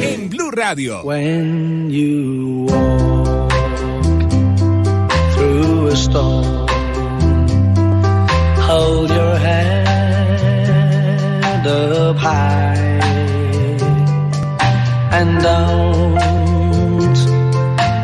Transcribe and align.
En 0.00 0.28
Blue 0.28 0.50
Radio. 0.50 1.02
When 1.04 1.90
you 1.90 2.66
walk 2.70 3.52
through 5.34 5.88
a 5.88 5.96
storm, 5.96 6.66
hold 8.56 9.10
your 9.10 9.36
head 9.36 9.82
up 11.66 12.16
high 12.16 13.00
and 15.12 15.42
don't 15.42 16.16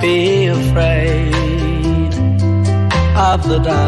be 0.03 0.47
afraid 0.47 1.35
of 3.17 3.49
the 3.49 3.59
dark. 3.61 3.88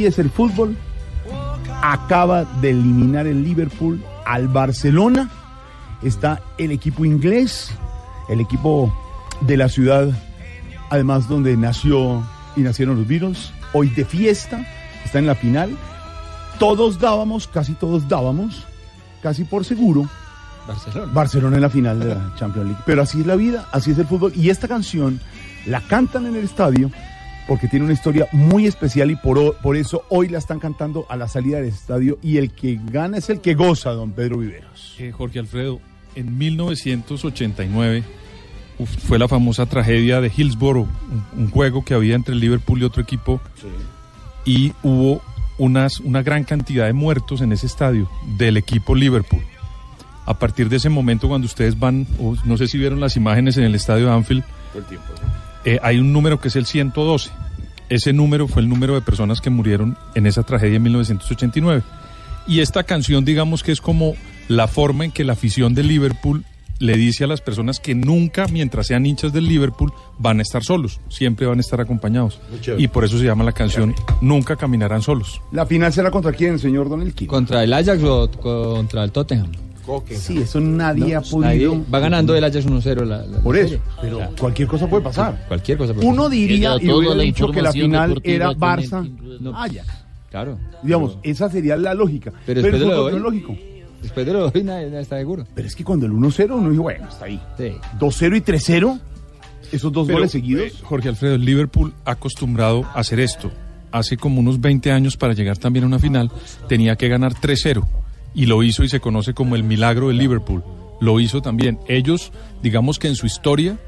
así 0.00 0.06
es 0.06 0.18
el 0.18 0.30
fútbol. 0.30 0.76
Acaba 1.82 2.44
de 2.44 2.70
eliminar 2.70 3.26
el 3.26 3.44
Liverpool 3.44 4.02
al 4.24 4.48
Barcelona. 4.48 5.30
Está 6.02 6.40
el 6.56 6.70
equipo 6.70 7.04
inglés, 7.04 7.70
el 8.30 8.40
equipo 8.40 8.94
de 9.42 9.58
la 9.58 9.68
ciudad, 9.68 10.08
además 10.88 11.28
donde 11.28 11.54
nació 11.56 12.22
y 12.56 12.62
nacieron 12.62 12.96
los 12.96 13.06
Beatles. 13.06 13.52
Hoy 13.74 13.90
de 13.90 14.06
fiesta, 14.06 14.64
está 15.04 15.18
en 15.18 15.26
la 15.26 15.34
final. 15.34 15.76
Todos 16.58 16.98
dábamos, 16.98 17.46
casi 17.46 17.74
todos 17.74 18.08
dábamos, 18.08 18.66
casi 19.22 19.44
por 19.44 19.66
seguro, 19.66 20.08
Barcelona. 20.66 21.12
Barcelona 21.12 21.56
en 21.56 21.62
la 21.62 21.70
final 21.70 22.00
de 22.00 22.14
la 22.14 22.34
Champions 22.38 22.68
League. 22.68 22.82
Pero 22.86 23.02
así 23.02 23.20
es 23.20 23.26
la 23.26 23.36
vida, 23.36 23.68
así 23.72 23.90
es 23.90 23.98
el 23.98 24.06
fútbol. 24.06 24.32
Y 24.34 24.48
esta 24.48 24.66
canción 24.66 25.20
la 25.66 25.82
cantan 25.82 26.24
en 26.24 26.36
el 26.36 26.44
estadio 26.44 26.90
porque 27.46 27.68
tiene 27.68 27.84
una 27.84 27.94
historia 27.94 28.26
muy 28.32 28.66
especial 28.66 29.10
y 29.10 29.16
por, 29.16 29.76
eso 29.76 30.04
hoy 30.08 30.28
la 30.28 30.38
están 30.38 30.60
cantando 30.60 31.06
a 31.08 31.16
la 31.16 31.28
salida 31.28 31.58
del 31.58 31.68
estadio 31.68 32.18
y 32.22 32.36
el 32.36 32.52
que 32.52 32.78
gana 32.84 33.18
es 33.18 33.30
el 33.30 33.40
que 33.40 33.54
goza, 33.54 33.90
don 33.90 34.12
Pedro 34.12 34.38
Viveros. 34.38 34.96
Eh, 34.98 35.12
Jorge 35.12 35.38
Alfredo, 35.38 35.80
en 36.14 36.36
1989 36.38 38.04
uf, 38.78 38.90
fue 39.06 39.18
la 39.18 39.28
famosa 39.28 39.66
tragedia 39.66 40.20
de 40.20 40.32
Hillsborough, 40.34 40.88
un, 41.10 41.44
un 41.44 41.50
juego 41.50 41.84
que 41.84 41.94
había 41.94 42.14
entre 42.14 42.34
el 42.34 42.40
Liverpool 42.40 42.80
y 42.80 42.84
otro 42.84 43.02
equipo, 43.02 43.40
y 44.44 44.72
hubo 44.82 45.22
unas, 45.60 46.00
una 46.00 46.22
gran 46.22 46.44
cantidad 46.44 46.86
de 46.86 46.94
muertos 46.94 47.42
en 47.42 47.52
ese 47.52 47.66
estadio 47.66 48.08
del 48.38 48.56
equipo 48.56 48.94
Liverpool. 48.94 49.42
A 50.24 50.38
partir 50.38 50.68
de 50.68 50.76
ese 50.76 50.88
momento, 50.88 51.28
cuando 51.28 51.46
ustedes 51.46 51.78
van, 51.78 52.06
no 52.44 52.56
sé 52.56 52.66
si 52.66 52.78
vieron 52.78 52.98
las 52.98 53.16
imágenes 53.16 53.56
en 53.58 53.64
el 53.64 53.74
estadio 53.74 54.06
de 54.06 54.12
Anfield, 54.12 54.44
eh, 55.64 55.78
hay 55.82 55.98
un 55.98 56.12
número 56.12 56.40
que 56.40 56.48
es 56.48 56.56
el 56.56 56.66
112. 56.66 57.30
Ese 57.88 58.12
número 58.12 58.46
fue 58.46 58.62
el 58.62 58.68
número 58.68 58.94
de 58.94 59.00
personas 59.00 59.40
que 59.40 59.50
murieron 59.50 59.96
en 60.14 60.26
esa 60.26 60.42
tragedia 60.42 60.76
en 60.76 60.82
1989. 60.84 61.82
Y 62.46 62.60
esta 62.60 62.84
canción, 62.84 63.24
digamos 63.24 63.62
que 63.62 63.72
es 63.72 63.80
como 63.80 64.14
la 64.48 64.68
forma 64.68 65.04
en 65.04 65.12
que 65.12 65.24
la 65.24 65.34
afición 65.34 65.74
de 65.74 65.82
Liverpool 65.82 66.44
le 66.80 66.96
dice 66.96 67.24
a 67.24 67.26
las 67.26 67.42
personas 67.42 67.78
que 67.78 67.94
nunca, 67.94 68.46
mientras 68.48 68.86
sean 68.86 69.04
hinchas 69.04 69.32
del 69.32 69.46
Liverpool, 69.46 69.92
van 70.18 70.38
a 70.38 70.42
estar 70.42 70.64
solos, 70.64 70.98
siempre 71.08 71.46
van 71.46 71.58
a 71.58 71.60
estar 71.60 71.80
acompañados. 71.80 72.40
Y 72.78 72.88
por 72.88 73.04
eso 73.04 73.18
se 73.18 73.24
llama 73.24 73.44
la 73.44 73.52
canción 73.52 73.94
Nunca 74.20 74.56
caminarán 74.56 75.02
solos. 75.02 75.42
¿La 75.52 75.66
final 75.66 75.92
será 75.92 76.10
contra 76.10 76.32
quién, 76.32 76.58
señor 76.58 76.88
Don 76.88 77.02
Elkin? 77.02 77.26
¿Contra 77.26 77.62
el 77.62 77.72
Ajax 77.72 78.02
o 78.02 78.30
contra 78.30 79.04
el 79.04 79.12
Tottenham? 79.12 79.52
Sí, 80.10 80.38
eso 80.38 80.60
nadie 80.60 81.14
ha 81.16 81.20
Nadie- 81.20 81.30
podido. 81.66 81.84
va 81.92 81.98
ganando 82.00 82.34
el 82.34 82.44
Ajax 82.44 82.66
1-0 82.66 83.04
la, 83.04 83.24
la- 83.26 83.38
Por 83.40 83.56
eso, 83.56 83.68
serie. 83.68 83.82
pero 84.00 84.16
Claro. 84.18 84.32
cualquier 84.38 84.68
cosa 84.68 84.86
puede 84.88 85.02
pasar. 85.02 85.44
Cualquier 85.48 85.78
cosa. 85.78 85.94
puede 85.94 86.06
Uno 86.06 86.16
pasar. 86.24 86.30
diría, 86.30 86.76
y 86.80 86.90
hubiera 86.90 87.14
la 87.14 87.22
dicho 87.22 87.50
que 87.50 87.62
la 87.62 87.72
final 87.72 88.20
era 88.24 88.46
con 88.46 88.54
el 88.54 88.60
Barça, 88.60 89.02
timbre 89.02 89.38
de- 89.38 89.50
Ajax. 89.50 90.04
Claro. 90.30 90.58
Digamos, 90.82 91.18
Pero- 91.22 91.32
esa 91.32 91.50
sería 91.50 91.76
la 91.76 91.94
lógica. 91.94 92.30
Pero 92.46 92.62
Pero, 92.62 92.78
después 92.78 93.06
de 93.06 93.12
lo 93.12 93.18
lógico. 93.18 93.56
Después 94.02 94.24
de 94.24 94.32
lo 94.32 94.50
de 94.50 94.58
hoy 94.58 94.64
nadie, 94.64 94.86
nadie 94.86 95.00
está 95.02 95.18
seguro. 95.18 95.44
Pero 95.54 95.68
es 95.68 95.74
que 95.76 95.84
cuando 95.84 96.06
el 96.06 96.12
1-0 96.12 96.56
uno 96.56 96.70
dijo, 96.70 96.82
bueno, 96.84 97.06
está 97.08 97.26
ahí. 97.26 97.38
Sí. 97.58 97.72
2-0 97.98 98.36
y 98.36 98.40
3-0, 98.40 98.98
esos 99.72 99.92
dos 99.92 100.06
Pero, 100.06 100.18
goles 100.18 100.30
seguidos. 100.32 100.66
eh, 100.68 100.72
Jorge 100.84 101.08
Alfredo, 101.10 101.34
el 101.34 101.44
Liverpool 101.44 101.92
ha 102.04 102.12
acostumbrado 102.12 102.84
a 102.94 103.00
hacer 103.00 103.20
esto. 103.20 103.50
Hace 103.92 104.16
como 104.16 104.40
unos 104.40 104.60
20 104.60 104.92
años 104.92 105.16
para 105.16 105.34
llegar 105.34 105.58
también 105.58 105.82
a 105.84 105.88
una 105.88 105.98
final 105.98 106.30
tenía 106.68 106.94
que 106.96 107.08
ganar 107.08 107.34
3-0 107.34 107.86
y 108.34 108.46
lo 108.46 108.62
hizo 108.62 108.84
y 108.84 108.88
se 108.88 109.00
conoce 109.00 109.34
como 109.34 109.56
el 109.56 109.62
milagro 109.64 110.08
del 110.08 110.18
Liverpool. 110.18 110.62
Lo 111.00 111.18
hizo 111.20 111.40
también. 111.42 111.78
Ellos, 111.88 112.32
digamos 112.62 112.98
que 112.98 113.08
en 113.08 113.16
su 113.16 113.26
historia 113.26 113.78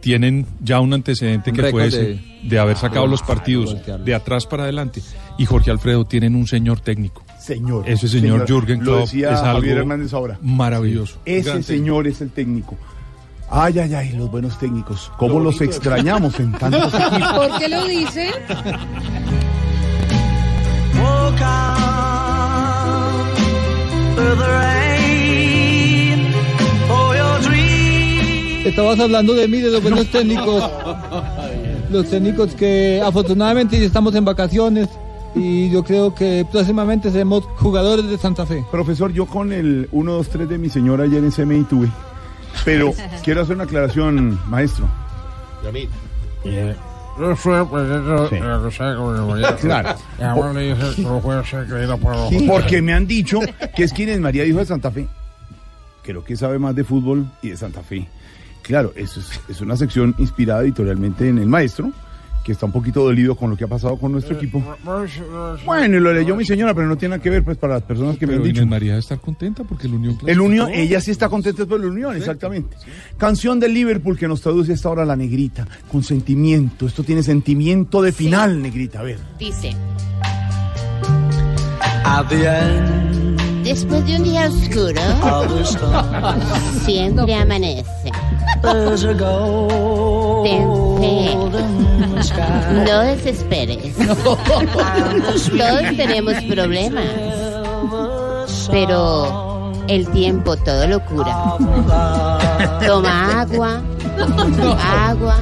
tienen 0.00 0.46
ya 0.62 0.80
un 0.80 0.92
antecedente 0.92 1.50
Un 1.50 1.56
que 1.56 1.62
fue 1.62 1.70
récord 1.70 1.82
ese, 1.84 2.02
de- 2.02 2.20
de, 2.42 2.58
haber 2.58 2.76
sacado 2.76 3.04
Ah, 3.06 3.08
los 3.08 3.22
partidos 3.22 3.76
de 4.04 4.14
atrás 4.14 4.46
para 4.46 4.64
adelante. 4.64 5.02
Y 5.38 5.46
Jorge 5.46 5.70
Alfredo 5.70 6.04
tienen 6.04 6.34
un 6.34 6.46
señor 6.46 6.80
técnico. 6.80 7.22
Señor. 7.40 7.88
Ese 7.88 8.08
señor 8.08 8.46
Jürgen 8.46 8.78
Lo 8.80 8.84
Klopp 8.84 9.00
decía 9.02 9.32
es 9.32 9.38
algo 9.40 9.60
Javier 9.60 9.78
Hernández 9.78 10.12
ahora. 10.14 10.38
maravilloso. 10.42 11.18
Ese 11.24 11.62
señor 11.62 12.06
es 12.06 12.20
el 12.20 12.30
técnico. 12.30 12.76
Ay, 13.50 13.78
ay, 13.78 13.94
ay, 13.94 14.12
los 14.12 14.30
buenos 14.30 14.58
técnicos. 14.58 15.12
¿Cómo 15.18 15.38
los 15.38 15.60
extrañamos 15.60 16.38
en 16.40 16.52
tantos 16.52 16.92
equipos? 16.94 17.48
¿Por 17.48 17.58
qué 17.58 17.68
lo 17.68 17.84
dice? 17.86 18.30
Estabas 28.64 28.98
hablando 28.98 29.34
de 29.34 29.46
mí, 29.46 29.60
de 29.60 29.70
los 29.70 29.82
buenos 29.82 30.06
técnicos. 30.10 30.64
Los 31.90 32.10
técnicos 32.10 32.54
que 32.54 33.00
afortunadamente 33.04 33.82
estamos 33.84 34.14
en 34.14 34.24
vacaciones 34.24 34.88
y 35.34 35.70
yo 35.70 35.84
creo 35.84 36.14
que 36.14 36.46
próximamente 36.50 37.10
seremos 37.10 37.44
jugadores 37.56 38.08
de 38.08 38.18
Santa 38.18 38.46
Fe. 38.46 38.64
Profesor, 38.70 39.12
yo 39.12 39.26
con 39.26 39.52
el 39.52 39.88
1, 39.92 40.12
2, 40.12 40.28
3 40.28 40.48
de 40.48 40.58
mi 40.58 40.70
señora 40.70 41.04
ayer 41.04 41.22
en 41.22 41.30
CMI 41.30 41.64
tuve. 41.64 41.88
Pero 42.64 42.92
quiero 43.22 43.42
hacer 43.42 43.54
una 43.54 43.64
aclaración, 43.64 44.40
maestro. 44.48 44.88
Yo 47.18 47.36
soy 47.36 47.64
pues, 47.66 47.88
eso, 47.88 48.28
Sí. 48.28 48.36
lo 48.38 48.64
que 48.64 48.70
sea, 48.74 48.96
como 48.96 49.10
me 49.12 49.20
voy 49.20 49.42
Claro. 49.60 49.94
Mi 50.18 50.24
abuelo 50.24 50.52
le 50.54 50.74
dice, 50.74 51.02
no 51.02 51.20
puede 51.20 51.44
ser 51.44 51.66
creído 51.66 51.96
por 51.98 52.16
los 52.16 52.42
Porque 52.46 52.82
me 52.82 52.92
han 52.92 53.06
dicho 53.06 53.40
que 53.76 53.84
es 53.84 53.92
quien 53.92 54.08
es 54.08 54.20
María 54.20 54.44
dijo 54.44 54.58
de 54.58 54.66
Santa 54.66 54.90
Fe. 54.90 55.06
Creo 56.02 56.24
que 56.24 56.36
sabe 56.36 56.58
más 56.58 56.74
de 56.74 56.84
fútbol 56.84 57.26
y 57.42 57.50
de 57.50 57.56
Santa 57.56 57.82
Fe. 57.82 58.06
Claro, 58.62 58.92
eso 58.96 59.20
es, 59.20 59.40
es 59.48 59.60
una 59.60 59.76
sección 59.76 60.14
inspirada 60.18 60.62
editorialmente 60.62 61.28
en 61.28 61.38
el 61.38 61.46
maestro, 61.46 61.90
que 62.44 62.52
está 62.52 62.66
un 62.66 62.72
poquito 62.72 63.02
dolido 63.02 63.34
con 63.34 63.50
lo 63.50 63.56
que 63.56 63.64
ha 63.64 63.68
pasado 63.68 63.96
con 63.96 64.12
nuestro 64.12 64.36
equipo. 64.36 64.62
Bueno, 65.64 65.96
y 65.96 66.00
lo 66.00 66.12
leyó 66.12 66.36
mi 66.36 66.44
señora, 66.44 66.74
pero 66.74 66.86
no 66.86 66.96
tiene 66.96 67.14
nada 67.14 67.22
que 67.22 67.30
ver 67.30 67.42
pues 67.42 67.56
para 67.56 67.74
las 67.74 67.82
personas 67.82 68.18
que 68.18 68.26
me 68.26 68.34
han 68.34 68.40
Pero 68.40 68.48
dicho. 68.48 68.60
Inés 68.60 68.70
María 68.70 68.90
debe 68.90 69.00
estar 69.00 69.18
contenta 69.18 69.64
porque 69.64 69.86
el 69.86 69.94
Unión 69.94 70.18
El. 70.26 70.40
Unión, 70.40 70.70
ella 70.70 71.00
sí 71.00 71.10
está 71.10 71.30
contenta 71.30 71.64
por 71.64 71.80
el 71.80 71.86
Unión, 71.86 72.16
exactamente. 72.16 72.76
Canción 73.16 73.58
del 73.58 73.72
Liverpool 73.72 74.18
que 74.18 74.28
nos 74.28 74.42
traduce 74.42 74.74
esta 74.74 74.90
hora 74.90 75.06
la 75.06 75.16
negrita, 75.16 75.66
con 75.90 76.02
sentimiento. 76.02 76.86
Esto 76.86 77.02
tiene 77.02 77.22
sentimiento 77.22 78.02
de 78.02 78.12
final, 78.12 78.60
negrita. 78.60 79.00
A 79.00 79.04
ver. 79.04 79.18
Dice. 79.38 79.74
Después 83.64 84.04
de 84.04 84.16
un 84.16 84.22
día 84.24 84.46
oscuro, 84.48 85.00
siempre 86.84 87.34
amanece. 87.34 88.12
No 92.86 93.00
desesperes. 93.00 93.94
Todos 93.96 95.96
tenemos 95.96 96.34
problemas, 96.50 97.04
pero 98.70 99.72
El 99.88 100.08
tiempo 100.08 100.56
todo 100.56 100.86
lo 100.86 101.00
cura. 101.04 101.36
Toma 102.86 103.40
agua, 103.42 103.80
agua, 105.08 105.36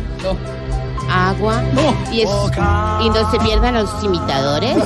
agua. 1.10 1.62
Y, 2.10 2.22
es- 2.22 2.30
y 3.04 3.10
no 3.10 3.30
se 3.30 3.38
pierdan 3.38 3.74
los 3.74 3.90
imitadores. 4.04 4.76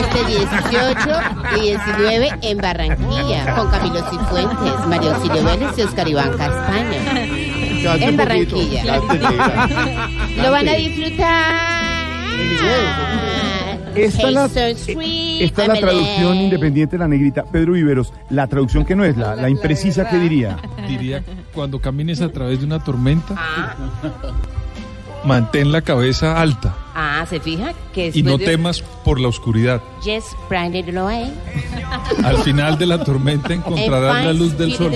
Este 0.00 0.24
18 0.24 0.96
y 1.56 1.60
19 1.60 2.38
en 2.42 2.58
Barranquilla 2.58 3.54
con 3.54 3.68
Camilo 3.70 4.00
Cifuentes, 4.10 4.86
Mario 4.88 5.14
Auxilio 5.14 5.44
Vélez 5.44 5.78
y 5.78 5.82
Oscar 5.82 6.08
Iván 6.08 6.36
Castaño. 6.36 6.98
Cante 7.84 8.04
En 8.06 8.16
poquito, 8.16 8.56
Barranquilla. 8.56 8.96
Lo 10.42 10.50
van 10.50 10.68
a 10.68 10.72
disfrutar. 10.74 11.54
Esta 13.94 14.26
es 14.26 14.34
la, 14.34 14.46
Street, 14.46 15.42
esta 15.42 15.62
es 15.62 15.68
la 15.68 15.74
traducción 15.74 16.36
independiente 16.36 16.96
de 16.96 16.98
la 16.98 17.08
negrita. 17.08 17.44
Pedro 17.44 17.74
Viveros, 17.74 18.12
la 18.30 18.48
traducción 18.48 18.84
que 18.84 18.96
no 18.96 19.04
es, 19.04 19.16
la, 19.16 19.36
la 19.36 19.48
imprecisa 19.48 20.08
que 20.08 20.18
diría. 20.18 20.56
Diría, 20.88 21.22
cuando 21.54 21.80
camines 21.80 22.20
a 22.20 22.28
través 22.30 22.58
de 22.58 22.66
una 22.66 22.82
tormenta, 22.82 23.34
Ah, 23.36 23.76
mantén 25.24 25.70
la 25.70 25.80
cabeza 25.82 26.40
alta 26.40 26.74
ah, 26.94 27.26
¿se 27.28 27.40
fija? 27.40 27.72
Que 27.92 28.10
y 28.12 28.22
no 28.22 28.38
temas 28.38 28.82
por 29.04 29.20
la 29.20 29.28
oscuridad. 29.28 29.82
Yes. 30.04 30.24
Al 32.24 32.38
final 32.38 32.78
de 32.78 32.86
la 32.86 33.02
tormenta 33.02 33.52
encontrarás 33.52 34.24
la 34.24 34.32
luz 34.32 34.56
del 34.56 34.74
sol 34.74 34.92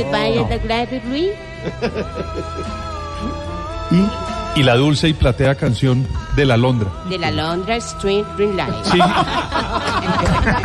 Y 3.90 4.28
y 4.60 4.62
la 4.64 4.74
dulce 4.74 5.08
y 5.08 5.12
platea 5.14 5.54
canción 5.54 6.04
de 6.34 6.44
la 6.44 6.56
Londra. 6.56 6.88
De 7.08 7.16
la 7.16 7.30
Londra 7.30 7.76
Street 7.76 8.24
Green 8.36 8.56
Line. 8.56 8.72
Sigue, 8.82 8.98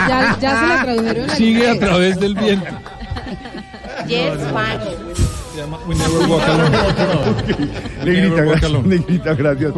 Ya, 0.07 0.37
ya 0.41 0.59
se 0.59 0.67
la 0.67 0.83
tradujeron 0.83 1.29
sigue 1.29 1.69
a 1.69 1.79
través 1.79 2.19
del 2.19 2.33
viento. 2.33 2.65
Yes, 4.07 4.33
fine. 4.37 5.15
Se 5.53 5.59
llama 5.59 5.77
We 5.87 5.93
Never 5.95 6.27
Walk 6.27 6.43
Alone. 6.43 6.69
negrita, 8.03 8.03
Never 8.03 8.29
walk 8.31 8.45
gracias. 8.47 8.63
alone. 8.63 8.87
Negrita, 8.87 9.33
gracias. 9.35 9.73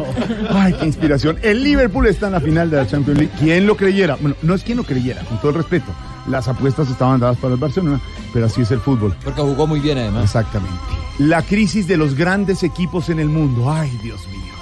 Ay, 0.50 0.72
qué 0.72 0.86
inspiración. 0.86 1.38
El 1.42 1.62
Liverpool 1.62 2.06
está 2.06 2.26
en 2.28 2.32
la 2.32 2.40
final 2.40 2.70
de 2.70 2.76
la 2.78 2.86
Champions 2.86 3.18
League. 3.20 3.34
¿Quién 3.38 3.66
lo 3.66 3.76
creyera? 3.76 4.16
Bueno, 4.18 4.34
no 4.40 4.54
es 4.54 4.62
quien 4.62 4.78
lo 4.78 4.84
creyera, 4.84 5.20
con 5.24 5.36
todo 5.38 5.50
el 5.50 5.56
respeto. 5.58 5.92
Las 6.28 6.48
apuestas 6.48 6.90
estaban 6.90 7.20
dadas 7.20 7.36
para 7.38 7.54
el 7.54 7.60
Barcelona, 7.60 8.00
pero 8.32 8.46
así 8.46 8.62
es 8.62 8.70
el 8.70 8.80
fútbol. 8.80 9.14
Porque 9.24 9.40
jugó 9.40 9.66
muy 9.66 9.80
bien 9.80 9.98
además. 9.98 10.24
Exactamente. 10.24 10.76
La 11.18 11.42
crisis 11.42 11.86
de 11.86 11.96
los 11.96 12.14
grandes 12.14 12.62
equipos 12.62 13.08
en 13.08 13.20
el 13.20 13.28
mundo. 13.28 13.70
Ay, 13.72 13.98
Dios 14.02 14.26
mío. 14.28 14.52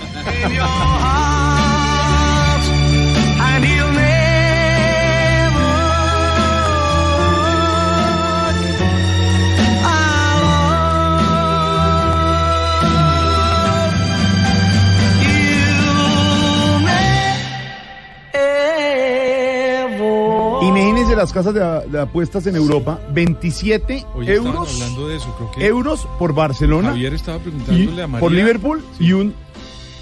Imagínense 21.14 21.16
las 21.16 21.32
casas 21.32 21.54
de, 21.54 21.90
de 21.90 22.00
apuestas 22.00 22.46
en 22.46 22.56
Europa, 22.56 23.00
27 23.12 24.04
Hoy 24.14 24.28
estaban 24.28 24.54
euros, 24.54 24.74
hablando 24.74 25.08
de 25.08 25.16
eso, 25.16 25.34
creo 25.36 25.50
que 25.52 25.66
euros 25.66 26.08
por 26.18 26.34
Barcelona 26.34 26.88
Javier 26.88 27.14
estaba 27.14 27.38
preguntándole 27.38 28.02
a 28.02 28.06
María. 28.06 28.20
por 28.20 28.32
Liverpool 28.32 28.84
y 28.98 29.12
un 29.12 29.34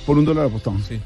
por 0.07 0.19
un 0.19 0.25
dólar 0.25 0.47
apostado. 0.47 0.77
Sí. 0.89 1.01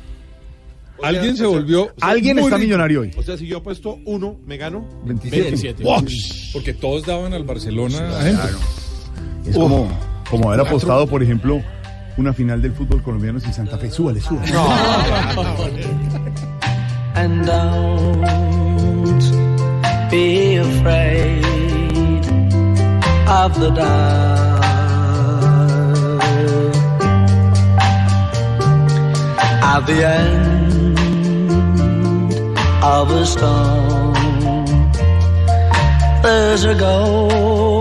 Alguien 1.03 1.37
se 1.37 1.45
volvió 1.45 1.93
Alguien 2.01 2.37
muy 2.37 2.45
está 2.45 2.57
rico. 2.57 2.67
millonario 2.67 3.01
hoy. 3.03 3.11
O 3.19 3.23
sea, 3.23 3.37
si 3.37 3.47
yo 3.47 3.59
apuesto 3.59 3.99
uno, 4.07 4.37
me 4.47 4.57
gano. 4.57 4.87
27. 5.05 5.49
27. 5.49 5.85
¡Wow! 5.85 6.03
Porque 6.55 6.73
todos 6.73 7.05
daban 7.05 7.35
al 7.35 7.45
Barcelona. 7.45 8.09
Es 9.45 9.55
como, 9.55 9.87
como 10.31 10.51
haber 10.51 10.67
apostado, 10.67 11.07
por 11.07 11.23
ejemplo, 11.23 11.61
una 12.17 12.33
final 12.33 12.63
del 12.63 12.73
fútbol 12.73 13.03
colombiano 13.03 13.39
sin 13.39 13.53
Santa 13.53 13.77
Fe. 13.77 13.91
Súbale, 13.91 14.23
súbale. 14.23 14.51
and 17.17 17.47
don't 17.47 18.66
be 20.17 20.57
afraid 20.57 21.45
of 23.43 23.51
the 23.63 23.71
dark. 23.81 24.65
At 29.75 29.83
the 29.91 29.99
end 30.23 30.99
of 32.97 33.05
a 33.23 33.25
storm, 33.35 34.15
there's 36.25 36.65
a 36.75 36.77
golden 36.89 37.73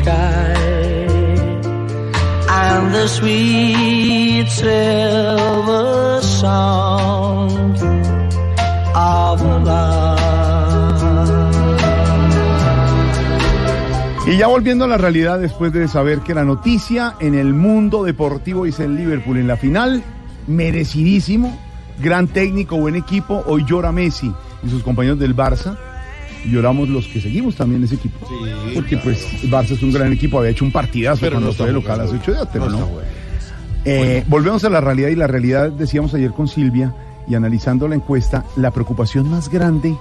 sky 0.00 0.54
and 2.64 2.84
the 2.96 3.06
sweet 3.16 4.48
silver 4.48 6.20
sound 6.40 7.76
of 8.94 9.36
love. 9.70 10.15
Y 14.36 14.40
ya 14.40 14.48
volviendo 14.48 14.84
a 14.84 14.88
la 14.88 14.98
realidad, 14.98 15.38
después 15.38 15.72
de 15.72 15.88
saber 15.88 16.18
que 16.18 16.34
la 16.34 16.44
noticia 16.44 17.14
en 17.20 17.34
el 17.34 17.54
mundo 17.54 18.04
deportivo 18.04 18.66
dice 18.66 18.84
el 18.84 18.94
Liverpool 18.94 19.38
en 19.38 19.46
la 19.46 19.56
final, 19.56 20.02
merecidísimo, 20.46 21.58
gran 22.02 22.28
técnico, 22.28 22.76
buen 22.76 22.96
equipo, 22.96 23.42
hoy 23.46 23.64
llora 23.66 23.92
Messi 23.92 24.30
y 24.62 24.68
sus 24.68 24.82
compañeros 24.82 25.18
del 25.18 25.34
Barça. 25.34 25.78
Y 26.44 26.50
lloramos 26.50 26.90
los 26.90 27.06
que 27.06 27.18
seguimos 27.18 27.56
también 27.56 27.82
ese 27.84 27.94
equipo. 27.94 28.28
Porque 28.74 28.98
pues 28.98 29.26
el 29.42 29.50
Barça 29.50 29.70
es 29.70 29.82
un 29.82 29.90
gran 29.90 30.12
equipo, 30.12 30.38
había 30.38 30.50
hecho 30.50 30.66
un 30.66 30.72
partidazo 30.72 31.20
Pero 31.22 31.36
cuando 31.36 31.48
no 31.48 31.54
fue 31.54 31.66
de 31.68 31.72
local 31.72 32.00
hace 32.02 32.16
ocho 32.16 32.32
días, 32.32 32.46
pero 32.52 32.66
No 32.66 32.72
no. 32.72 32.76
está 32.76 32.92
bueno. 32.92 33.08
Eh, 33.86 34.22
Volvemos 34.26 34.62
a 34.64 34.68
la 34.68 34.82
realidad 34.82 35.08
y 35.08 35.16
la 35.16 35.28
realidad, 35.28 35.70
decíamos 35.70 36.12
ayer 36.12 36.32
con 36.32 36.46
Silvia 36.46 36.94
y 37.26 37.36
analizando 37.36 37.88
la 37.88 37.94
encuesta, 37.94 38.44
la 38.56 38.70
preocupación 38.70 39.30
más 39.30 39.48
grande 39.48 39.96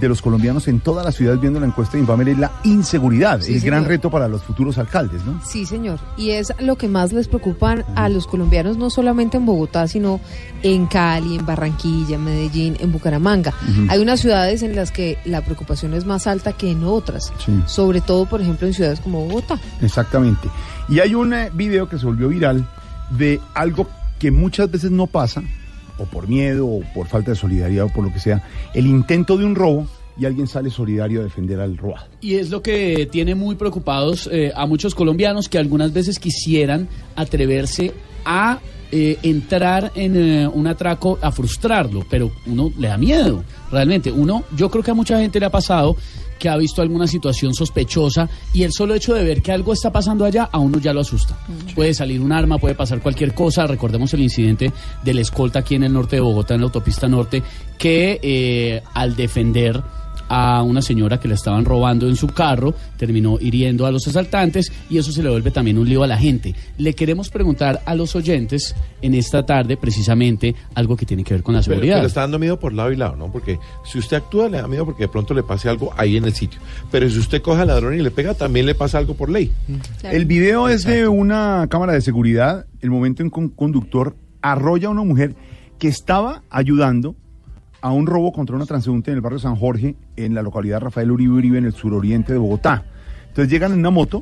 de 0.00 0.08
los 0.08 0.22
colombianos 0.22 0.66
en 0.68 0.80
toda 0.80 1.04
la 1.04 1.12
ciudad 1.12 1.38
viendo 1.38 1.60
la 1.60 1.66
encuesta 1.66 1.92
de 1.92 2.00
Infamer 2.00 2.30
es 2.30 2.38
la 2.38 2.50
inseguridad, 2.64 3.40
Sí, 3.40 3.54
el 3.54 3.60
gran 3.60 3.84
reto 3.84 4.10
para 4.10 4.28
los 4.28 4.42
futuros 4.42 4.78
alcaldes, 4.78 5.24
¿no? 5.24 5.40
Sí, 5.44 5.66
señor. 5.66 6.00
Y 6.16 6.30
es 6.30 6.52
lo 6.58 6.76
que 6.76 6.88
más 6.88 7.12
les 7.12 7.28
preocupa 7.28 7.84
a 7.94 8.08
los 8.08 8.26
colombianos, 8.26 8.76
no 8.76 8.90
solamente 8.90 9.36
en 9.36 9.46
Bogotá, 9.46 9.86
sino 9.86 10.20
en 10.62 10.86
Cali, 10.86 11.36
en 11.36 11.46
Barranquilla, 11.46 12.16
en 12.16 12.24
Medellín, 12.24 12.76
en 12.80 12.92
Bucaramanga. 12.92 13.52
Hay 13.88 14.00
unas 14.00 14.20
ciudades 14.20 14.62
en 14.62 14.74
las 14.74 14.90
que 14.90 15.18
la 15.24 15.42
preocupación 15.42 15.94
es 15.94 16.04
más 16.04 16.26
alta 16.26 16.52
que 16.52 16.70
en 16.70 16.84
otras. 16.84 17.32
Sí. 17.44 17.52
Sobre 17.66 18.00
todo, 18.00 18.26
por 18.26 18.40
ejemplo, 18.40 18.66
en 18.66 18.74
ciudades 18.74 19.00
como 19.00 19.26
Bogotá. 19.26 19.60
Exactamente. 19.82 20.48
Y 20.88 21.00
hay 21.00 21.14
un 21.14 21.34
eh, 21.34 21.50
video 21.54 21.88
que 21.88 21.98
se 21.98 22.06
volvió 22.06 22.28
viral 22.28 22.66
de 23.10 23.40
algo 23.54 23.86
que 24.18 24.30
muchas 24.30 24.70
veces 24.70 24.90
no 24.90 25.06
pasa, 25.06 25.42
o 26.00 26.04
por 26.04 26.28
miedo, 26.28 26.66
o 26.66 26.82
por 26.94 27.06
falta 27.06 27.32
de 27.32 27.36
solidaridad, 27.36 27.86
o 27.86 27.88
por 27.88 28.04
lo 28.04 28.12
que 28.12 28.20
sea, 28.20 28.42
el 28.74 28.86
intento 28.86 29.36
de 29.36 29.44
un 29.44 29.54
robo 29.54 29.86
y 30.18 30.26
alguien 30.26 30.46
sale 30.46 30.70
solidario 30.70 31.20
a 31.20 31.24
defender 31.24 31.60
al 31.60 31.76
robado. 31.76 32.06
Y 32.20 32.34
es 32.34 32.50
lo 32.50 32.62
que 32.62 33.08
tiene 33.10 33.34
muy 33.34 33.54
preocupados 33.54 34.28
eh, 34.30 34.52
a 34.54 34.66
muchos 34.66 34.94
colombianos 34.94 35.48
que 35.48 35.58
algunas 35.58 35.92
veces 35.92 36.18
quisieran 36.18 36.88
atreverse 37.16 37.92
a 38.24 38.58
eh, 38.92 39.18
entrar 39.22 39.92
en 39.94 40.16
eh, 40.16 40.48
un 40.48 40.66
atraco, 40.66 41.18
a 41.22 41.30
frustrarlo, 41.30 42.04
pero 42.10 42.30
uno 42.46 42.70
le 42.76 42.88
da 42.88 42.98
miedo, 42.98 43.44
realmente. 43.70 44.10
Uno, 44.10 44.44
yo 44.56 44.70
creo 44.70 44.82
que 44.82 44.90
a 44.90 44.94
mucha 44.94 45.18
gente 45.18 45.40
le 45.40 45.46
ha 45.46 45.50
pasado 45.50 45.96
que 46.40 46.48
ha 46.48 46.56
visto 46.56 46.82
alguna 46.82 47.06
situación 47.06 47.54
sospechosa 47.54 48.28
y 48.52 48.64
el 48.64 48.72
solo 48.72 48.94
hecho 48.94 49.14
de 49.14 49.22
ver 49.22 49.42
que 49.42 49.52
algo 49.52 49.72
está 49.72 49.92
pasando 49.92 50.24
allá 50.24 50.48
a 50.50 50.58
uno 50.58 50.78
ya 50.78 50.92
lo 50.92 51.00
asusta. 51.00 51.36
Puede 51.76 51.94
salir 51.94 52.20
un 52.20 52.32
arma, 52.32 52.58
puede 52.58 52.74
pasar 52.74 53.00
cualquier 53.00 53.34
cosa. 53.34 53.66
Recordemos 53.66 54.12
el 54.14 54.22
incidente 54.22 54.72
del 55.04 55.18
escolta 55.18 55.60
aquí 55.60 55.76
en 55.76 55.84
el 55.84 55.92
norte 55.92 56.16
de 56.16 56.22
Bogotá, 56.22 56.54
en 56.54 56.62
la 56.62 56.66
autopista 56.66 57.06
norte, 57.08 57.42
que 57.78 58.18
eh, 58.22 58.82
al 58.94 59.14
defender 59.14 59.80
a 60.30 60.62
una 60.62 60.80
señora 60.80 61.18
que 61.18 61.26
le 61.26 61.34
estaban 61.34 61.64
robando 61.64 62.08
en 62.08 62.14
su 62.14 62.28
carro, 62.28 62.72
terminó 62.96 63.36
hiriendo 63.40 63.84
a 63.84 63.90
los 63.90 64.06
asaltantes 64.06 64.72
y 64.88 64.96
eso 64.96 65.10
se 65.10 65.24
le 65.24 65.28
vuelve 65.28 65.50
también 65.50 65.76
un 65.76 65.88
lío 65.88 66.04
a 66.04 66.06
la 66.06 66.16
gente. 66.16 66.54
Le 66.78 66.94
queremos 66.94 67.30
preguntar 67.30 67.82
a 67.84 67.96
los 67.96 68.14
oyentes 68.14 68.76
en 69.02 69.14
esta 69.14 69.44
tarde 69.44 69.76
precisamente 69.76 70.54
algo 70.76 70.96
que 70.96 71.04
tiene 71.04 71.24
que 71.24 71.34
ver 71.34 71.42
con 71.42 71.56
la 71.56 71.62
seguridad. 71.64 71.96
pero 71.96 72.06
está 72.06 72.20
dando 72.20 72.38
miedo 72.38 72.60
por 72.60 72.72
lado 72.72 72.92
y 72.92 72.96
lado, 72.96 73.16
¿no? 73.16 73.32
Porque 73.32 73.58
si 73.84 73.98
usted 73.98 74.18
actúa, 74.18 74.48
le 74.48 74.58
da 74.58 74.68
miedo 74.68 74.84
porque 74.84 75.02
de 75.02 75.08
pronto 75.08 75.34
le 75.34 75.42
pase 75.42 75.68
algo 75.68 75.92
ahí 75.96 76.16
en 76.16 76.24
el 76.24 76.32
sitio. 76.32 76.60
Pero 76.92 77.10
si 77.10 77.18
usted 77.18 77.42
coge 77.42 77.62
al 77.62 77.68
ladrón 77.68 77.98
y 77.98 78.02
le 78.02 78.12
pega, 78.12 78.34
también 78.34 78.66
le 78.66 78.76
pasa 78.76 78.98
algo 78.98 79.14
por 79.14 79.30
ley. 79.30 79.50
El 80.04 80.26
video 80.26 80.68
es 80.68 80.84
de 80.84 81.08
una 81.08 81.66
cámara 81.68 81.92
de 81.92 82.02
seguridad, 82.02 82.66
el 82.80 82.90
momento 82.90 83.24
en 83.24 83.30
que 83.30 83.40
un 83.40 83.48
conductor 83.48 84.14
arrolla 84.42 84.86
a 84.86 84.90
una 84.92 85.02
mujer 85.02 85.34
que 85.80 85.88
estaba 85.88 86.44
ayudando 86.50 87.16
a 87.82 87.90
un 87.92 88.06
robo 88.06 88.32
contra 88.32 88.56
una 88.56 88.66
transeúnte 88.66 89.10
en 89.10 89.16
el 89.16 89.20
barrio 89.22 89.38
San 89.38 89.56
Jorge, 89.56 89.96
en 90.16 90.34
la 90.34 90.42
localidad 90.42 90.80
Rafael 90.80 91.10
Uribe 91.10 91.32
Uribe, 91.34 91.58
en 91.58 91.64
el 91.66 91.72
suroriente 91.72 92.32
de 92.32 92.38
Bogotá. 92.38 92.84
Entonces 93.28 93.50
llegan 93.50 93.72
en 93.72 93.78
una 93.78 93.90
moto, 93.90 94.20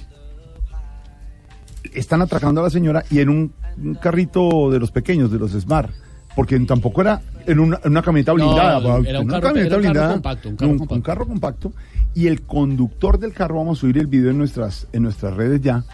están 1.95 2.23
atracando 2.23 2.61
a 2.61 2.65
la 2.65 2.71
señora 2.71 3.05
y 3.11 3.21
en 3.21 3.29
un, 3.29 3.53
un 3.83 3.95
carrito 3.95 4.71
de 4.71 4.79
los 4.79 4.91
pequeños, 4.91 5.31
de 5.31 5.39
los 5.39 5.53
Smart, 5.53 5.91
porque 6.37 6.59
tampoco 6.61 7.01
era 7.01 7.21
en 7.47 7.59
una, 7.59 7.81
en 7.83 7.91
una 7.93 8.03
camioneta 8.03 8.33
No, 8.33 8.37
blindada. 8.37 8.79
era 8.79 8.89
un 8.89 9.07
en 9.07 9.17
una 9.25 9.33
carro- 9.41 9.47
camioneta 9.49 9.51
era 9.51 9.65
un 9.65 9.69
carro 9.69 9.79
blindada, 9.81 10.13
compacto, 10.13 10.49
un 10.51 10.57
carro 10.57 10.71
un- 10.71 10.79
compacto. 10.79 10.95
un 10.95 11.03
carro 11.03 11.27
compacto, 11.27 11.73
y 12.15 12.27
el 12.27 12.43
conductor 12.43 13.19
del 13.19 13.33
carro, 13.33 13.57
vamos 13.57 13.79
a 13.79 13.81
subir 13.81 13.99
el 13.99 14.07
video 14.07 14.31
en 14.31 14.39
nuestras, 14.39 14.87
en 14.93 15.03
nuestras 15.05 15.35
redes 15.35 15.61
ya, 15.61 15.85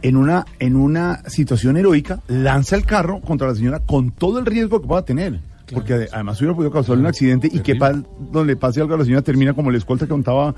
en 0.00 0.16
una, 0.16 0.46
en 0.60 0.76
una 0.76 1.22
situación 1.28 1.76
heroica, 1.76 2.20
lanza 2.28 2.76
el 2.76 2.86
carro 2.86 3.20
contra 3.20 3.48
la 3.48 3.54
señora 3.54 3.80
con 3.80 4.12
todo 4.12 4.38
el 4.38 4.46
riesgo 4.46 4.80
que 4.80 4.86
pueda 4.86 5.02
tener. 5.04 5.40
Porque 5.74 5.94
ade- 5.94 6.08
además 6.12 6.38
hubiera 6.40 6.54
podido 6.54 6.70
causarle 6.72 7.00
un 7.00 7.06
accidente 7.06 7.48
y 7.52 7.60
que 7.60 7.74
pa- 7.76 7.92
donde 7.92 8.52
le 8.52 8.56
pase 8.56 8.80
algo 8.80 8.94
a 8.94 8.98
la 8.98 9.04
señora 9.04 9.22
termina 9.22 9.54
como 9.54 9.70
el 9.70 9.76
escolta 9.76 10.06
que 10.06 10.10
contaba 10.10 10.54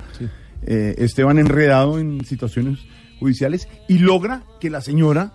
eh, 0.63 0.95
Esteban 0.97 1.39
enredado 1.39 1.99
en 1.99 2.23
situaciones 2.25 2.79
judiciales 3.19 3.67
y 3.87 3.99
logra 3.99 4.43
que 4.59 4.69
la 4.69 4.81
señora, 4.81 5.33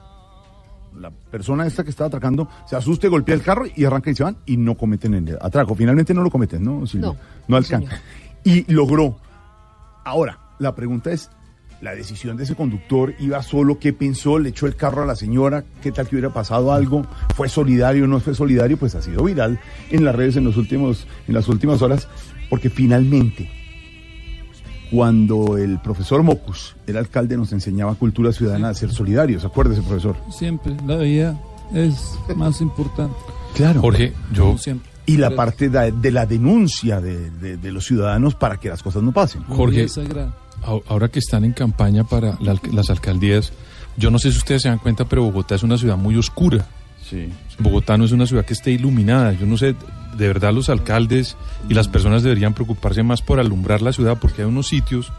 la 0.98 1.10
persona 1.10 1.66
esta 1.66 1.84
que 1.84 1.90
estaba 1.90 2.08
atracando, 2.08 2.48
se 2.66 2.74
asuste, 2.76 3.08
golpea 3.08 3.34
el 3.34 3.42
carro 3.42 3.64
y 3.74 3.84
arranca 3.84 4.10
y 4.10 4.14
se 4.14 4.22
van 4.24 4.38
y 4.46 4.56
no 4.56 4.76
cometen 4.76 5.14
el 5.14 5.36
atraco. 5.40 5.74
Finalmente 5.74 6.14
no 6.14 6.22
lo 6.22 6.30
cometen, 6.30 6.62
¿no? 6.64 6.86
Silvia? 6.86 7.12
No, 7.48 7.56
alcanzan. 7.56 7.98
Y 8.44 8.72
logró. 8.72 9.18
Ahora, 10.04 10.38
la 10.58 10.74
pregunta 10.74 11.10
es, 11.12 11.30
la 11.82 11.94
decisión 11.94 12.36
de 12.36 12.44
ese 12.44 12.54
conductor 12.54 13.14
iba 13.20 13.42
solo, 13.42 13.78
¿qué 13.78 13.92
pensó? 13.92 14.38
¿Le 14.38 14.48
echó 14.48 14.66
el 14.66 14.76
carro 14.76 15.02
a 15.02 15.06
la 15.06 15.14
señora? 15.16 15.64
¿Qué 15.82 15.92
tal 15.92 16.08
que 16.08 16.16
hubiera 16.16 16.32
pasado 16.32 16.72
algo? 16.72 17.06
¿Fue 17.34 17.48
solidario 17.48 18.04
o 18.04 18.06
no 18.06 18.18
fue 18.20 18.34
solidario? 18.34 18.76
Pues 18.76 18.94
ha 18.94 19.02
sido 19.02 19.22
viral 19.24 19.60
en 19.90 20.04
las 20.04 20.14
redes 20.14 20.36
en, 20.36 20.44
los 20.44 20.56
últimos, 20.56 21.06
en 21.28 21.34
las 21.34 21.48
últimas 21.48 21.82
horas, 21.82 22.08
porque 22.48 22.70
finalmente, 22.70 23.50
cuando 24.90 25.58
el 25.58 25.78
profesor 25.80 26.22
Mocus, 26.22 26.76
el 26.86 26.96
alcalde, 26.96 27.36
nos 27.36 27.52
enseñaba 27.52 27.94
cultura 27.96 28.32
ciudadana 28.32 28.68
de 28.68 28.74
ser 28.74 28.90
solidarios, 28.92 29.44
acuérdese, 29.44 29.82
profesor. 29.82 30.16
Siempre, 30.30 30.76
la 30.86 30.96
vida 30.96 31.38
es 31.74 32.14
más 32.36 32.60
importante. 32.60 33.16
Claro. 33.54 33.80
Jorge, 33.80 34.12
yo 34.32 34.44
como 34.46 34.58
siempre. 34.58 34.90
Y 35.06 35.18
la 35.18 35.30
parte 35.36 35.68
de, 35.68 35.92
de 35.92 36.10
la 36.10 36.26
denuncia 36.26 37.00
de, 37.00 37.30
de- 37.30 37.56
de 37.56 37.72
los 37.72 37.84
ciudadanos 37.86 38.34
para 38.34 38.58
que 38.58 38.68
las 38.68 38.82
cosas 38.82 39.02
no 39.02 39.12
pasen. 39.12 39.42
Jorge, 39.44 39.88
ahora 40.88 41.08
que 41.08 41.18
están 41.18 41.44
en 41.44 41.52
campaña 41.52 42.04
para 42.04 42.36
la 42.40 42.58
las 42.72 42.90
alcaldías, 42.90 43.52
yo 43.96 44.10
no 44.10 44.18
sé 44.18 44.30
si 44.32 44.38
ustedes 44.38 44.62
se 44.62 44.68
dan 44.68 44.78
cuenta, 44.78 45.06
pero 45.06 45.22
Bogotá 45.22 45.54
es 45.54 45.62
una 45.62 45.78
ciudad 45.78 45.96
muy 45.96 46.16
oscura. 46.16 46.66
Sí. 47.08 47.30
Bogotá 47.58 47.96
no 47.96 48.04
es 48.04 48.12
una 48.12 48.26
ciudad 48.26 48.44
que 48.44 48.52
esté 48.52 48.72
iluminada. 48.72 49.32
Yo 49.32 49.46
no 49.46 49.56
sé, 49.56 49.74
de 50.16 50.26
verdad 50.28 50.52
los 50.52 50.68
alcaldes 50.68 51.36
y 51.68 51.74
las 51.74 51.88
personas 51.88 52.22
deberían 52.22 52.54
preocuparse 52.54 53.02
más 53.02 53.22
por 53.22 53.40
alumbrar 53.40 53.80
la 53.80 53.92
ciudad 53.92 54.18
porque 54.20 54.42
hay 54.42 54.48
unos 54.48 54.68
sitios 54.68 55.12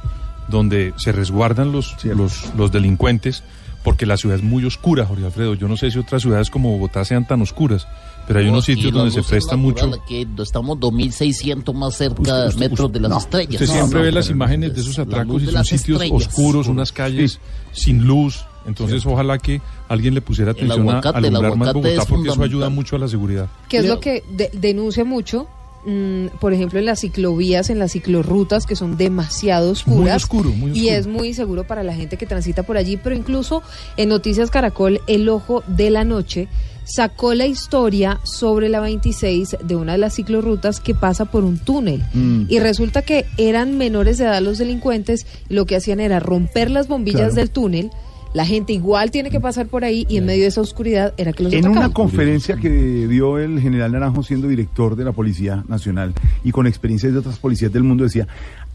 donde 0.48 0.94
se 0.98 1.12
resguardan 1.12 1.72
los, 1.72 2.04
los, 2.06 2.54
los 2.56 2.72
delincuentes 2.72 3.44
porque 3.84 4.06
la 4.06 4.18
ciudad 4.18 4.38
es 4.38 4.44
muy 4.44 4.66
oscura, 4.66 5.06
Jorge 5.06 5.26
Alfredo. 5.26 5.54
Yo 5.54 5.68
no 5.68 5.78
sé 5.78 5.92
si 5.92 5.98
otras 5.98 6.22
ciudades 6.22 6.50
como 6.50 6.72
Bogotá 6.72 7.06
sean 7.06 7.26
tan 7.26 7.42
oscuras, 7.42 7.88
pero 8.28 8.40
hay 8.40 8.48
unos 8.50 8.66
sitios 8.66 8.92
donde 8.92 9.12
se 9.12 9.24
presta 9.24 9.56
mucho... 9.56 9.86
aquí 9.94 10.28
estamos 10.40 10.80
2600 10.80 11.74
más 11.74 11.96
cerca 11.96 12.20
Usted- 12.22 12.48
usted- 12.50 12.60
metros 12.70 12.92
de 12.92 13.00
las 13.00 13.10
no, 13.12 13.18
estrellas. 13.20 13.54
Usted 13.62 13.66
siempre 13.74 14.00
no, 14.00 14.06
ve 14.06 14.12
las 14.12 14.30
imágenes 14.30 14.74
de 14.74 14.82
es 14.82 14.88
esos 14.88 15.00
atracos 15.00 15.42
y 15.44 15.46
son 15.48 15.64
sitios 15.66 16.02
estrellas. 16.02 16.28
oscuros, 16.28 16.68
unas 16.68 16.92
calles 16.92 17.40
sin 17.72 18.06
luz. 18.06 18.46
Entonces, 18.66 19.06
ojalá 19.06 19.38
que 19.38 19.62
alguien 19.88 20.14
le 20.14 20.20
pusiera 20.22 20.52
atención 20.52 20.82
a 20.90 21.00
aguacate, 21.00 21.20
el 21.20 21.26
alumbrar 21.28 21.56
más 21.56 21.74
Bogotá 21.74 22.06
porque 22.06 22.30
eso 22.30 22.44
ayuda 22.44 22.70
mucho 22.70 22.98
a 22.98 23.00
la 23.00 23.08
seguridad. 23.08 23.48
que 23.70 23.78
es 23.78 23.86
lo 23.86 24.02
que 24.02 24.24
de- 24.30 24.50
denuncia 24.54 25.06
mucho, 25.06 25.48
mm, 25.86 26.38
por 26.42 26.52
ejemplo, 26.52 26.78
en 26.78 26.86
las 26.86 27.00
ciclovías, 27.00 27.70
en 27.70 27.80
las 27.80 27.94
ciclorrutas, 27.94 28.66
que 28.66 28.76
son 28.76 28.98
demasiado 28.98 29.72
oscuras. 29.72 30.00
Muy 30.02 30.10
oscuro, 30.12 30.50
muy 30.50 30.72
Y 30.72 30.88
oscuro. 30.90 30.96
es 31.00 31.08
muy 31.08 31.34
seguro 31.34 31.64
para 31.66 31.82
la 31.84 31.94
gente 31.96 32.18
que 32.18 32.26
transita 32.26 32.64
por 32.64 32.76
allí, 32.76 32.98
pero 32.98 33.16
incluso 33.16 33.64
en 33.96 34.10
Noticias 34.10 34.52
Caracol, 34.52 35.00
El 35.08 35.30
Ojo 35.30 35.64
de 35.68 35.90
la 35.90 36.04
Noche 36.04 36.50
sacó 36.88 37.34
la 37.34 37.46
historia 37.46 38.20
sobre 38.24 38.70
la 38.70 38.80
26 38.80 39.58
de 39.64 39.76
una 39.76 39.94
de 39.94 39.98
las 39.98 40.16
ciclorrutas 40.16 40.80
que 40.80 40.96
pasa 40.96 41.26
por 41.26 41.44
un 41.44 41.58
túnel. 41.58 42.04
Mm. 42.14 42.44
Y 42.50 42.60
resulta 42.60 43.02
que 43.02 43.26
eran 43.38 43.78
menores 43.78 44.18
de 44.18 44.26
edad 44.26 44.42
los 44.42 44.58
delincuentes, 44.58 45.26
y 45.50 45.54
lo 45.54 45.66
que 45.66 45.76
hacían 45.76 46.00
era 46.00 46.20
romper 46.20 46.72
las 46.72 46.88
bombillas 46.88 47.20
Claro. 47.22 47.36
del 47.36 47.50
túnel. 47.52 47.90
La 48.34 48.46
gente 48.46 48.74
igual 48.74 49.10
tiene 49.10 49.32
que 49.32 49.40
pasar 49.40 49.68
por 49.68 49.84
ahí 49.86 50.06
y 50.10 50.18
en 50.18 50.26
medio 50.26 50.42
de 50.44 50.50
esa 50.50 50.62
oscuridad 50.62 51.14
era 51.18 51.32
que 51.34 51.44
los 51.44 51.54
En 51.54 51.60
atacaban. 51.60 51.86
una 51.86 51.94
conferencia 51.94 52.58
que 52.58 52.70
dio 53.08 53.40
el 53.40 53.60
general 53.62 53.94
Naranjo 53.94 54.22
siendo 54.22 54.48
director 54.50 54.96
de 54.96 55.06
la 55.06 55.14
Policía 55.14 55.64
Nacional 55.68 56.14
y 56.44 56.52
con 56.52 56.68
experiencias 56.68 57.14
de 57.14 57.20
otras 57.20 57.40
policías 57.40 57.72
del 57.72 57.84
mundo 57.84 58.04
decía, 58.04 58.28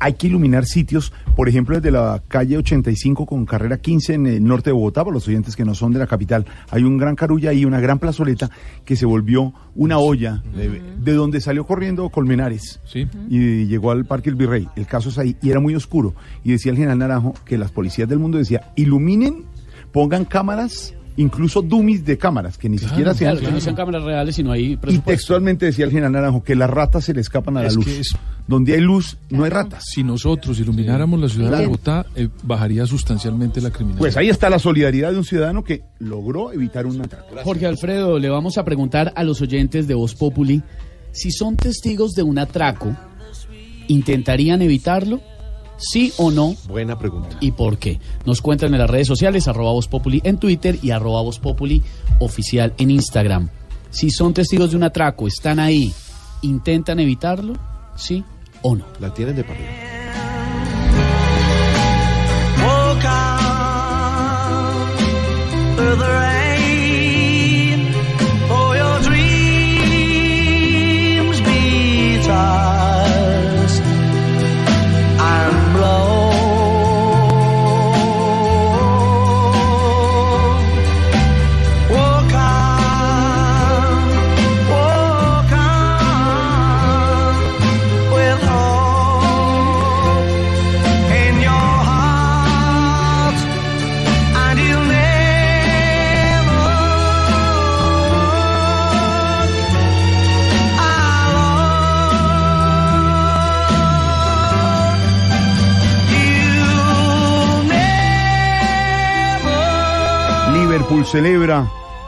hay 0.04 0.14
que 0.14 0.26
iluminar 0.26 0.64
sitios, 0.64 1.12
por 1.36 1.48
ejemplo, 1.48 1.76
desde 1.76 1.92
la 1.92 2.20
calle 2.26 2.56
85 2.56 3.24
con 3.24 3.46
carrera 3.46 3.78
15 3.78 4.14
en 4.14 4.26
el 4.26 4.42
norte 4.44 4.70
de 4.70 4.74
Bogotá, 4.74 5.04
para 5.04 5.14
los 5.14 5.28
oyentes 5.28 5.54
que 5.54 5.64
no 5.64 5.74
son 5.76 5.92
de 5.92 6.00
la 6.00 6.08
capital, 6.08 6.44
hay 6.70 6.82
un 6.82 6.98
gran 6.98 7.14
carulla 7.14 7.50
ahí, 7.50 7.64
una 7.64 7.78
gran 7.78 8.00
plazoleta 8.00 8.50
que 8.84 8.96
se 8.96 9.06
volvió 9.06 9.52
una 9.76 9.98
olla 9.98 10.42
de, 10.56 10.82
de 10.98 11.12
donde 11.12 11.40
salió 11.40 11.64
corriendo 11.64 12.08
Colmenares 12.10 12.80
Sí. 12.84 13.06
y 13.28 13.66
llegó 13.66 13.92
al 13.92 14.04
Parque 14.04 14.28
El 14.30 14.34
Virrey. 14.36 14.68
El 14.74 14.86
caso 14.86 15.08
es 15.10 15.18
ahí 15.18 15.36
y 15.40 15.50
era 15.50 15.60
muy 15.60 15.74
oscuro. 15.76 16.14
Y 16.42 16.50
decía 16.50 16.72
el 16.72 16.78
general 16.78 16.98
Naranjo 16.98 17.34
que 17.44 17.56
las 17.56 17.70
policías 17.70 18.08
del 18.08 18.18
mundo 18.18 18.38
decía, 18.38 18.72
iluminen, 18.74 19.44
pongan 19.92 20.24
cámaras, 20.24 20.94
incluso 21.16 21.62
dummies 21.62 22.04
de 22.04 22.16
cámaras, 22.18 22.56
que 22.58 22.68
ni 22.68 22.78
siquiera 22.78 23.12
sean... 23.14 23.32
Claro, 23.36 23.46
que 23.48 23.52
no 23.54 23.60
sean 23.60 23.76
cámaras 23.76 24.02
reales, 24.02 24.34
sino 24.36 24.52
hay 24.52 24.72
Y 24.72 24.76
presupuesto. 24.76 25.10
textualmente 25.10 25.66
decía 25.66 25.84
el 25.84 25.90
general 25.90 26.12
Naranjo 26.12 26.42
que 26.42 26.54
las 26.54 26.70
ratas 26.70 27.04
se 27.04 27.14
le 27.14 27.20
escapan 27.20 27.56
a 27.58 27.62
la 27.62 27.68
Es 27.68 27.74
luz. 27.76 27.84
que 27.84 28.00
es- 28.00 28.16
Donde 28.48 28.74
hay 28.74 28.80
luz, 28.80 29.18
no 29.30 29.44
hay 29.44 29.50
ratas. 29.50 29.84
Si 29.86 30.02
nosotros 30.02 30.58
ilumináramos 30.58 31.20
la 31.20 31.28
ciudad 31.28 31.58
de. 31.58 31.66
Bogotá, 31.66 32.06
eh, 32.16 32.28
bajaría 32.42 32.84
sustancialmente 32.86 33.60
la 33.60 33.70
criminalidad. 33.70 34.00
Pues 34.00 34.16
ahí 34.16 34.28
está 34.30 34.50
la 34.50 34.58
solidaridad 34.58 35.12
de 35.12 35.18
un 35.18 35.24
ciudadano 35.24 35.62
que 35.62 35.82
logró 36.00 36.52
evitar 36.52 36.86
un 36.86 37.00
atraco. 37.00 37.36
Jorge 37.44 37.66
Alfredo, 37.66 38.18
le 38.18 38.28
vamos 38.30 38.58
a 38.58 38.64
preguntar 38.64 39.12
a 39.14 39.22
los 39.22 39.40
oyentes 39.42 39.86
de 39.86 39.94
Voz 39.94 40.14
Populi 40.16 40.60
si 41.12 41.30
son 41.30 41.56
testigos 41.56 42.12
de 42.14 42.24
un 42.24 42.38
atraco, 42.38 42.96
¿intentarían 43.88 44.62
evitarlo? 44.62 45.20
¿Sí 45.82 46.12
o 46.16 46.30
no? 46.30 46.54
Buena 46.68 46.96
pregunta. 46.98 47.36
¿Y 47.40 47.50
por 47.50 47.76
qué? 47.76 47.98
Nos 48.24 48.40
cuentan 48.40 48.72
en 48.72 48.80
las 48.80 48.88
redes 48.88 49.08
sociales, 49.08 49.48
arroba 49.48 49.72
Voz 49.72 49.88
Populi 49.88 50.20
en 50.24 50.38
Twitter 50.38 50.78
y 50.80 50.92
arroba 50.92 51.22
Voz 51.22 51.40
Populi 51.40 51.82
oficial 52.20 52.72
en 52.78 52.92
Instagram. 52.92 53.50
Si 53.90 54.10
son 54.10 54.32
testigos 54.32 54.70
de 54.70 54.76
un 54.76 54.84
atraco, 54.84 55.26
están 55.26 55.58
ahí, 55.58 55.92
¿intentan 56.42 57.00
evitarlo? 57.00 57.54
¿Sí 57.96 58.24
o 58.62 58.76
no? 58.76 58.84
La 59.00 59.12
tienen 59.12 59.34
de. 59.36 59.44
Walk 62.64 63.04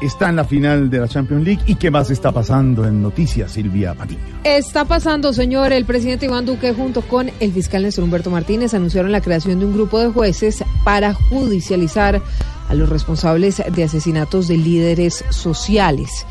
está 0.07 0.29
en 0.29 0.37
la 0.37 0.45
final 0.45 0.91
de 0.91 0.99
la 1.01 1.09
Champions 1.09 1.45
League. 1.45 1.63
¿Y 1.67 1.77
qué 1.77 1.91
más 1.91 2.11
está 2.11 2.33
pasando 2.33 2.87
en 2.87 3.03
noticias, 3.03 3.53
Silvia 3.53 3.95
Patiño? 3.95 4.21
Está 4.45 4.85
pasando, 4.85 5.33
señor. 5.33 5.73
El 5.73 5.85
presidente 5.85 6.27
Iván 6.27 6.47
Duque, 6.47 6.73
junto 6.73 7.03
con 7.03 7.31
el 7.41 7.53
fiscal 7.53 7.83
Néstor 7.83 8.05
Humberto 8.05 8.31
Martínez, 8.31 8.75
anunciaron 8.75 9.13
la 9.13 9.21
creación 9.21 9.59
de 9.59 9.67
un 9.67 9.75
grupo 9.75 9.99
de 9.99 10.09
jueces 10.09 10.65
para 10.85 11.15
judicializar 11.15 12.23
a 12.69 12.75
los 12.75 12.89
responsables 12.89 13.63
de 13.71 13.85
asesinatos 13.85 14.49
de 14.49 14.57
líderes 14.57 15.25
sociales. 15.31 16.27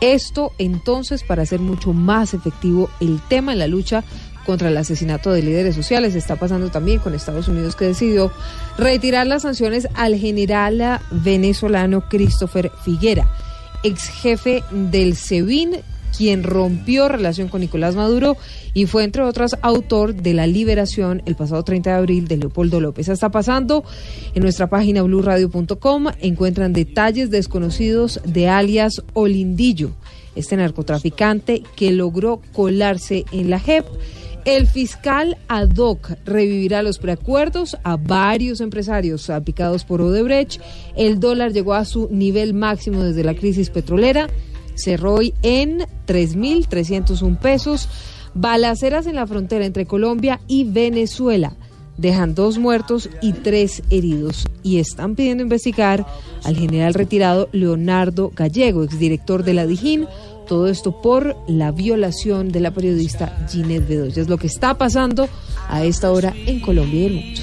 Esto, 0.00 0.52
entonces, 0.58 1.22
para 1.22 1.42
hacer 1.42 1.60
mucho 1.60 1.92
más 1.92 2.34
efectivo 2.34 2.90
el 3.00 3.20
tema 3.28 3.52
en 3.52 3.60
la 3.60 3.68
lucha 3.68 4.02
contra 4.44 4.68
el 4.68 4.76
asesinato 4.76 5.32
de 5.32 5.42
líderes 5.42 5.74
sociales. 5.74 6.14
Está 6.14 6.36
pasando 6.36 6.70
también 6.70 6.98
con 6.98 7.14
Estados 7.14 7.48
Unidos, 7.48 7.76
que 7.76 7.86
decidió 7.86 8.32
retirar 8.78 9.26
las 9.26 9.42
sanciones 9.42 9.88
al 9.94 10.16
general 10.16 11.00
venezolano 11.10 12.08
Christopher 12.08 12.70
Figuera, 12.84 13.28
ex 13.82 14.08
jefe 14.08 14.62
del 14.70 15.16
SEBIN 15.16 15.82
quien 16.16 16.42
rompió 16.42 17.08
relación 17.08 17.48
con 17.48 17.60
Nicolás 17.60 17.96
Maduro 17.96 18.36
y 18.74 18.86
fue, 18.86 19.04
entre 19.04 19.22
otras, 19.22 19.56
autor 19.62 20.14
de 20.14 20.34
la 20.34 20.46
liberación 20.46 21.22
el 21.26 21.36
pasado 21.36 21.62
30 21.62 21.90
de 21.90 21.96
abril 21.96 22.28
de 22.28 22.36
Leopoldo 22.36 22.80
López. 22.80 23.08
Está 23.08 23.30
pasando 23.30 23.84
en 24.34 24.42
nuestra 24.42 24.68
página 24.68 25.02
blurradio.com. 25.02 26.06
Encuentran 26.20 26.72
detalles 26.72 27.30
desconocidos 27.30 28.20
de 28.24 28.48
alias 28.48 29.02
Olindillo, 29.14 29.90
este 30.36 30.56
narcotraficante 30.56 31.62
que 31.76 31.92
logró 31.92 32.40
colarse 32.52 33.24
en 33.32 33.50
la 33.50 33.58
JEP. 33.58 33.84
El 34.44 34.66
fiscal 34.66 35.38
ad 35.46 35.76
hoc 35.76 36.12
revivirá 36.24 36.82
los 36.82 36.98
preacuerdos 36.98 37.76
a 37.84 37.96
varios 37.96 38.60
empresarios 38.60 39.30
aplicados 39.30 39.84
por 39.84 40.02
Odebrecht. 40.02 40.60
El 40.96 41.20
dólar 41.20 41.52
llegó 41.52 41.74
a 41.74 41.84
su 41.84 42.08
nivel 42.10 42.52
máximo 42.52 43.04
desde 43.04 43.22
la 43.22 43.34
crisis 43.34 43.70
petrolera. 43.70 44.28
Cerró 44.74 45.14
hoy 45.14 45.32
en 45.42 45.86
3.301 46.06 47.38
pesos. 47.38 47.88
Balaceras 48.34 49.06
en 49.06 49.14
la 49.14 49.28
frontera 49.28 49.64
entre 49.64 49.86
Colombia 49.86 50.40
y 50.48 50.64
Venezuela 50.64 51.54
dejan 51.96 52.34
dos 52.34 52.58
muertos 52.58 53.08
y 53.20 53.32
tres 53.32 53.82
heridos 53.90 54.46
y 54.62 54.78
están 54.78 55.14
pidiendo 55.14 55.42
investigar 55.42 56.06
al 56.44 56.56
general 56.56 56.94
retirado 56.94 57.48
Leonardo 57.52 58.32
Gallego, 58.34 58.82
exdirector 58.82 59.44
de 59.44 59.54
la 59.54 59.66
Dijín. 59.66 60.06
Todo 60.46 60.66
esto 60.66 61.00
por 61.00 61.36
la 61.46 61.70
violación 61.70 62.50
de 62.50 62.60
la 62.60 62.70
periodista 62.70 63.46
Ginette 63.50 63.88
Bedoya. 63.88 64.22
Es 64.22 64.28
lo 64.28 64.38
que 64.38 64.46
está 64.46 64.74
pasando 64.74 65.28
a 65.68 65.84
esta 65.84 66.10
hora 66.10 66.34
en 66.46 66.60
Colombia 66.60 67.00
y 67.00 67.06
el 67.06 67.12
mundo. 67.12 67.42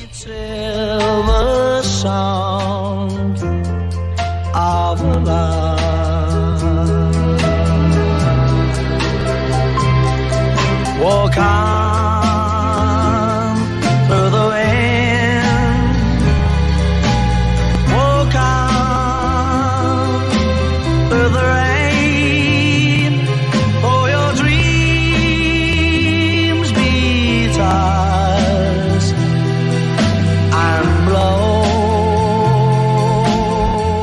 Walk 11.02 11.38
on 11.38 12.09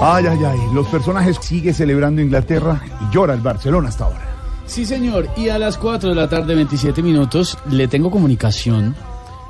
Ay, 0.09 0.25
ay, 0.25 0.39
ay. 0.45 0.59
Los 0.73 0.87
personajes 0.87 1.37
sigue 1.41 1.75
celebrando 1.75 2.23
Inglaterra 2.23 2.81
y 3.01 3.13
llora 3.13 3.35
el 3.35 3.41
Barcelona 3.41 3.89
hasta 3.89 4.05
ahora. 4.05 4.37
Sí, 4.65 4.85
señor. 4.87 5.29
Y 5.37 5.49
a 5.49 5.59
las 5.59 5.77
4 5.79 6.11
de 6.11 6.15
la 6.15 6.29
tarde, 6.29 6.55
27 6.55 7.03
minutos, 7.03 7.59
le 7.73 7.89
tengo 7.89 8.09
comunicación 8.09 8.95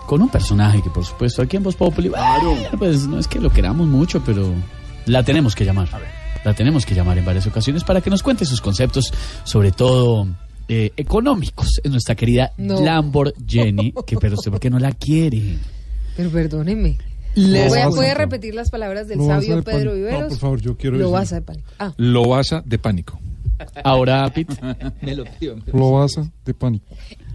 con 0.07 0.23
un 0.23 0.31
personaje 0.31 0.81
que, 0.81 0.89
por 0.89 1.05
supuesto, 1.05 1.43
aquí 1.43 1.59
en 1.59 1.63
Voz 1.63 1.77
Populi, 1.77 2.09
bueno, 2.09 2.55
pues 2.79 3.07
no 3.07 3.19
es 3.19 3.29
que 3.29 3.39
lo 3.39 3.51
queramos 3.51 3.87
mucho, 3.87 4.23
pero 4.25 4.51
la 5.05 5.23
tenemos 5.23 5.55
que 5.55 5.67
llamar. 5.67 5.91
La 6.43 6.55
tenemos 6.55 6.87
que 6.87 6.95
llamar 6.95 7.19
en 7.19 7.27
varias 7.27 7.47
ocasiones 7.47 7.85
para 7.85 8.01
que 8.01 8.09
nos 8.09 8.23
cuente 8.23 8.47
sus 8.47 8.63
conceptos, 8.63 9.13
sobre 9.45 9.73
todo 9.73 10.27
eh, 10.69 10.91
económicos. 10.97 11.83
Es 11.85 11.91
nuestra 11.91 12.15
querida 12.15 12.53
No. 12.57 12.81
Lamborghini, 12.81 13.93
que 14.07 14.17
pero 14.17 14.37
usted, 14.37 14.51
¿por 14.51 14.61
qué 14.61 14.71
no 14.71 14.79
la 14.79 14.93
quiere? 14.93 15.59
Pero 16.17 16.31
perdóneme. 16.31 16.97
Les- 17.37 17.69
Voy 17.69 17.79
a- 17.79 17.85
Lobaza. 17.85 17.97
¿Puede 17.97 18.15
repetir 18.15 18.55
las 18.55 18.71
palabras 18.71 19.07
del 19.09 19.21
sabio 19.25 19.57
de 19.57 19.63
Pedro. 19.63 19.95
Viveros? 19.95 20.21
No, 20.23 20.29
por 20.29 20.39
favor, 20.39 20.61
yo 20.61 20.77
quiero 20.77 20.97
Lo 20.97 21.05
decir- 21.11 21.13
vas 21.13 21.33
a 21.33 21.35
de 21.37 21.43
pánico. 21.43 21.71
Ah, 21.79 21.93
Lobaza 21.97 22.63
de 22.65 22.79
pánico. 22.79 23.19
Ahora, 23.85 24.29
Pit. 24.35 24.51
Lobaza 25.73 26.31
de 26.45 26.55
pánico. 26.55 26.85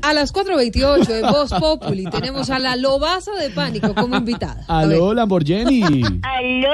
a 0.03 0.13
las 0.13 0.31
4.28 0.33 1.05
de 1.07 1.21
Voz 1.23 1.51
Populi 1.51 2.05
tenemos 2.11 2.49
a 2.49 2.59
la 2.59 2.75
Lobaza 2.75 3.31
de 3.33 3.49
Pánico 3.49 3.93
como 3.95 4.17
invitada. 4.17 4.63
A 4.67 4.85
ver. 4.85 4.95
Aló, 4.97 5.13
Lamborghini. 5.13 5.81
¿Aló? 6.23 6.69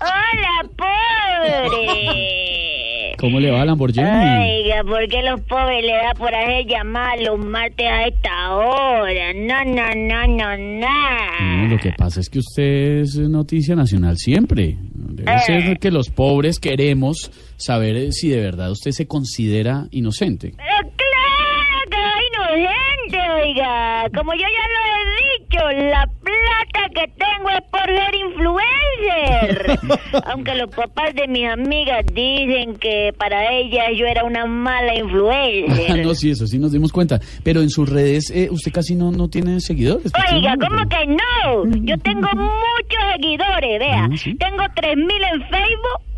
Hola, 0.00 0.68
pobre. 1.82 3.14
¿Cómo 3.18 3.38
le 3.38 3.50
va, 3.52 3.64
Lamborghini? 3.64 4.06
Oiga, 4.06 4.82
¿por 4.84 5.06
qué 5.08 5.22
los 5.22 5.40
pobres 5.42 5.84
le 5.84 5.92
da 5.92 6.12
por 6.18 6.34
hacer 6.34 6.66
llamar 6.66 7.20
los 7.20 7.38
martes 7.38 7.86
a 7.86 8.04
esta 8.06 8.54
hora? 8.56 9.32
No, 9.34 9.64
no, 9.64 9.94
no, 9.94 10.26
no, 10.26 10.56
No, 10.56 10.86
no. 11.62 11.68
lo 11.68 11.78
que 11.78 11.92
pasa 11.92 12.18
es 12.20 12.28
que 12.28 12.40
usted 12.40 13.00
es 13.02 13.16
noticia 13.18 13.76
nacional 13.76 14.16
siempre. 14.16 14.76
Debe 14.94 15.32
Eh. 15.34 15.38
ser 15.46 15.78
que 15.78 15.90
los 15.92 16.10
pobres 16.10 16.58
queremos 16.58 17.30
saber 17.56 17.96
eh, 17.96 18.12
si 18.12 18.28
de 18.30 18.40
verdad 18.40 18.70
usted 18.72 18.90
se 18.90 19.06
considera 19.06 19.84
inocente. 19.92 20.52
Pero 20.56 20.90
claro 20.96 21.80
que 21.90 21.96
soy 21.96 22.24
inocente, 22.32 23.18
oiga. 23.44 24.04
Como 24.16 24.32
yo 24.32 24.40
ya 24.40 24.46
lo 24.46 24.80
he 24.88 25.04
dicho, 25.38 25.62
la 25.90 26.06
plata 26.06 26.88
que 26.94 27.12
tengo 27.16 27.50
es 27.50 27.62
por 27.70 27.86
ser 27.86 28.14
influencer. 28.14 29.78
Aunque 30.30 30.54
los 30.54 30.70
papás 30.74 31.14
de 31.14 31.28
mis 31.28 31.46
amigas 31.48 32.04
dicen 32.12 32.76
que 32.76 33.12
para 33.16 33.52
ellas 33.52 33.86
yo 33.96 34.06
era 34.06 34.24
una 34.24 34.46
mala 34.46 34.94
influencer. 34.94 36.04
no, 36.06 36.14
sí, 36.14 36.30
eso 36.30 36.46
sí 36.46 36.58
nos 36.58 36.72
dimos 36.72 36.92
cuenta. 36.92 37.20
Pero 37.42 37.60
en 37.62 37.70
sus 37.70 37.88
redes 37.88 38.30
eh, 38.30 38.48
usted 38.50 38.72
casi 38.72 38.94
no, 38.94 39.10
no 39.10 39.28
tiene 39.28 39.60
seguidores. 39.60 40.12
¿por 40.12 40.24
qué 40.24 40.34
Oiga? 40.36 40.54
¿cómo 40.56 40.88
que 40.88 41.06
no? 41.06 41.84
Yo 41.84 41.98
tengo 41.98 42.28
muchos 42.34 43.02
seguidores, 43.14 43.78
vea. 43.78 44.08
Ah, 44.10 44.16
¿sí? 44.16 44.34
Tengo 44.34 44.62
3.000 44.62 44.94
en 45.32 45.40
Facebook, 45.48 46.11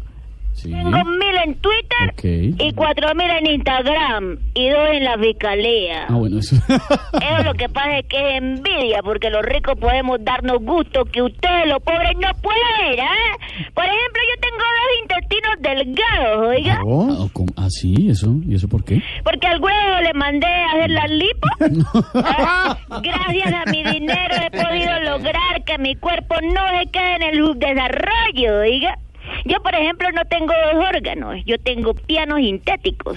Sí. 0.55 0.71
tengo 0.71 0.91
1.000 0.91 1.45
en 1.45 1.55
Twitter 1.57 2.15
y 2.59 2.73
4.000 2.73 3.39
en 3.39 3.47
Instagram 3.55 4.39
y 4.55 4.69
dos 4.71 4.89
en 4.93 5.05
la 5.05 5.19
fiscalía. 5.19 6.07
Ah, 6.09 6.15
bueno, 6.15 6.39
eso. 6.39 6.57
Eso 6.69 7.43
lo 7.45 7.55
que 7.55 7.69
pasa 7.69 7.99
es 7.99 8.07
que 8.07 8.17
es 8.17 8.43
envidia, 8.43 9.01
porque 9.03 9.31
los 9.31 9.43
ricos 9.43 9.75
podemos 9.79 10.19
darnos 10.25 10.59
gusto 10.61 11.05
que 11.05 11.21
ustedes, 11.23 11.67
los 11.67 11.83
pobres, 11.83 12.13
no 12.17 12.31
pueden, 12.41 12.99
¿eh? 13.01 13.69
Por 13.75 13.85
ejemplo, 13.85 14.23
yo 14.31 14.41
tengo 14.41 14.65
dos 14.81 14.91
intestinos 15.03 15.55
delgados, 15.61 16.49
oiga. 16.49 16.75
Ah, 16.81 17.29
¿cómo? 17.33 17.53
Ah, 17.57 17.67
sí, 17.69 18.09
eso. 18.09 18.35
¿Y 18.49 18.55
eso 18.55 18.69
por 18.69 18.85
qué? 18.85 19.03
Porque 19.25 19.47
al 19.47 19.61
huevo 19.61 20.01
le 20.03 20.13
mandé 20.15 20.47
a 20.47 20.71
hacer 20.73 20.91
la 20.91 21.07
lipo. 21.09 21.49
Ah, 22.15 22.77
Gracias 23.03 23.53
a 23.53 23.71
mi 23.71 23.83
dinero 23.85 24.35
he 24.47 24.51
podido 24.51 25.01
lograr 25.01 25.65
que 25.67 25.79
mi 25.79 25.95
cuerpo 25.97 26.37
no 26.43 26.61
se 26.79 26.87
quede 26.91 27.17
en 27.17 27.23
el 27.23 27.37
subdesarrollo, 27.45 28.61
oiga. 28.61 28.99
Yo, 29.45 29.61
por 29.63 29.75
ejemplo, 29.75 30.11
no 30.13 30.25
tengo 30.25 30.53
dos 30.73 30.85
órganos, 30.87 31.37
yo 31.45 31.59
tengo 31.59 31.93
pianos 31.95 32.39
sintéticos. 32.39 33.17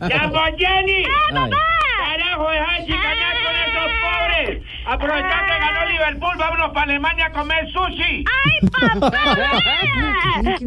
Lamborghini. 0.00 1.04
¡Ah, 1.04 1.32
mamá! 1.32 1.56
Carajo, 1.96 2.50
deja 2.50 2.72
de 2.72 2.86
chicanear 2.86 3.36
con 3.44 3.54
esos 3.54 3.90
pobres. 4.02 4.62
Aprovechar 4.86 5.46
que 5.46 5.58
ganó 5.58 5.84
Liverpool, 5.90 6.36
vámonos 6.38 6.68
para 6.72 6.82
Alemania 6.90 7.26
a 7.26 7.32
comer 7.32 7.70
sushi. 7.72 8.24
¡Ay, 8.26 8.68
papá! 9.00 9.36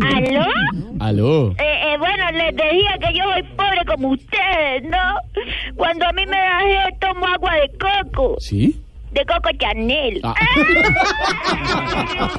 ¿Aló? 0.16 0.46
Aló. 1.00 1.52
Eh, 1.60 1.94
eh, 1.94 1.98
bueno, 2.00 2.32
les 2.32 2.56
decía 2.56 2.98
que 3.00 3.14
yo 3.14 3.24
soy 3.34 3.44
pobre 3.44 3.86
como 3.86 4.10
ustedes, 4.10 4.84
¿no? 4.84 5.20
Cuando 5.76 6.08
a 6.08 6.14
mí 6.14 6.26
me 6.26 6.38
da 6.38 6.60
sed, 6.62 6.98
tomo 7.00 7.28
agua 7.28 7.56
de 7.56 7.70
coco, 7.78 8.36
¿Sí? 8.40 8.82
De 9.12 9.26
coco 9.26 9.50
Chanel. 9.60 10.22
Ah. 10.24 10.34
Ay. 10.46 10.56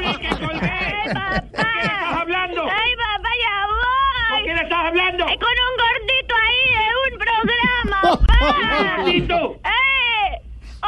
¡Ay, 0.00 0.38
¿Con 0.38 0.58
quién 0.58 0.72
estás 1.06 1.42
papá! 1.52 2.20
hablando? 2.20 2.62
¡Ay, 2.62 2.92
papá, 2.96 3.30
ya 3.42 3.54
¿Con 3.66 3.74
voy! 4.36 4.42
quién 4.44 4.58
estás 4.58 4.82
hablando? 4.86 5.24
Con 5.24 5.56
un 5.66 5.74
gordito 5.84 6.34
ahí 6.46 6.64
de 6.74 6.86
un 7.04 7.12
programa, 7.18 7.98
papá. 8.26 8.38
gordito? 8.96 9.38
¡Eh! 9.64 10.27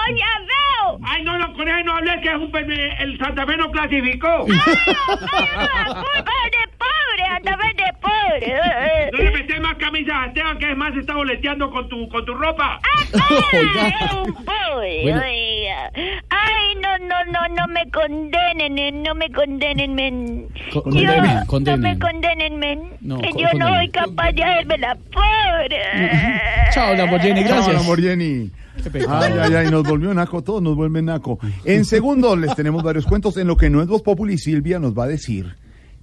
¡Oye, 0.08 0.22
veo! 0.46 0.98
Ay, 1.04 1.22
no, 1.22 1.38
no, 1.38 1.52
con 1.54 1.68
él 1.68 1.84
no 1.84 1.96
hablé, 1.96 2.20
que 2.20 2.28
es 2.28 2.34
un, 2.36 2.50
el 2.98 3.18
Santa 3.18 3.46
Fe 3.46 3.56
no 3.56 3.70
clasificó. 3.70 4.46
¡Ah, 5.26 5.86
la! 5.86 6.04
¡Anda, 7.36 7.56
de 7.56 7.92
pobre! 8.00 8.46
Eh, 8.46 9.10
No 9.12 9.18
eh. 9.18 9.22
le 9.24 9.30
metes 9.30 9.60
más 9.60 9.74
camisas 9.76 10.14
a 10.14 10.26
Esteban, 10.26 10.58
que 10.58 10.70
es 10.72 10.76
más 10.76 10.96
está 10.96 11.14
boleteando 11.14 11.70
con 11.70 11.88
tu, 11.88 12.08
con 12.08 12.24
tu 12.24 12.34
ropa. 12.34 12.80
Es 13.12 14.12
un 14.12 14.34
pobre, 14.44 15.02
Bueno. 15.02 15.22
oiga. 15.22 15.90
Ay, 16.30 16.74
no, 16.82 16.98
no, 16.98 17.24
no, 17.32 17.48
no 17.54 17.68
me 17.68 17.88
condenen, 17.90 18.78
eh, 18.78 18.92
no 18.92 19.14
me 19.14 19.30
condenen, 19.30 19.94
men. 19.94 20.48
Condenen, 20.72 21.46
condenen. 21.46 21.80
No 21.80 21.88
me 21.88 21.98
condenen, 21.98 22.58
men. 22.58 22.92
No, 23.00 23.18
que 23.20 23.30
co- 23.30 23.38
yo 23.40 23.48
no 23.58 23.68
soy 23.74 23.88
capaz 23.90 24.32
de 24.32 24.44
hacerme 24.44 24.78
la 24.78 24.94
pobre. 24.94 25.80
Chao, 26.72 26.94
Lamborghini, 26.94 27.40
Chao, 27.44 27.48
gracias. 27.54 27.74
Lamborghini. 27.76 28.50
Qué 28.50 28.50
pecado. 28.50 28.69
Ay, 29.08 29.32
ay, 29.40 29.54
ay, 29.54 29.70
nos 29.70 29.86
volvió 29.86 30.12
naco, 30.14 30.42
todos 30.42 30.62
nos 30.62 30.76
vuelven 30.76 31.06
naco. 31.06 31.38
En 31.64 31.84
segundos 31.84 32.38
les 32.38 32.54
tenemos 32.54 32.82
varios 32.82 33.06
cuentos. 33.06 33.36
En 33.36 33.46
lo 33.46 33.56
que 33.56 33.70
no 33.70 33.82
es 33.82 33.88
Voz 33.88 34.02
Populi, 34.02 34.38
Silvia 34.38 34.78
nos 34.78 34.96
va 34.96 35.04
a 35.04 35.08
decir 35.08 35.56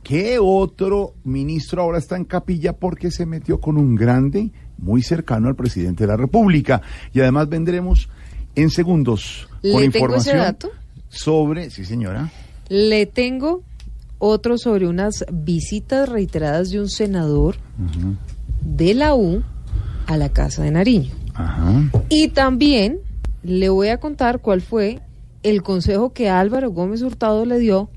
que 0.03 0.37
otro 0.39 1.15
ministro 1.23 1.81
ahora 1.81 1.97
está 1.97 2.15
en 2.15 2.25
capilla 2.25 2.73
porque 2.73 3.11
se 3.11 3.25
metió 3.25 3.59
con 3.59 3.77
un 3.77 3.95
grande 3.95 4.51
muy 4.77 5.01
cercano 5.01 5.47
al 5.47 5.55
presidente 5.55 6.03
de 6.03 6.07
la 6.07 6.17
República. 6.17 6.81
Y 7.13 7.19
además 7.19 7.49
vendremos 7.49 8.09
en 8.55 8.69
segundos 8.69 9.47
con 9.61 9.61
¿Le 9.61 9.69
tengo 9.71 9.79
ese 9.79 9.87
información 9.87 10.37
dato? 10.37 10.69
sobre, 11.09 11.69
sí 11.69 11.83
señora, 11.85 12.31
Le 12.69 13.05
tengo 13.05 13.63
otro 14.19 14.57
sobre 14.57 14.87
unas 14.87 15.25
visitas 15.31 16.09
reiteradas 16.09 16.69
de 16.71 16.79
un 16.79 16.89
senador 16.89 17.55
de 18.61 18.93
la 18.93 19.13
U 19.15 19.43
a 20.07 20.17
la 20.17 20.29
Casa 20.29 20.63
de 20.63 20.71
Nariño. 20.71 21.11
Ajá. 21.37 21.89
Y 22.09 22.29
también 22.29 22.99
le 23.43 23.69
voy 23.69 23.89
a 23.89 23.99
contar 23.99 24.39
cuál 24.39 24.61
fue 24.61 24.99
el 25.43 25.63
consejo 25.63 26.11
que 26.11 26.29
Álvaro 26.29 26.71
Gómez 26.71 27.01
Hurtado 27.01 27.45
le 27.45 27.59
dio 27.59 27.89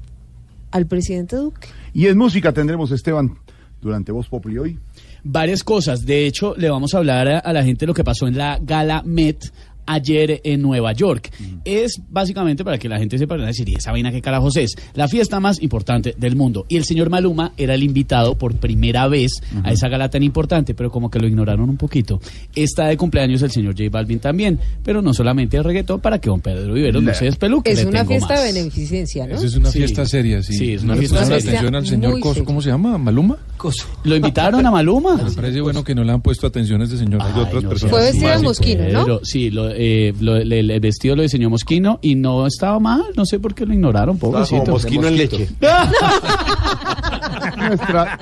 al 0.71 0.87
presidente 0.87 1.37
Duque. 1.37 1.69
Y 1.93 2.07
en 2.07 2.17
música 2.17 2.53
tendremos, 2.53 2.93
Esteban, 2.93 3.37
durante 3.81 4.13
Voz 4.13 4.29
Populi 4.29 4.59
hoy. 4.59 4.79
Varias 5.25 5.65
cosas. 5.65 6.07
De 6.07 6.27
hecho, 6.27 6.55
le 6.57 6.71
vamos 6.71 6.95
a 6.95 6.99
hablar 6.99 7.29
a, 7.29 7.39
a 7.39 7.53
la 7.53 7.65
gente 7.65 7.87
lo 7.87 7.95
que 7.95 8.05
pasó 8.05 8.27
en 8.27 8.39
la 8.39 8.59
Gala 8.61 9.03
Met 9.05 9.53
ayer 9.87 10.41
en 10.45 10.63
Nueva 10.63 10.93
York. 10.93 11.31
Es 11.65 12.01
básicamente 12.09 12.65
para 12.65 12.79
que 12.79 12.89
la 12.89 12.99
gente 12.99 13.19
sepa, 13.19 13.37
decir, 13.37 13.69
¿y 13.69 13.75
esa 13.75 13.93
vaina 13.93 14.11
qué 14.11 14.21
carajos 14.23 14.57
es? 14.57 14.75
La 14.95 15.09
fiesta 15.09 15.41
más 15.41 15.61
importante 15.63 16.15
del 16.19 16.37
mundo. 16.37 16.67
Y 16.69 16.77
el 16.77 16.85
señor 16.85 17.11
Maluma 17.11 17.53
era 17.57 17.75
el 17.75 17.83
invitado 17.83 18.37
por 18.37 18.55
primera 18.57 19.09
vez 19.09 19.33
a 19.65 19.73
esa 19.73 19.89
gala 19.89 20.09
tan 20.11 20.23
importante, 20.23 20.75
pero 20.75 20.91
como 20.91 21.11
que 21.11 21.19
lo 21.19 21.27
ignoraron 21.27 21.69
un 21.71 21.77
poquito. 21.77 22.21
Está 22.55 22.87
de 22.87 22.97
cumpleaños 22.97 23.43
el 23.43 23.51
señor 23.51 23.75
J 23.77 23.89
Balvin 23.91 24.19
también, 24.21 24.59
pero 24.85 25.03
no 25.03 25.13
solamente 25.15 25.57
el 25.57 25.65
reggaetón 25.65 26.01
para 26.01 26.19
que 26.21 26.29
don 26.31 26.41
Pedro 26.41 26.73
Viveros 26.75 27.03
no 27.03 27.15
se 27.15 27.27
despeluque. 27.27 27.73
Es 27.73 27.83
le 27.83 27.87
una 27.89 28.05
fiesta 28.05 28.35
más. 28.35 28.45
de 28.45 28.53
beneficencia, 28.53 29.27
¿no? 29.27 29.35
Esa 29.35 29.47
es 29.47 29.57
una 29.57 29.71
Sí. 29.71 29.79
fiesta 29.79 30.05
seria, 30.07 30.43
sí. 30.43 30.55
Sí, 30.55 30.73
es 30.75 30.83
una 30.83 30.95
¿No 30.95 31.01
le 31.01 31.09
fiesta 31.09 31.19
pusieron 31.21 31.41
seria. 31.43 31.59
atención 31.61 31.75
al 31.75 31.87
señor 31.87 32.21
Coso. 32.21 32.45
¿cómo 32.45 32.61
se 32.63 32.71
llama? 32.71 32.99
¿Maluma? 32.99 33.39
¿Lo 34.05 34.17
invitaron 34.17 34.65
a 34.65 34.71
Maluma? 34.71 35.17
Me 35.17 35.31
parece 35.33 35.61
bueno 35.61 35.85
que 35.85 35.95
no 35.95 36.03
le 36.05 36.13
han 36.13 36.23
puesto 36.23 36.47
atención 36.47 36.81
a 36.81 36.85
este 36.85 36.97
señor. 36.97 37.21
Hay 37.23 37.33
Ay, 37.35 37.41
otras 37.43 37.63
no 37.63 37.69
personas. 37.69 37.91
Fue 37.97 38.05
vestido 38.05 38.31
de 38.31 38.39
mosquino, 38.39 38.89
¿no? 38.89 39.05
Pero 39.05 39.21
sí, 39.23 39.51
lo, 39.51 39.70
eh, 39.75 40.13
lo- 40.21 40.37
el, 40.37 40.53
el 40.53 40.81
vestido 40.81 41.17
lo 41.17 41.23
diseñó 41.23 41.51
Mosquino 41.51 41.99
y 42.03 42.15
no 42.15 42.47
estaba 42.47 42.79
mal. 42.81 43.03
No 43.17 43.25
sé 43.27 43.39
por 43.39 43.55
qué 43.55 43.67
lo 43.67 43.73
ignoraron, 43.75 44.19
pobrecito. 44.19 44.61
como 44.61 44.73
mosquino 44.73 45.07
en 45.09 45.17
leche. 45.17 45.49
Nuestra, 47.57 48.19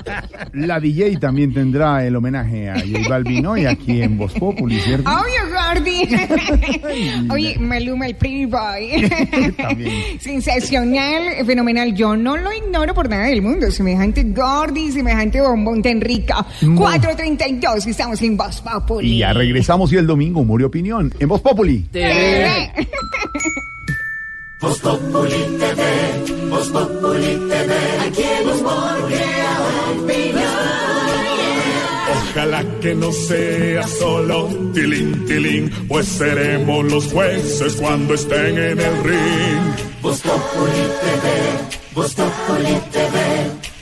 la 0.53 0.79
DJ 0.79 1.17
también 1.17 1.53
tendrá 1.53 2.05
el 2.05 2.15
homenaje 2.15 2.69
a 2.69 2.79
J 2.79 3.09
Balvin 3.09 3.45
hoy 3.45 3.65
aquí 3.65 4.01
en 4.01 4.17
Voz 4.17 4.33
Populi, 4.33 4.79
¿cierto? 4.79 5.09
Obvio, 5.09 5.41
Gordy. 5.53 7.29
Oye, 7.31 7.57
Maluma, 7.59 8.07
el 8.07 8.15
pretty 8.15 8.45
boy. 8.45 9.09
También. 9.57 10.19
Sensacional, 10.19 11.45
fenomenal. 11.45 11.93
Yo 11.95 12.15
no 12.15 12.37
lo 12.37 12.51
ignoro 12.53 12.93
por 12.93 13.09
nada 13.09 13.25
del 13.25 13.41
mundo. 13.41 13.71
Semejante 13.71 14.23
Gordy, 14.23 14.91
semejante 14.91 15.41
bombón 15.41 15.81
tan 15.81 16.01
rica. 16.01 16.45
432, 16.61 17.87
estamos 17.87 18.21
en 18.21 18.37
Voz 18.37 18.61
Populi. 18.61 19.13
Y 19.13 19.17
ya 19.19 19.33
regresamos 19.33 19.91
y 19.93 19.97
el 19.97 20.07
domingo, 20.07 20.41
humor 20.41 20.61
y 20.61 20.63
opinión 20.65 21.13
en 21.19 21.27
Voz 21.27 21.41
Populi. 21.41 21.85
Ojalá 32.31 32.63
que 32.81 32.93
no 32.95 33.11
sea 33.11 33.87
solo 33.87 34.49
tilín, 34.73 35.25
tilín, 35.25 35.71
pues 35.87 36.07
seremos 36.07 36.83
los 36.91 37.05
jueces 37.05 37.75
cuando 37.75 38.13
estén 38.13 38.57
en 38.57 38.79
el 38.79 39.03
ring. 39.03 40.01
Voz 40.01 40.19
Populi 40.21 40.85
TV, 41.01 41.25
Voz 41.95 42.13
Populi 42.15 42.81
TV, 42.91 43.15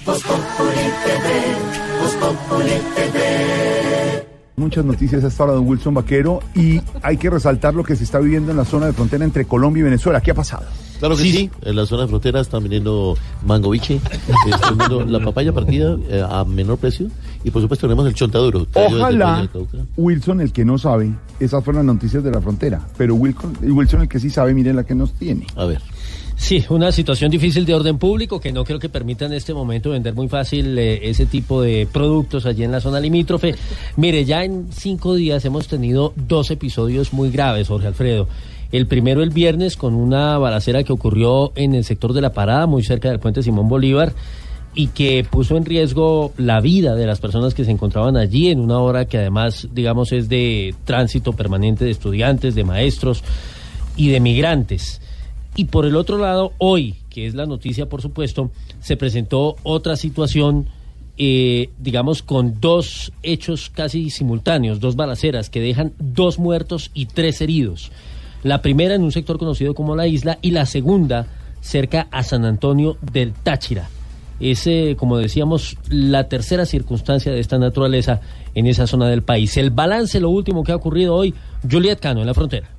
Voz 0.05 0.21
Populi 0.21 0.87
TV, 1.03 1.27
Voz 2.01 2.13
Populi 2.13 2.81
TV. 2.95 3.96
Muchas 4.59 4.83
noticias 4.83 5.23
hasta 5.23 5.43
ahora, 5.43 5.53
don 5.53 5.67
Wilson 5.67 5.93
Vaquero, 5.93 6.39
y 6.55 6.81
hay 7.03 7.17
que 7.17 7.29
resaltar 7.29 7.75
lo 7.75 7.83
que 7.83 7.95
se 7.95 8.03
está 8.03 8.17
viviendo 8.17 8.49
en 8.49 8.57
la 8.57 8.65
zona 8.65 8.87
de 8.87 8.93
frontera 8.93 9.23
entre 9.23 9.45
Colombia 9.45 9.81
y 9.81 9.83
Venezuela. 9.83 10.19
¿Qué 10.19 10.31
ha 10.31 10.33
pasado? 10.33 10.65
Claro 10.97 11.15
que 11.15 11.21
sí. 11.21 11.51
En 11.61 11.75
la 11.75 11.85
zona 11.85 12.01
de 12.01 12.07
frontera 12.07 12.39
están 12.39 12.63
vendiendo 12.63 13.15
mangoviche, 13.45 14.01
están 14.51 14.79
vendiendo 14.79 15.05
la 15.05 15.23
papaya 15.23 15.53
partida 15.53 15.95
eh, 16.09 16.25
a 16.27 16.43
menor 16.43 16.79
precio 16.79 17.05
y 17.43 17.51
por 17.51 17.61
supuesto 17.61 17.85
tenemos 17.85 18.07
el 18.07 18.15
chontaduro. 18.15 18.65
Ojalá. 18.73 19.47
Wilson, 19.95 20.41
el 20.41 20.51
que 20.51 20.65
no 20.65 20.79
sabe, 20.79 21.11
esas 21.39 21.63
fueron 21.63 21.85
las 21.85 21.93
noticias 21.93 22.23
de 22.23 22.31
la 22.31 22.41
frontera, 22.41 22.81
pero 22.97 23.13
Wilson, 23.13 23.55
Wilson 23.61 24.01
el 24.01 24.07
que 24.09 24.19
sí 24.19 24.31
sabe, 24.31 24.55
mire 24.55 24.73
la 24.73 24.83
que 24.83 24.95
nos 24.95 25.13
tiene. 25.13 25.45
A 25.55 25.65
ver. 25.65 25.83
Sí, 26.37 26.63
una 26.69 26.91
situación 26.91 27.31
difícil 27.31 27.65
de 27.65 27.73
orden 27.73 27.97
público 27.97 28.39
que 28.39 28.53
no 28.53 28.63
creo 28.63 28.79
que 28.79 28.89
permita 28.89 29.25
en 29.25 29.33
este 29.33 29.53
momento 29.53 29.89
vender 29.89 30.13
muy 30.13 30.29
fácil 30.29 30.77
eh, 30.77 31.09
ese 31.09 31.25
tipo 31.25 31.61
de 31.61 31.87
productos 31.91 32.45
allí 32.45 32.63
en 32.63 32.71
la 32.71 32.79
zona 32.79 32.99
limítrofe. 32.99 33.55
Mire, 33.97 34.23
ya 34.23 34.43
en 34.43 34.67
cinco 34.71 35.15
días 35.15 35.43
hemos 35.45 35.67
tenido 35.67 36.13
dos 36.15 36.51
episodios 36.51 37.11
muy 37.11 37.31
graves, 37.31 37.67
Jorge 37.67 37.87
Alfredo. 37.87 38.29
El 38.71 38.85
primero 38.85 39.23
el 39.23 39.31
viernes 39.31 39.75
con 39.77 39.95
una 39.95 40.37
balacera 40.37 40.83
que 40.83 40.93
ocurrió 40.93 41.53
en 41.55 41.73
el 41.73 41.83
sector 41.83 42.13
de 42.13 42.21
la 42.21 42.33
parada, 42.33 42.67
muy 42.67 42.83
cerca 42.83 43.09
del 43.09 43.19
puente 43.19 43.41
Simón 43.41 43.67
Bolívar, 43.67 44.13
y 44.75 44.87
que 44.87 45.25
puso 45.29 45.57
en 45.57 45.65
riesgo 45.65 46.33
la 46.37 46.61
vida 46.61 46.93
de 46.95 47.07
las 47.07 47.19
personas 47.19 47.55
que 47.55 47.65
se 47.65 47.71
encontraban 47.71 48.15
allí 48.15 48.49
en 48.49 48.59
una 48.59 48.79
hora 48.79 49.05
que 49.05 49.17
además, 49.17 49.67
digamos, 49.73 50.11
es 50.11 50.29
de 50.29 50.75
tránsito 50.85 51.33
permanente 51.33 51.83
de 51.83 51.91
estudiantes, 51.91 52.53
de 52.53 52.63
maestros 52.63 53.23
y 53.95 54.09
de 54.09 54.19
migrantes. 54.19 55.01
Y 55.57 55.65
por 55.65 55.87
el 55.87 55.95
otro 55.95 56.19
lado, 56.19 56.53
hoy, 56.59 56.93
que 57.09 57.25
es 57.25 57.33
la 57.33 57.47
noticia, 57.47 57.89
por 57.89 58.03
supuesto, 58.03 58.51
se 58.79 58.95
presentó 58.95 59.55
otra 59.63 59.95
situación, 59.95 60.67
eh, 61.17 61.71
digamos, 61.79 62.21
con 62.21 62.61
dos 62.61 63.11
hechos 63.23 63.71
casi 63.71 64.11
simultáneos, 64.11 64.79
dos 64.79 64.95
balaceras 64.95 65.49
que 65.49 65.59
dejan 65.59 65.93
dos 65.97 66.37
muertos 66.37 66.91
y 66.93 67.07
tres 67.07 67.41
heridos. 67.41 67.91
La 68.43 68.61
primera 68.61 68.93
en 68.93 69.03
un 69.03 69.11
sector 69.11 69.39
conocido 69.39 69.73
como 69.73 69.95
la 69.95 70.05
isla 70.05 70.37
y 70.43 70.51
la 70.51 70.67
segunda 70.67 71.25
cerca 71.59 72.07
a 72.11 72.21
San 72.21 72.45
Antonio 72.45 72.97
del 73.01 73.33
Táchira. 73.33 73.89
Es, 74.39 74.67
eh, 74.67 74.95
como 74.95 75.17
decíamos, 75.17 75.75
la 75.89 76.29
tercera 76.29 76.67
circunstancia 76.67 77.31
de 77.31 77.39
esta 77.39 77.57
naturaleza 77.57 78.21
en 78.53 78.67
esa 78.67 78.85
zona 78.85 79.09
del 79.09 79.23
país. 79.23 79.57
El 79.57 79.71
balance, 79.71 80.19
lo 80.19 80.29
último 80.29 80.63
que 80.63 80.71
ha 80.71 80.75
ocurrido 80.75 81.15
hoy, 81.15 81.33
Juliet 81.67 81.99
Cano 81.99 82.21
en 82.21 82.27
la 82.27 82.35
frontera. 82.35 82.76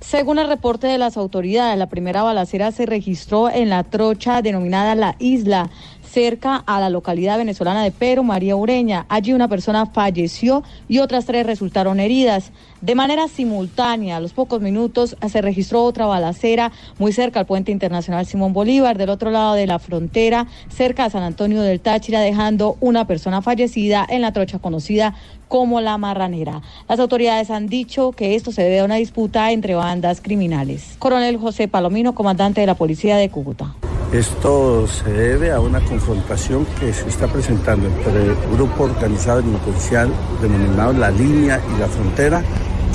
Según 0.00 0.38
el 0.38 0.46
reporte 0.46 0.86
de 0.86 0.96
las 0.96 1.16
autoridades, 1.16 1.76
la 1.76 1.88
primera 1.88 2.22
balacera 2.22 2.70
se 2.70 2.86
registró 2.86 3.50
en 3.50 3.68
la 3.68 3.82
trocha 3.82 4.42
denominada 4.42 4.94
La 4.94 5.16
Isla, 5.18 5.70
cerca 6.08 6.56
a 6.66 6.78
la 6.78 6.88
localidad 6.88 7.36
venezolana 7.36 7.82
de 7.82 7.90
Pero 7.90 8.22
María 8.22 8.54
Ureña. 8.54 9.06
Allí 9.08 9.32
una 9.32 9.48
persona 9.48 9.86
falleció 9.86 10.62
y 10.88 11.00
otras 11.00 11.26
tres 11.26 11.46
resultaron 11.46 11.98
heridas. 11.98 12.52
De 12.80 12.94
manera 12.94 13.26
simultánea, 13.26 14.16
a 14.16 14.20
los 14.20 14.32
pocos 14.32 14.60
minutos, 14.60 15.16
se 15.28 15.42
registró 15.42 15.82
otra 15.82 16.06
balacera 16.06 16.70
muy 17.00 17.12
cerca 17.12 17.40
al 17.40 17.46
puente 17.46 17.72
internacional 17.72 18.24
Simón 18.24 18.52
Bolívar, 18.52 18.96
del 18.96 19.10
otro 19.10 19.32
lado 19.32 19.54
de 19.54 19.66
la 19.66 19.80
frontera, 19.80 20.46
cerca 20.68 21.04
a 21.04 21.10
San 21.10 21.24
Antonio 21.24 21.60
del 21.62 21.80
Táchira, 21.80 22.20
dejando 22.20 22.76
una 22.78 23.04
persona 23.04 23.42
fallecida 23.42 24.06
en 24.08 24.22
la 24.22 24.32
trocha 24.32 24.60
conocida 24.60 25.16
como 25.48 25.80
la 25.80 25.98
marranera. 25.98 26.62
Las 26.88 27.00
autoridades 27.00 27.50
han 27.50 27.66
dicho 27.66 28.12
que 28.12 28.36
esto 28.36 28.52
se 28.52 28.62
debe 28.62 28.78
a 28.78 28.84
una 28.84 28.94
disputa 28.96 29.50
entre 29.50 29.74
bandas 29.74 30.20
criminales. 30.20 30.94
Coronel 31.00 31.36
José 31.36 31.66
Palomino, 31.66 32.14
comandante 32.14 32.60
de 32.60 32.68
la 32.68 32.74
Policía 32.76 33.16
de 33.16 33.28
Cúcuta. 33.28 33.74
Esto 34.12 34.86
se 34.86 35.12
debe 35.12 35.50
a 35.50 35.60
una 35.60 35.80
confrontación 35.80 36.66
que 36.80 36.94
se 36.94 37.06
está 37.08 37.26
presentando 37.26 37.88
entre 37.88 38.22
el 38.22 38.34
grupo 38.52 38.84
organizado 38.84 39.42
delincuencial 39.42 40.10
denominado 40.40 40.94
La 40.94 41.10
Línea 41.10 41.60
y 41.76 41.78
la 41.78 41.88
Frontera 41.88 42.42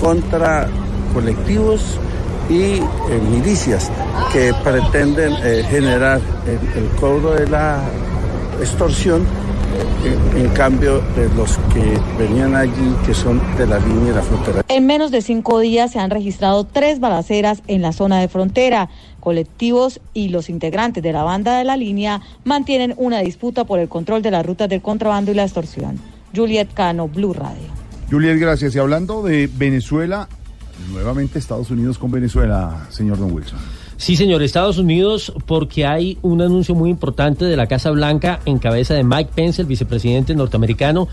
contra 0.04 0.68
colectivos 1.14 1.98
y 2.50 2.74
eh, 2.74 2.82
milicias 3.32 3.90
que 4.34 4.54
pretenden 4.64 5.34
eh, 5.44 5.64
generar 5.70 6.20
el, 6.46 6.88
cobro 7.00 7.32
de 7.32 7.48
la 7.48 7.82
extorsión 8.60 9.26
en, 10.04 10.46
en 10.46 10.50
cambio 10.50 11.00
de 11.16 11.30
los 11.36 11.58
que 11.74 11.98
venían 12.20 12.54
allí 12.54 12.96
que 13.06 13.14
son 13.14 13.42
de 13.58 13.66
la 13.66 13.80
línea 13.80 14.12
y 14.12 14.16
la 14.16 14.22
frontera. 14.22 14.62
En 14.68 14.86
menos 14.86 15.10
de 15.12 15.22
cinco 15.22 15.60
días 15.60 15.92
se 15.92 16.00
han 16.00 16.10
registrado 16.10 16.66
tres 16.66 17.00
balaceras 17.00 17.64
en 17.68 17.82
la 17.82 17.94
zona 17.94 18.20
de 18.20 18.28
frontera. 18.28 18.90
Colectivos 19.22 20.02
y 20.14 20.30
los 20.30 20.50
integrantes 20.50 21.02
de 21.02 21.14
la 21.14 21.24
banda 21.24 21.58
de 21.58 21.64
la 21.64 21.78
línea 21.78 22.22
mantienen 22.44 22.94
una 22.98 23.20
disputa 23.20 23.64
por 23.64 23.80
el 23.80 23.88
control 23.88 24.22
de 24.22 24.32
las 24.32 24.46
rutas 24.46 24.68
del 24.68 24.82
contrabando 24.82 25.32
y 25.32 25.36
la 25.36 25.44
extorsión. 25.44 25.98
Juliet 26.36 26.74
Cano, 26.74 27.08
Blue 27.08 27.34
Radio. 27.34 27.83
Juliet, 28.10 28.40
gracias. 28.40 28.76
Y 28.76 28.80
hablando 28.80 29.24
de 29.24 29.50
Venezuela, 29.58 30.28
nuevamente 30.92 31.40
Estados 31.40 31.72
Unidos 31.72 31.98
con 31.98 32.12
Venezuela, 32.12 32.88
señor 32.90 33.18
Don 33.18 33.32
Wilson. 33.32 33.60
Sí, 33.98 34.16
señor, 34.18 34.44
Estados 34.44 34.78
Unidos, 34.78 35.32
porque 35.46 35.86
hay 35.86 36.18
un 36.24 36.42
anuncio 36.42 36.76
muy 36.76 36.90
importante 36.90 37.46
de 37.46 37.56
la 37.56 37.68
Casa 37.68 37.92
Blanca 37.92 38.40
en 38.46 38.58
cabeza 38.60 38.94
de 38.96 39.04
Mike 39.04 39.32
Pence, 39.34 39.62
el 39.62 39.68
vicepresidente 39.68 40.36
norteamericano, 40.36 41.08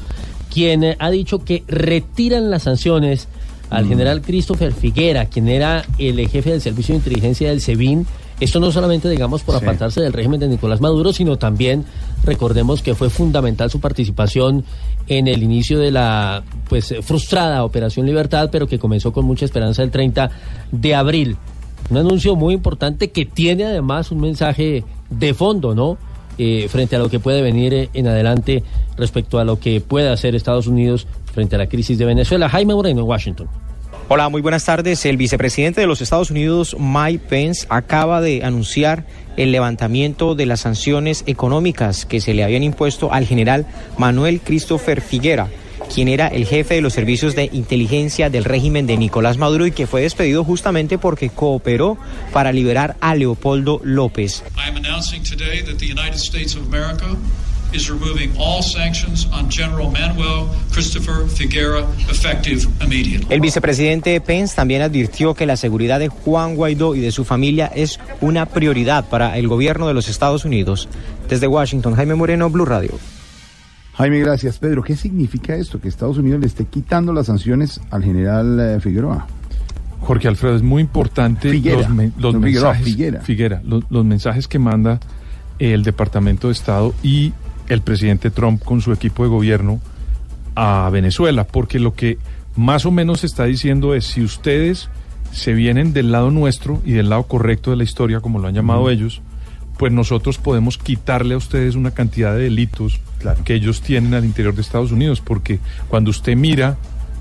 quien 0.53 0.83
eh, 0.83 0.97
ha 0.99 1.11
dicho 1.11 1.45
que 1.45 1.63
retiran 1.69 2.51
las 2.51 2.65
sanciones 2.65 3.29
al 3.69 3.87
general 3.87 4.21
Christopher 4.23 4.73
Figuera, 4.73 5.27
quien 5.27 5.49
era 5.49 5.85
el 5.99 6.27
jefe 6.29 6.51
del 6.51 6.61
Servicio 6.61 6.93
de 6.93 6.99
Inteligencia 6.99 7.51
del 7.51 7.61
SEBIN. 7.61 8.05
Esto 8.41 8.59
no 8.59 8.73
solamente, 8.73 9.09
digamos, 9.09 9.43
por 9.43 9.55
Sí. 9.57 9.63
apartarse 9.63 10.01
del 10.01 10.13
régimen 10.13 10.41
de 10.41 10.49
Nicolás 10.49 10.81
Maduro, 10.81 11.13
sino 11.13 11.37
también, 11.37 11.85
recordemos 12.25 12.83
que 12.83 12.97
fue 12.97 13.11
fundamental 13.11 13.71
su 13.71 13.79
participación 13.79 14.65
en 15.07 15.29
el 15.29 15.45
inicio 15.45 15.79
de 15.79 15.93
la, 15.93 16.43
pues, 16.71 16.91
eh, 16.91 17.03
frustrada 17.03 17.65
Operación 17.65 18.07
Libertad, 18.07 18.49
pero 18.51 18.67
que 18.67 18.79
comenzó 18.79 19.13
con 19.13 19.27
mucha 19.27 19.45
esperanza 19.45 19.83
el 19.83 19.91
30 19.91 20.31
de 20.73 20.95
abril. 20.95 21.37
Un 21.91 21.99
anuncio 21.99 22.35
muy 22.35 22.55
importante 22.55 23.11
que 23.11 23.27
tiene 23.27 23.65
además 23.65 24.11
un 24.11 24.21
mensaje 24.21 24.85
de 25.11 25.35
fondo, 25.35 25.75
¿no? 25.75 25.99
eh, 26.41 26.69
frente 26.71 26.97
a 26.97 26.99
lo 26.99 27.11
que 27.11 27.21
puede 27.21 27.43
venir 27.43 27.75
eh, 27.75 27.91
en 27.93 28.09
adelante 28.09 28.63
respecto 28.97 29.39
a 29.39 29.45
lo 29.45 29.61
que 29.61 29.83
puede 29.83 30.09
hacer 30.09 30.35
Estados 30.35 30.67
Unidos 30.67 31.07
frente 31.35 31.57
a 31.57 31.59
la 31.59 31.69
crisis 31.69 31.99
de 31.99 32.07
Venezuela. 32.07 32.49
Jaime 32.49 32.75
Moreno, 32.75 33.05
Washington. 33.05 33.47
Hola, 34.09 34.29
muy 34.31 34.41
buenas 34.41 34.65
tardes. 34.65 35.05
El 35.05 35.19
vicepresidente 35.19 35.83
de 35.83 35.87
los 35.87 36.01
Estados 36.01 36.31
Unidos, 36.31 36.75
Mike 36.79 37.27
Pence, 37.29 37.67
acaba 37.69 38.23
de 38.23 38.43
anunciar 38.43 39.07
el 39.37 39.53
levantamiento 39.53 40.35
de 40.35 40.47
las 40.47 40.61
sanciones 40.61 41.25
económicas 41.27 42.07
que 42.07 42.21
se 42.21 42.33
le 42.33 42.43
habían 42.43 42.63
impuesto 42.63 43.13
al 43.13 43.27
general 43.27 43.67
Manuel 43.99 44.41
Christopher 44.41 45.03
Figuera 45.03 45.49
quien 45.93 46.09
era 46.09 46.29
el 46.29 46.47
jefe 46.47 46.75
de 46.75 46.81
los 46.81 46.93
servicios 46.93 47.35
de 47.35 47.51
inteligencia 47.53 48.31
del 48.31 48.45
régimen 48.45 48.87
de 48.87 48.97
Nicolás 48.97 49.39
Maduro 49.39 49.67
y 49.67 49.73
que 49.73 49.87
fue 49.87 50.03
despedido 50.03 50.45
justamente 50.45 50.99
porque 50.99 51.31
cooperó 51.31 51.99
para 52.33 52.53
liberar 52.53 52.97
a 53.01 53.15
Leopoldo 53.15 53.81
López. 53.83 54.43
Is 57.73 57.89
removing 57.89 58.33
all 58.37 58.65
sanctions 58.65 59.27
on 59.27 59.49
General 59.49 59.89
Manuel 59.89 60.49
Christopher 60.73 61.29
Figuera 61.29 61.87
effective 62.11 62.67
immediately. 62.83 63.33
El 63.33 63.41
vicepresidente 63.41 64.21
Pence 64.21 64.57
también 64.57 64.83
advirtió 64.83 65.35
que 65.35 65.47
la 65.47 65.57
seguridad 65.57 66.01
de 66.01 66.09
Juan 66.09 66.57
Guaidó 66.57 66.97
y 66.97 67.01
de 67.01 67.13
su 67.13 67.25
familia 67.25 67.71
es 67.73 68.01
una 68.21 68.47
prioridad 68.47 69.09
para 69.09 69.39
el 69.39 69.47
gobierno 69.47 69.87
de 69.87 69.95
los 69.95 70.09
Estados 70.09 70.45
Unidos. 70.45 70.89
Desde 71.29 71.47
Washington, 71.47 71.95
Jaime 71.95 72.17
Moreno, 72.17 72.51
Blue 72.51 72.65
Radio. 72.65 72.99
Jaime, 74.01 74.19
gracias. 74.21 74.59
Pedro, 74.59 74.83
¿qué 74.83 74.97
significa 74.97 75.55
esto? 75.55 75.81
Que 75.81 75.89
Estados 75.89 76.19
Unidos 76.19 76.41
le 76.41 76.47
esté 76.47 76.65
quitando 76.65 77.13
las 77.13 77.27
sanciones 77.27 77.81
al 77.91 78.03
general 78.03 78.59
eh, 78.59 78.81
Figueroa. 78.81 79.27
Jorge 80.01 80.27
Alfredo, 80.29 80.57
es 80.57 80.63
muy 80.63 80.81
importante 80.83 81.51
Figuera. 81.51 81.79
los, 81.83 81.89
me- 81.91 82.13
los 82.19 82.35
No, 82.35 82.41
Figueroa, 82.41 82.73
mensajes, 82.73 83.25
Figuera. 83.25 83.63
los, 83.65 83.85
los 83.91 84.05
mensajes 84.05 84.49
que 84.49 84.59
manda 84.59 84.99
el 85.59 85.83
Departamento 85.83 86.47
de 86.49 86.55
Estado 86.55 86.95
y 87.03 87.33
el 87.69 87.83
presidente 87.83 88.31
Trump 88.31 88.63
con 88.65 88.81
su 88.81 88.93
equipo 88.93 89.23
de 89.25 89.29
gobierno 89.29 89.81
a 90.55 90.89
Venezuela, 90.91 91.45
porque 91.45 91.79
lo 91.79 91.95
que 91.95 92.17
más 92.57 92.87
o 92.87 92.91
menos 92.91 93.21
se 93.21 93.27
está 93.27 93.45
diciendo 93.45 93.95
es 93.95 94.07
si 94.07 94.23
ustedes 94.23 94.89
se 95.33 95.53
vienen 95.53 95.93
del 95.93 96.11
lado 96.11 96.31
nuestro 96.31 96.81
y 96.85 96.93
del 96.93 97.11
lado 97.11 97.25
correcto 97.25 97.71
de 97.71 97.77
la 97.77 97.85
historia, 97.85 98.21
como 98.21 98.39
lo 98.39 98.49
han 98.49 98.55
llamado 98.55 98.89
ellos, 98.91 99.21
pues 99.81 99.95
nosotros 99.95 100.37
podemos 100.37 100.77
quitarle 100.77 101.33
a 101.33 101.39
ustedes 101.39 101.75
una 101.75 101.93
cantidad 101.93 102.35
de 102.35 102.43
delitos 102.43 103.01
que 103.47 103.55
ellos 103.55 103.81
tienen 103.81 104.13
al 104.13 104.27
interior 104.27 104.55
de 104.55 104.61
Estados 104.61 104.93
Unidos, 104.93 105.23
porque 105.23 105.59
cuando 105.89 106.11
usted 106.11 106.37
mira 106.37 106.77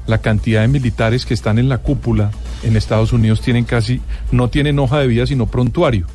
la 0.08 0.18
cantidad 0.18 0.60
de 0.60 0.68
militares 0.68 1.26
que 1.26 1.34
están 1.34 1.58
en 1.58 1.70
la 1.70 1.78
cúpula 1.78 2.32
en 2.64 2.76
Estados 2.76 3.14
Unidos 3.14 3.40
tienen 3.40 3.64
casi, 3.64 4.02
no 4.34 4.50
tienen 4.50 4.78
hoja 4.78 5.00
de 5.00 5.08
vida, 5.08 5.26
sino 5.26 5.46
prontuario. 5.46 6.06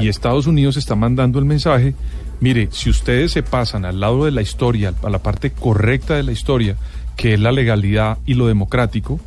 Y 0.00 0.08
Estados 0.08 0.48
Unidos 0.48 0.76
está 0.76 0.96
mandando 0.96 1.38
el 1.38 1.44
mensaje, 1.44 1.94
mire, 2.40 2.66
si 2.72 2.90
ustedes 2.90 3.30
se 3.30 3.44
pasan 3.44 3.84
al 3.84 4.00
lado 4.00 4.24
de 4.24 4.32
la 4.32 4.42
historia, 4.42 4.92
a 5.04 5.10
la 5.10 5.22
parte 5.22 5.52
correcta 5.52 6.16
de 6.16 6.24
la 6.24 6.32
historia, 6.32 6.74
que 7.14 7.34
es 7.34 7.40
la 7.40 7.52
legalidad 7.52 8.18
y 8.26 8.34
lo 8.34 8.48
democrático, 8.48 9.20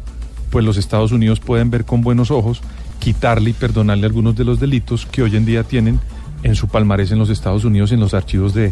pues 0.49 0.65
los 0.65 0.75
Estados 0.75 1.13
Unidos 1.13 1.39
pueden 1.39 1.71
ver 1.71 1.85
con 1.85 2.01
buenos 2.01 2.29
ojos, 2.29 2.61
quitarle 2.99 3.51
y 3.51 3.53
perdonarle 3.53 4.05
algunos 4.05 4.35
de 4.35 4.43
los 4.43 4.59
delitos 4.59 5.05
que 5.05 5.21
hoy 5.21 5.37
en 5.37 5.45
día 5.45 5.63
tienen 5.63 5.97
en 6.45 6.53
su 6.53 6.67
palmarés 6.67 7.11
en 7.11 7.17
los 7.17 7.31
Estados 7.31 7.65
Unidos, 7.65 7.91
en 7.91 7.99
los 7.99 8.13
archivos 8.13 8.53
de 8.53 8.71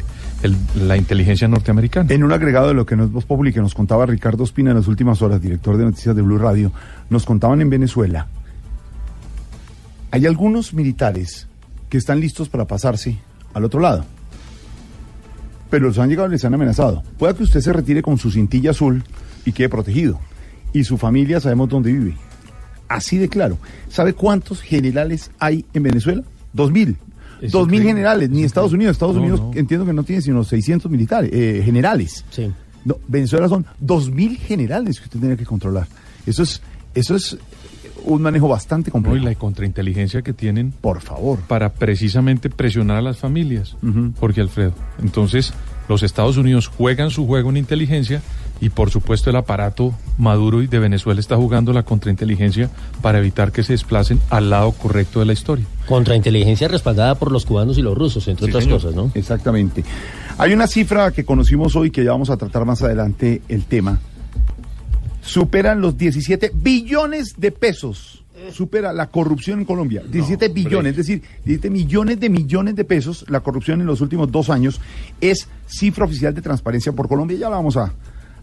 la 0.76 0.96
inteligencia 0.96 1.48
norteamericana. 1.48 2.14
En 2.14 2.24
un 2.24 2.32
agregado 2.32 2.68
de 2.68 2.76
lo 2.76 2.86
que 2.86 2.96
no 2.96 3.04
es 3.04 3.12
Voz 3.12 3.26
Populi, 3.26 3.52
nos 3.52 3.74
contaba 3.74 4.06
Ricardo 4.06 4.44
Espina 4.44 4.70
en 4.70 4.78
las 4.78 4.88
últimas 4.88 5.24
horas, 5.24 5.42
director 5.42 5.76
de 5.76 5.86
noticias 5.86 6.16
de 6.16 6.22
Blue 6.22 6.38
Radio, 6.38 6.72
nos 7.10 7.26
contaban 7.26 7.62
en 7.62 7.72
Venezuela. 7.72 8.28
Hay 10.12 10.28
algunos 10.28 10.76
militares 10.76 11.48
que 11.90 11.98
están 11.98 12.20
listos 12.20 12.48
para 12.48 12.68
pasarse 12.68 13.18
al 13.56 13.64
otro 13.64 13.80
lado. 13.80 14.06
Pero 15.72 15.88
los 15.88 15.98
han 15.98 16.10
llegado 16.10 16.28
y 16.28 16.34
les 16.34 16.46
han 16.46 16.54
amenazado. 16.54 17.02
Pueda 17.18 17.34
que 17.34 17.42
usted 17.42 17.62
se 17.62 17.74
retire 17.74 18.04
con 18.04 18.20
su 18.20 18.30
cintilla 18.30 18.70
azul 18.70 19.04
y 19.46 19.52
quede 19.52 19.70
protegido. 19.70 20.20
Y 20.74 20.84
su 20.84 21.00
familia 21.00 21.40
sabemos 21.40 21.70
dónde 21.70 21.92
vive. 21.92 22.18
Así 22.88 23.18
de 23.18 23.30
claro. 23.30 23.58
¿Sabe 23.90 24.14
cuántos 24.14 24.62
generales 24.62 25.32
hay 25.40 25.66
en 25.74 25.82
Venezuela? 25.82 26.22
Dos 26.54 26.72
mil. 26.72 26.98
Dos 27.52 27.68
mil 27.68 27.84
generales, 27.84 28.30
ni 28.30 28.44
Estados 28.44 28.74
Unidos. 28.74 28.94
Estados 28.94 29.16
No, 29.16 29.22
Unidos 29.22 29.40
no. 29.42 29.52
entiendo 29.56 29.86
que 29.86 29.94
no 29.94 30.04
tiene 30.04 30.22
sino 30.22 30.44
600 30.44 30.90
militares, 30.92 31.30
eh, 31.34 31.62
generales. 31.64 32.24
No, 32.86 32.98
Venezuela 33.08 33.48
son 33.48 33.66
dos 33.80 34.10
mil 34.12 34.38
generales 34.38 35.00
que 35.00 35.06
usted 35.06 35.20
tiene 35.20 35.38
que 35.38 35.46
controlar. 35.46 35.88
Eso 36.26 36.44
es, 36.44 36.62
eso 36.94 37.16
es 37.16 37.38
un 38.06 38.22
manejo 38.22 38.48
bastante 38.50 38.90
No, 38.90 38.94
complejo. 38.94 39.18
y 39.18 39.22
la 39.22 39.36
contrainteligencia 39.36 40.22
que 40.22 40.34
tienen. 40.34 40.72
Por 40.72 41.00
favor. 41.02 41.40
Para 41.48 41.74
precisamente 41.74 42.50
presionar 42.50 42.98
a 42.98 43.02
las 43.02 43.18
familias. 43.18 43.76
Jorge 44.20 44.42
Alfredo. 44.42 44.74
Entonces, 45.02 45.54
los 45.88 46.04
Estados 46.04 46.38
Unidos 46.38 46.68
juegan 46.68 47.10
su 47.12 47.26
juego 47.26 47.50
en 47.50 47.58
inteligencia 47.58 48.22
y, 48.64 48.70
por 48.70 48.90
supuesto, 48.90 49.30
el 49.30 49.36
aparato 49.36 49.94
Maduro 50.18 50.62
y 50.62 50.68
de 50.68 50.80
Venezuela 50.80 51.20
está 51.20 51.36
jugando 51.36 51.74
la 51.74 51.84
contrainteligencia 51.84 52.70
para 53.02 53.18
evitar 53.20 53.52
que 53.52 53.62
se 53.62 53.74
desplacen 53.74 54.22
al 54.30 54.50
lado 54.50 54.72
correcto 54.72 55.20
de 55.20 55.26
la 55.26 55.34
historia. 55.34 55.66
Contrainteligencia 55.86 56.70
respaldada 56.70 57.16
por 57.16 57.30
los 57.30 57.46
cubanos 57.46 57.78
y 57.78 57.82
los 57.82 57.98
rusos, 57.98 58.26
entre 58.30 58.46
Sí, 58.46 58.52
otras 58.52 58.64
señor. 58.64 58.80
cosas, 58.80 58.96
¿no? 58.96 59.12
Exactamente. 59.16 59.84
Hay 60.38 60.54
una 60.54 60.68
cifra 60.68 61.12
que 61.12 61.26
conocimos 61.26 61.76
hoy 61.76 61.92
que 61.92 62.06
ya 62.06 62.12
vamos 62.12 62.30
a 62.30 62.38
tratar 62.38 62.64
más 62.64 62.82
adelante 62.82 63.42
el 63.50 63.66
tema. 63.66 64.00
Superan 65.22 65.82
los 65.82 65.98
17 65.98 66.52
billones 66.56 67.36
de 67.38 67.52
pesos. 67.52 68.24
Supera 68.54 68.94
la 68.94 69.08
corrupción 69.08 69.60
en 69.60 69.66
Colombia. 69.66 70.04
17 70.10 70.50
billones, 70.50 70.92
es 70.92 70.98
decir, 70.98 71.22
17 71.46 71.70
millones 71.70 72.20
de 72.20 72.30
millones 72.30 72.76
de 72.76 72.86
pesos. 72.86 73.26
La 73.28 73.42
corrupción 73.42 73.82
en 73.82 73.88
los 73.88 74.00
últimos 74.00 74.32
dos 74.32 74.50
años 74.50 74.80
es 75.20 75.48
cifra 75.68 76.06
oficial 76.06 76.34
de 76.34 76.42
transparencia 76.42 76.92
por 76.94 77.10
Colombia. 77.10 77.38
Ya 77.38 77.50
la 77.50 77.58
vamos 77.58 77.76
a 77.78 77.94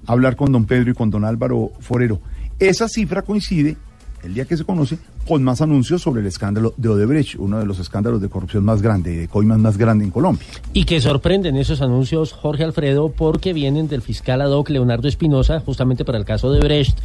hablar 0.07 0.37
con 0.37 0.53
don 0.53 0.65
Pedro 0.65 0.91
y 0.91 0.95
con 0.95 1.11
don 1.11 1.25
Álvaro 1.25 1.73
Forero. 1.81 2.21
Esa 2.59 2.89
cifra 2.89 3.23
coincide, 3.23 3.77
el 4.23 4.35
día 4.35 4.45
que 4.45 4.57
se 4.57 4.65
conoce, 4.65 4.99
con 5.27 5.43
más 5.43 5.61
anuncios 5.61 6.03
sobre 6.03 6.21
el 6.21 6.27
escándalo 6.27 6.75
de 6.77 6.89
Odebrecht, 6.89 7.37
uno 7.39 7.59
de 7.59 7.67
los 7.67 7.79
escándalos 7.79 8.21
de 8.21 8.29
corrupción 8.29 8.65
más 8.65 8.83
grande, 8.83 9.17
de 9.17 9.29
coimas 9.29 9.59
más 9.59 9.77
grande 9.77 10.05
en 10.05 10.11
Colombia. 10.11 10.47
Y 10.73 10.85
que 10.85 11.01
sorprenden 11.01 11.57
esos 11.57 11.83
anuncios, 11.83 12.33
Jorge 12.33 12.65
Alfredo, 12.65 13.13
porque 13.13 13.53
vienen 13.53 13.89
del 13.89 14.03
fiscal 14.03 14.41
ad 14.41 14.51
hoc 14.51 14.71
Leonardo 14.71 15.09
Espinosa, 15.09 15.61
justamente 15.61 16.05
para 16.05 16.19
el 16.19 16.25
caso 16.25 16.51
de 16.51 16.61
Brecht, 16.61 16.99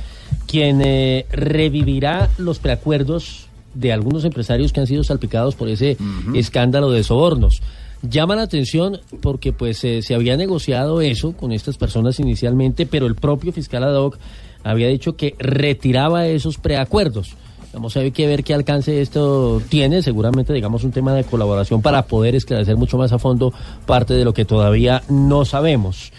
quien 0.47 0.81
eh, 0.83 1.25
revivirá 1.31 2.29
los 2.37 2.59
preacuerdos 2.59 3.47
de 3.75 3.91
algunos 3.91 4.25
empresarios 4.25 4.73
que 4.73 4.79
han 4.79 4.87
sido 4.87 5.03
salpicados 5.03 5.55
por 5.55 5.67
ese 5.67 5.97
escándalo 6.33 6.91
de 6.91 7.03
sobornos. 7.03 7.61
Llama 8.09 8.35
la 8.35 8.43
atención 8.43 8.99
porque 9.21 9.53
pues 9.53 9.83
eh, 9.83 10.01
se 10.01 10.15
había 10.15 10.37
negociado 10.37 11.01
eso 11.01 11.33
con 11.33 11.51
estas 11.51 11.77
personas 11.77 12.19
inicialmente, 12.19 12.85
pero 12.85 13.07
el 13.07 13.15
propio 13.15 13.51
fiscal 13.51 13.83
ad 13.83 13.95
hoc 13.95 14.17
había 14.63 14.87
dicho 14.87 15.15
que 15.15 15.35
retiraba 15.37 16.27
esos 16.27 16.57
preacuerdos. 16.57 17.35
Vamos 17.73 17.95
a 17.97 17.99
ver 17.99 18.13
que 18.13 18.25
ver 18.25 18.43
qué 18.43 18.53
alcance 18.53 19.01
esto 19.01 19.61
tiene, 19.67 20.01
seguramente 20.01 20.53
digamos 20.53 20.83
un 20.83 20.91
tema 20.91 21.13
de 21.13 21.25
colaboración 21.25 21.81
para 21.81 22.03
poder 22.03 22.33
esclarecer 22.33 22.77
mucho 22.77 22.97
más 22.97 23.11
a 23.11 23.19
fondo 23.19 23.53
parte 23.85 24.13
de 24.13 24.23
lo 24.23 24.33
que 24.33 24.45
todavía 24.45 25.03
no 25.09 25.43
sabemos. 25.43 26.13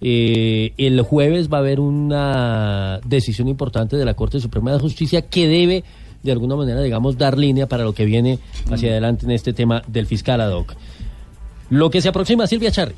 Eh, 0.00 0.72
el 0.78 1.02
jueves 1.02 1.52
va 1.52 1.58
a 1.58 1.60
haber 1.60 1.80
una 1.80 3.00
decisión 3.04 3.48
importante 3.48 3.96
de 3.96 4.04
la 4.04 4.14
Corte 4.14 4.40
Suprema 4.40 4.72
de 4.72 4.78
Justicia 4.78 5.22
que 5.22 5.46
debe 5.46 5.84
de 6.22 6.32
alguna 6.32 6.56
manera, 6.56 6.80
digamos, 6.80 7.18
dar 7.18 7.36
línea 7.36 7.66
para 7.66 7.84
lo 7.84 7.92
que 7.92 8.04
viene 8.04 8.38
hacia 8.70 8.90
adelante 8.90 9.26
en 9.26 9.32
este 9.32 9.52
tema 9.52 9.82
del 9.86 10.06
fiscal 10.06 10.40
ad 10.40 10.52
hoc. 10.52 10.74
Lo 11.70 11.88
que 11.88 12.00
se 12.00 12.08
aproxima, 12.08 12.46
Silvia 12.46 12.70
Charri. 12.70 12.94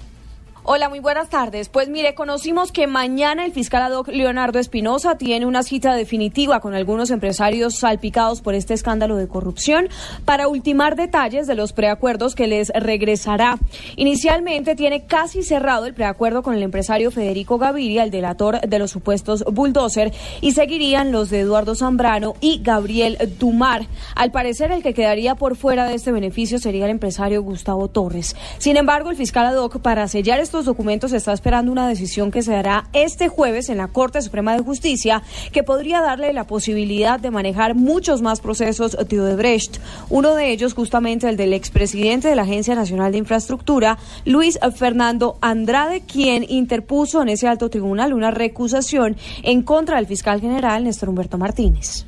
Hola, 0.65 0.89
muy 0.89 1.01
buenas 1.01 1.29
tardes. 1.29 1.69
Pues 1.69 1.89
mire, 1.89 2.15
conocimos 2.15 2.71
que 2.71 2.87
mañana 2.87 3.45
el 3.45 3.51
fiscal 3.51 3.83
ad 3.83 3.99
hoc 3.99 4.07
Leonardo 4.07 4.61
Espinosa 4.61 5.19
tiene 5.19 5.45
una 5.45 5.65
cita 5.65 5.97
definitiva 5.97 6.61
con 6.61 6.73
algunos 6.73 7.11
empresarios 7.11 7.75
salpicados 7.75 8.43
por 8.43 8.55
este 8.55 8.73
escándalo 8.73 9.17
de 9.17 9.27
corrupción 9.27 9.89
para 10.25 10.47
ultimar 10.47 10.95
detalles 10.95 11.49
de 11.49 11.57
los 11.57 11.73
preacuerdos 11.73 12.37
que 12.37 12.47
les 12.47 12.69
regresará. 12.77 13.59
Inicialmente 13.97 14.77
tiene 14.77 15.05
casi 15.05 15.43
cerrado 15.43 15.87
el 15.87 15.95
preacuerdo 15.95 16.45
con 16.45 16.55
el 16.55 16.63
empresario 16.63 17.11
Federico 17.11 17.59
Gaviria, 17.59 18.05
el 18.05 18.13
delator 18.13 18.61
de 18.61 18.79
los 18.79 18.93
supuestos 18.93 19.45
bulldozer, 19.51 20.13
y 20.43 20.53
seguirían 20.53 21.11
los 21.11 21.29
de 21.29 21.41
Eduardo 21.41 21.75
Zambrano 21.75 22.35
y 22.41 22.61
Gabriel 22.63 23.19
Dumar. 23.37 23.89
Al 24.15 24.31
parecer, 24.31 24.71
el 24.71 24.85
que 24.85 24.95
quedaría 24.95 25.35
por 25.35 25.57
fuera 25.57 25.89
de 25.89 25.97
este 25.97 26.13
beneficio 26.13 26.61
sería 26.61 26.85
el 26.85 26.93
empresario 26.93 27.43
Gustavo 27.43 27.89
Torres. 27.89 28.37
Sin 28.59 28.77
embargo, 28.77 29.11
el 29.11 29.17
fiscal 29.17 29.47
ad 29.47 29.57
hoc 29.57 29.81
para 29.81 30.07
sellar 30.07 30.39
estos 30.53 30.67
documentos 30.67 31.15
está 31.15 31.33
esperando 31.33 31.73
una 31.73 31.89
decisión 31.89 32.31
que 32.31 32.43
se 32.43 32.53
dará 32.53 32.85
este 32.93 33.29
jueves 33.29 33.71
en 33.71 33.79
la 33.79 33.89
Corte 33.89 34.21
Suprema 34.21 34.55
de 34.55 34.63
Justicia 34.63 35.23
que 35.51 35.63
podría 35.63 36.03
darle 36.03 36.35
la 36.35 36.47
posibilidad 36.47 37.19
de 37.19 37.31
manejar 37.31 37.75
muchos 37.75 38.21
más 38.21 38.43
procesos 38.43 38.95
de 39.09 39.19
Odebrecht. 39.19 39.79
Uno 40.11 40.35
de 40.35 40.51
ellos 40.51 40.75
justamente 40.75 41.27
el 41.27 41.39
del 41.39 41.55
expresidente 41.55 42.29
de 42.29 42.37
la 42.37 42.43
Agencia 42.43 42.75
Nacional 42.75 43.13
de 43.13 43.19
Infraestructura, 43.19 43.97
Luis 44.27 44.59
Fernando 44.77 45.39
Andrade, 45.41 46.03
quien 46.03 46.45
interpuso 46.47 47.23
en 47.23 47.31
ese 47.31 47.49
alto 47.49 47.71
tribunal 47.71 48.13
una 48.13 48.31
recusación 48.31 49.17
en 49.43 49.63
contra 49.63 49.97
del 49.97 50.07
fiscal 50.07 50.43
general 50.43 50.85
Néstor 50.85 51.09
Humberto 51.09 51.39
Martínez. 51.39 52.05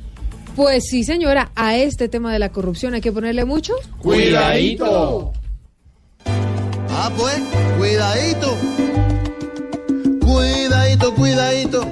Pues 0.55 0.85
sí, 0.87 1.03
señora, 1.03 1.49
a 1.55 1.77
este 1.77 2.09
tema 2.09 2.31
de 2.31 2.37
la 2.37 2.49
corrupción 2.49 2.93
hay 2.93 3.01
que 3.01 3.11
ponerle 3.11 3.43
mucho 3.43 3.73
Cuidadito. 3.97 5.33
Ah, 6.97 7.11
pues, 7.15 7.41
cuidadito. 7.77 8.57
Cuidadito, 10.25 11.13
cuidadito. 11.13 11.85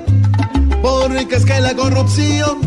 Porque 0.82 1.36
es 1.36 1.46
que 1.46 1.60
la 1.60 1.76
corrupción 1.76 2.60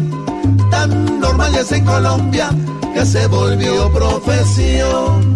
tan 0.70 1.18
normal 1.18 1.54
es 1.54 1.72
en 1.72 1.84
Colombia 1.86 2.50
que 2.92 3.06
se 3.06 3.26
volvió 3.26 3.90
profesión. 3.90 5.34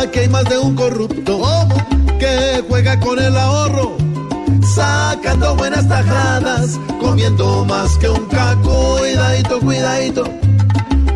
Aquí 0.00 0.20
hay 0.20 0.28
más 0.28 0.44
de 0.44 0.58
un 0.58 0.76
corrupto 0.76 1.40
que 2.20 2.64
juega 2.68 2.98
con 3.00 3.18
el 3.18 3.36
ahorro, 3.36 3.96
sacando 4.74 5.56
buenas 5.56 5.88
tajadas, 5.88 6.78
comiendo 7.00 7.64
más 7.64 7.98
que 7.98 8.08
un 8.08 8.24
caco. 8.26 8.98
Cuidadito, 8.98 9.58
cuidadito, 9.60 10.24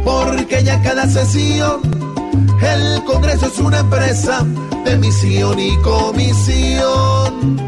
porque 0.04 0.64
ya 0.64 0.82
cada 0.82 1.06
sesión 1.06 2.09
el 2.62 3.04
Congreso 3.04 3.46
es 3.46 3.58
una 3.58 3.80
empresa 3.80 4.44
de 4.84 4.96
misión 4.96 5.58
y 5.58 5.76
comisión. 5.78 7.60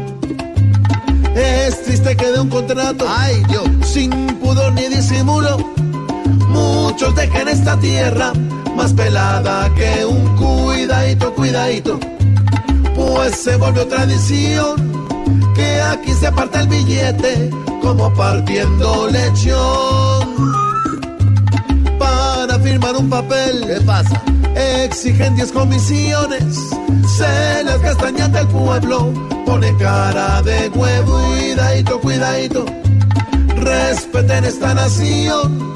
Es 1.35 1.83
triste 1.83 2.15
que 2.15 2.31
de 2.31 2.39
un 2.39 2.49
contrato, 2.49 3.05
ay 3.07 3.41
yo, 3.49 3.63
sin 3.83 4.11
pudor 4.37 4.73
ni 4.73 4.87
disimulo, 4.87 5.57
muchos 6.49 7.15
dejen 7.15 7.47
esta 7.47 7.79
tierra 7.79 8.33
más 8.75 8.93
pelada 8.93 9.73
que 9.73 10.05
un 10.05 10.35
cuidadito, 10.35 11.33
cuidadito, 11.33 11.99
pues 12.95 13.35
se 13.35 13.55
volvió 13.57 13.87
tradición 13.87 14.93
que 15.55 15.81
aquí 15.81 16.13
se 16.13 16.27
aparta 16.27 16.61
el 16.61 16.67
billete 16.67 17.49
como 17.81 18.13
partiendo 18.13 19.07
lechón. 19.07 20.53
Para 21.99 22.59
firmar 22.59 22.95
un 22.95 23.09
papel, 23.09 23.65
¿qué 23.67 23.81
pasa? 23.85 24.21
Exigen 24.55 25.35
10 25.35 25.51
comisiones, 25.51 26.55
se 27.17 27.63
les 27.63 27.77
castañan 27.77 28.31
del 28.31 28.47
pueblo, 28.47 29.11
pone 29.45 29.75
cara 29.77 30.41
de 30.41 30.69
huevo, 30.69 31.19
cuidadito, 31.27 31.99
cuidadito, 31.99 32.65
respeten 33.55 34.45
esta 34.45 34.73
nación, 34.73 35.73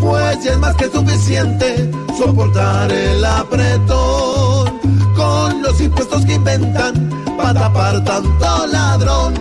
pues 0.00 0.44
ya 0.44 0.52
es 0.52 0.58
más 0.58 0.76
que 0.76 0.88
suficiente 0.90 1.90
soportar 2.16 2.92
el 2.92 3.24
apretón, 3.24 4.80
con 5.16 5.62
los 5.62 5.80
impuestos 5.80 6.24
que 6.24 6.34
inventan 6.34 7.10
para 7.36 7.54
tapar 7.54 8.04
tanto 8.04 8.66
ladrón. 8.66 9.34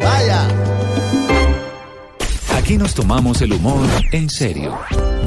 Vaya. 0.00 0.69
Aquí 2.70 2.78
nos 2.78 2.94
tomamos 2.94 3.42
el 3.42 3.52
humor 3.52 3.84
en 4.12 4.30
serio. 4.30 4.78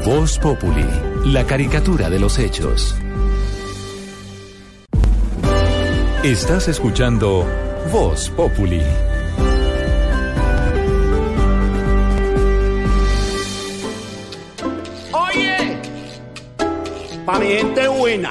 Voz 0.02 0.38
Populi, 0.38 0.86
la 1.26 1.44
caricatura 1.44 2.08
de 2.08 2.18
los 2.18 2.38
hechos. 2.38 2.96
Estás 6.22 6.68
escuchando 6.68 7.46
Voz 7.92 8.30
Populi. 8.30 8.80
Oye, 15.12 15.78
pa' 17.26 17.38
mi 17.38 17.46
gente 17.46 17.88
buena. 17.88 18.30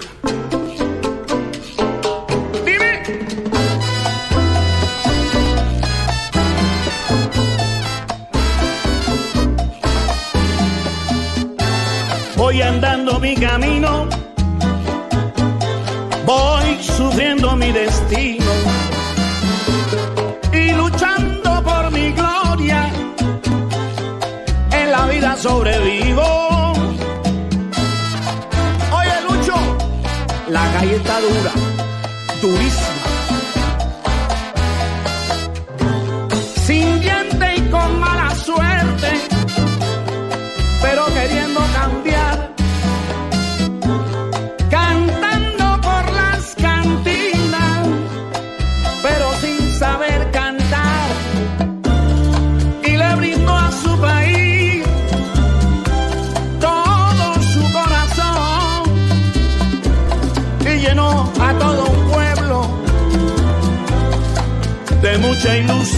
Voy 12.44 12.62
andando 12.62 13.22
mi 13.22 13.36
camino, 13.36 14.06
voy 16.26 16.84
sufriendo 16.84 17.56
mi 17.56 17.72
destino 17.72 18.52
y 20.52 20.74
luchando 20.74 21.64
por 21.64 21.90
mi 21.92 22.12
gloria. 22.12 22.92
En 24.72 24.92
la 24.92 25.06
vida 25.06 25.38
sobrevivo. 25.38 26.74
Oye, 29.00 29.16
Lucho, 29.26 29.56
la 30.50 30.70
calle 30.74 30.96
está 30.98 31.16
dura, 31.22 31.54
durísima. 32.42 33.04
Sin 36.66 37.00
diente 37.00 37.56
y 37.56 37.62
con 37.72 38.00
mala 38.02 38.13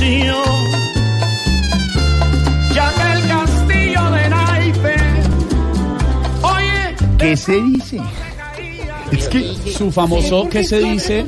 mucha 0.05 0.09
ilusión. 0.09 0.45
Ya 2.73 2.93
que 2.93 3.13
el 3.13 3.27
castillo 3.27 4.11
de 4.11 4.29
Naipe, 4.29 4.95
oye, 6.41 6.95
¿Qué 7.17 7.37
se 7.37 7.61
dice? 7.61 7.99
Es 9.11 9.27
que 9.29 9.55
su 9.71 9.91
famoso 9.91 10.49
¿qué 10.49 10.63
se 10.63 10.79
dice? 10.79 11.25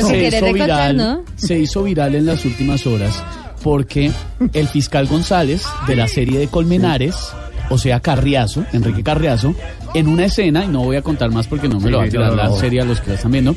Se 0.00 0.26
hizo 0.26 0.52
viral, 0.52 1.22
se 1.36 1.58
hizo 1.58 1.82
viral 1.82 2.14
en 2.14 2.26
las 2.26 2.44
últimas 2.44 2.86
horas 2.86 3.22
porque 3.62 4.10
el 4.52 4.68
fiscal 4.68 5.06
González 5.06 5.64
de 5.86 5.96
la 5.96 6.08
serie 6.08 6.38
de 6.38 6.48
Colmenares, 6.48 7.32
o 7.70 7.76
sea 7.76 8.00
Carriazo, 8.00 8.64
Enrique 8.72 9.02
Carriazo, 9.02 9.54
en 9.94 10.08
una 10.08 10.26
escena, 10.26 10.64
y 10.64 10.68
no 10.68 10.84
voy 10.84 10.96
a 10.96 11.02
contar 11.02 11.30
más 11.30 11.46
porque 11.46 11.68
no 11.68 11.80
me 11.80 11.90
lo 11.90 11.98
va 11.98 12.04
a 12.04 12.08
tirar 12.08 12.32
la 12.32 12.50
serie 12.52 12.80
a 12.80 12.84
los 12.84 13.00
que 13.00 13.08
lo 13.08 13.14
están 13.16 13.32
viendo, 13.32 13.54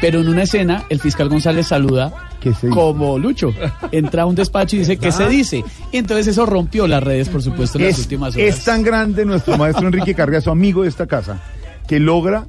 pero 0.00 0.20
en 0.20 0.28
una 0.28 0.42
escena 0.42 0.84
el 0.88 1.00
fiscal 1.00 1.28
González 1.28 1.68
saluda 1.68 2.21
como 2.70 3.18
Lucho. 3.18 3.52
Entra 3.90 4.22
a 4.22 4.26
un 4.26 4.34
despacho 4.34 4.76
y 4.76 4.80
dice, 4.80 4.96
¿qué 4.96 5.12
se 5.12 5.28
dice? 5.28 5.64
Y 5.90 5.96
entonces 5.96 6.28
eso 6.28 6.46
rompió 6.46 6.86
las 6.86 7.02
redes, 7.02 7.28
por 7.28 7.42
supuesto, 7.42 7.78
en 7.78 7.86
las 7.86 7.98
últimas 7.98 8.34
horas. 8.34 8.48
es 8.48 8.64
tan 8.64 8.82
grande 8.82 9.24
nuestro 9.24 9.56
maestro 9.58 9.86
Enrique 9.86 10.14
Carriazo, 10.14 10.50
amigo 10.50 10.82
de 10.82 10.88
esta 10.88 11.06
casa, 11.06 11.40
que 11.86 12.00
logra 12.00 12.46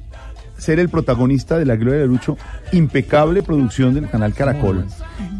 ser 0.64 0.78
el 0.80 0.88
protagonista 0.88 1.58
de 1.58 1.66
La 1.66 1.76
Gloria 1.76 2.00
de 2.00 2.06
Lucho, 2.06 2.36
impecable 2.72 3.42
producción 3.42 3.94
del 3.94 4.08
canal 4.08 4.32
Caracol, 4.34 4.84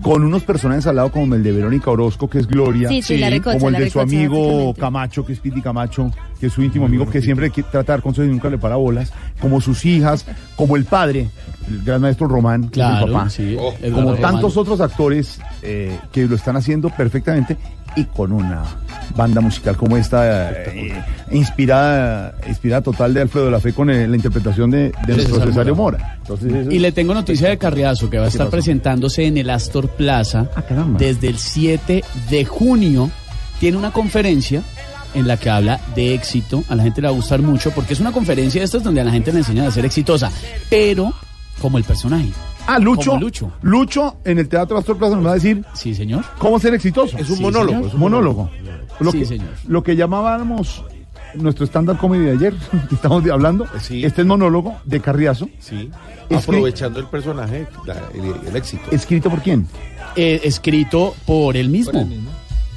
con 0.02 0.22
unos 0.22 0.42
personajes 0.44 0.86
al 0.86 0.96
lado 0.96 1.10
como 1.10 1.34
el 1.34 1.42
de 1.42 1.52
Verónica 1.52 1.90
Orozco, 1.90 2.28
que 2.28 2.38
es 2.38 2.46
Gloria, 2.46 2.88
Sí, 2.88 3.02
sí, 3.02 3.16
la 3.16 3.30
recocha, 3.30 3.56
como 3.56 3.68
el 3.68 3.72
la 3.74 3.80
de 3.80 3.90
su 3.90 3.98
recocha, 3.98 4.16
amigo. 4.16 4.74
Camacho, 4.74 5.24
que 5.24 5.32
es 5.32 5.40
Piti 5.40 5.62
Camacho, 5.62 6.10
que 6.38 6.46
es 6.46 6.52
su 6.52 6.62
íntimo 6.62 6.86
amigo, 6.86 7.08
que 7.08 7.22
siempre 7.22 7.50
quiere 7.50 7.68
tratar 7.70 8.02
con 8.02 8.14
y 8.14 8.20
nunca 8.20 8.50
le 8.50 8.58
para 8.58 8.76
bolas, 8.76 9.12
como 9.40 9.60
sus 9.60 9.84
hijas, 9.86 10.26
como 10.56 10.76
el 10.76 10.84
padre, 10.84 11.28
el 11.68 11.82
gran 11.82 12.02
maestro 12.02 12.28
Román, 12.28 12.68
Claro, 12.68 13.06
el 13.06 13.12
papá, 13.12 13.30
sí, 13.30 13.56
como 13.92 14.14
tantos 14.14 14.54
Román. 14.54 14.58
otros 14.58 14.80
actores 14.80 15.40
eh, 15.62 15.98
que 16.12 16.26
lo 16.26 16.36
están 16.36 16.56
haciendo 16.56 16.90
perfectamente 16.90 17.56
y 17.96 18.04
con 18.04 18.32
una 18.32 18.62
banda 19.16 19.40
musical 19.40 19.76
como 19.76 19.96
esta, 19.96 20.50
eh, 20.52 21.02
inspirada, 21.30 22.34
inspirada 22.48 22.82
total 22.82 23.14
de 23.14 23.22
Alfredo 23.22 23.50
La 23.50 23.60
Fe 23.60 23.72
con 23.72 23.90
eh, 23.90 24.06
la 24.08 24.16
interpretación 24.16 24.70
de, 24.70 24.92
de 25.06 25.14
nuestro 25.14 25.44
Cesario 25.44 25.74
Mora. 25.74 25.98
Mora. 25.98 26.16
Entonces, 26.20 26.52
eso 26.52 26.70
Y 26.70 26.76
es- 26.76 26.82
le 26.82 26.92
tengo 26.92 27.14
noticia 27.14 27.48
de 27.48 27.58
Carriazo 27.58 28.08
que 28.10 28.18
va 28.18 28.24
a 28.26 28.28
estar 28.28 28.48
presentándose 28.48 29.26
en 29.26 29.36
el 29.38 29.50
Astor 29.50 29.88
Plaza 29.88 30.48
desde 30.98 31.28
el 31.28 31.38
7 31.38 32.02
de 32.30 32.44
junio. 32.44 33.10
Tiene 33.60 33.76
una 33.78 33.92
conferencia 33.92 34.62
en 35.14 35.28
la 35.28 35.36
que 35.36 35.48
habla 35.50 35.80
de 35.94 36.14
éxito. 36.14 36.64
A 36.68 36.74
la 36.74 36.82
gente 36.82 37.00
le 37.00 37.08
va 37.08 37.12
a 37.12 37.16
gustar 37.16 37.40
mucho 37.40 37.70
porque 37.70 37.94
es 37.94 38.00
una 38.00 38.12
conferencia 38.12 38.60
de 38.60 38.64
estas 38.64 38.82
donde 38.82 39.00
a 39.00 39.04
la 39.04 39.12
gente 39.12 39.32
le 39.32 39.38
enseñan 39.38 39.66
a 39.66 39.70
ser 39.70 39.84
exitosa, 39.84 40.30
pero 40.68 41.12
como 41.60 41.78
el 41.78 41.84
personaje. 41.84 42.28
Ah, 42.66 42.78
Lucho, 42.78 43.10
Como 43.10 43.20
Lucho. 43.20 43.52
Lucho. 43.60 44.16
en 44.24 44.38
el 44.38 44.48
Teatro 44.48 44.78
Astor 44.78 44.96
Plaza 44.96 45.14
nos 45.16 45.26
va 45.26 45.32
a 45.32 45.34
decir 45.34 45.62
Sí, 45.74 45.94
señor. 45.94 46.24
cómo 46.38 46.58
ser 46.58 46.72
exitoso. 46.72 47.16
Es 47.18 47.28
un 47.28 47.36
Sí, 47.36 47.42
monólogo, 47.42 47.72
señor. 47.74 47.88
Es 47.88 47.94
un 47.94 48.00
monólogo. 48.00 48.50
Lo, 49.00 49.10
Sí, 49.12 49.20
que, 49.20 49.24
señor. 49.26 49.48
lo 49.66 49.82
que 49.82 49.96
llamábamos 49.96 50.84
nuestro 51.34 51.66
stand-up 51.66 51.98
comedy 51.98 52.24
de 52.26 52.30
ayer, 52.32 52.54
que 52.88 52.94
estamos 52.94 53.28
hablando, 53.28 53.66
este 53.74 54.20
es 54.22 54.26
monólogo 54.26 54.76
de 54.84 55.00
Carriazo. 55.00 55.48
Sí. 55.58 55.90
Aprovechando 56.34 57.00
el 57.00 57.06
personaje, 57.06 57.66
la- 57.86 58.02
el, 58.14 58.48
el 58.48 58.56
éxito. 58.56 58.84
¿Escrito 58.90 59.28
por 59.30 59.42
quién? 59.42 59.66
Eh, 60.16 60.40
escrito 60.44 61.14
por 61.26 61.56
él 61.56 61.68
mismo. 61.68 62.08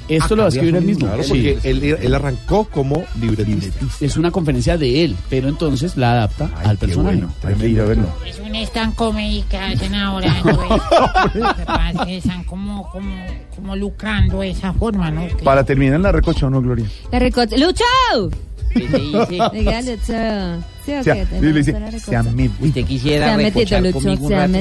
Esto 0.08 0.34
lo 0.36 0.42
va 0.42 0.46
a 0.46 0.48
escribir 0.48 0.76
él 0.76 0.84
mismo. 0.84 1.06
Claro, 1.06 1.22
Sí. 1.22 1.28
porque 1.28 1.58
él, 1.70 1.82
él 2.00 2.14
arrancó 2.14 2.64
como 2.64 3.04
libretista. 3.20 3.78
Es 4.00 4.16
una 4.16 4.30
conferencia 4.30 4.76
de 4.78 5.04
él, 5.04 5.16
pero 5.28 5.48
entonces 5.48 5.96
la 5.96 6.12
adapta 6.12 6.50
al 6.64 6.76
personaje. 6.78 7.22
Hay 7.44 7.54
que 7.54 7.68
ir 7.68 7.80
a 7.80 7.84
verlo. 7.84 8.06
Es 8.26 8.38
un 8.38 8.54
stand 8.54 8.94
comedy 8.94 9.42
que 9.48 9.56
hacen 9.58 9.94
ahora. 9.94 10.34
entonces, 10.44 10.68
Lo 11.34 11.54
que 11.56 11.64
pasa 11.64 11.90
es 12.02 12.06
que 12.06 12.16
están 12.18 12.44
como, 12.44 12.88
como, 12.90 13.26
como 13.54 13.76
lucrando 13.76 14.40
de 14.40 14.50
esa 14.50 14.72
forma, 14.72 15.10
¿no? 15.10 15.26
Para 15.44 15.64
terminar 15.64 16.00
la 16.00 16.12
recocha, 16.12 16.46
¿o 16.46 16.50
no, 16.50 16.60
Gloria? 16.62 16.86
La 17.12 17.18
recocha. 17.18 17.56
¡Lucho! 17.56 17.84
Usted 22.68 22.84
quisiera 22.84 23.26
recochar 23.36 23.82
conmigo 23.92 24.22
un 24.24 24.28
rato. 24.38 24.52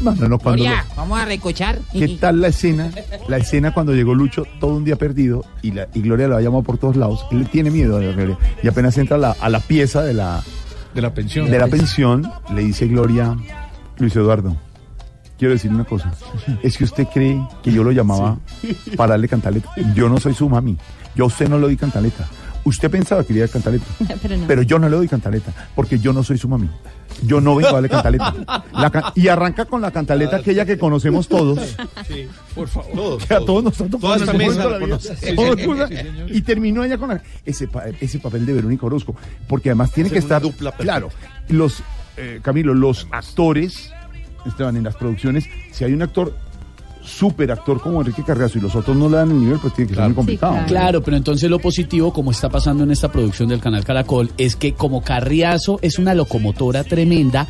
No, 0.00 0.28
no, 0.28 0.38
cuando 0.38 0.62
Gloria, 0.64 0.84
lo- 0.88 0.94
vamos 0.96 1.20
a 1.20 1.24
recochar. 1.24 1.78
¿Qué 1.92 2.08
tal 2.18 2.40
la 2.40 2.48
escena? 2.48 2.90
La 3.28 3.36
escena 3.36 3.72
cuando 3.72 3.92
llegó 3.94 4.14
Lucho, 4.14 4.44
todo 4.60 4.74
un 4.74 4.84
día 4.84 4.96
perdido, 4.96 5.44
y, 5.62 5.72
la, 5.72 5.88
y 5.94 6.00
Gloria 6.02 6.28
lo 6.28 6.36
ha 6.36 6.40
llamado 6.40 6.62
por 6.62 6.78
todos 6.78 6.96
lados. 6.96 7.24
Él 7.30 7.40
le 7.40 7.44
tiene 7.46 7.70
miedo 7.70 7.96
a 7.96 8.00
Gloria. 8.00 8.38
Y 8.62 8.68
apenas 8.68 8.96
entra 8.98 9.16
a 9.16 9.20
la, 9.20 9.30
a 9.40 9.48
la 9.48 9.60
pieza 9.60 10.02
de 10.02 10.14
la, 10.14 10.42
de 10.94 11.02
la 11.02 11.14
pensión. 11.14 11.50
de 11.50 11.58
la 11.58 11.68
pensión, 11.68 12.30
le 12.54 12.62
dice 12.62 12.86
Gloria, 12.88 13.36
Luis 13.98 14.16
Eduardo, 14.16 14.56
quiero 15.38 15.54
decir 15.54 15.70
una 15.70 15.84
cosa. 15.84 16.12
Es 16.62 16.76
que 16.76 16.84
usted 16.84 17.06
cree 17.12 17.40
que 17.62 17.72
yo 17.72 17.84
lo 17.84 17.92
llamaba 17.92 18.38
para 18.96 19.10
darle 19.10 19.28
cantaleta. 19.28 19.70
Yo 19.94 20.08
no 20.08 20.18
soy 20.18 20.34
su 20.34 20.48
mami. 20.48 20.76
Yo 21.14 21.24
a 21.24 21.26
usted 21.28 21.48
no 21.48 21.56
le 21.56 21.62
doy 21.62 21.76
cantaleta. 21.76 22.26
Usted 22.64 22.90
pensaba 22.90 23.24
que 23.24 23.32
le 23.32 23.40
iba 23.40 23.44
a 23.46 23.48
dar 23.48 23.52
cantaleta. 23.52 23.84
Pero 24.22 24.36
no. 24.36 24.46
Pero 24.46 24.62
yo 24.62 24.78
no 24.78 24.88
le 24.88 24.96
doy 24.96 25.08
cantaleta, 25.08 25.52
porque 25.74 25.98
yo 25.98 26.12
no 26.12 26.22
soy 26.22 26.38
su 26.38 26.48
mami. 26.48 26.68
Yo 27.24 27.40
no 27.40 27.54
vengo 27.56 27.68
a 27.70 27.72
darle 27.74 27.88
cantaleta. 27.88 28.34
La 28.72 29.12
y 29.14 29.28
arranca 29.28 29.64
con 29.66 29.80
la 29.82 29.90
cantaleta 29.90 30.36
aquella 30.36 30.64
que 30.64 30.78
conocemos 30.78 31.28
todos. 31.28 31.76
Sí, 32.08 32.26
por 32.54 32.68
favor. 32.68 33.18
Que 33.26 33.34
a 33.34 33.40
todos 33.40 33.62
nos 33.64 33.74
ha 33.80 33.84
tocado 33.84 33.98
Toda 33.98 34.16
esta 34.16 34.30
en 34.32 34.40
algún 34.40 34.54
mesa 34.56 34.64
momento 34.68 34.78
la 34.80 34.96
vida. 34.98 35.16
Sí, 35.16 35.34
Todos 35.36 35.88
sí, 35.88 35.94
y 36.36 36.42
terminó 36.42 36.84
ella 36.84 36.98
con 36.98 37.10
la- 37.10 37.22
ese, 37.44 37.68
pa- 37.68 37.84
ese 38.00 38.18
papel 38.18 38.46
de 38.46 38.54
Verónica 38.54 38.86
Orozco. 38.86 39.14
Porque 39.46 39.68
además 39.70 39.92
tiene 39.92 40.10
que 40.10 40.18
estar. 40.18 40.40
dupla 40.42 40.72
claro, 40.72 41.10
los, 41.48 41.82
eh, 42.16 42.40
Camilo, 42.42 42.74
los 42.74 43.06
actores, 43.10 43.92
Esteban, 44.46 44.76
en 44.76 44.84
las 44.84 44.96
producciones, 44.96 45.44
si 45.70 45.84
hay 45.84 45.92
un 45.92 46.02
actor, 46.02 46.34
super 47.04 47.50
actor 47.50 47.80
como 47.80 48.00
Enrique 48.00 48.22
Carriazo 48.22 48.58
y 48.58 48.60
los 48.60 48.74
otros 48.74 48.96
no 48.96 49.08
le 49.08 49.16
dan 49.16 49.30
el 49.30 49.40
nivel, 49.40 49.58
pues 49.58 49.74
tiene 49.74 49.88
que 49.90 49.94
ser 49.96 50.04
muy 50.04 50.14
complicado. 50.14 50.56
Claro, 50.66 51.02
pero 51.02 51.16
entonces 51.16 51.50
lo 51.50 51.58
positivo, 51.58 52.12
como 52.12 52.30
está 52.30 52.48
pasando 52.48 52.84
en 52.84 52.90
esta 52.90 53.10
producción 53.10 53.48
del 53.48 53.60
canal 53.60 53.84
Caracol, 53.84 54.30
es 54.38 54.56
que 54.56 54.74
como 54.74 55.02
Carriazo 55.02 55.78
es 55.82 55.98
una 55.98 56.14
locomotora 56.14 56.84
tremenda, 56.84 57.46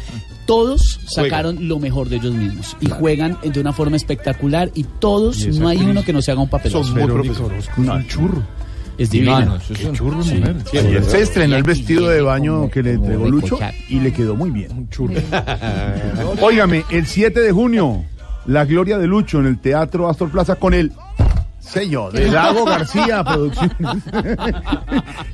todos 0.47 1.01
sacaron 1.07 1.69
lo 1.69 1.79
mejor 1.79 2.09
de 2.09 2.17
ellos 2.17 2.35
mismos 2.35 2.77
y 2.81 2.89
juegan 2.89 3.39
de 3.43 3.61
una 3.61 3.73
forma 3.73 3.97
espectacular 3.97 4.71
y 4.75 4.85
todos, 4.85 5.45
Y 5.45 5.59
no 5.59 5.69
hay 5.69 5.79
uno 5.79 6.03
que 6.03 6.13
no 6.13 6.23
se 6.23 6.33
haga 6.33 6.41
un 6.43 6.49
papel. 6.51 6.73
Son 6.73 6.91
muy 6.93 7.03
un 7.03 8.07
churro. 8.09 8.43
Es 8.99 9.11
divino. 9.11 9.41
No, 9.41 9.47
no, 9.47 9.57
eso 9.57 9.73
es 9.73 9.85
un 9.85 9.95
churro, 9.95 10.23
Sí. 10.23 10.35
mujer. 10.35 10.57
Sí, 10.71 10.79
se 11.11 11.23
estrenó 11.23 11.57
el 11.57 11.63
vestido 11.63 12.09
de 12.09 12.21
baño 12.21 12.69
que 12.71 12.83
le 12.83 12.93
entregó 12.93 13.29
Lucho 13.29 13.59
y 13.89 14.01
le 14.01 14.13
quedó 14.13 14.37
muy 14.37 14.51
bien. 14.51 14.71
Un 14.73 14.89
churro. 14.91 15.15
Óigame, 16.41 16.85
el 16.91 17.07
7 17.07 17.41
de 17.41 17.53
junio, 17.53 18.05
la 18.47 18.65
gloria 18.65 18.99
de 18.99 19.07
Lucho 19.07 19.41
en 19.41 19.47
el 19.47 19.59
Teatro 19.59 20.09
Astor 20.09 20.31
Plaza 20.31 20.57
con 20.57 20.75
el 20.75 20.93
sello 21.61 22.11
de 22.11 22.29
Dago 22.31 22.65
García 22.65 23.23
Producciones. 23.25 23.77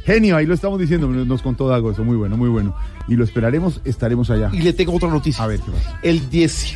Genio, 0.04 0.36
ahí 0.36 0.46
lo 0.46 0.54
estamos 0.54 0.78
diciendo, 0.78 1.08
nos 1.08 1.42
contó 1.42 1.68
Dago, 1.68 1.90
eso 1.90 2.04
muy 2.04 2.16
bueno, 2.16 2.36
muy 2.36 2.48
bueno. 2.48 2.74
Y 3.08 3.16
lo 3.16 3.24
esperaremos, 3.24 3.80
estaremos 3.86 4.28
allá. 4.28 4.50
Y 4.52 4.60
le 4.60 4.74
tengo 4.74 4.94
otra 4.94 5.08
noticia. 5.08 5.42
A 5.42 5.46
ver, 5.46 5.60
¿qué 5.60 5.70
pasa? 5.70 5.98
El 6.02 6.28
10. 6.28 6.74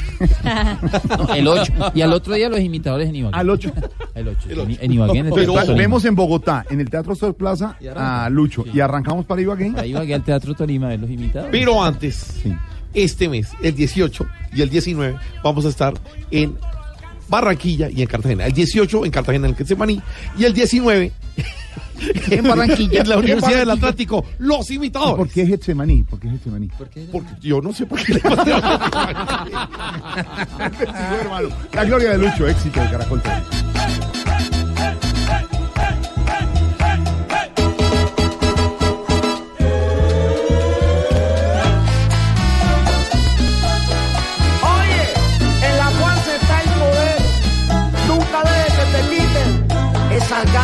El 1.36 1.46
8. 1.48 1.72
Y 1.94 2.00
al 2.00 2.12
otro 2.14 2.32
día 2.32 2.48
los 2.48 2.60
imitadores 2.60 3.10
en 3.10 3.16
Ibagué. 3.16 3.36
Al 3.36 3.50
8. 3.50 3.72
El 4.14 4.28
8. 4.28 4.48
En, 4.50 4.78
en 4.80 4.92
Ibagué, 4.92 5.18
en 5.18 5.26
el 5.26 5.32
Pero 5.34 5.52
Teatro 5.52 5.66
Tolima. 5.66 5.78
vemos 5.82 6.04
en 6.06 6.14
Bogotá, 6.14 6.64
en 6.70 6.80
el 6.80 6.88
Teatro 6.88 7.12
Astor 7.12 7.34
Plaza, 7.34 7.76
a 7.94 8.30
Lucho. 8.30 8.64
Y 8.72 8.80
arrancamos 8.80 9.26
para 9.26 9.42
Ibagué. 9.42 9.74
Ahí 9.76 9.90
Ibagué 9.90 10.14
al 10.14 10.22
Teatro 10.22 10.54
Tolima 10.54 10.88
ver 10.88 11.00
los 11.00 11.10
imitadores. 11.10 11.50
Pero 11.52 11.82
antes, 11.84 12.42
este 12.94 13.28
mes, 13.28 13.48
el 13.62 13.74
18 13.74 14.26
y 14.54 14.62
el 14.62 14.70
19, 14.70 15.16
vamos 15.42 15.64
a 15.64 15.68
estar 15.68 15.94
en 16.30 16.56
Barranquilla 17.28 17.88
y 17.90 18.02
en 18.02 18.08
Cartagena. 18.08 18.46
El 18.46 18.52
18 18.52 19.04
en 19.06 19.10
Cartagena, 19.10 19.46
en 19.46 19.50
el 19.52 19.56
Quetzemaní, 19.56 20.00
y 20.38 20.44
el 20.44 20.52
19 20.52 21.12
En 22.30 22.44
Barranquilla. 22.44 23.00
en 23.02 23.08
la 23.08 23.18
Universidad 23.18 23.58
del. 23.58 23.70
Atlántico. 23.70 24.24
Los 24.38 24.70
¿Y 24.70 24.74
imitadores. 24.74 25.16
¿Por 25.16 25.28
qué 25.28 25.46
Getsemaní? 25.46 26.02
¿Por 26.02 26.18
qué 26.18 26.28
Getsemaní? 26.30 26.68
Porque 26.76 27.06
yo 27.40 27.60
no 27.60 27.72
sé 27.72 27.86
por 27.86 28.02
qué 28.04 28.14
le 28.14 28.20
pasé 28.20 28.52
Sí, 30.80 31.14
hermano. 31.20 31.48
La 31.72 31.84
gloria 31.84 32.10
de 32.10 32.18
Lucho, 32.18 32.48
éxito 32.48 32.80
de 32.80 32.90
Caracol 32.90 33.22
TV. 33.22 33.34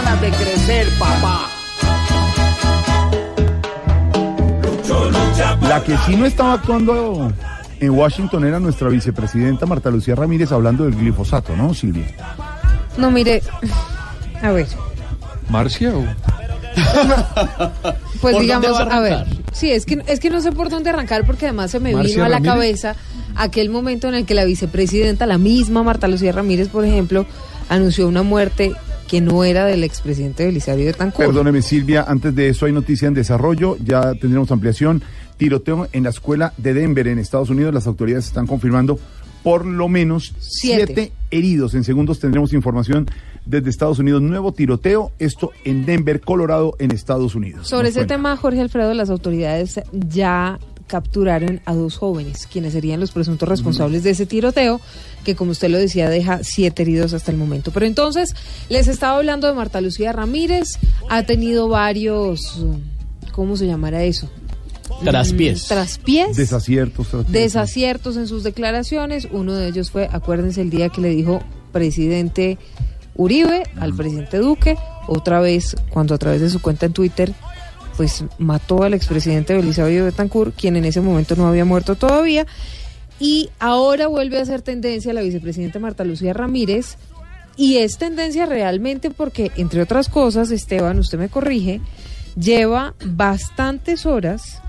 Ganas 0.02 0.20
de 0.20 0.30
crecer, 0.30 0.88
papá. 0.98 1.48
La 5.68 5.82
que 5.82 5.96
sí 5.98 6.16
no 6.16 6.26
estaba 6.26 6.54
actuando 6.54 7.32
en 7.80 7.90
Washington 7.90 8.44
era 8.44 8.58
nuestra 8.58 8.88
vicepresidenta 8.88 9.66
Marta 9.66 9.90
Lucía 9.90 10.14
Ramírez 10.14 10.50
hablando 10.52 10.84
del 10.84 10.96
glifosato, 10.96 11.54
¿no, 11.56 11.74
Silvia? 11.74 12.06
No, 12.96 13.10
mire, 13.10 13.42
a 14.42 14.50
ver, 14.50 14.66
¿Marcia 15.48 15.96
o...? 15.96 16.04
pues 18.20 18.34
¿Por 18.34 18.42
digamos, 18.42 18.78
a 18.78 18.82
a 18.82 19.00
ver, 19.00 19.26
sí, 19.52 19.70
es 19.70 19.84
que, 19.84 20.02
es 20.06 20.20
que 20.20 20.30
no 20.30 20.40
sé 20.40 20.52
por 20.52 20.70
dónde 20.70 20.90
arrancar 20.90 21.26
porque 21.26 21.46
además 21.46 21.70
se 21.70 21.80
me 21.80 21.92
Marcia 21.92 22.14
vino 22.14 22.24
a 22.24 22.28
la 22.28 22.36
Ramírez. 22.36 22.52
cabeza 22.54 22.96
aquel 23.36 23.70
momento 23.70 24.08
en 24.08 24.14
el 24.14 24.26
que 24.26 24.34
la 24.34 24.44
vicepresidenta, 24.44 25.26
la 25.26 25.38
misma 25.38 25.82
Marta 25.82 26.08
Lucía 26.08 26.32
Ramírez, 26.32 26.68
por 26.68 26.84
ejemplo, 26.84 27.26
anunció 27.68 28.08
una 28.08 28.22
muerte 28.22 28.74
que 29.08 29.20
no 29.20 29.42
era 29.42 29.64
del 29.66 29.82
expresidente 29.82 30.46
Belisario 30.46 30.86
de 30.86 30.92
Tancur. 30.92 31.26
Perdóneme, 31.26 31.62
Silvia, 31.62 32.04
antes 32.06 32.34
de 32.34 32.48
eso 32.48 32.66
hay 32.66 32.72
noticia 32.72 33.08
en 33.08 33.14
desarrollo, 33.14 33.76
ya 33.84 34.14
tendremos 34.14 34.50
ampliación. 34.52 35.02
Tiroteo 35.36 35.88
en 35.92 36.02
la 36.04 36.10
escuela 36.10 36.52
de 36.56 36.74
Denver, 36.74 37.06
en 37.08 37.18
Estados 37.18 37.48
Unidos. 37.50 37.72
Las 37.72 37.86
autoridades 37.86 38.26
están 38.26 38.46
confirmando 38.46 38.98
por 39.42 39.64
lo 39.64 39.88
menos 39.88 40.34
Siete. 40.40 40.86
siete, 40.86 41.12
heridos. 41.30 41.74
En 41.74 41.84
segundos 41.84 42.18
tendremos 42.18 42.52
información 42.52 43.06
desde 43.46 43.70
Estados 43.70 44.00
Unidos. 44.00 44.20
Nuevo 44.20 44.52
tiroteo, 44.52 45.12
esto 45.20 45.52
en 45.64 45.86
Denver, 45.86 46.20
Colorado, 46.20 46.74
en 46.80 46.90
Estados 46.90 47.34
Unidos. 47.36 47.68
Sobre 47.68 47.84
Nos 47.84 47.90
ese 47.90 48.00
cuenta. 48.00 48.14
tema, 48.16 48.36
Jorge 48.36 48.60
Alfredo, 48.60 48.92
las 48.94 49.10
autoridades 49.10 49.80
ya 49.92 50.58
capturaron 50.88 51.60
a 51.64 51.74
dos 51.74 51.96
jóvenes, 51.96 52.48
quienes 52.50 52.72
serían 52.72 52.98
los 52.98 53.12
presuntos 53.12 53.48
responsables 53.48 54.02
de 54.02 54.10
ese 54.10 54.26
tiroteo, 54.26 54.80
que 55.24 55.36
como 55.36 55.52
usted 55.52 55.68
lo 55.68 55.78
decía, 55.78 56.10
deja 56.10 56.40
siete 56.42 56.82
heridos 56.82 57.14
hasta 57.14 57.30
el 57.30 57.36
momento. 57.36 57.70
Pero 57.70 57.86
entonces, 57.86 58.34
les 58.68 58.88
estaba 58.88 59.18
hablando 59.18 59.46
de 59.46 59.52
Marta 59.52 59.80
Lucía 59.80 60.12
Ramírez, 60.12 60.78
ha 61.08 61.22
tenido 61.22 61.68
varios, 61.68 62.64
¿cómo 63.30 63.56
se 63.56 63.66
llamará 63.66 64.02
eso? 64.02 64.28
Traspiés. 65.04 65.64
Mm, 65.64 65.68
Traspiés. 65.68 66.36
Desaciertos, 66.36 67.08
traspiés. 67.08 67.32
desaciertos 67.32 68.16
en 68.16 68.26
sus 68.26 68.42
declaraciones. 68.42 69.28
Uno 69.30 69.54
de 69.54 69.68
ellos 69.68 69.90
fue, 69.90 70.08
acuérdense, 70.10 70.60
el 70.62 70.70
día 70.70 70.88
que 70.88 71.00
le 71.00 71.10
dijo 71.10 71.40
presidente 71.72 72.58
Uribe 73.14 73.64
al 73.78 73.94
presidente 73.94 74.38
Duque, 74.38 74.76
otra 75.06 75.40
vez 75.40 75.76
cuando 75.90 76.14
a 76.14 76.18
través 76.18 76.40
de 76.40 76.50
su 76.50 76.60
cuenta 76.60 76.86
en 76.86 76.92
Twitter 76.92 77.34
pues 77.98 78.24
mató 78.38 78.84
al 78.84 78.94
expresidente 78.94 79.54
Belisario 79.54 80.04
Betancourt, 80.04 80.54
quien 80.54 80.76
en 80.76 80.84
ese 80.84 81.00
momento 81.00 81.34
no 81.34 81.48
había 81.48 81.64
muerto 81.64 81.96
todavía, 81.96 82.46
y 83.18 83.50
ahora 83.58 84.06
vuelve 84.06 84.38
a 84.38 84.44
ser 84.44 84.62
tendencia 84.62 85.12
la 85.12 85.20
vicepresidenta 85.20 85.80
Marta 85.80 86.04
Lucía 86.04 86.32
Ramírez, 86.32 86.96
y 87.56 87.78
es 87.78 87.98
tendencia 87.98 88.46
realmente 88.46 89.10
porque, 89.10 89.50
entre 89.56 89.82
otras 89.82 90.08
cosas, 90.08 90.52
Esteban, 90.52 91.00
usted 91.00 91.18
me 91.18 91.28
corrige, 91.28 91.80
lleva 92.40 92.94
bastantes 93.04 94.06
horas 94.06 94.62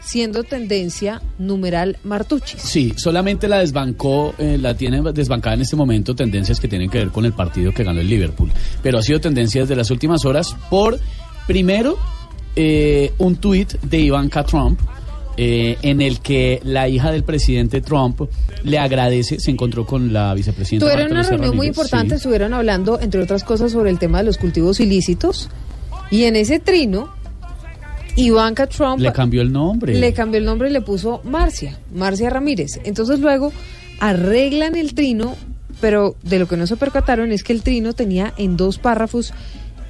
siendo 0.00 0.42
tendencia 0.42 1.20
numeral 1.38 1.98
Martuchis. 2.02 2.62
Sí, 2.62 2.94
solamente 2.96 3.46
la 3.46 3.58
desbancó, 3.58 4.34
eh, 4.38 4.56
la 4.58 4.74
tiene 4.74 5.02
desbancada 5.12 5.56
en 5.56 5.60
este 5.60 5.76
momento 5.76 6.14
tendencias 6.14 6.58
que 6.60 6.68
tienen 6.68 6.88
que 6.88 6.96
ver 6.96 7.08
con 7.08 7.26
el 7.26 7.34
partido 7.34 7.72
que 7.72 7.84
ganó 7.84 8.00
el 8.00 8.08
Liverpool. 8.08 8.50
Pero 8.82 8.98
ha 8.98 9.02
sido 9.02 9.20
tendencia 9.20 9.60
desde 9.60 9.76
las 9.76 9.90
últimas 9.90 10.24
horas 10.24 10.56
por, 10.70 10.98
primero, 11.46 11.98
eh, 12.56 13.12
un 13.18 13.36
tuit 13.36 13.72
de 13.82 13.98
Ivanka 13.98 14.44
Trump. 14.44 14.80
eh, 15.36 15.76
en 15.82 16.00
el 16.00 16.20
que 16.20 16.60
la 16.64 16.88
hija 16.88 17.10
del 17.10 17.24
presidente 17.24 17.80
Trump 17.80 18.20
le 18.62 18.78
agradece, 18.78 19.40
se 19.40 19.50
encontró 19.50 19.84
con 19.84 20.12
la 20.12 20.32
vicepresidenta. 20.34 20.86
Tuvieron 20.86 21.12
una 21.12 21.22
reunión 21.22 21.56
muy 21.56 21.66
importante, 21.66 22.10
sí. 22.10 22.16
estuvieron 22.16 22.54
hablando, 22.54 23.00
entre 23.00 23.20
otras 23.20 23.42
cosas, 23.42 23.72
sobre 23.72 23.90
el 23.90 23.98
tema 23.98 24.18
de 24.18 24.24
los 24.24 24.38
cultivos 24.38 24.78
ilícitos. 24.78 25.48
Y 26.10 26.24
en 26.24 26.36
ese 26.36 26.60
trino, 26.60 27.08
Ivanka 28.16 28.68
Trump 28.68 29.00
Le 29.00 29.12
cambió 29.12 29.42
el 29.42 29.52
nombre. 29.52 29.94
le 29.94 30.12
cambió 30.12 30.38
el 30.38 30.44
nombre 30.44 30.70
y 30.70 30.72
le 30.72 30.80
puso 30.82 31.20
Marcia, 31.24 31.78
Marcia 31.92 32.30
Ramírez. 32.30 32.80
Entonces 32.84 33.18
luego 33.18 33.52
arreglan 33.98 34.76
el 34.76 34.94
trino, 34.94 35.34
pero 35.80 36.14
de 36.22 36.38
lo 36.38 36.46
que 36.46 36.56
no 36.56 36.66
se 36.66 36.76
percataron 36.76 37.32
es 37.32 37.42
que 37.42 37.52
el 37.52 37.62
trino 37.62 37.92
tenía 37.92 38.32
en 38.36 38.56
dos 38.56 38.78
párrafos 38.78 39.32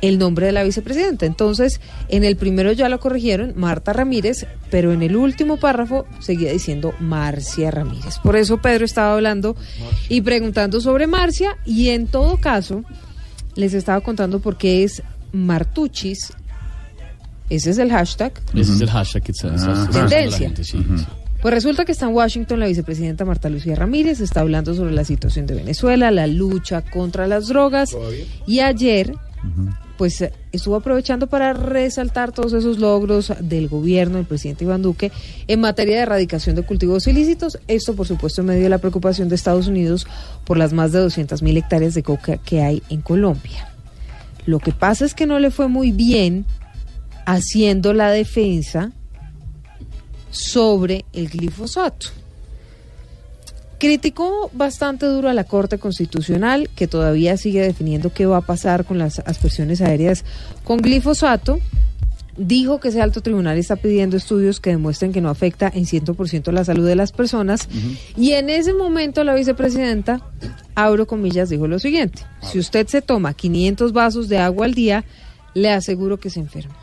el 0.05 0.19
nombre 0.19 0.47
de 0.47 0.53
la 0.53 0.63
vicepresidenta. 0.63 1.27
Entonces, 1.27 1.81
en 2.09 2.25
el 2.25 2.37
primero 2.37 2.73
ya 2.73 2.89
lo 2.89 3.01
corrigieron, 3.01 3.53
Marta 3.57 3.93
Ramírez, 3.93 4.47
pero 4.71 4.93
en 4.93 5.03
el 5.03 5.17
último 5.17 5.57
párrafo 5.57 6.07
seguía 6.21 6.53
diciendo 6.53 6.95
Marcia 7.01 7.71
Ramírez. 7.71 8.19
Por 8.23 8.37
eso 8.37 8.59
Pedro 8.59 8.85
estaba 8.85 9.15
hablando 9.15 9.57
y 10.09 10.21
preguntando 10.21 10.81
sobre 10.81 11.07
Marcia 11.07 11.57
y 11.65 11.89
en 11.91 12.07
todo 12.07 12.37
caso 12.37 12.85
les 13.57 13.75
estaba 13.75 14.01
contando 14.01 14.41
por 14.41 14.57
qué 14.57 14.85
es 14.85 15.03
Martuchis 15.33 16.33
Ese 17.51 17.71
es 17.71 17.79
el 17.79 17.91
hashtag. 17.91 18.33
Ese 18.55 18.73
es 18.73 18.81
el 18.81 18.91
hashtag 18.91 19.23
que 19.23 19.33
está, 19.33 19.49
la 19.49 19.91
Tendencia. 19.91 20.53
sí. 20.63 20.85
Pues 21.45 21.53
resulta 21.53 21.85
que 21.85 21.93
está 21.93 22.07
en 22.07 22.15
Washington 22.15 22.59
la 22.59 22.69
vicepresidenta 22.69 23.27
Marta 23.27 23.51
Lucía 23.51 23.75
Ramírez, 23.75 24.21
está 24.21 24.41
hablando 24.41 24.73
sobre 24.73 24.93
la 24.93 25.05
situación 25.05 25.45
de 25.45 25.55
Venezuela, 25.55 26.11
la 26.11 26.27
lucha 26.27 26.81
contra 26.81 27.27
las 27.27 27.49
drogas. 27.49 27.95
Y 28.47 28.61
ayer, 28.61 29.15
pues 29.97 30.21
eh, 30.21 30.33
estuvo 30.53 30.77
aprovechando 30.77 31.27
para 31.29 31.53
resaltar 31.53 32.33
todos 32.33 32.53
esos 32.53 32.79
logros 32.79 33.33
del 33.41 33.69
gobierno 33.69 34.17
del 34.17 34.27
presidente 34.27 34.65
Iván 34.65 34.83
Duque 34.83 35.13
en 35.47 35.61
materia 35.61 35.97
de 35.97 36.03
erradicación 36.03 36.57
de 36.57 36.63
cultivos 36.63 37.07
ilícitos. 37.07 37.59
Esto, 37.69 37.95
por 37.95 38.07
supuesto, 38.07 38.41
en 38.41 38.49
medio 38.49 38.63
de 38.65 38.69
la 38.69 38.79
preocupación 38.79 39.29
de 39.29 39.35
Estados 39.35 39.69
Unidos 39.69 40.07
por 40.45 40.57
las 40.57 40.73
más 40.73 40.93
de 40.93 41.01
200 41.01 41.43
mil 41.43 41.57
hectáreas 41.57 41.95
de 41.95 42.03
coca 42.03 42.39
que 42.39 42.63
hay 42.63 42.83
en 42.91 43.01
Colombia. 43.01 43.69
Lo 44.47 44.59
que 44.59 44.73
pasa 44.73 45.05
es 45.05 45.15
que 45.15 45.27
no 45.27 45.39
le 45.39 45.51
fue 45.51 45.69
muy 45.69 45.93
bien 45.93 46.45
haciendo 47.25 47.95
la 47.95 48.11
defensa 48.11 48.93
sobre 50.31 51.05
el 51.13 51.29
glifosato. 51.29 52.09
Criticó 53.79 54.51
bastante 54.53 55.07
duro 55.07 55.29
a 55.29 55.35
la 55.35 55.45
Corte 55.45 55.79
Constitucional, 55.79 56.70
que 56.75 56.87
todavía 56.87 57.37
sigue 57.37 57.61
definiendo 57.61 58.12
qué 58.12 58.27
va 58.27 58.39
a 58.39 58.41
pasar 58.43 58.85
con 58.85 58.99
las 58.99 59.18
aspersiones 59.20 59.81
aéreas 59.81 60.25
con 60.64 60.79
glifosato. 60.79 61.59
Dijo 62.37 62.81
que 62.81 62.89
ese 62.89 63.01
alto 63.01 63.20
tribunal 63.20 63.59
está 63.59 63.77
pidiendo 63.77 64.16
estudios 64.16 64.59
que 64.59 64.70
demuestren 64.70 65.12
que 65.12 65.20
no 65.20 65.29
afecta 65.29 65.70
en 65.72 65.85
100% 65.85 66.51
la 66.51 66.64
salud 66.64 66.87
de 66.87 66.97
las 66.97 67.12
personas. 67.12 67.68
Y 68.16 68.33
en 68.33 68.51
ese 68.51 68.72
momento 68.72 69.22
la 69.22 69.35
vicepresidenta, 69.35 70.20
abro 70.75 71.07
comillas, 71.07 71.49
dijo 71.49 71.68
lo 71.68 71.79
siguiente. 71.79 72.22
Si 72.43 72.59
usted 72.59 72.89
se 72.89 73.03
toma 73.03 73.35
500 73.35 73.93
vasos 73.93 74.29
de 74.29 74.39
agua 74.39 74.66
al 74.66 74.75
día, 74.75 75.05
le 75.55 75.70
aseguro 75.70 76.18
que 76.18 76.31
se 76.31 76.41
enferma. 76.41 76.75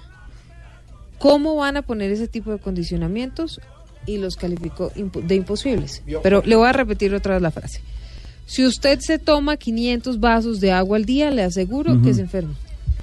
¿Cómo 1.18 1.56
van 1.56 1.78
a 1.78 1.82
poner 1.82 2.12
ese 2.12 2.28
tipo 2.28 2.52
de 2.52 2.58
condicionamientos? 2.58 3.60
Y 4.06 4.18
los 4.18 4.36
calificó 4.36 4.92
de 4.96 5.36
imposibles. 5.36 6.02
Pero 6.24 6.42
le 6.46 6.56
voy 6.56 6.68
a 6.68 6.74
repetir 6.74 7.14
otra 7.14 7.34
vez 7.34 7.42
la 7.42 7.52
frase. 7.52 7.82
Si 8.46 8.66
usted 8.66 9.00
se 9.00 9.20
toma 9.20 9.56
500 9.58 10.20
vasos 10.20 10.60
de 10.60 10.72
agua 10.72 10.98
al 10.98 11.06
día, 11.06 11.32
le 11.32 11.44
aseguro 11.44 12.02
que 12.02 12.14
se 12.14 12.22
enferma. 12.22 12.54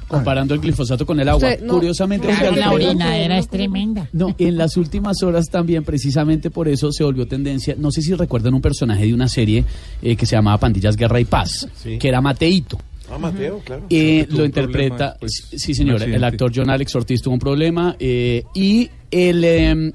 Comparando 0.08 0.54
el 0.54 0.60
glifosato 0.60 1.04
con 1.04 1.20
el 1.20 1.28
agua. 1.28 1.36
Usted 1.50 1.62
no- 1.64 1.74
Curiosamente, 1.74 2.26
Claro, 2.28 2.56
La 2.56 2.72
orinadera 2.72 3.38
es 3.38 3.48
tremenda. 3.48 4.08
No, 4.12 4.34
en 4.38 4.56
las 4.56 4.76
últimas 4.78 5.22
horas 5.22 5.46
también, 5.50 5.84
precisamente 5.84 6.50
por 6.50 6.66
eso 6.66 6.90
se 6.92 7.04
volvió 7.04 7.26
tendencia. 7.28 7.74
No 7.78 7.90
sé 7.90 8.00
si 8.02 8.14
recuerdan 8.14 8.54
un 8.54 8.62
personaje 8.62 9.04
de 9.06 9.12
una 9.14 9.28
serie 9.28 9.64
eh, 10.02 10.16
que 10.16 10.24
se 10.26 10.34
llamaba 10.36 10.56
Pandillas 10.58 10.96
Guerra 10.96 11.20
y 11.20 11.26
Paz, 11.26 11.68
que 11.98 12.08
era 12.08 12.20
Mateito. 12.22 12.78
Ah, 13.10 13.18
Mateo, 13.18 13.60
claro. 13.64 13.84
Eh, 13.88 14.26
lo 14.30 14.44
interpreta, 14.44 14.88
problema 14.96 15.16
después, 15.20 15.48
sí, 15.62 15.74
señor, 15.74 16.02
el 16.02 16.24
actor 16.24 16.52
John 16.54 16.68
Alex 16.68 16.94
Ortiz 16.94 17.22
tuvo 17.22 17.34
un 17.34 17.40
problema 17.40 17.96
eh, 17.98 18.44
y 18.54 18.90
él 19.10 19.44
eh, 19.44 19.92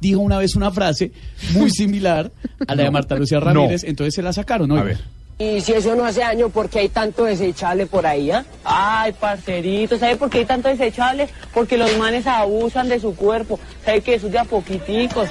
dijo 0.00 0.20
una 0.20 0.38
vez 0.38 0.56
una 0.56 0.70
frase 0.70 1.12
muy 1.52 1.70
similar 1.70 2.30
a 2.66 2.74
la 2.74 2.84
de 2.84 2.90
Marta 2.90 3.16
Lucía 3.16 3.40
Ramírez, 3.40 3.84
entonces 3.84 4.14
se 4.14 4.22
la 4.22 4.32
sacaron, 4.32 4.68
¿no? 4.68 4.76
A 4.76 4.82
ver. 4.82 4.98
Y 5.40 5.60
si 5.60 5.72
eso 5.72 5.94
no 5.94 6.04
hace 6.04 6.20
daño, 6.20 6.48
¿por 6.48 6.68
qué 6.68 6.80
hay 6.80 6.88
tanto 6.88 7.24
desechable 7.24 7.86
por 7.86 8.04
ahí, 8.04 8.32
ah? 8.32 8.44
Ay, 8.64 9.12
parcerito, 9.12 9.96
¿sabe 9.96 10.16
por 10.16 10.30
qué 10.30 10.38
hay 10.38 10.44
tanto 10.46 10.68
desechable? 10.68 11.28
Porque 11.54 11.76
los 11.76 11.96
manes 11.96 12.26
abusan 12.26 12.88
de 12.88 12.98
su 12.98 13.14
cuerpo. 13.14 13.60
¿Sabe 13.84 14.00
que 14.00 14.14
eso 14.14 14.26
es 14.26 14.32
de 14.32 14.38
a 14.40 14.44
poquiticos? 14.44 15.28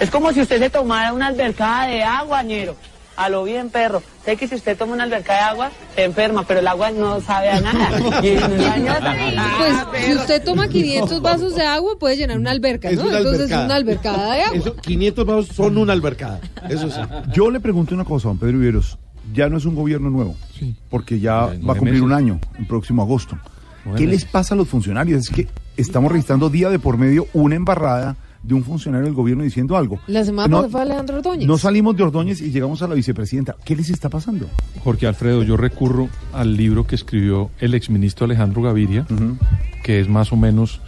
Es 0.00 0.10
como 0.10 0.32
si 0.32 0.40
usted 0.40 0.58
se 0.58 0.70
tomara 0.70 1.12
una 1.12 1.28
albercada 1.28 1.86
de 1.86 2.02
agua, 2.02 2.42
ñero. 2.42 2.74
A 3.16 3.28
lo 3.28 3.44
bien, 3.44 3.70
perro. 3.70 4.02
¿Sabe 4.24 4.36
que 4.36 4.48
si 4.48 4.56
usted 4.56 4.76
toma 4.76 4.94
una 4.94 5.04
albercada 5.04 5.38
de 5.38 5.44
agua, 5.44 5.70
se 5.94 6.02
enferma, 6.04 6.44
pero 6.46 6.60
el 6.60 6.66
agua 6.66 6.90
no 6.90 7.20
sabe 7.20 7.48
a 7.50 7.60
nada? 7.60 8.20
Y 8.24 8.28
es 8.28 8.40
dañosa. 8.40 9.14
Ah, 9.38 9.86
Pues 9.90 10.04
si 10.06 10.14
usted 10.14 10.42
toma 10.44 10.66
500 10.68 11.22
vasos 11.22 11.54
de 11.54 11.64
agua, 11.64 11.96
puede 11.98 12.16
llenar 12.16 12.38
una 12.38 12.50
alberca, 12.50 12.88
Es 12.90 12.96
¿no? 12.98 13.04
una 13.06 13.18
Entonces 13.18 13.42
albercada. 13.42 13.64
una 13.66 13.74
albercada 13.76 14.34
de 14.34 14.42
agua. 14.42 14.56
Eso, 14.58 14.76
500 14.76 15.26
vasos 15.26 15.48
son 15.54 15.78
una 15.78 15.92
albercada. 15.92 16.40
Eso 16.68 16.90
sí. 16.90 17.00
Yo 17.32 17.50
le 17.50 17.60
pregunto 17.60 17.94
una 17.94 18.04
cosa, 18.04 18.28
don 18.28 18.38
Pedro 18.38 18.58
Viveros. 18.58 18.98
Ya 19.32 19.48
no 19.48 19.56
es 19.58 19.64
un 19.64 19.74
gobierno 19.74 20.10
nuevo, 20.10 20.34
porque 20.90 21.18
ya 21.20 21.34
va 21.46 21.46
a 21.46 21.76
cumplir 21.76 21.92
meses. 21.94 22.02
un 22.02 22.12
año, 22.12 22.40
el 22.58 22.66
próximo 22.66 23.02
agosto. 23.02 23.38
¿Qué 23.96 24.06
les 24.06 24.24
pasa 24.24 24.54
a 24.54 24.56
los 24.56 24.68
funcionarios? 24.68 25.20
Es 25.22 25.30
que 25.30 25.46
estamos 25.76 26.10
registrando 26.10 26.50
día 26.50 26.68
de 26.70 26.78
por 26.78 26.98
medio 26.98 27.26
una 27.32 27.54
embarrada 27.54 28.16
de 28.44 28.54
un 28.54 28.62
funcionario 28.62 29.06
del 29.06 29.14
gobierno 29.14 29.42
diciendo 29.42 29.76
algo. 29.76 29.98
La 30.06 30.22
semana 30.24 30.48
No- 30.48 30.56
pasada 30.58 30.70
fue 30.72 30.82
Alejandro 30.82 31.16
Ordóñez. 31.16 31.46
No 31.48 31.56
salimos 31.58 31.96
de 31.96 32.02
Ordóñez 32.02 32.40
y 32.42 32.50
llegamos 32.50 32.82
a 32.82 32.86
la 32.88 32.94
vicepresidenta. 32.94 33.56
¿Qué 33.64 33.74
les 33.74 33.88
está 33.90 34.08
pasando? 34.10 34.46
Jorge 34.82 35.06
Alfredo, 35.06 35.42
yo 35.42 35.56
recurro 35.56 36.08
al 36.32 36.56
libro 36.56 36.86
que 36.86 36.94
escribió 36.94 37.50
el 37.60 37.74
exministro 37.74 38.26
Alejandro 38.26 38.60
Gaviria, 38.62 39.06
que 39.82 40.00
es 40.00 40.08
más 40.08 40.32
o 40.32 40.36
menos 40.36 40.80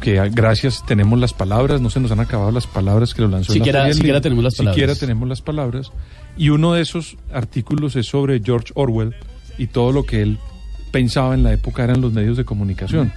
que 0.00 0.20
a- 0.20 0.28
gracias 0.28 0.84
tenemos 0.86 1.18
las 1.18 1.32
palabras, 1.34 1.80
no 1.80 1.90
se 1.90 1.98
nos 1.98 2.12
han 2.12 2.20
acabado 2.20 2.52
las 2.52 2.66
palabras 2.68 3.14
que 3.14 3.22
lo 3.22 3.28
lanzó. 3.28 3.52
en 3.52 3.58
la 3.58 3.64
Siquiera- 3.64 3.92
siquiera 3.94 4.20
tenemos 4.20 4.44
las 4.44 4.54
palabras. 4.54 4.74
Siquiera 4.76 4.94
tenemos 4.94 5.28
las 5.28 5.42
palabras. 5.42 5.90
Y 6.36 6.50
uno 6.50 6.72
de 6.72 6.82
esos 6.82 7.16
artículos 7.32 7.96
es 7.96 8.06
sobre 8.06 8.40
George 8.40 8.72
Orwell 8.74 9.14
y 9.58 9.66
todo 9.66 9.90
lo 9.92 10.04
que 10.04 10.22
él 10.22 10.38
pensaba 10.92 11.34
en 11.34 11.42
la 11.42 11.52
época 11.52 11.82
eran 11.82 12.00
los 12.00 12.12
medios 12.12 12.36
de 12.36 12.44
comunicación. 12.44 13.12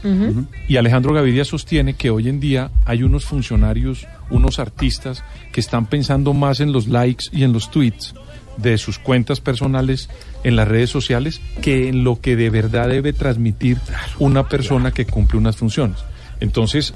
Y 0.67 0.77
Alejandro 0.77 1.13
Gaviria 1.13 1.45
sostiene 1.45 1.93
que 1.93 2.09
hoy 2.09 2.29
en 2.29 2.39
día 2.39 2.71
hay 2.85 3.03
unos 3.03 3.25
funcionarios, 3.25 4.07
unos 4.31 4.57
artistas 4.57 5.23
que 5.51 5.59
están 5.59 5.85
pensando 5.85 6.33
más 6.33 6.61
en 6.61 6.71
los 6.71 6.87
likes 6.87 7.25
y 7.31 7.43
en 7.43 7.53
los 7.53 7.69
tweets 7.69 8.15
de 8.57 8.77
sus 8.77 8.97
cuentas 8.97 9.41
personales 9.41 10.09
en 10.45 10.55
las 10.55 10.67
redes 10.67 10.89
sociales 10.89 11.41
que 11.61 11.89
en 11.89 12.05
lo 12.05 12.21
que 12.21 12.37
de 12.37 12.49
verdad 12.49 12.87
debe 12.87 13.11
transmitir 13.11 13.77
una 14.17 14.47
persona 14.47 14.91
que 14.91 15.05
cumple 15.05 15.37
unas 15.37 15.57
funciones. 15.57 15.97
Entonces, 16.39 16.93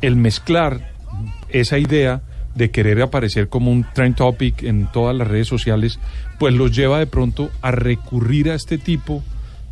el 0.00 0.16
mezclar 0.16 0.92
esa 1.50 1.78
idea 1.78 2.22
de 2.54 2.70
querer 2.70 3.00
aparecer 3.02 3.48
como 3.48 3.70
un 3.70 3.84
trend 3.94 4.16
topic 4.16 4.62
en 4.62 4.90
todas 4.90 5.14
las 5.16 5.28
redes 5.28 5.48
sociales, 5.48 5.98
pues 6.38 6.54
los 6.54 6.74
lleva 6.74 6.98
de 6.98 7.06
pronto 7.06 7.50
a 7.60 7.70
recurrir 7.70 8.50
a 8.50 8.54
este 8.54 8.78
tipo 8.78 9.22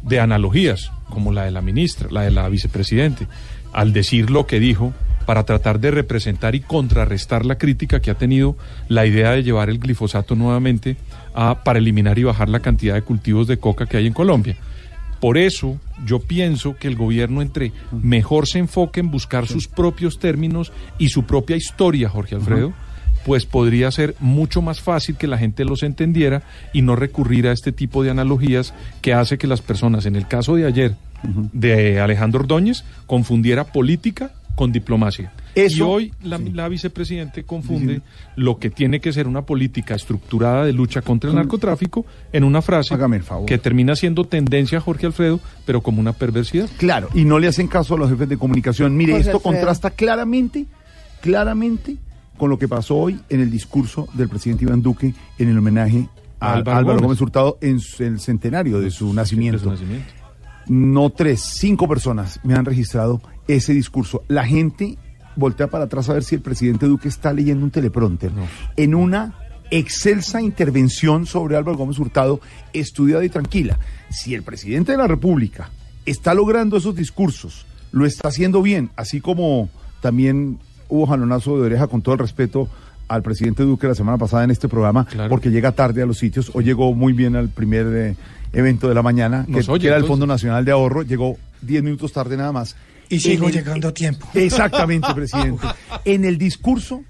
de 0.02 0.20
analogías, 0.20 0.92
como 1.08 1.32
la 1.32 1.44
de 1.44 1.50
la 1.50 1.60
ministra, 1.60 2.08
la 2.10 2.22
de 2.22 2.30
la 2.30 2.48
vicepresidente, 2.48 3.26
al 3.72 3.92
decir 3.92 4.30
lo 4.30 4.46
que 4.46 4.60
dijo 4.60 4.92
para 5.26 5.44
tratar 5.44 5.78
de 5.78 5.90
representar 5.90 6.54
y 6.54 6.60
contrarrestar 6.60 7.46
la 7.46 7.56
crítica 7.56 8.00
que 8.00 8.10
ha 8.10 8.18
tenido 8.18 8.56
la 8.88 9.06
idea 9.06 9.30
de 9.30 9.42
llevar 9.42 9.70
el 9.70 9.78
glifosato 9.78 10.34
nuevamente 10.34 10.96
a, 11.34 11.62
para 11.62 11.78
eliminar 11.78 12.18
y 12.18 12.24
bajar 12.24 12.48
la 12.48 12.60
cantidad 12.60 12.94
de 12.94 13.02
cultivos 13.02 13.46
de 13.46 13.58
coca 13.58 13.86
que 13.86 13.96
hay 13.96 14.06
en 14.06 14.12
Colombia. 14.12 14.56
Por 15.20 15.36
eso 15.36 15.78
yo 16.04 16.18
pienso 16.18 16.76
que 16.76 16.88
el 16.88 16.96
gobierno 16.96 17.42
entre 17.42 17.72
mejor 17.92 18.48
se 18.48 18.58
enfoque 18.58 19.00
en 19.00 19.10
buscar 19.10 19.46
sus 19.46 19.68
propios 19.68 20.18
términos 20.18 20.72
y 20.98 21.10
su 21.10 21.24
propia 21.24 21.56
historia, 21.56 22.08
Jorge 22.08 22.36
Alfredo, 22.36 22.72
pues 23.24 23.46
podría 23.46 23.90
ser 23.90 24.14
mucho 24.20 24.62
más 24.62 24.80
fácil 24.80 25.16
que 25.16 25.26
la 25.26 25.38
gente 25.38 25.64
los 25.64 25.82
entendiera 25.82 26.42
y 26.72 26.82
no 26.82 26.96
recurrir 26.96 27.46
a 27.48 27.52
este 27.52 27.72
tipo 27.72 28.02
de 28.02 28.10
analogías 28.10 28.74
que 29.02 29.14
hace 29.14 29.38
que 29.38 29.46
las 29.46 29.62
personas, 29.62 30.06
en 30.06 30.16
el 30.16 30.26
caso 30.26 30.56
de 30.56 30.66
ayer, 30.66 30.94
de 31.52 32.00
Alejandro 32.00 32.40
Ordóñez, 32.40 32.84
confundiera 33.06 33.64
política 33.64 34.32
con 34.54 34.72
diplomacia. 34.72 35.32
y 35.54 35.80
hoy 35.80 36.12
la, 36.22 36.38
la 36.38 36.68
vicepresidente 36.68 37.44
confunde 37.44 38.02
lo 38.36 38.58
que 38.58 38.68
tiene 38.68 39.00
que 39.00 39.12
ser 39.12 39.26
una 39.26 39.42
política 39.42 39.94
estructurada 39.94 40.64
de 40.64 40.72
lucha 40.72 41.00
contra 41.02 41.30
el 41.30 41.36
narcotráfico 41.36 42.04
en 42.32 42.44
una 42.44 42.60
frase 42.60 42.94
que 43.46 43.58
termina 43.58 43.96
siendo 43.96 44.24
tendencia, 44.24 44.80
Jorge 44.80 45.06
Alfredo, 45.06 45.40
pero 45.64 45.80
como 45.80 46.00
una 46.00 46.12
perversidad. 46.12 46.68
Claro, 46.76 47.08
y 47.14 47.24
no 47.24 47.38
le 47.38 47.48
hacen 47.48 47.68
caso 47.68 47.94
a 47.94 47.98
los 47.98 48.10
jefes 48.10 48.28
de 48.28 48.36
comunicación. 48.36 48.96
Mire, 48.96 49.12
Jorge 49.12 49.28
esto 49.28 49.38
Alfredo. 49.38 49.54
contrasta 49.56 49.90
claramente, 49.90 50.66
claramente 51.22 51.96
con 52.40 52.48
lo 52.48 52.58
que 52.58 52.68
pasó 52.68 52.96
hoy 52.96 53.20
en 53.28 53.42
el 53.42 53.50
discurso 53.50 54.08
del 54.14 54.30
presidente 54.30 54.64
Iván 54.64 54.80
Duque 54.80 55.12
en 55.38 55.48
el 55.50 55.58
homenaje 55.58 56.08
a 56.40 56.54
Álvaro 56.54 56.78
Álvaro, 56.78 56.98
Gómez. 57.00 57.02
Gómez. 57.02 57.20
Hurtado 57.20 57.58
en 57.60 57.78
el 57.98 58.18
centenario 58.18 58.80
de 58.80 58.90
su 58.90 59.12
nacimiento. 59.12 59.70
nacimiento. 59.70 60.10
No 60.66 61.10
tres, 61.10 61.42
cinco 61.42 61.86
personas 61.86 62.40
me 62.42 62.54
han 62.54 62.64
registrado 62.64 63.20
ese 63.46 63.74
discurso. 63.74 64.22
La 64.26 64.46
gente 64.46 64.96
voltea 65.36 65.66
para 65.66 65.84
atrás 65.84 66.08
a 66.08 66.14
ver 66.14 66.24
si 66.24 66.34
el 66.34 66.40
presidente 66.40 66.86
Duque 66.86 67.08
está 67.08 67.34
leyendo 67.34 67.62
un 67.62 67.70
teleprompter. 67.70 68.32
En 68.74 68.94
una 68.94 69.34
excelsa 69.70 70.40
intervención 70.40 71.26
sobre 71.26 71.56
Álvaro 71.58 71.76
Gómez 71.76 71.98
Hurtado, 71.98 72.40
estudiada 72.72 73.22
y 73.22 73.28
tranquila. 73.28 73.78
Si 74.08 74.34
el 74.34 74.44
presidente 74.44 74.92
de 74.92 74.98
la 74.98 75.06
República 75.06 75.68
está 76.06 76.32
logrando 76.32 76.78
esos 76.78 76.94
discursos, 76.96 77.66
lo 77.92 78.06
está 78.06 78.28
haciendo 78.28 78.62
bien, 78.62 78.90
así 78.96 79.20
como 79.20 79.68
también 80.00 80.58
hubo 80.90 81.06
jalonazo 81.06 81.56
de 81.58 81.66
oreja 81.66 81.86
con 81.86 82.02
todo 82.02 82.14
el 82.14 82.18
respeto 82.20 82.68
al 83.08 83.22
presidente 83.22 83.64
Duque 83.64 83.88
la 83.88 83.94
semana 83.94 84.18
pasada 84.18 84.44
en 84.44 84.50
este 84.52 84.68
programa, 84.68 85.06
porque 85.28 85.50
llega 85.50 85.72
tarde 85.72 86.02
a 86.02 86.06
los 86.06 86.18
sitios, 86.18 86.50
o 86.54 86.60
llegó 86.60 86.94
muy 86.94 87.12
bien 87.12 87.34
al 87.34 87.48
primer 87.48 87.86
eh, 87.88 88.16
evento 88.52 88.88
de 88.88 88.94
la 88.94 89.02
mañana, 89.02 89.44
que, 89.46 89.52
Nos 89.52 89.68
oye, 89.68 89.82
que 89.82 89.86
era 89.88 89.96
el. 89.96 90.04
Fondo 90.04 90.26
Nacional 90.26 90.64
de 90.64 90.70
Ahorro, 90.72 91.02
llegó 91.02 91.36
10 91.62 91.82
minutos 91.82 92.12
tarde 92.12 92.36
nada 92.36 92.52
más. 92.52 92.76
Y 93.08 93.18
sigo 93.18 93.48
el- 93.48 93.54
llegando 93.54 93.88
a 93.88 93.92
tiempo. 93.94 94.28
Exactamente, 94.34 95.08
presidente. 95.14 95.66
En 96.04 96.24
el 96.24 96.38
discurso, 96.38 97.02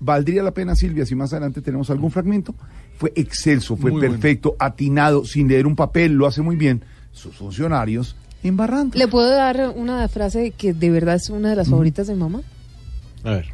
valdría 0.00 0.42
la 0.42 0.52
pena, 0.52 0.74
Silvia, 0.74 1.04
si 1.04 1.14
más 1.14 1.32
adelante 1.34 1.60
tenemos 1.60 1.90
algún 1.90 2.10
fragmento, 2.10 2.54
fue 2.96 3.12
excelso, 3.14 3.76
fue 3.76 3.90
Muy 3.90 4.00
bueno. 4.00 4.12
perfecto, 4.14 4.56
atinado, 4.58 5.26
sin 5.26 5.48
leer 5.48 5.66
un 5.66 5.76
papel, 5.76 6.12
lo 6.12 6.26
hace 6.26 6.40
muy 6.40 6.56
bien. 6.56 6.82
Sus 7.12 7.36
funcionarios 7.36 8.16
embarrando. 8.42 8.98
¿Le 8.98 9.08
puedo 9.08 9.28
dar 9.30 9.72
una 9.76 10.06
frase 10.08 10.50
que 10.52 10.72
de 10.74 10.90
verdad 10.90 11.14
es 11.16 11.28
una 11.30 11.50
de 11.50 11.56
las 11.56 11.68
favoritas 11.68 12.06
de 12.06 12.14
mamá? 12.14 12.40
A 13.24 13.30
ver. 13.30 13.46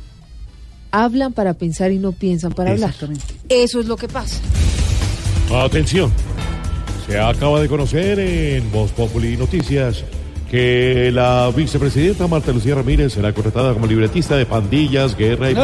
Hablan 0.91 1.33
para 1.33 1.55
pensar 1.55 1.93
y 1.93 1.99
no 1.99 2.13
piensan 2.13 2.53
para 2.53 2.73
hablar. 2.73 2.95
Eso 3.49 3.81
es 3.81 3.87
lo 3.87 3.97
que 3.97 4.09
pasa. 4.09 4.41
Atención. 5.55 6.13
Se 7.07 7.19
acaba 7.19 7.61
de 7.61 7.69
conocer 7.69 8.19
en 8.19 8.71
Voz 8.71 8.91
Populi 8.93 9.37
Noticias 9.37 10.05
que 10.51 11.11
la 11.13 11.51
vicepresidenta 11.55 12.27
Marta 12.27 12.53
Lucía 12.53 12.75
Ramírez 12.75 13.13
será 13.13 13.33
contratada 13.33 13.73
como 13.73 13.87
libretista 13.87 14.37
de 14.37 14.47
pandillas, 14.47 15.17
guerra 15.17 15.51
y... 15.51 15.55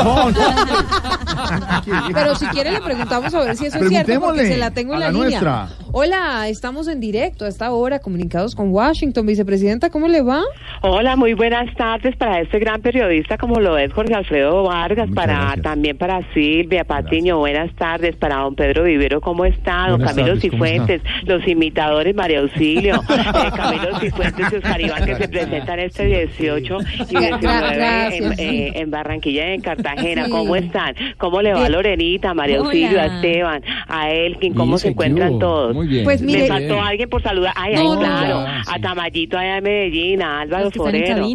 Pero 2.15 2.35
si 2.35 2.47
quiere 2.47 2.73
le 2.73 2.81
preguntamos 2.81 3.33
a 3.35 3.45
ver 3.45 3.57
si 3.57 3.67
eso 3.67 3.79
es 3.79 3.89
cierto, 3.89 4.21
porque 4.21 4.47
se 4.47 4.57
la 4.57 4.71
tengo 4.71 4.95
en 4.95 5.01
la, 5.01 5.07
la 5.07 5.13
línea. 5.13 5.29
nuestra. 5.29 5.69
Hola, 5.93 6.49
estamos 6.49 6.89
en 6.89 7.01
directo 7.01 7.45
a 7.45 7.49
esta 7.49 7.71
hora, 7.73 7.99
comunicados 8.01 8.55
con 8.55 8.71
Washington. 8.71 9.27
Vicepresidenta, 9.27 9.91
¿cómo 9.91 10.09
le 10.09 10.23
va? 10.23 10.43
Hola, 10.83 11.17
muy 11.17 11.35
buenas 11.35 11.75
tardes 11.77 12.17
para 12.17 12.41
este 12.41 12.59
gran 12.59 12.83
periodista 12.83 13.39
como 13.39 13.61
lo 13.61 13.79
es 13.79 13.93
Jorge 13.93 14.15
Alfredo 14.15 14.63
Vargas, 14.65 15.09
para 15.15 15.55
también 15.63 15.97
para 15.97 16.21
Silvia 16.35 16.85
Patiño, 16.85 17.39
buenas 17.39 17.75
tardes, 17.77 18.15
para 18.17 18.37
don 18.37 18.55
Pedro 18.55 18.85
Vivero, 18.85 19.21
¿cómo 19.21 19.45
está? 19.45 19.89
Don 19.89 19.99
Buenas 19.99 20.15
Camilo 20.15 20.35
tardes, 20.35 20.51
¿cómo 20.51 20.65
Cifuentes, 20.65 21.03
los 21.25 21.47
imitadores 21.49 22.15
María 22.15 22.41
Auxilio, 22.41 22.97
eh, 22.97 23.51
Camilo 23.57 23.99
Cifuentes 24.01 24.53
y 24.53 24.57
Oscar 24.57 24.81
Iván 24.81 25.05
que 25.05 25.17
se 25.17 25.29
presentan 25.29 25.79
este 25.81 26.05
18 26.05 26.79
y 27.09 27.17
19 27.17 28.17
en, 28.17 28.35
eh, 28.39 28.85
Barranquilla 28.89 29.51
y 29.51 29.55
en 29.55 29.61
Cartagena, 29.61 30.25
Sí. 30.27 30.31
¿cómo 30.31 30.57
están? 30.57 30.95
¿Cómo 31.19 31.26
le 31.43 31.53
va 31.53 31.59
a 31.59 31.61
Bien. 31.63 31.73
Lorenita, 31.73 32.35
María 32.35 32.59
Auxilio, 32.59 33.01
a. 33.01 33.07
Esteban, 33.07 33.63
a 33.89 34.11
Elkin, 34.11 34.55
cómo 34.55 34.79
se 34.79 34.89
encuentran 34.89 35.39
todos? 35.39 35.75
Muy 35.75 35.87
bien. 35.87 36.05
Pues 36.05 36.21
Me 36.23 36.29
mire- 36.33 36.47
faltó 36.47 36.75
Bien. 36.75 36.87
alguien 36.87 37.09
por 37.11 37.23
saludar, 37.23 37.53
ay, 37.57 37.75
ay, 37.77 37.85
no, 37.85 37.99
claro, 37.99 38.45
ya, 38.45 38.63
a 38.75 38.79
Tamayito 38.81 39.39
allá 39.39 39.59
en 39.59 39.65
Medellín, 39.65 40.23
a 40.23 40.41
Álvaro 40.41 40.71
Forero. 40.71 41.27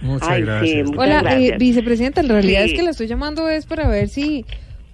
Muchas 0.00 0.28
Ay, 0.28 0.42
gracias. 0.42 0.70
sí, 0.70 0.82
muchas 0.82 0.98
Hola, 0.98 1.18
eh, 1.18 1.22
gracias. 1.22 1.58
vicepresidenta, 1.58 2.20
en 2.22 2.28
realidad 2.28 2.64
Sí. 2.64 2.70
es 2.70 2.74
que 2.76 2.82
la 2.82 2.90
estoy 2.90 3.06
llamando 3.06 3.48
es 3.48 3.66
para 3.66 3.86
ver 3.88 4.08
si 4.08 4.44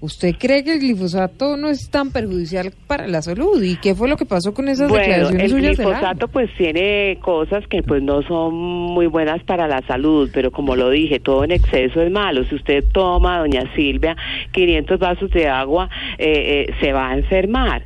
usted 0.01 0.36
cree 0.38 0.62
que 0.62 0.74
el 0.74 0.80
glifosato 0.80 1.57
no 1.57 1.68
es 1.68 1.90
tan 1.90 2.12
perjudicial 2.12 2.72
para 2.86 3.07
la 3.07 3.20
salud 3.22 3.62
y 3.62 3.76
qué 3.76 3.94
fue 3.94 4.09
lo 4.09 4.16
que 4.16 4.26
pasó 4.26 4.55
con 4.55 4.68
esas 4.68 4.88
Bueno, 4.88 5.05
declaraciones 5.05 5.44
el 5.44 5.51
suyas 5.51 5.76
glifosato 5.76 6.28
pues 6.28 6.51
tiene 6.57 7.18
cosas 7.20 7.66
que 7.68 7.82
pues 7.82 8.03
no 8.03 8.22
son 8.22 8.55
muy 8.55 9.07
buenas 9.07 9.42
para 9.44 9.66
la 9.66 9.82
salud, 9.86 10.30
pero 10.32 10.51
como 10.51 10.76
lo 10.76 10.90
dije, 10.90 11.18
todo 11.20 11.44
en 11.44 11.53
exceso 11.53 12.01
es 12.01 12.11
malo. 12.11 12.44
Si 12.44 12.55
usted 12.55 12.84
toma, 12.92 13.38
doña 13.38 13.62
Silvia, 13.74 14.16
500 14.53 14.99
vasos 14.99 15.30
de 15.30 15.49
agua, 15.49 15.88
eh, 16.18 16.66
eh, 16.68 16.74
se 16.80 16.92
va 16.92 17.11
a 17.11 17.16
enfermar. 17.16 17.84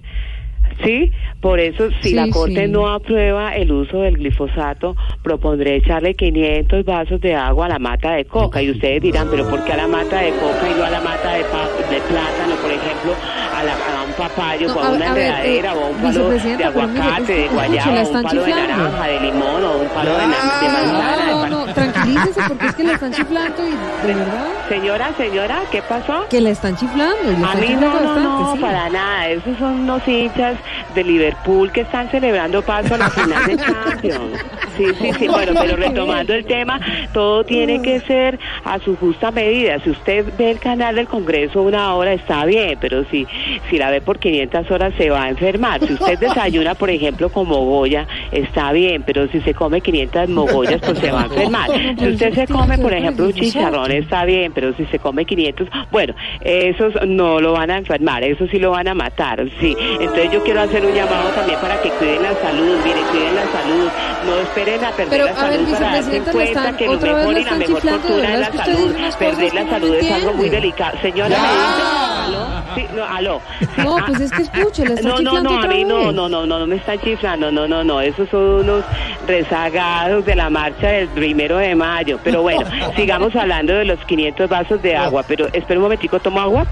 ¿Sí? 0.85 1.11
Por 1.41 1.59
eso, 1.61 1.89
si 2.03 2.11
Sí, 2.11 2.15
la 2.15 2.29
Corte 2.31 2.67
sí. 2.67 2.71
no 2.73 2.89
aprueba 2.89 3.55
el 3.55 3.73
uso 3.73 3.99
del 4.03 4.17
glifosato, 4.17 4.95
propondré 5.23 5.77
echarle 5.77 6.15
500 6.15 6.85
vasos 6.85 7.21
de 7.21 7.35
agua 7.35 7.67
a 7.67 7.69
la 7.71 7.79
mata 7.79 8.13
de 8.13 8.25
coca. 8.25 8.63
Y 8.63 8.71
ustedes 8.71 9.03
dirán, 9.03 9.29
¿pero 9.31 9.49
por 9.49 9.65
qué 9.65 9.73
a 9.73 9.77
la 9.77 9.89
mata 9.89 10.19
de 10.21 10.31
coca 10.33 10.69
y 10.71 10.75
no 10.79 10.85
a 10.85 10.91
la 10.91 11.01
mata 11.01 11.33
de, 11.33 11.39
de 11.39 12.01
plátano, 12.09 12.55
por 12.63 12.71
ejemplo, 12.71 13.13
a, 13.55 13.63
la- 13.65 13.73
a 14.01 14.05
un 14.05 14.13
papayo, 14.13 14.69
No, 14.69 14.75
o 14.75 14.81
a, 14.81 14.91
una 14.91 15.13
ver, 15.15 15.27
enredadera, 15.27 15.73
eh, 15.73 15.77
o 15.77 15.85
a 15.85 15.89
un 15.89 15.97
palo 15.97 16.29
de 16.31 16.41
mire, 16.45 16.65
aguacate, 16.65 17.33
de 17.33 17.49
guayaba, 17.49 18.01
un 18.03 18.23
palo 18.23 18.43
de 18.43 18.47
chiflando. 18.53 18.77
naranja, 18.77 19.07
de 19.09 19.21
limón, 19.21 19.65
o 19.65 19.79
un 19.79 19.89
palo 19.89 20.11
de, 20.13 20.27
na- 20.27 20.61
de 20.61 20.69
manzana. 20.69 21.27
de 21.27 21.33
No, 21.33 21.47
no, 21.67 21.75
tranquilícese 21.75 22.41
porque 22.49 22.67
es 22.67 22.75
que 22.75 22.85
la 22.85 22.93
están 22.93 23.13
chiflando 23.13 23.63
y 23.67 24.07
de 24.07 24.15
verdad 24.15 24.47
Señora, 24.69 25.11
señora, 25.17 25.61
¿qué 25.71 25.83
pasó? 25.83 26.25
que 26.31 26.41
la 26.41 26.51
están 26.51 26.77
chiflando. 26.77 27.17
y 27.33 27.37
la 27.37 27.51
A 27.51 27.53
están 27.55 27.61
mí 27.61 27.67
chiflando 27.67 27.87
no, 27.89 28.01
no, 28.01 28.07
bastante, 28.15 28.43
no, 28.43 28.55
sí. 28.55 28.61
para 28.61 28.89
nada. 28.91 29.29
Esos 29.29 29.59
son 29.59 29.81
unos 29.81 30.09
hinchas 30.09 30.57
de 30.95 31.05
Liverpool 31.05 31.71
que 31.73 31.83
están 31.83 32.11
celebrando 32.11 32.63
paso 32.63 32.95
a 32.95 32.99
la 32.99 33.11
final 33.11 33.47
de 33.47 33.57
Champions. 33.65 34.45
Sí, 34.77 34.87
sí, 34.99 35.13
sí. 35.19 35.29
Bueno, 35.29 35.53
pero 35.61 35.77
retomando 35.77 36.35
el 36.35 36.45
tema, 36.45 36.81
todo 37.13 37.45
tiene 37.45 37.83
que 37.83 38.01
ser 38.01 38.39
a 38.65 38.79
su 38.79 38.97
justa 38.97 39.31
medida. 39.31 39.79
Si 39.81 39.91
usted 39.91 40.27
ve 40.39 40.53
el 40.53 40.59
canal 40.59 40.95
del 40.95 41.07
Congreso 41.07 41.63
una 41.63 41.95
hora, 41.95 42.13
está 42.13 42.45
bien, 42.45 42.79
pero 42.81 43.05
si, 43.11 43.27
si 43.71 43.79
la 43.79 43.91
ve 43.91 44.01
por 44.01 44.19
500 44.19 44.71
horas, 44.71 44.95
se 44.97 45.11
va 45.11 45.25
a 45.25 45.29
enfermar. 45.29 45.81
Si 45.87 45.93
usted 45.93 46.19
desayuna, 46.21 46.75
por 46.75 46.91
ejemplo, 46.91 47.31
con 47.31 47.49
mogolla, 47.49 48.07
está 48.31 48.73
bien, 48.73 49.03
pero 49.03 49.29
si 49.29 49.41
se 49.41 49.55
come 49.55 49.81
500 49.81 50.29
mogollas, 50.29 50.81
pues 50.81 50.99
se 50.99 51.11
va 51.11 51.23
a 51.23 51.25
enfermar. 51.25 51.71
Si 52.03 52.09
usted 52.09 52.35
se 52.35 52.47
come, 52.47 52.79
por 52.79 52.93
ejemplo, 52.93 53.27
un 53.27 53.33
chicharrón, 53.33 53.91
está 53.91 54.25
bien, 54.25 54.53
pero 54.53 54.75
si 54.75 54.85
se 54.87 54.99
come 54.99 55.25
500, 55.25 55.69
bueno, 55.91 56.15
esos 56.41 56.95
no 57.07 57.41
lo 57.41 57.53
van 57.53 57.71
a 57.71 57.79
enfermar, 57.79 58.25
esos 58.25 58.51
sí 58.51 58.59
lo 58.59 58.71
van 58.71 58.89
a 58.89 58.95
matar, 58.95 59.45
sí. 59.61 59.77
Entonces 60.01 60.31
yo 60.33 60.43
quiero 60.43 60.52
hacer 60.61 60.85
un 60.85 60.93
llamado 60.95 61.29
también 61.31 61.59
para 61.61 61.81
que 61.81 61.91
cuiden 61.91 62.23
la 62.23 62.35
salud, 62.41 62.77
miren, 62.85 63.05
cuiden 63.11 63.35
la 63.35 63.47
salud, 63.53 63.89
no 64.27 64.37
esperen 64.41 64.85
a 64.85 64.91
perder 64.91 65.09
Pero, 65.11 65.25
la 65.25 65.31
a 65.31 65.49
ver, 65.49 65.53
salud 65.59 65.73
para 65.73 65.93
darse 65.93 66.21
cuenta 66.21 66.43
están- 66.43 66.77
que 66.77 66.87
lo 66.87 66.93
mejor 67.01 67.39
y 67.39 67.45
la 67.45 67.53
mejor 67.55 67.83
¿verdad? 67.83 68.33
es 68.35 68.41
la 68.57 68.65
salud. 68.65 68.97
Perder 69.19 69.55
la 69.55 69.71
salud 69.71 69.95
es 69.95 70.13
algo 70.13 70.33
muy 70.35 70.49
delicado. 70.49 70.99
Señora, 71.01 71.29
¿me 71.29 71.35
dice? 71.37 71.83
¿Aló? 72.23 72.47
Sí, 72.75 72.87
no, 72.95 73.05
aló. 73.05 73.41
No, 73.79 73.97
ah, 73.99 74.05
pues 74.07 74.21
es 74.21 74.31
que 74.33 74.43
escuche, 74.43 74.85
le 74.87 74.95
están 74.95 75.05
no, 75.11 75.11
no, 75.11 75.31
chiflando 75.31 75.51
no, 75.51 75.63
a 75.63 75.67
mí 75.67 75.85
no, 75.85 76.13
no, 76.13 76.29
no, 76.29 76.47
no, 76.47 76.59
no 76.59 76.67
me 76.67 76.77
están 76.77 77.01
chiflando, 77.01 77.51
no, 77.51 77.67
no, 77.69 77.83
no, 77.85 78.01
esos 78.01 78.29
son 78.29 78.41
unos 78.61 78.85
rezagados 79.27 80.25
de 80.25 80.35
la 80.37 80.51
marcha 80.51 80.89
del 80.89 81.09
primero 81.09 81.59
de 81.59 81.75
mayo. 81.75 82.19
Pero 82.23 82.43
bueno, 82.43 82.65
sigamos 82.97 83.35
hablando 83.37 83.75
de 83.75 83.85
los 83.85 83.99
500 84.05 84.49
vasos 84.49 84.83
de 84.83 84.97
agua, 84.97 85.25
pero 85.27 85.47
espera 85.53 85.79
un 85.79 85.83
momentico, 85.85 86.19
¿tomo 86.21 86.41
agua? 86.41 86.67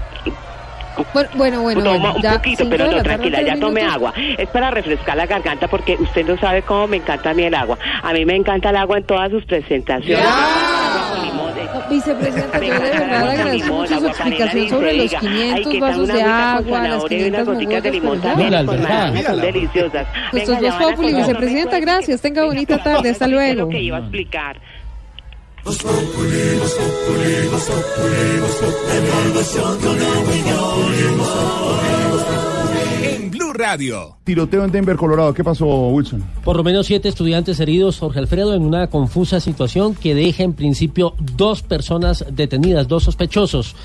Bueno, 1.13 1.29
bueno, 1.35 1.61
bueno, 1.61 1.83
Toma 1.83 1.97
bueno, 1.97 2.15
un 2.15 2.21
ya, 2.21 2.33
poquito, 2.33 2.69
pero 2.69 2.91
no, 2.91 3.01
tranquila, 3.03 3.41
ya 3.41 3.55
tomé 3.59 3.81
minutos. 3.81 3.95
agua. 3.95 4.13
Es 4.37 4.49
para 4.49 4.71
refrescar 4.71 5.17
la 5.17 5.25
garganta 5.25 5.67
porque 5.67 5.95
usted 5.99 6.25
no 6.25 6.37
sabe 6.37 6.61
cómo 6.63 6.87
me 6.87 6.97
encanta 6.97 7.31
a 7.31 7.33
mí 7.33 7.43
el 7.43 7.53
agua. 7.55 7.77
A 8.03 8.13
mí 8.13 8.25
me 8.25 8.35
encanta 8.35 8.69
el 8.69 8.75
agua 8.77 8.97
en 8.97 9.03
todas 9.03 9.29
sus 9.31 9.45
presentaciones. 9.45 10.25
No, 10.25 11.41
Vicepresidenta, 11.89 12.59
yo 12.59 12.73
de 12.73 12.79
verdad 12.79 13.29
agradezco 13.29 13.73
mucho 13.73 13.99
su 13.99 14.07
explicación 14.07 14.69
sobre 14.69 14.93
los 14.93 15.09
diga. 15.09 15.19
500 15.19 15.55
Ay, 15.55 15.63
que 15.65 15.79
tal 15.79 15.89
vasos 15.89 16.07
de 16.07 16.21
agua, 16.21 16.53
las 16.53 16.63
zanahoria 16.63 17.17
y 17.17 17.29
unas 17.29 17.41
500 17.41 17.47
goticas 17.47 17.83
de 17.83 17.91
limón 17.91 18.21
también 18.21 18.65
con 18.65 18.77
son 19.23 19.41
deliciosas. 19.41 20.07
Nuestros 20.31 20.61
dos 20.61 20.75
Populi, 20.75 21.13
vicepresidenta, 21.13 21.79
gracias, 21.79 22.21
tenga 22.21 22.45
bonita 22.45 22.81
tarde, 22.83 23.09
hasta 23.09 23.27
luego. 23.27 23.69
que 23.69 23.79
iba 23.81 23.97
a 23.97 23.99
explicar. 24.01 24.59
En 33.03 33.29
Blue 33.29 33.53
Radio. 33.53 34.17
Tiroteo 34.23 34.65
en 34.65 34.71
Denver, 34.71 34.95
Colorado. 34.95 35.33
¿Qué 35.33 35.43
pasó, 35.43 35.65
Wilson? 35.89 36.23
Por 36.43 36.57
lo 36.57 36.63
menos 36.63 36.87
siete 36.87 37.09
estudiantes 37.09 37.59
heridos, 37.59 37.99
Jorge 37.99 38.19
Alfredo, 38.19 38.55
en 38.55 38.63
una 38.63 38.87
confusa 38.87 39.39
situación 39.39 39.93
que 39.93 40.15
deja 40.15 40.43
en 40.43 40.53
principio 40.53 41.13
dos 41.19 41.61
personas 41.61 42.25
detenidas, 42.31 42.87
dos 42.87 43.03
sospechosos. 43.03 43.75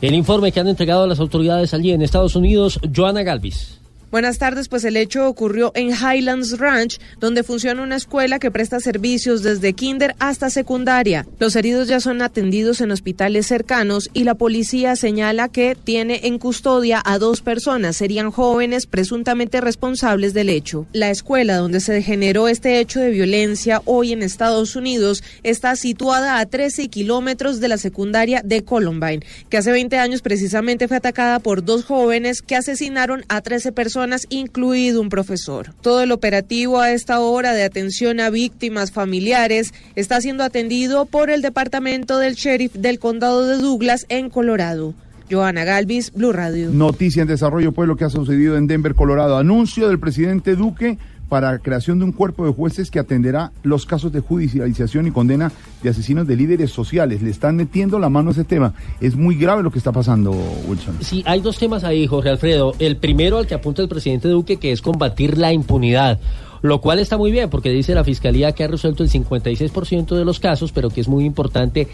El 0.00 0.14
informe 0.14 0.50
que 0.50 0.58
han 0.58 0.68
entregado 0.68 1.06
las 1.06 1.20
autoridades 1.20 1.72
allí 1.72 1.92
en 1.92 2.02
Estados 2.02 2.34
Unidos, 2.34 2.80
Joana 2.94 3.22
Galvis. 3.22 3.81
Buenas 4.12 4.36
tardes, 4.36 4.68
pues 4.68 4.84
el 4.84 4.98
hecho 4.98 5.26
ocurrió 5.26 5.72
en 5.74 5.88
Highlands 5.88 6.58
Ranch, 6.58 7.00
donde 7.18 7.42
funciona 7.42 7.82
una 7.82 7.96
escuela 7.96 8.38
que 8.38 8.50
presta 8.50 8.78
servicios 8.78 9.42
desde 9.42 9.72
kinder 9.72 10.14
hasta 10.18 10.50
secundaria. 10.50 11.26
Los 11.38 11.56
heridos 11.56 11.88
ya 11.88 11.98
son 11.98 12.20
atendidos 12.20 12.82
en 12.82 12.90
hospitales 12.90 13.46
cercanos 13.46 14.10
y 14.12 14.24
la 14.24 14.34
policía 14.34 14.96
señala 14.96 15.48
que 15.48 15.78
tiene 15.82 16.20
en 16.24 16.38
custodia 16.38 17.00
a 17.02 17.16
dos 17.18 17.40
personas, 17.40 17.96
serían 17.96 18.30
jóvenes 18.30 18.84
presuntamente 18.84 19.62
responsables 19.62 20.34
del 20.34 20.50
hecho. 20.50 20.86
La 20.92 21.08
escuela 21.08 21.56
donde 21.56 21.80
se 21.80 22.02
generó 22.02 22.48
este 22.48 22.80
hecho 22.80 23.00
de 23.00 23.12
violencia 23.12 23.80
hoy 23.86 24.12
en 24.12 24.22
Estados 24.22 24.76
Unidos 24.76 25.24
está 25.42 25.74
situada 25.74 26.38
a 26.38 26.44
13 26.44 26.88
kilómetros 26.88 27.60
de 27.60 27.68
la 27.68 27.78
secundaria 27.78 28.42
de 28.44 28.62
Columbine, 28.62 29.24
que 29.48 29.56
hace 29.56 29.72
20 29.72 29.96
años 29.96 30.20
precisamente 30.20 30.86
fue 30.86 30.98
atacada 30.98 31.38
por 31.38 31.64
dos 31.64 31.86
jóvenes 31.86 32.42
que 32.42 32.56
asesinaron 32.56 33.24
a 33.30 33.40
13 33.40 33.72
personas, 33.72 34.01
incluido 34.30 35.00
un 35.00 35.08
profesor. 35.08 35.74
Todo 35.80 36.02
el 36.02 36.12
operativo 36.12 36.80
a 36.80 36.92
esta 36.92 37.20
hora 37.20 37.52
de 37.52 37.64
atención 37.64 38.20
a 38.20 38.30
víctimas 38.30 38.92
familiares 38.92 39.72
está 39.96 40.20
siendo 40.20 40.44
atendido 40.44 41.06
por 41.06 41.30
el 41.30 41.42
departamento 41.42 42.18
del 42.18 42.34
sheriff 42.34 42.74
del 42.74 42.98
condado 42.98 43.46
de 43.46 43.58
Douglas 43.58 44.06
en 44.08 44.30
Colorado. 44.30 44.94
Joana 45.30 45.64
Galvis, 45.64 46.12
Blue 46.12 46.32
Radio. 46.32 46.70
Noticia 46.70 47.22
en 47.22 47.28
desarrollo, 47.28 47.72
pues 47.72 47.88
lo 47.88 47.96
que 47.96 48.04
ha 48.04 48.10
sucedido 48.10 48.56
en 48.56 48.66
Denver, 48.66 48.94
Colorado. 48.94 49.38
Anuncio 49.38 49.88
del 49.88 49.98
presidente 49.98 50.56
Duque 50.56 50.98
para 51.32 51.60
creación 51.60 51.98
de 51.98 52.04
un 52.04 52.12
cuerpo 52.12 52.44
de 52.44 52.52
jueces 52.52 52.90
que 52.90 52.98
atenderá 52.98 53.52
los 53.62 53.86
casos 53.86 54.12
de 54.12 54.20
judicialización 54.20 55.06
y 55.06 55.12
condena 55.12 55.50
de 55.82 55.88
asesinos 55.88 56.26
de 56.26 56.36
líderes 56.36 56.72
sociales. 56.72 57.22
Le 57.22 57.30
están 57.30 57.56
metiendo 57.56 57.98
la 57.98 58.10
mano 58.10 58.28
a 58.28 58.32
ese 58.32 58.44
tema. 58.44 58.74
Es 59.00 59.16
muy 59.16 59.36
grave 59.36 59.62
lo 59.62 59.70
que 59.70 59.78
está 59.78 59.92
pasando, 59.92 60.32
Wilson. 60.68 60.98
Sí, 61.00 61.22
hay 61.24 61.40
dos 61.40 61.56
temas 61.58 61.84
ahí, 61.84 62.06
Jorge 62.06 62.28
Alfredo. 62.28 62.74
El 62.78 62.98
primero 62.98 63.38
al 63.38 63.46
que 63.46 63.54
apunta 63.54 63.80
el 63.80 63.88
presidente 63.88 64.28
Duque, 64.28 64.58
que 64.58 64.72
es 64.72 64.82
combatir 64.82 65.38
la 65.38 65.54
impunidad. 65.54 66.20
Lo 66.60 66.82
cual 66.82 66.98
está 66.98 67.16
muy 67.16 67.32
bien, 67.32 67.48
porque 67.48 67.70
dice 67.70 67.94
la 67.94 68.04
fiscalía 68.04 68.52
que 68.52 68.64
ha 68.64 68.68
resuelto 68.68 69.02
el 69.02 69.08
56% 69.08 70.14
de 70.14 70.24
los 70.26 70.38
casos, 70.38 70.70
pero 70.70 70.90
que 70.90 71.00
es 71.00 71.08
muy 71.08 71.24
importante 71.24 71.88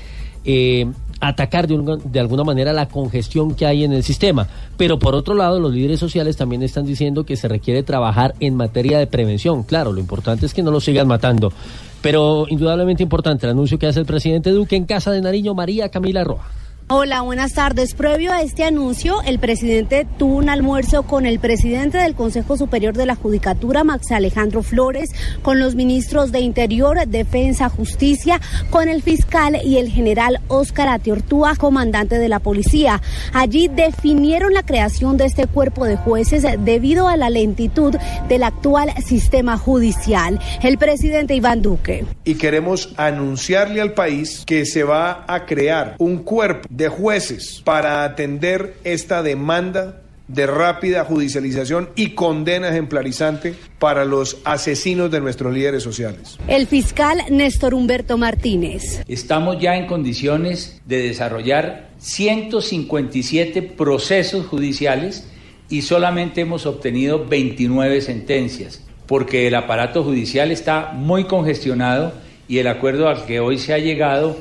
eh, 0.50 0.86
atacar 1.20 1.68
de, 1.68 1.98
de 2.04 2.20
alguna 2.20 2.42
manera 2.42 2.72
la 2.72 2.88
congestión 2.88 3.54
que 3.54 3.66
hay 3.66 3.84
en 3.84 3.92
el 3.92 4.02
sistema. 4.02 4.48
Pero 4.78 4.98
por 4.98 5.14
otro 5.14 5.34
lado, 5.34 5.60
los 5.60 5.74
líderes 5.74 6.00
sociales 6.00 6.38
también 6.38 6.62
están 6.62 6.86
diciendo 6.86 7.24
que 7.24 7.36
se 7.36 7.48
requiere 7.48 7.82
trabajar 7.82 8.34
en 8.40 8.54
materia 8.54 8.98
de 8.98 9.06
prevención. 9.06 9.62
Claro, 9.62 9.92
lo 9.92 10.00
importante 10.00 10.46
es 10.46 10.54
que 10.54 10.62
no 10.62 10.70
los 10.70 10.84
sigan 10.84 11.06
matando. 11.06 11.52
Pero 12.00 12.46
indudablemente 12.48 13.02
importante 13.02 13.44
el 13.44 13.52
anuncio 13.52 13.78
que 13.78 13.88
hace 13.88 14.00
el 14.00 14.06
presidente 14.06 14.50
Duque 14.50 14.76
en 14.76 14.86
Casa 14.86 15.10
de 15.10 15.20
Nariño, 15.20 15.54
María 15.54 15.90
Camila 15.90 16.24
Roa. 16.24 16.48
Hola, 16.90 17.20
buenas 17.20 17.52
tardes. 17.52 17.92
Previo 17.92 18.32
a 18.32 18.40
este 18.40 18.64
anuncio, 18.64 19.20
el 19.26 19.38
presidente 19.38 20.06
tuvo 20.16 20.36
un 20.36 20.48
almuerzo 20.48 21.02
con 21.02 21.26
el 21.26 21.38
presidente 21.38 21.98
del 21.98 22.14
Consejo 22.14 22.56
Superior 22.56 22.96
de 22.96 23.04
la 23.04 23.14
Judicatura, 23.14 23.84
Max 23.84 24.10
Alejandro 24.10 24.62
Flores, 24.62 25.10
con 25.42 25.60
los 25.60 25.74
ministros 25.74 26.32
de 26.32 26.40
Interior, 26.40 27.06
Defensa, 27.06 27.68
Justicia, 27.68 28.40
con 28.70 28.88
el 28.88 29.02
fiscal 29.02 29.58
y 29.62 29.76
el 29.76 29.90
general 29.90 30.40
Óscar 30.48 30.88
Atiortúa, 30.88 31.56
comandante 31.56 32.18
de 32.18 32.30
la 32.30 32.38
policía. 32.38 33.02
Allí 33.34 33.68
definieron 33.68 34.54
la 34.54 34.62
creación 34.62 35.18
de 35.18 35.26
este 35.26 35.46
cuerpo 35.46 35.84
de 35.84 35.96
jueces 35.96 36.46
debido 36.60 37.06
a 37.06 37.18
la 37.18 37.28
lentitud 37.28 37.94
del 38.30 38.42
actual 38.44 38.94
sistema 39.04 39.58
judicial. 39.58 40.40
El 40.62 40.78
presidente 40.78 41.34
Iván 41.34 41.60
Duque. 41.60 42.06
y 42.24 42.36
queremos 42.36 42.94
anunciarle 42.96 43.82
al 43.82 43.92
país 43.92 44.42
que 44.46 44.64
se 44.64 44.84
va 44.84 45.26
a 45.28 45.44
crear 45.44 45.94
un 45.98 46.22
cuerpo 46.22 46.66
de 46.78 46.88
jueces 46.88 47.60
para 47.64 48.04
atender 48.04 48.76
esta 48.84 49.24
demanda 49.24 50.00
de 50.28 50.46
rápida 50.46 51.04
judicialización 51.04 51.88
y 51.96 52.10
condena 52.10 52.68
ejemplarizante 52.68 53.56
para 53.80 54.04
los 54.04 54.38
asesinos 54.44 55.10
de 55.10 55.20
nuestros 55.20 55.52
líderes 55.52 55.82
sociales. 55.82 56.38
El 56.46 56.68
fiscal 56.68 57.18
Néstor 57.30 57.74
Humberto 57.74 58.16
Martínez. 58.16 59.02
Estamos 59.08 59.60
ya 59.60 59.76
en 59.76 59.86
condiciones 59.86 60.80
de 60.86 61.02
desarrollar 61.02 61.88
157 61.98 63.60
procesos 63.62 64.46
judiciales 64.46 65.26
y 65.68 65.82
solamente 65.82 66.42
hemos 66.42 66.64
obtenido 66.64 67.26
29 67.26 68.02
sentencias, 68.02 68.84
porque 69.06 69.48
el 69.48 69.56
aparato 69.56 70.04
judicial 70.04 70.52
está 70.52 70.92
muy 70.92 71.24
congestionado 71.24 72.12
y 72.46 72.58
el 72.58 72.68
acuerdo 72.68 73.08
al 73.08 73.26
que 73.26 73.40
hoy 73.40 73.58
se 73.58 73.74
ha 73.74 73.78
llegado 73.78 74.36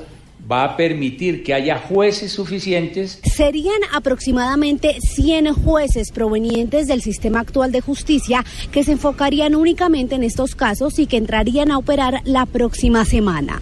va 0.49 0.63
a 0.63 0.77
permitir 0.77 1.43
que 1.43 1.53
haya 1.53 1.77
jueces 1.77 2.31
suficientes 2.31 3.19
Serían 3.23 3.79
aproximadamente 3.93 4.97
100 4.99 5.53
jueces 5.53 6.11
provenientes 6.11 6.87
del 6.87 7.01
sistema 7.01 7.39
actual 7.39 7.71
de 7.71 7.81
justicia 7.81 8.45
que 8.71 8.83
se 8.83 8.93
enfocarían 8.93 9.55
únicamente 9.55 10.15
en 10.15 10.23
estos 10.23 10.55
casos 10.55 10.99
y 10.99 11.07
que 11.07 11.17
entrarían 11.17 11.71
a 11.71 11.77
operar 11.77 12.21
la 12.23 12.45
próxima 12.45 13.05
semana. 13.05 13.61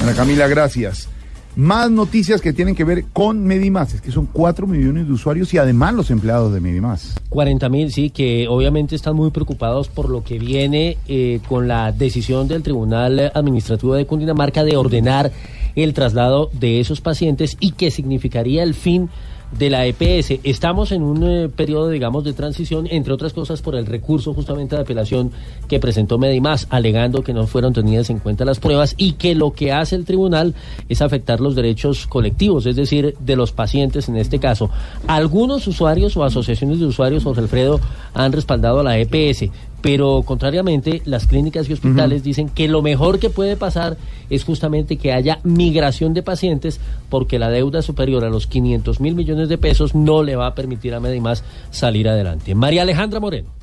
Ana 0.00 0.14
Camila, 0.14 0.46
gracias. 0.48 1.08
Más 1.56 1.90
noticias 1.90 2.42
que 2.42 2.52
tienen 2.52 2.74
que 2.74 2.84
ver 2.84 3.06
con 3.14 3.42
Medimás, 3.42 3.94
es 3.94 4.02
que 4.02 4.12
son 4.12 4.26
4 4.26 4.66
millones 4.66 5.06
de 5.06 5.12
usuarios 5.14 5.54
y 5.54 5.58
además 5.58 5.94
los 5.94 6.10
empleados 6.10 6.52
de 6.52 6.60
Medimás. 6.60 7.14
40 7.30 7.68
mil, 7.70 7.90
sí, 7.90 8.10
que 8.10 8.46
obviamente 8.46 8.94
están 8.94 9.16
muy 9.16 9.30
preocupados 9.30 9.88
por 9.88 10.10
lo 10.10 10.22
que 10.22 10.38
viene 10.38 10.98
eh, 11.08 11.40
con 11.48 11.66
la 11.66 11.92
decisión 11.92 12.46
del 12.46 12.62
Tribunal 12.62 13.32
Administrativo 13.34 13.94
de 13.94 14.04
Cundinamarca 14.04 14.64
de 14.64 14.76
ordenar 14.76 15.32
el 15.76 15.94
traslado 15.94 16.50
de 16.52 16.80
esos 16.80 17.00
pacientes 17.00 17.56
y 17.60 17.72
que 17.72 17.90
significaría 17.90 18.62
el 18.62 18.74
fin 18.74 19.10
de 19.52 19.70
la 19.70 19.86
EPS. 19.86 20.40
Estamos 20.42 20.92
en 20.92 21.02
un 21.02 21.22
eh, 21.22 21.48
periodo, 21.48 21.88
digamos, 21.88 22.24
de 22.24 22.32
transición, 22.32 22.86
entre 22.90 23.12
otras 23.12 23.32
cosas, 23.32 23.62
por 23.62 23.76
el 23.76 23.86
recurso 23.86 24.34
justamente 24.34 24.76
de 24.76 24.82
apelación 24.82 25.30
que 25.68 25.78
presentó 25.78 26.18
Medimás, 26.18 26.66
alegando 26.70 27.22
que 27.22 27.32
no 27.32 27.46
fueron 27.46 27.72
tenidas 27.72 28.10
en 28.10 28.18
cuenta 28.18 28.44
las 28.44 28.58
pruebas 28.58 28.94
y 28.96 29.12
que 29.12 29.34
lo 29.34 29.52
que 29.52 29.72
hace 29.72 29.96
el 29.96 30.04
tribunal 30.04 30.54
es 30.88 31.00
afectar 31.00 31.40
los 31.40 31.54
derechos 31.54 32.06
colectivos, 32.06 32.66
es 32.66 32.76
decir, 32.76 33.14
de 33.20 33.36
los 33.36 33.52
pacientes 33.52 34.08
en 34.08 34.16
este 34.16 34.38
caso. 34.38 34.70
Algunos 35.06 35.66
usuarios 35.66 36.16
o 36.16 36.24
asociaciones 36.24 36.80
de 36.80 36.86
usuarios, 36.86 37.24
Jorge 37.24 37.42
Alfredo, 37.42 37.80
han 38.14 38.32
respaldado 38.32 38.80
a 38.80 38.82
la 38.82 38.98
EPS. 38.98 39.50
Pero 39.82 40.22
contrariamente, 40.24 41.02
las 41.04 41.26
clínicas 41.26 41.68
y 41.68 41.72
hospitales 41.72 42.24
dicen 42.24 42.48
que 42.48 42.66
lo 42.66 42.82
mejor 42.82 43.18
que 43.18 43.30
puede 43.30 43.56
pasar 43.56 43.96
es 44.30 44.44
justamente 44.44 44.96
que 44.96 45.12
haya 45.12 45.38
migración 45.44 46.14
de 46.14 46.22
pacientes 46.22 46.80
porque 47.08 47.38
la 47.38 47.50
deuda 47.50 47.82
superior 47.82 48.24
a 48.24 48.30
los 48.30 48.46
500 48.46 49.00
mil 49.00 49.14
millones 49.14 49.48
de 49.48 49.58
pesos 49.58 49.94
no 49.94 50.22
le 50.22 50.36
va 50.36 50.48
a 50.48 50.54
permitir 50.54 50.94
a 50.94 51.00
Medimás 51.00 51.44
salir 51.70 52.08
adelante. 52.08 52.54
María 52.54 52.82
Alejandra 52.82 53.20
Moreno. 53.20 53.55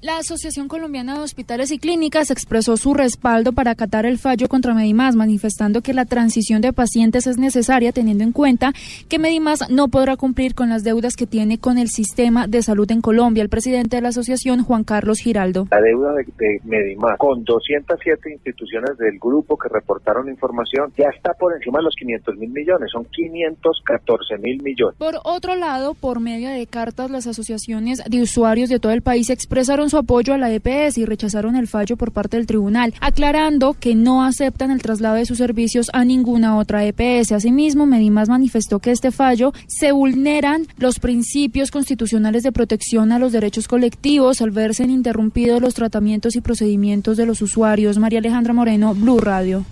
La 0.00 0.18
Asociación 0.18 0.68
Colombiana 0.68 1.14
de 1.14 1.20
Hospitales 1.22 1.72
y 1.72 1.78
Clínicas 1.80 2.30
expresó 2.30 2.76
su 2.76 2.94
respaldo 2.94 3.52
para 3.52 3.72
acatar 3.72 4.06
el 4.06 4.18
fallo 4.18 4.46
contra 4.46 4.72
Medimás, 4.72 5.16
manifestando 5.16 5.80
que 5.80 5.92
la 5.92 6.04
transición 6.04 6.60
de 6.60 6.72
pacientes 6.72 7.26
es 7.26 7.36
necesaria 7.36 7.90
teniendo 7.90 8.22
en 8.22 8.30
cuenta 8.30 8.72
que 9.08 9.18
Medimás 9.18 9.68
no 9.70 9.88
podrá 9.88 10.16
cumplir 10.16 10.54
con 10.54 10.68
las 10.68 10.84
deudas 10.84 11.16
que 11.16 11.26
tiene 11.26 11.58
con 11.58 11.78
el 11.78 11.88
sistema 11.88 12.46
de 12.46 12.62
salud 12.62 12.88
en 12.92 13.00
Colombia. 13.00 13.42
El 13.42 13.48
presidente 13.48 13.96
de 13.96 14.02
la 14.02 14.10
asociación, 14.10 14.62
Juan 14.62 14.84
Carlos 14.84 15.18
Giraldo. 15.18 15.66
La 15.72 15.80
deuda 15.80 16.12
de, 16.12 16.24
de 16.38 16.60
Medimás 16.62 17.18
con 17.18 17.42
207 17.42 18.32
instituciones 18.34 18.96
del 18.98 19.18
grupo 19.18 19.58
que 19.58 19.68
reportaron 19.68 20.28
información 20.28 20.92
ya 20.96 21.08
está 21.08 21.32
por 21.34 21.56
encima 21.56 21.80
de 21.80 21.84
los 21.86 21.96
500 21.96 22.36
mil 22.36 22.50
millones, 22.50 22.88
son 22.92 23.04
514 23.04 24.38
mil 24.38 24.62
millones. 24.62 24.96
Por 24.96 25.16
otro 25.24 25.56
lado, 25.56 25.94
por 25.94 26.20
medio 26.20 26.50
de 26.50 26.64
cartas, 26.68 27.10
las 27.10 27.26
asociaciones 27.26 28.00
de 28.08 28.22
usuarios 28.22 28.68
de 28.68 28.78
todo 28.78 28.92
el 28.92 29.02
país 29.02 29.28
expresaron 29.28 29.87
su 29.88 29.96
apoyo 29.96 30.34
a 30.34 30.38
la 30.38 30.52
EPS 30.52 30.98
y 30.98 31.04
rechazaron 31.04 31.54
el 31.54 31.68
fallo 31.68 31.96
por 31.96 32.12
parte 32.12 32.36
del 32.36 32.46
tribunal, 32.46 32.94
aclarando 33.00 33.74
que 33.74 33.94
no 33.94 34.24
aceptan 34.24 34.70
el 34.70 34.82
traslado 34.82 35.14
de 35.14 35.26
sus 35.26 35.38
servicios 35.38 35.90
a 35.92 36.04
ninguna 36.04 36.56
otra 36.56 36.84
EPS. 36.84 37.32
Asimismo, 37.32 37.86
Medimás 37.86 38.28
manifestó 38.28 38.80
que 38.80 38.90
este 38.90 39.12
fallo 39.12 39.52
se 39.68 39.92
vulneran 39.92 40.66
los 40.76 40.98
principios 40.98 41.70
constitucionales 41.70 42.42
de 42.42 42.52
protección 42.52 43.12
a 43.12 43.18
los 43.18 43.32
derechos 43.32 43.68
colectivos 43.68 44.42
al 44.42 44.50
verse 44.50 44.84
interrumpidos 44.84 45.60
los 45.60 45.74
tratamientos 45.74 46.36
y 46.36 46.40
procedimientos 46.40 47.16
de 47.16 47.26
los 47.26 47.42
usuarios. 47.42 47.98
María 47.98 48.18
Alejandra 48.18 48.52
Moreno, 48.52 48.94
Blue 48.94 49.20
Radio. 49.20 49.64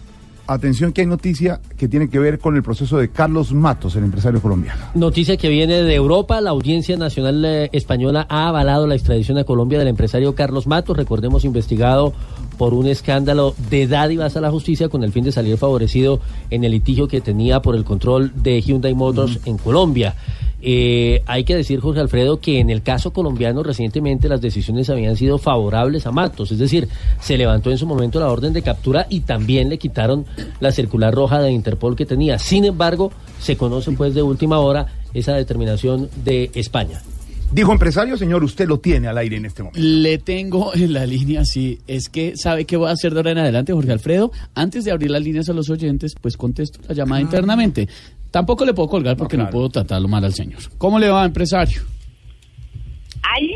Atención 0.49 0.93
que 0.93 1.01
hay 1.01 1.07
noticia 1.07 1.61
que 1.77 1.89
tiene 1.89 2.09
que 2.09 2.19
ver 2.21 2.39
con 2.39 2.55
el 2.55 2.63
proceso 2.63 2.99
de 2.99 3.11
Carlos 3.11 3.53
Matos, 3.53 3.97
el 3.97 4.05
empresario 4.05 4.41
colombiano. 4.41 4.81
Noticia 4.95 5.37
que 5.37 5.49
viene 5.49 5.83
de 5.83 5.95
Europa. 5.95 6.41
La 6.41 6.51
Audiencia 6.51 6.97
Nacional 6.97 7.45
eh, 7.45 7.69
Española 7.73 8.27
ha 8.29 8.49
avalado 8.49 8.87
la 8.87 8.95
extradición 8.95 9.39
a 9.39 9.45
Colombia 9.45 9.79
del 9.79 9.89
empresario 9.89 10.35
Carlos 10.35 10.67
Matos, 10.67 10.97
recordemos 10.97 11.45
investigado 11.45 12.13
por 12.59 12.75
un 12.75 12.87
escándalo 12.87 13.55
de 13.71 13.87
dádivas 13.87 14.37
a 14.37 14.41
la 14.41 14.51
justicia 14.51 14.89
con 14.89 15.05
el 15.05 15.13
fin 15.13 15.25
de 15.25 15.33
salir 15.33 15.57
favorecido 15.57 16.21
en 16.51 16.65
el 16.65 16.73
litigio 16.73 17.09
que 17.09 17.21
tenía 17.21 17.61
por 17.61 17.77
el 17.77 17.85
control 17.85 18.33
de 18.35 18.61
Hyundai 18.61 18.95
Motors 18.95 19.41
en 19.45 19.59
Colombia. 19.59 20.15
Eh, 20.63 21.23
hay 21.27 21.45
que 21.45 21.55
decir, 21.55 21.81
Jorge 21.81 22.01
Alfredo, 22.01 22.41
que 22.41 22.59
en 22.59 22.71
el 22.71 22.83
caso 22.83 23.13
colombiano 23.13 23.63
recientemente 23.63 24.29
las 24.29 24.41
decisiones 24.41 24.91
habían 24.91 25.17
sido 25.17 25.39
favorables 25.39 26.07
a 26.07 26.13
Matos, 26.13 26.51
es 26.51 26.59
decir, 26.59 26.89
se 27.21 27.37
levantó 27.37 27.71
en 27.71 27.79
su 27.79 27.87
momento 27.87 28.19
la 28.19 28.31
orden 28.31 28.53
de 28.53 28.63
captura 28.63 29.07
y 29.09 29.21
también 29.21 29.69
le 29.69 29.79
quitaron 29.79 30.25
la 30.61 30.73
circular 30.73 31.15
roja 31.15 31.41
de 31.41 31.53
Interpol 31.53 31.95
que 31.95 32.07
tenía. 32.07 32.39
Sin 32.39 32.65
embargo, 32.65 33.13
se 33.39 33.57
conoce 33.57 33.93
pues 33.93 34.15
de 34.15 34.23
última 34.23 34.59
hora 34.59 34.87
esa 35.15 35.35
determinación 35.35 36.09
de 36.25 36.51
España. 36.55 37.01
Dijo 37.53 37.73
empresario, 37.73 38.17
señor, 38.17 38.45
usted 38.45 38.67
lo 38.69 38.79
tiene 38.81 39.09
al 39.09 39.17
aire 39.19 39.37
en 39.37 39.47
este 39.47 39.63
momento. 39.63 39.81
Le 39.81 40.19
tengo 40.19 40.75
en 40.75 40.93
la 40.93 41.07
línea, 41.07 41.45
sí. 41.45 41.79
Es 41.87 42.09
que, 42.09 42.37
¿sabe 42.37 42.65
qué 42.65 42.77
voy 42.77 42.89
a 42.89 42.93
hacer 42.93 43.13
de 43.13 43.21
ahora 43.21 43.31
en 43.31 43.39
adelante, 43.39 43.73
Jorge 43.73 43.93
Alfredo? 43.93 44.33
Antes 44.55 44.85
de 44.85 44.91
abrir 44.91 45.11
las 45.11 45.23
líneas 45.23 45.49
a 45.49 45.53
los 45.53 45.71
oyentes, 45.71 46.15
pues 46.21 46.37
contesto 46.37 46.81
la 46.89 46.95
llamada 46.95 47.21
internamente. 47.21 47.89
Tampoco 48.31 48.65
le 48.65 48.75
puedo 48.75 48.89
colgar 48.89 49.17
porque 49.17 49.37
no, 49.37 49.49
puedo 49.49 49.69
tratarlo 49.69 50.09
mal 50.09 50.25
al 50.25 50.35
señor. 50.35 50.61
¿Cómo 50.77 50.99
le 50.99 51.09
va, 51.09 51.25
empresario? 51.25 51.83
¡Ay! 53.23 53.49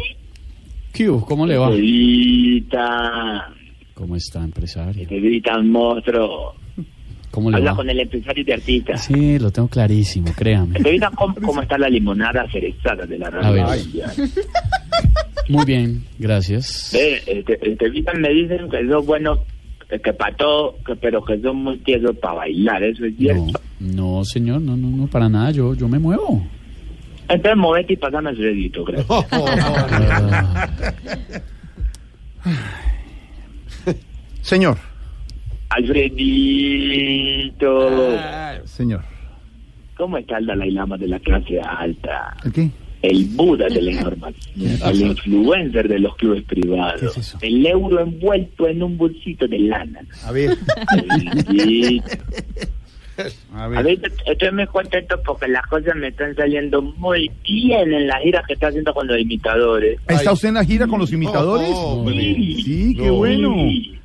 ¿Qué 0.93 1.11
hubo? 1.11 1.25
¿Cómo 1.27 1.47
le 1.47 1.59
va? 1.59 1.71
Evita, 1.73 3.53
¿Cómo 3.95 4.17
está, 4.17 4.43
empresario? 4.43 5.07
Evita 5.11 5.59
un 5.59 5.71
monstruo. 5.71 6.55
¿Cómo 7.31 7.51
le 7.51 7.59
Habla 7.59 7.71
va? 7.73 7.77
con 7.77 7.91
el 7.91 8.01
empresario 8.01 8.45
de 8.45 8.55
artista. 8.55 8.97
Sí, 8.97 9.39
lo 9.39 9.51
tengo 9.51 9.69
clarísimo, 9.69 10.33
créame. 10.37 10.79
¿cómo, 11.15 11.35
cómo 11.37 11.63
está 11.63 11.79
la 11.79 11.89
limonada 11.89 12.47
cerezada 12.51 13.07
de 13.07 13.19
la 13.19 13.29
A 13.29 13.31
radio? 13.31 13.67
ver. 13.69 14.29
Muy 15.49 15.65
bien, 15.65 16.05
gracias. 16.19 16.93
Evita, 16.95 18.13
me 18.15 18.31
dicen 18.31 18.69
que 18.69 18.89
son 18.89 19.07
buenos, 19.07 19.39
que, 19.89 20.01
que 20.01 20.13
para 20.13 20.37
todo, 20.37 20.77
que, 20.85 20.97
pero 20.97 21.25
que 21.25 21.41
son 21.41 21.57
muy 21.57 21.79
tiesos 21.79 22.17
para 22.19 22.35
bailar, 22.35 22.83
¿eso 22.83 23.05
es 23.05 23.17
cierto? 23.17 23.61
No, 23.79 24.25
señor, 24.25 24.61
no, 24.61 24.77
no, 24.77 24.89
no, 24.89 25.07
para 25.07 25.29
nada, 25.29 25.51
yo, 25.53 25.75
yo 25.75 25.89
me 25.89 25.99
muevo. 25.99 26.45
Entonces, 27.29 27.57
movete 27.57 27.93
y 27.93 27.97
pasame 27.97 28.35
su 28.35 28.43
dedito, 28.43 28.85
gracias. 28.85 29.07
Señor. 34.43 34.79
Alfredito. 35.71 37.91
Señor. 38.65 39.03
¿Cómo 39.97 40.19
está 40.19 40.39
el 40.39 40.47
Dalai 40.47 40.71
Lama 40.71 40.97
de 40.97 41.09
la 41.09 41.19
clase 41.21 41.61
alta? 41.61 42.37
¿El 42.45 42.53
qué? 42.53 42.71
El 43.03 43.25
Buda 43.35 43.67
de 43.69 43.81
la 43.81 43.93
información, 43.93 44.55
el 44.87 45.01
influencer 45.01 45.89
de 45.89 45.99
los 46.01 46.15
clubes 46.17 46.45
privados, 46.45 47.35
el 47.41 47.65
euro 47.67 48.01
envuelto 48.01 48.69
en 48.69 48.83
un 48.83 48.99
bolsito 48.99 49.49
de 49.49 49.59
lana. 49.59 50.01
A 50.27 50.33
ver. 50.33 50.51
El- 51.49 52.03
A 53.55 53.65
A 53.65 53.69
ver, 53.69 54.01
estoy 54.27 54.51
muy 54.53 54.67
contento 54.67 55.21
porque 55.25 55.47
las 55.49 55.67
cosas 55.67 55.95
me 55.97 56.09
están 56.09 56.35
saliendo 56.35 56.81
muy 56.81 57.31
bien 57.47 57.93
en 57.93 58.07
la 58.07 58.19
gira 58.21 58.43
que 58.47 58.55
está 58.55 58.69
haciendo 58.69 58.95
con 58.95 59.07
los 59.07 59.19
imitadores. 59.19 59.99
¿Está 60.09 60.33
usted 60.33 60.49
en 60.49 60.55
la 60.55 60.65
gira 60.65 60.87
con 60.87 61.01
los 61.01 61.13
imitadores? 61.13 61.69
Sí, 62.65 62.97
qué 62.99 63.11
bueno. 63.11 63.53
Sí, 63.55 63.99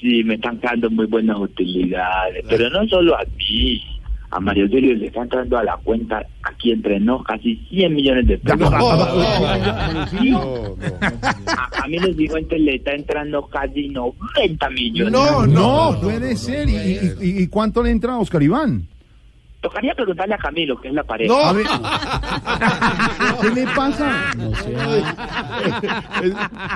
sí, 0.00 0.22
me 0.24 0.34
están 0.34 0.60
dando 0.60 0.88
muy 0.90 1.06
buenas 1.06 1.38
utilidades, 1.38 2.44
pero 2.48 2.70
no 2.70 2.86
solo 2.88 3.16
a 3.16 3.24
mí. 3.36 3.82
A 4.30 4.40
Mario 4.40 4.64
Auxilio 4.64 4.94
le 4.94 5.06
están 5.06 5.26
dando 5.30 5.56
a 5.56 5.64
la 5.64 5.76
cuenta 5.78 6.22
aquí 6.42 6.70
entre 6.70 7.00
nos 7.00 7.24
casi 7.24 7.56
100 7.70 7.94
millones 7.94 8.26
de 8.26 8.36
pesos. 8.36 8.60
Sí. 10.10 10.32
A 11.46 11.70
Camilo 11.70 12.12
Cifuentes 12.14 12.60
le 12.60 12.74
está 12.76 12.92
entrando 12.92 13.46
casi 13.46 13.88
90 13.88 14.68
millones. 14.70 15.12
No, 15.12 15.46
no, 15.46 15.98
puede 16.02 16.36
ser. 16.36 16.68
¿Y, 16.68 16.74
y- 16.76 16.98
y- 17.38 17.42
y 17.42 17.46
cuánto 17.48 17.82
le 17.82 17.90
entra 17.90 18.12
a 18.14 18.18
Oscar 18.18 18.42
Iván? 18.42 18.86
Tocaría 19.60 19.92
preguntarle 19.92 20.34
a 20.34 20.38
Camilo, 20.38 20.80
que 20.80 20.86
es 20.88 20.94
la 20.94 21.02
pareja. 21.02 21.48
A 21.48 21.52
ver, 21.52 21.66
¿Qué 23.40 23.50
le 23.50 23.66
pasa? 23.74 24.30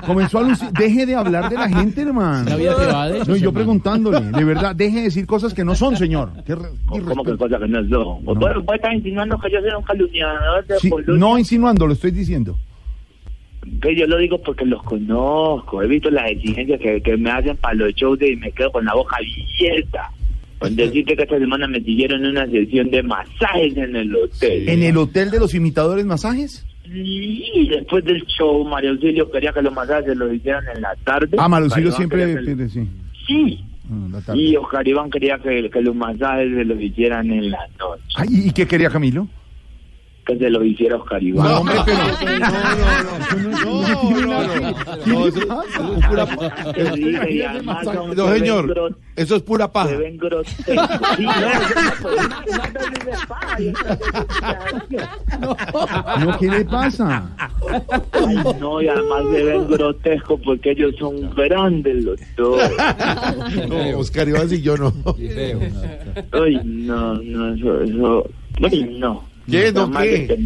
Comenzó 0.07 0.39
a 0.39 0.43
lucir. 0.43 0.69
Deje 0.73 1.07
de 1.07 1.15
hablar 1.15 1.49
de 1.49 1.57
la 1.57 1.69
gente, 1.69 2.03
hermano. 2.03 2.51
La 2.51 2.57
vida 2.57 2.77
te 2.77 2.87
va, 2.87 3.09
de 3.09 3.19
hecho, 3.19 3.31
No, 3.31 3.37
y 3.37 3.41
yo 3.41 3.53
preguntándole, 3.53 4.21
de 4.21 4.45
verdad, 4.45 4.75
deje 4.75 4.97
de 4.97 5.03
decir 5.05 5.27
cosas 5.27 5.55
que 5.55 5.65
no 5.65 5.75
son, 5.77 5.97
señor. 5.97 6.33
Qué 6.45 6.57
re- 6.57 6.71
¿Cómo 6.87 7.23
que 7.25 7.37
cosa 7.37 7.59
que 7.59 7.69
no 7.69 7.81
es 7.81 7.89
yo? 7.89 8.19
¿Vos, 8.23 8.37
vos 8.39 8.75
estás 8.75 8.95
insinuando 8.95 9.39
que 9.39 9.51
yo 9.53 9.61
soy 9.61 9.71
un 9.77 9.83
calumniador 9.85 10.67
de 10.67 10.79
Sí, 10.81 10.91
no 11.07 11.39
insinuando, 11.39 11.87
lo 11.87 11.93
estoy 11.93 12.11
diciendo. 12.11 12.59
Que 13.81 13.95
yo 13.95 14.09
lo 14.09 14.19
digo 14.19 14.39
porque 14.43 14.65
los 14.67 14.83
conozco. 14.83 15.83
He 15.83 15.87
visto 15.87 16.11
las 16.11 16.29
exigencias 16.33 16.81
que, 16.81 17.01
que 17.01 17.17
me 17.17 17.31
hacen 17.31 17.57
para 17.59 17.75
los 17.75 17.93
shows 17.95 18.19
de- 18.19 18.33
y 18.33 18.37
me 18.37 18.51
quedo 18.51 18.73
con 18.73 18.85
la 18.85 18.95
boca 18.95 19.17
abierta. 19.19 20.11
Con 20.63 20.77
decirte 20.77 21.17
que 21.17 21.23
esta 21.23 21.39
semana 21.39 21.67
me 21.67 21.81
siguieron 21.81 22.25
una 22.25 22.47
sesión 22.47 22.91
de 22.91 23.03
masajes 23.03 23.77
en 23.77 23.97
el 23.97 24.15
hotel. 24.15 24.69
¿En 24.69 24.83
el 24.83 24.97
hotel 24.97 25.31
de 25.31 25.41
los 25.41 25.55
imitadores 25.55 26.05
masajes? 26.07 26.67
Y 26.95 27.69
después 27.69 28.05
del 28.05 28.23
show, 28.27 28.65
María 28.65 28.91
Auxilio 28.91 29.31
quería 29.31 29.53
que 29.53 29.63
los 29.63 29.73
masajes 29.73 30.07
se 30.07 30.15
los 30.15 30.33
hicieran 30.33 30.65
en 30.75 30.83
la 30.83 30.95
tarde. 31.05 31.37
Ah, 31.39 31.47
Oscar 31.47 31.81
Iván 31.81 31.93
siempre 31.93 32.69
sí. 32.69 32.89
Sí. 33.27 33.65
Ah. 33.91 34.35
Y 34.35 34.57
Oscar 34.57 34.87
Iván 34.87 35.11
quería 35.11 35.39
que, 35.39 35.69
que 35.71 35.81
los 35.81 35.95
masajes 35.95 36.55
se 36.55 36.65
los 36.65 36.81
hicieran 36.81 37.31
en 37.31 37.51
la 37.51 37.67
noche. 37.79 38.27
¿Y 38.31 38.53
qué 38.53 38.67
quería 38.67 38.91
Camilo? 38.91 39.29
Que 40.25 40.39
se 40.39 40.49
los 40.51 40.65
hiciera 40.65 40.97
Oscar 40.97 41.21
Iván. 41.23 41.47
No, 41.49 41.59
hombre, 41.59 41.75
pero- 41.85 41.99
No, 43.67 43.83
No, 48.15 48.29
señor, 48.35 48.67
gros- 48.69 48.95
eso 49.17 49.37
es 49.37 49.43
pura 49.43 49.71
paja. 49.73 49.89
Se 49.91 49.97
ven 49.97 50.17
grotescos. 50.17 50.75
No, 50.75 50.89
no, 55.41 55.57
pues, 55.57 56.27
No, 56.27 56.39
¿qué 56.39 56.49
le 56.49 56.65
pasa? 56.65 57.29
Ay, 58.13 58.37
no, 58.61 58.81
y 58.83 58.89
además 58.89 59.23
se 59.33 59.45
ven 59.45 59.69
grotescos 59.69 60.41
porque 60.45 60.71
ellos 60.73 60.95
son 60.99 61.31
grandes 61.35 62.05
los 62.05 62.21
dos. 62.37 62.61
No, 63.69 63.99
Oscar 63.99 64.29
Iván 64.29 64.49
y 64.53 64.61
yo 64.61 64.77
no. 64.77 64.93
Ay, 66.33 66.61
no, 66.65 67.15
no, 67.15 67.55
eso, 67.55 67.81
eso. 67.83 68.31
Ay, 68.71 68.97
no. 68.99 69.25
¿Qué? 69.53 69.73
¿No 69.73 69.81
Jamás 69.83 70.03
qué? 70.03 70.39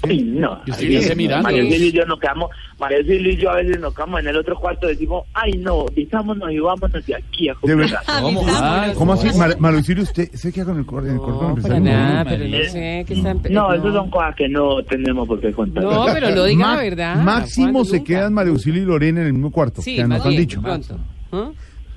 Ay, 0.00 0.22
no. 0.22 0.60
¿Y 0.64 0.70
usted 0.70 0.88
qué 0.88 0.98
hace 0.98 1.16
mirando? 1.16 1.42
María 1.42 1.64
y 1.64 1.90
yo 1.90 2.06
nos 2.06 2.20
quedamos, 2.20 2.50
María 2.78 2.98
Auxilio 2.98 3.32
y 3.32 3.36
yo 3.36 3.50
a 3.50 3.56
veces 3.56 3.80
nos 3.80 3.92
quedamos 3.92 4.20
en 4.20 4.28
el 4.28 4.36
otro 4.36 4.54
cuarto 4.56 4.86
y 4.86 4.90
decimos, 4.92 5.24
ay, 5.34 5.50
no, 5.58 5.86
visámonos 5.86 6.52
y 6.52 6.58
vámonos 6.60 7.04
de 7.04 7.16
aquí 7.16 7.48
a 7.48 7.54
De 7.54 7.58
comer. 7.60 7.76
verdad. 7.78 8.00
¿Cómo? 8.20 8.46
¿Cómo 8.94 9.12
así? 9.14 9.36
Mar- 9.36 9.56
Malucilio, 9.58 10.04
¿usted 10.04 10.30
se 10.32 10.52
queda 10.52 10.66
con 10.66 10.78
el 10.78 10.86
cor- 10.86 11.04
en 11.04 11.14
el 11.14 11.18
cordón 11.18 11.48
empresarial? 11.48 11.82
nada, 11.82 12.24
pero 12.26 12.44
no 12.46 12.58
sé 12.70 13.00
están... 13.00 13.40
No, 13.50 13.74
eso 13.74 13.92
son 13.92 14.08
cosas 14.08 14.36
que 14.36 14.48
no 14.48 14.80
tenemos 14.84 15.26
por 15.26 15.40
qué 15.40 15.52
contar. 15.52 15.82
No, 15.82 16.06
pero 16.14 16.30
no 16.30 16.44
diga 16.44 16.64
Ma- 16.64 16.76
la 16.76 16.82
verdad. 16.82 17.16
Máximo 17.16 17.84
se 17.84 18.04
quedan 18.04 18.32
María 18.34 18.52
Auxilio 18.52 18.80
y 18.82 18.86
Lorena 18.86 19.22
en 19.22 19.26
el 19.26 19.32
mismo 19.32 19.50
cuarto. 19.50 19.82
Sí, 19.82 19.96
que 19.96 20.04
nos 20.06 20.24
han 20.24 20.30
dicho. 20.36 20.62
pronto. 20.62 20.96
¿Ah? 21.32 21.50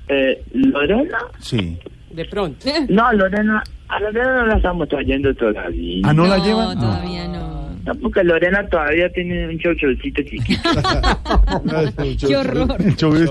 Eh, 0.08 0.42
¿Lorena? 0.54 1.18
Sí. 1.38 1.78
De 2.14 2.24
pronto. 2.26 2.66
No, 2.88 3.12
Lorena, 3.12 3.62
a 3.88 4.00
Lorena 4.00 4.34
no 4.40 4.46
la 4.46 4.56
estamos 4.56 4.88
trayendo 4.88 5.34
todavía. 5.34 6.02
¿Ah, 6.04 6.12
no 6.12 6.26
la 6.26 6.38
llevan? 6.38 6.74
No, 6.76 6.80
todavía 6.80 7.28
no. 7.28 7.62
No, 7.84 7.92
porque 7.96 8.22
Lorena 8.22 8.64
todavía 8.68 9.08
tiene 9.10 9.48
un 9.48 9.58
chochocito 9.58 10.22
chiquito. 10.22 10.70
Qué 12.28 12.36
horror. 12.36 12.76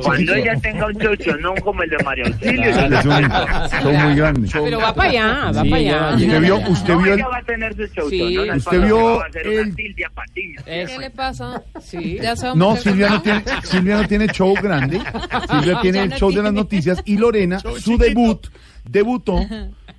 Cuando 0.04 0.34
ella 0.36 0.56
tenga 0.62 0.88
un 0.88 0.98
chocho, 1.00 1.38
no 1.38 1.56
como 1.64 1.84
el 1.84 1.90
de 1.90 1.98
María 2.04 2.26
Auxilio. 2.26 2.62
Claro, 2.74 3.00
es 3.00 3.06
un- 3.06 3.82
son 3.82 3.96
muy 4.08 4.16
grandes. 4.16 4.52
Pero 4.52 4.80
va 4.80 4.94
para 4.94 5.10
allá, 5.10 5.52
va 5.56 5.64
Sí, 5.64 5.70
para 5.70 5.82
allá. 5.82 6.16
¿Usted 6.16 6.42
vio, 6.42 6.58
usted 6.68 6.94
no, 6.94 7.02
vio 7.02 7.14
el, 7.14 7.20
ella 7.20 7.28
va 7.30 7.38
a 7.38 7.44
tener 7.44 7.76
su 7.76 7.88
chocho. 7.88 8.10
Sí. 8.10 8.36
¿no? 8.36 8.46
La 8.46 8.56
¿Usted 8.58 8.82
vio 8.84 9.18
va 9.18 9.26
a 9.26 9.32
ser 9.32 9.48
una 9.48 9.62
el- 9.62 9.74
Silvia 9.76 10.12
Patiño. 10.14 10.62
¿Qué 10.66 10.98
le 11.00 11.10
pasa? 11.12 11.62
Sí. 11.80 12.20
Ya 12.22 12.32
a 12.34 12.56
No, 12.56 12.76
Silvia 12.76 13.10
no 13.10 13.22
tiene, 13.22 13.44
Silvia 13.64 14.02
no 14.02 14.08
tiene 14.10 14.28
show 14.28 14.54
grande. 14.62 15.00
Silvia 15.50 15.80
tiene 15.82 16.00
el 16.04 16.12
show 16.12 16.30
de 16.30 16.44
las 16.44 16.52
noticias 16.54 17.02
y 17.06 17.18
Lorena, 17.18 17.60
su 17.80 17.98
debut, 17.98 18.48
debutó 18.88 19.38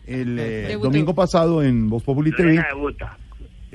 el 0.07 0.39
eh, 0.39 0.67
Debutó. 0.69 0.89
domingo 0.89 1.15
pasado 1.15 1.63
en 1.63 1.89
Voz 1.89 2.03
Populi 2.03 2.33
TV. 2.33 2.53
Debuta. 2.69 3.17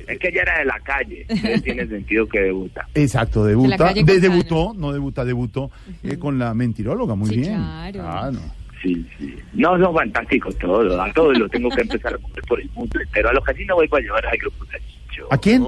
Es 0.07 0.19
que 0.19 0.27
ella 0.29 0.43
era 0.43 0.59
de 0.59 0.65
la 0.65 0.79
calle. 0.81 1.25
Entonces 1.29 1.63
tiene 1.63 1.87
sentido 1.87 2.27
que 2.27 2.39
debuta. 2.39 2.87
Exacto, 2.93 3.43
debuta. 3.43 3.93
de- 3.93 4.19
debutó, 4.19 4.73
no 4.77 4.93
debuta, 4.93 5.25
debutó 5.25 5.71
eh, 6.03 6.17
con 6.17 6.37
la 6.37 6.53
mentiróloga, 6.53 7.15
muy 7.15 7.29
Sí, 7.29 7.37
bien. 7.37 7.55
claro. 7.55 8.01
Ah, 8.03 8.29
no. 8.31 8.39
Sí, 8.81 9.05
sí. 9.17 9.35
No, 9.53 9.77
son 9.79 9.93
fantásticos 9.95 10.55
todos. 10.59 10.99
A 10.99 11.11
todos 11.13 11.35
los 11.37 11.49
tengo 11.49 11.67
que 11.69 11.81
empezar 11.81 12.13
a 12.13 12.17
mover 12.19 12.43
por 12.47 12.61
el 12.61 12.69
mundo 12.75 12.99
entero. 13.01 13.29
A 13.29 13.33
los 13.33 13.43
casinos 13.43 13.75
voy 13.75 13.87
para 13.87 14.03
llevar 14.03 14.25
al 14.27 14.37
grupo 14.37 14.65
Salchicho. 14.65 15.27
¿A 15.31 15.37
quién? 15.39 15.63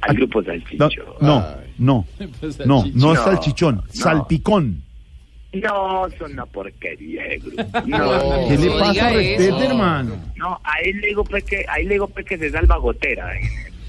Al 0.00 0.16
grupo 0.16 0.40
No, 0.40 0.46
Salchicho. 0.46 1.16
no, 1.20 1.44
no, 1.78 2.04
no, 2.06 2.06
no 2.64 2.84
es 2.86 2.94
No, 2.96 3.14
salchichón, 3.14 3.76
no. 3.76 3.82
salpicón. 3.92 4.82
No, 5.54 6.06
son 6.18 6.32
una 6.32 6.46
porquería 6.46 7.24
de 7.24 7.38
grupo. 7.38 7.62
No, 7.86 8.48
¿Qué 8.48 8.58
le 8.58 8.70
pasa? 8.78 9.10
Respete, 9.10 9.66
hermano. 9.66 10.16
no, 10.36 10.60
ahí 10.64 10.92
le 10.94 11.08
digo 11.08 11.24
pues 11.24 11.44
que, 11.44 11.64
ahí 11.68 11.84
le 11.84 11.94
digo 11.94 12.08
pues 12.08 12.24
que 12.26 12.38
se 12.38 12.50
salva 12.50 12.76
gotera. 12.78 13.34
eh. 13.36 13.40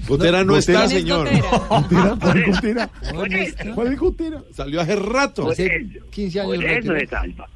Gotera 0.06 0.44
no 0.44 0.56
está, 0.58 0.82
Gotera. 0.82 0.88
señor. 0.88 1.28
¿Gotera? 1.30 2.90
¿Cuál 3.10 3.32
es 3.32 3.56
gotera? 3.56 3.74
¿Cuál 3.74 3.92
es 3.94 3.98
gotera? 3.98 4.42
Salió 4.52 4.80
hace 4.82 4.96
rato. 4.96 5.44
por 5.44 5.52
eso, 5.52 5.64
15 6.10 6.40
años 6.40 6.54
por 6.56 6.64
eso 6.64 6.92
se 6.94 7.06
salva. 7.06 7.48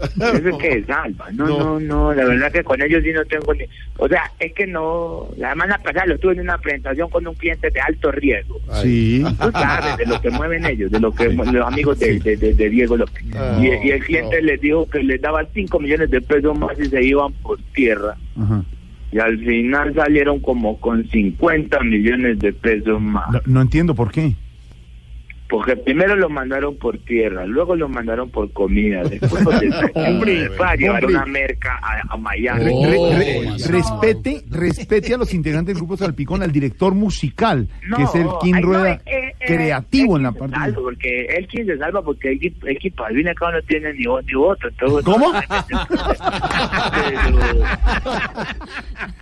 Eso 0.16 0.48
es 0.48 0.56
que 0.58 0.84
salva. 0.84 1.26
No, 1.32 1.46
no, 1.46 1.80
no, 1.80 2.14
la 2.14 2.24
verdad 2.24 2.52
que 2.52 2.62
con 2.64 2.80
ellos 2.82 3.02
sí 3.02 3.10
no 3.12 3.24
tengo 3.24 3.54
ni... 3.54 3.64
O 3.98 4.08
sea, 4.08 4.30
es 4.38 4.52
que 4.52 4.66
no... 4.66 5.28
La 5.36 5.50
semana 5.50 5.78
pasada 5.78 6.06
lo 6.06 6.14
estuve 6.14 6.34
en 6.34 6.40
una 6.40 6.58
presentación 6.58 7.08
con 7.10 7.26
un 7.26 7.34
cliente 7.34 7.70
de 7.70 7.80
alto 7.80 8.10
riesgo. 8.12 8.60
Sí. 8.82 9.24
Tú 9.40 9.50
sabes 9.52 9.96
de 9.96 10.06
lo 10.06 10.20
que 10.20 10.30
mueven 10.30 10.64
ellos, 10.66 10.90
de 10.90 11.00
lo 11.00 11.12
que 11.12 11.28
los 11.30 11.66
amigos 11.66 11.98
de, 11.98 12.18
de, 12.20 12.36
de- 12.36 12.54
de 12.54 12.70
Diego 12.70 12.96
López. 12.96 13.24
Y, 13.60 13.66
y 13.86 13.90
el 13.90 14.04
cliente 14.04 14.40
no. 14.40 14.46
les 14.46 14.60
dijo 14.60 14.88
que 14.88 15.02
les 15.02 15.20
daban 15.20 15.46
5 15.52 15.80
millones 15.80 16.10
de 16.10 16.20
pesos 16.20 16.58
más 16.58 16.78
y 16.78 16.86
se 16.86 17.02
iban 17.02 17.32
por 17.42 17.58
tierra. 17.74 18.16
Ajá. 18.40 18.62
Y 19.12 19.18
al 19.18 19.38
final 19.38 19.94
salieron 19.94 20.40
como 20.40 20.78
con 20.80 21.08
50 21.08 21.80
millones 21.84 22.38
de 22.40 22.52
pesos 22.52 23.00
más. 23.00 23.30
No, 23.32 23.40
no 23.46 23.60
entiendo 23.62 23.94
por 23.94 24.10
qué. 24.10 24.34
Porque 25.48 25.76
primero 25.76 26.16
los 26.16 26.28
mandaron 26.30 26.76
por 26.76 26.98
tierra, 26.98 27.46
luego 27.46 27.76
los 27.76 27.88
mandaron 27.88 28.30
por 28.30 28.52
comida, 28.52 29.02
después 29.04 29.44
los 29.44 29.60
despacharon 29.60 30.14
Hombre, 30.16 30.50
para 30.58 30.74
llevar 30.74 31.04
hombre. 31.04 31.16
una 31.16 31.26
merca 31.26 31.78
a, 31.80 32.14
a 32.14 32.16
Miami. 32.16 32.64
Oh, 32.74 32.84
re- 32.84 33.16
re- 33.16 33.56
respete, 33.68 34.42
respete 34.50 35.14
a 35.14 35.18
los 35.18 35.32
integrantes 35.32 35.74
del 35.74 35.80
grupo 35.82 35.96
Salpicón, 35.96 36.42
al 36.42 36.50
director 36.50 36.94
musical, 36.94 37.68
que 37.96 38.02
es 38.02 38.14
el 38.16 38.24
no, 38.24 38.40
Rueda, 38.60 39.00
eh, 39.06 39.06
eh, 39.06 39.32
creativo 39.46 40.16
en 40.16 40.24
la 40.24 40.32
parte. 40.32 40.56
salva, 40.56 40.80
porque 40.82 41.26
él 41.26 41.46
quien 41.46 41.66
se 41.66 41.78
salva 41.78 42.02
porque 42.02 42.32
el 42.32 42.40
equipo, 42.68 43.06
el 43.06 43.20
y 43.20 43.28
al 43.28 43.34
cabo 43.36 43.52
no 43.52 43.62
tiene 43.62 43.92
ni 43.94 44.04
voz 44.04 44.24
ni 44.26 44.34
voto. 44.34 44.66
entonces- 44.68 45.04
¿Cómo? 45.04 45.32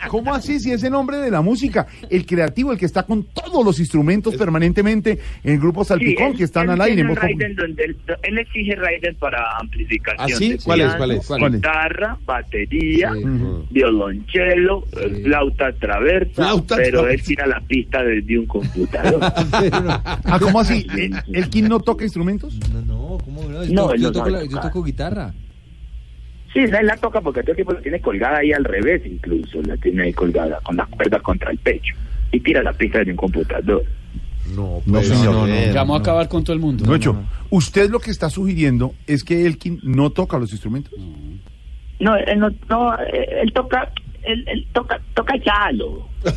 ¿Cómo 0.09 0.35
así? 0.35 0.61
Si 0.61 0.71
es 0.73 0.83
el 0.85 0.95
hombre 0.95 1.19
de 1.19 1.31
la 1.31 1.43
música, 1.43 1.87
el 2.11 2.25
creativo, 2.27 2.73
el 2.73 2.79
que 2.79 2.87
está 2.87 3.03
con 3.03 3.25
todos 3.25 3.65
los 3.65 3.79
instrumentos 3.81 4.37
permanentemente 4.37 5.19
en 5.43 5.55
el 5.55 5.59
grupo 5.61 5.85
Salpicón, 5.85 6.14
Sí, 6.14 6.14
que 6.37 6.45
están 6.45 6.65
él 6.65 6.71
al 6.71 6.81
aire. 6.83 7.03
Raiden 7.15 7.55
donde 7.57 7.85
él, 7.85 7.97
él 8.23 8.39
exige 8.39 8.75
Raiden 8.77 9.15
para 9.17 9.45
amplificación. 9.61 10.19
¿Ah, 10.33 10.37
sí? 10.37 10.53
de 10.53 10.59
¿Cuál 10.59 10.81
es, 10.81 10.95
cuál 10.95 11.11
es? 11.13 11.27
¿Cuál 11.27 11.45
es? 11.45 11.53
Guitarra, 11.61 12.17
batería, 12.25 13.13
Ujú. 13.13 13.67
violonchelo, 13.71 14.85
eh, 15.01 15.21
flauta 15.25 15.73
traversa, 15.73 16.35
Flauta 16.35 16.77
pero 16.77 16.87
él 17.01 17.03
traversa. 17.05 17.27
tira 17.27 17.47
la 17.47 17.61
pista 17.61 18.03
desde 18.03 18.39
un 18.39 18.47
computador. 18.47 19.21
Ah, 20.25 20.39
¿cómo 20.41 20.61
así? 20.61 20.87
¿El, 20.97 21.15
el 21.33 21.49
Kim 21.49 21.69
no 21.69 21.81
toca 21.81 22.05
instrumentos? 22.05 22.59
No, 22.73 22.81
no, 22.83 23.19
¿cómo 23.25 23.43
no? 23.49 23.65
Yo, 23.65 23.73
No, 23.75 23.93
él 23.93 24.01
yo 24.01 24.09
no 24.09 24.13
toco, 24.13 24.29
la- 24.31 24.45
yo 24.45 24.61
toco 24.61 24.83
guitarra. 24.83 25.33
Sí, 26.53 26.61
él 26.61 26.71
la 26.87 26.97
toca 26.97 27.21
porque 27.21 27.41
todo 27.43 27.51
el 27.53 27.57
tiempo 27.57 27.73
la 27.73 27.81
tiene 27.81 28.01
colgada 28.01 28.39
ahí 28.39 28.53
al 28.53 28.65
revés 28.65 29.03
incluso, 29.05 29.61
la 29.63 29.77
tiene 29.77 30.05
ahí 30.05 30.13
colgada 30.13 30.61
con 30.63 30.77
las 30.77 30.89
cuerdas 30.89 31.21
contra 31.23 31.51
el 31.51 31.59
pecho 31.59 31.95
y 32.33 32.41
tira 32.41 32.63
la 32.63 32.73
pista 32.73 32.99
desde 32.99 33.11
un 33.13 33.17
computador. 33.17 33.85
No, 34.55 34.83
No, 34.85 34.93
pues, 34.93 35.09
señor. 35.09 35.35
a 35.37 35.45
ver. 35.45 35.69
Ya 35.73 35.81
vamos 35.81 35.99
a 35.99 36.01
acabar 36.01 36.29
con 36.29 36.45
todo 36.45 36.53
el 36.55 36.61
mundo. 36.61 36.85
Lucho, 36.87 37.17
usted 37.51 37.91
lo 37.91 37.99
que 38.01 38.11
está 38.11 38.29
sugiriendo 38.31 38.95
es 39.07 39.25
que 39.25 39.47
Elkin 39.47 39.81
no 39.83 40.11
toca 40.11 40.39
los 40.39 40.53
instrumentos. 40.53 40.93
No, 42.01 42.17
él 42.17 42.39
no, 42.39 42.51
no, 42.69 42.95
él 42.99 43.53
toca, 43.55 43.91
él, 44.25 44.45
él 44.49 44.67
toca, 44.73 45.01
toca 45.15 45.35
chalo. 45.43 46.09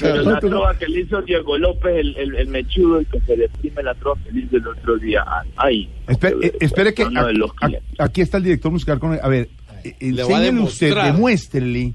Pero 0.00 0.22
la 0.22 0.38
trova 0.40 0.76
que 0.78 0.86
le 0.88 1.00
hizo 1.00 1.20
Diego 1.22 1.58
López, 1.58 1.92
el, 1.96 2.16
el, 2.16 2.34
el 2.36 2.48
mechudo, 2.48 2.98
el 3.00 3.06
que 3.06 3.20
se 3.20 3.36
deprime 3.36 3.82
la 3.82 3.94
trova 3.94 4.18
que 4.24 4.32
le 4.32 4.40
hizo 4.40 4.56
el 4.56 4.66
otro 4.68 4.96
día. 4.98 5.24
Ahí. 5.56 5.88
Espere, 6.06 6.36
eh, 6.46 6.52
espere 6.60 6.94
que 6.94 7.02
a- 7.02 7.08
a- 7.08 8.04
aquí 8.04 8.20
está 8.20 8.36
el 8.38 8.44
director 8.44 8.70
musical 8.72 8.98
con 8.98 9.18
a 9.20 9.28
ver, 9.28 9.48
eh, 9.84 9.94
a 10.00 10.04
enséñele 10.04 10.60
usted, 10.60 10.94
demuéstrele. 10.94 11.94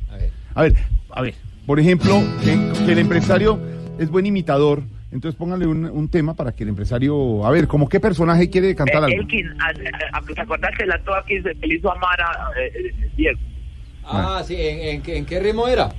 A 0.55 0.61
ver, 0.63 0.75
a 1.11 1.21
ver, 1.21 1.35
por 1.65 1.79
ejemplo, 1.79 2.21
que, 2.43 2.57
que 2.85 2.91
el 2.91 2.99
empresario 2.99 3.59
es 3.99 4.09
buen 4.09 4.25
imitador, 4.25 4.83
entonces 5.11 5.37
póngale 5.37 5.67
un, 5.67 5.85
un 5.85 6.09
tema 6.09 6.33
para 6.33 6.51
que 6.53 6.63
el 6.63 6.69
empresario, 6.69 7.45
a 7.45 7.51
ver, 7.51 7.67
como 7.67 7.87
qué 7.87 7.99
personaje 7.99 8.49
quiere 8.49 8.75
cantar 8.75 9.03
algo. 9.03 9.21
Elkin, 9.21 9.47
a- 9.61 9.67
a- 9.67 10.17
a- 10.17 10.21
¿te 10.21 10.41
acordás 10.41 10.71
de 10.79 10.85
la 10.87 10.97
trova 11.03 11.23
que 11.25 11.39
le 11.67 11.75
hizo 11.75 11.91
Amara 11.91 12.25
eh, 12.59 12.71
eh, 12.75 13.09
Diego? 13.15 13.39
Ah, 14.05 14.41
sí, 14.45 14.55
¿en, 14.57 14.79
en, 14.95 15.01
qué- 15.01 15.17
en 15.17 15.25
qué 15.25 15.39
ritmo 15.39 15.67
era? 15.67 15.89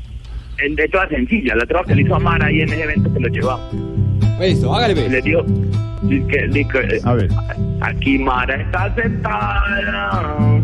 En- 0.58 0.74
De 0.74 0.88
toda 0.88 1.08
sencilla, 1.08 1.54
la 1.54 1.64
trova 1.66 1.84
que 1.84 1.94
le 1.94 2.02
hizo 2.02 2.14
Amara 2.16 2.46
ahí 2.46 2.60
en 2.60 2.68
ese 2.72 2.82
evento 2.82 3.12
que 3.14 3.20
lo 3.20 3.28
llevamos. 3.28 3.74
Listo, 4.40 4.74
hágale, 4.74 4.94
ve. 4.94 5.08
Le 5.08 5.22
dio. 5.22 5.44
dice 6.02 6.48
dice 6.48 6.78
eh, 6.96 7.00
A 7.04 7.14
ver. 7.14 7.28
Aquí 7.80 8.18
Mara 8.18 8.60
está 8.60 8.92
sentada. 8.94 10.60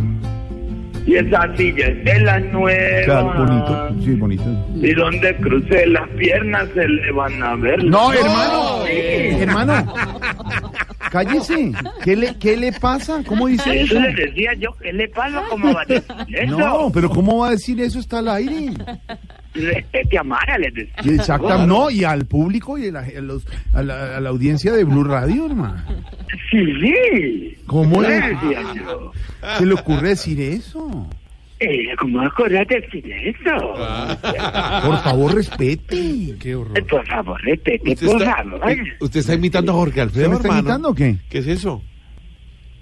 Y 1.06 1.16
esa 1.16 1.56
silla 1.56 1.86
es 1.88 2.04
de 2.04 2.20
la 2.20 2.38
nueva. 2.40 3.04
Claro, 3.04 3.32
bonito, 3.46 3.88
sí, 4.04 4.10
bonito. 4.14 4.44
Y 4.76 4.92
donde 4.94 5.34
cruce 5.36 5.86
las 5.86 6.08
piernas 6.10 6.68
se 6.74 6.86
le 6.88 7.10
van 7.12 7.42
a 7.42 7.56
ver. 7.56 7.82
No, 7.84 8.12
hermano, 8.12 8.84
Sí. 8.86 9.40
hermano, 9.40 9.94
cállese. 11.10 11.72
¿Qué 12.04 12.16
le, 12.16 12.36
qué 12.38 12.56
le 12.56 12.72
pasa? 12.72 13.22
¿Cómo 13.26 13.46
dice 13.48 13.80
eso? 13.82 13.98
Eso 13.98 14.00
le 14.08 14.14
decía 14.26 14.52
yo, 14.58 14.70
¿qué 14.80 14.92
le 14.92 15.08
pasa? 15.08 15.42
¿Cómo 15.48 15.74
va 15.74 15.82
a 15.82 15.84
decir 15.86 16.04
eso? 16.28 16.58
No, 16.58 16.90
pero 16.92 17.08
¿cómo 17.10 17.38
va 17.38 17.48
a 17.48 17.50
decir 17.52 17.80
eso? 17.80 17.98
Está 17.98 18.18
al 18.18 18.28
aire. 18.28 18.72
Respete 19.54 20.16
a 20.18 20.22
Mara, 20.22 20.56
le 20.58 20.70
decía. 20.70 20.94
Y 21.04 21.14
Exacta, 21.14 21.66
no, 21.66 21.90
y 21.90 22.04
al 22.04 22.24
público 22.26 22.78
y 22.78 22.88
a 22.88 22.92
la, 22.92 23.00
a 23.00 23.20
los- 23.20 23.46
a 23.72 23.82
la- 23.82 24.16
a 24.16 24.20
la 24.20 24.28
audiencia 24.28 24.72
de 24.72 24.84
Blue 24.84 25.02
Radio, 25.04 25.46
hermano. 25.46 25.82
Sí, 26.50 26.64
sí. 26.80 27.56
¿Cómo 27.66 28.00
le 28.02 28.08
le, 28.08 28.28
decía 28.28 28.62
yo? 28.76 29.12
se 29.58 29.66
le 29.66 29.74
ocurre 29.74 30.08
decir 30.10 30.40
eso? 30.40 31.08
Eh, 31.58 31.94
¿Cómo 31.98 32.22
acordás 32.22 32.66
de 32.68 32.80
decir 32.80 33.04
eso? 33.12 33.74
Por 34.86 34.98
favor, 35.02 35.34
respete. 35.34 36.34
Qué 36.40 36.54
horror. 36.54 36.78
Eh, 36.78 36.82
Por 36.82 37.06
favor, 37.06 37.40
respete, 37.42 37.92
¿Usted 37.92 38.06
por 38.06 38.22
está, 38.22 38.36
favor. 38.36 38.70
eh, 38.70 38.76
¿Usted 39.00 39.20
está 39.20 39.34
imitando 39.34 39.72
a 39.72 39.74
Jorge 39.74 40.00
Alfredo, 40.00 40.24
¿Se 40.24 40.28
me 40.30 40.34
está 40.36 40.48
hermano? 40.48 40.60
imitando 40.62 40.88
o 40.90 40.94
qué? 40.94 41.16
¿Qué 41.28 41.38
es 41.38 41.46
eso? 41.48 41.82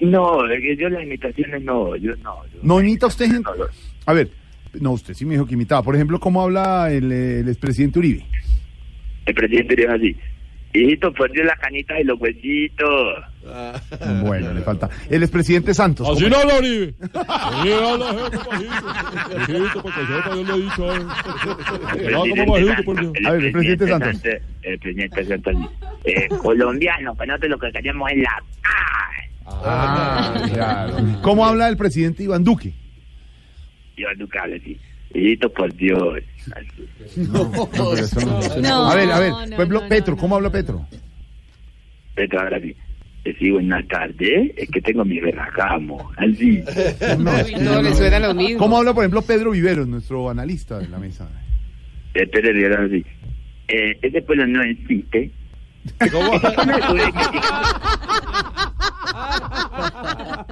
No, 0.01 0.39
yo 0.79 0.89
las 0.91 1.03
imitaciones 1.03 1.63
no, 1.65 1.97
yo 1.97 2.13
no. 2.23 2.45
yo- 2.53 2.61
¿No 2.63 2.81
imita 2.81 3.07
usted 3.09 3.27
no. 3.29 3.51
A 4.07 4.13
ver, 4.13 4.31
no, 4.81 4.93
usted 4.93 5.15
sí 5.15 5.25
me 5.25 5.35
dijo 5.35 5.47
que 5.47 5.55
imitaba. 5.55 5.83
Por 5.83 5.95
ejemplo, 5.95 6.19
¿cómo 6.21 6.43
habla 6.43 6.91
el, 6.91 7.11
eh, 7.13 7.41
el 7.41 7.49
expresidente 7.49 7.99
Uribe? 7.99 8.25
El 9.27 9.35
presidente 9.35 9.77
dijo 9.77 9.93
así. 9.93 10.17
Hijito, 10.75 11.11
perdió 11.15 11.45
las 11.45 11.59
canitas 11.59 11.99
y 12.01 12.05
los 12.05 12.21
huesitos. 12.21 12.89
Bueno, 14.23 14.53
le 14.53 14.61
falta. 14.61 14.91
El 15.09 15.23
expresidente 15.23 15.73
Santos. 15.73 16.07
Así 16.07 16.25
¿cómo- 16.25 16.37
no 16.37 16.43
habla 16.43 16.59
Uribe. 16.59 16.95
Así 17.15 17.73
habla 17.73 18.07
jefe, 18.13 18.37
bajito. 18.49 18.87
Bajito, 19.39 19.83
porque 19.83 20.01
yo 20.09 20.45
le 20.45 20.53
he 20.53 20.63
dicho. 20.63 20.93
El 20.93 22.13
No, 22.13 22.19
como 22.21 22.35
presidente 22.35 22.61
bajito, 22.61 22.85
por 22.85 23.01
Dios. 23.01 23.13
A 23.27 23.31
ver, 23.33 23.45
el 23.47 23.53
presidente 23.53 23.89
Santos. 23.89 24.23
El 24.63 24.79
presidente 24.79 25.25
Santos. 25.25 25.55
Eh, 26.05 26.29
colombiano, 26.43 27.17
que 27.17 27.27
nosotros 27.27 27.51
lo 27.51 27.59
que 27.59 27.73
queremos 27.73 28.11
es 28.13 28.19
la 28.19 28.43
paz. 28.63 29.63
Ah, 29.65 30.43
claro. 30.53 30.97
¿Cómo 31.23 31.47
habla 31.47 31.69
el 31.71 31.79
presidente 31.79 32.23
Iván 32.25 32.45
Duque? 32.45 32.75
Habla 34.05 34.57
así. 34.57 34.79
Hijito, 35.15 35.51
por 35.53 35.75
Dios. 35.75 36.19
No, 37.17 37.51
pero 37.71 37.95
eso 37.95 38.21
no- 38.21 38.41
No, 38.61 38.91
a 38.91 38.95
ver, 38.95 39.11
a 39.11 39.19
ver. 39.19 39.31
no, 39.31 39.37
por 39.39 39.53
ejemplo, 39.53 39.81
no, 39.83 39.89
Petro, 39.89 40.17
¿cómo 40.17 40.37
habla 40.37 40.51
Petro? 40.51 40.87
Petro 42.15 42.41
ahora 42.41 42.61
sí. 42.61 42.75
Sí, 43.39 43.51
buenas 43.51 43.87
tardes. 43.89 44.53
Es 44.57 44.71
que 44.71 44.81
tengo 44.81 45.05
mi 45.05 45.19
berragamo. 45.21 46.11
Así. 46.17 46.63
no, 47.19 47.83
le 47.83 47.95
suena 47.95 48.19
lo 48.21 48.33
mismo. 48.35 48.59
¿Cómo 48.59 48.79
habla, 48.79 48.95
por 48.95 49.03
ejemplo, 49.05 49.21
Pedro 49.23 49.51
Viveros, 49.51 49.87
nuestro 49.89 50.31
analista 50.31 50.79
de 50.79 50.89
la 50.89 50.99
mesa? 50.99 51.29
Eh, 52.15 52.27
Pedro 52.27 52.53
Rivera 52.53 52.85
así. 52.85 53.05
Eh, 53.69 53.99
ese 54.01 54.23
pueblo 54.23 54.47
no 54.47 54.63
existe. 54.63 55.31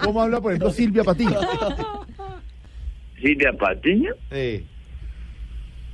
¿Cómo 0.02 0.22
habla, 0.22 0.40
por 0.40 0.52
ejemplo, 0.52 0.70
Silvia 0.70 1.02
Patiño? 1.04 1.38
Silvia 3.20 3.52
Patiño. 3.52 4.12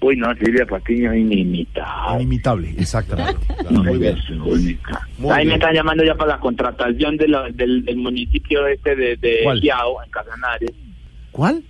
Uy, 0.01 0.17
no, 0.17 0.35
Silvia 0.35 0.67
Patiño 0.67 1.13
es 1.13 1.21
inimitable. 1.21 2.23
Inimitable, 2.23 2.75
exactamente. 2.77 3.47
No, 3.71 3.87
ella 3.89 4.11
es 4.11 4.31
única. 4.31 5.07
Muy 5.19 5.31
Ahí 5.31 5.45
me 5.45 5.51
bien. 5.51 5.61
están 5.61 5.75
llamando 5.75 6.03
ya 6.05 6.15
para 6.17 6.33
la 6.35 6.41
contratación 6.41 7.17
de 7.17 7.29
la- 7.29 7.49
del, 7.51 7.85
del 7.85 7.97
municipio 7.97 8.67
este 8.67 8.97
de, 8.97 9.17
de 9.17 9.41
¿Cuál? 9.45 9.61
Giao, 9.63 10.03
en 10.03 10.11
Casanares. 10.11 10.71
¿Cuál? 11.31 11.63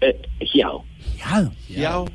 Eh, 0.00 0.16
Giao. 0.54 0.84
Giao. 1.18 1.52
Giao. 1.68 2.06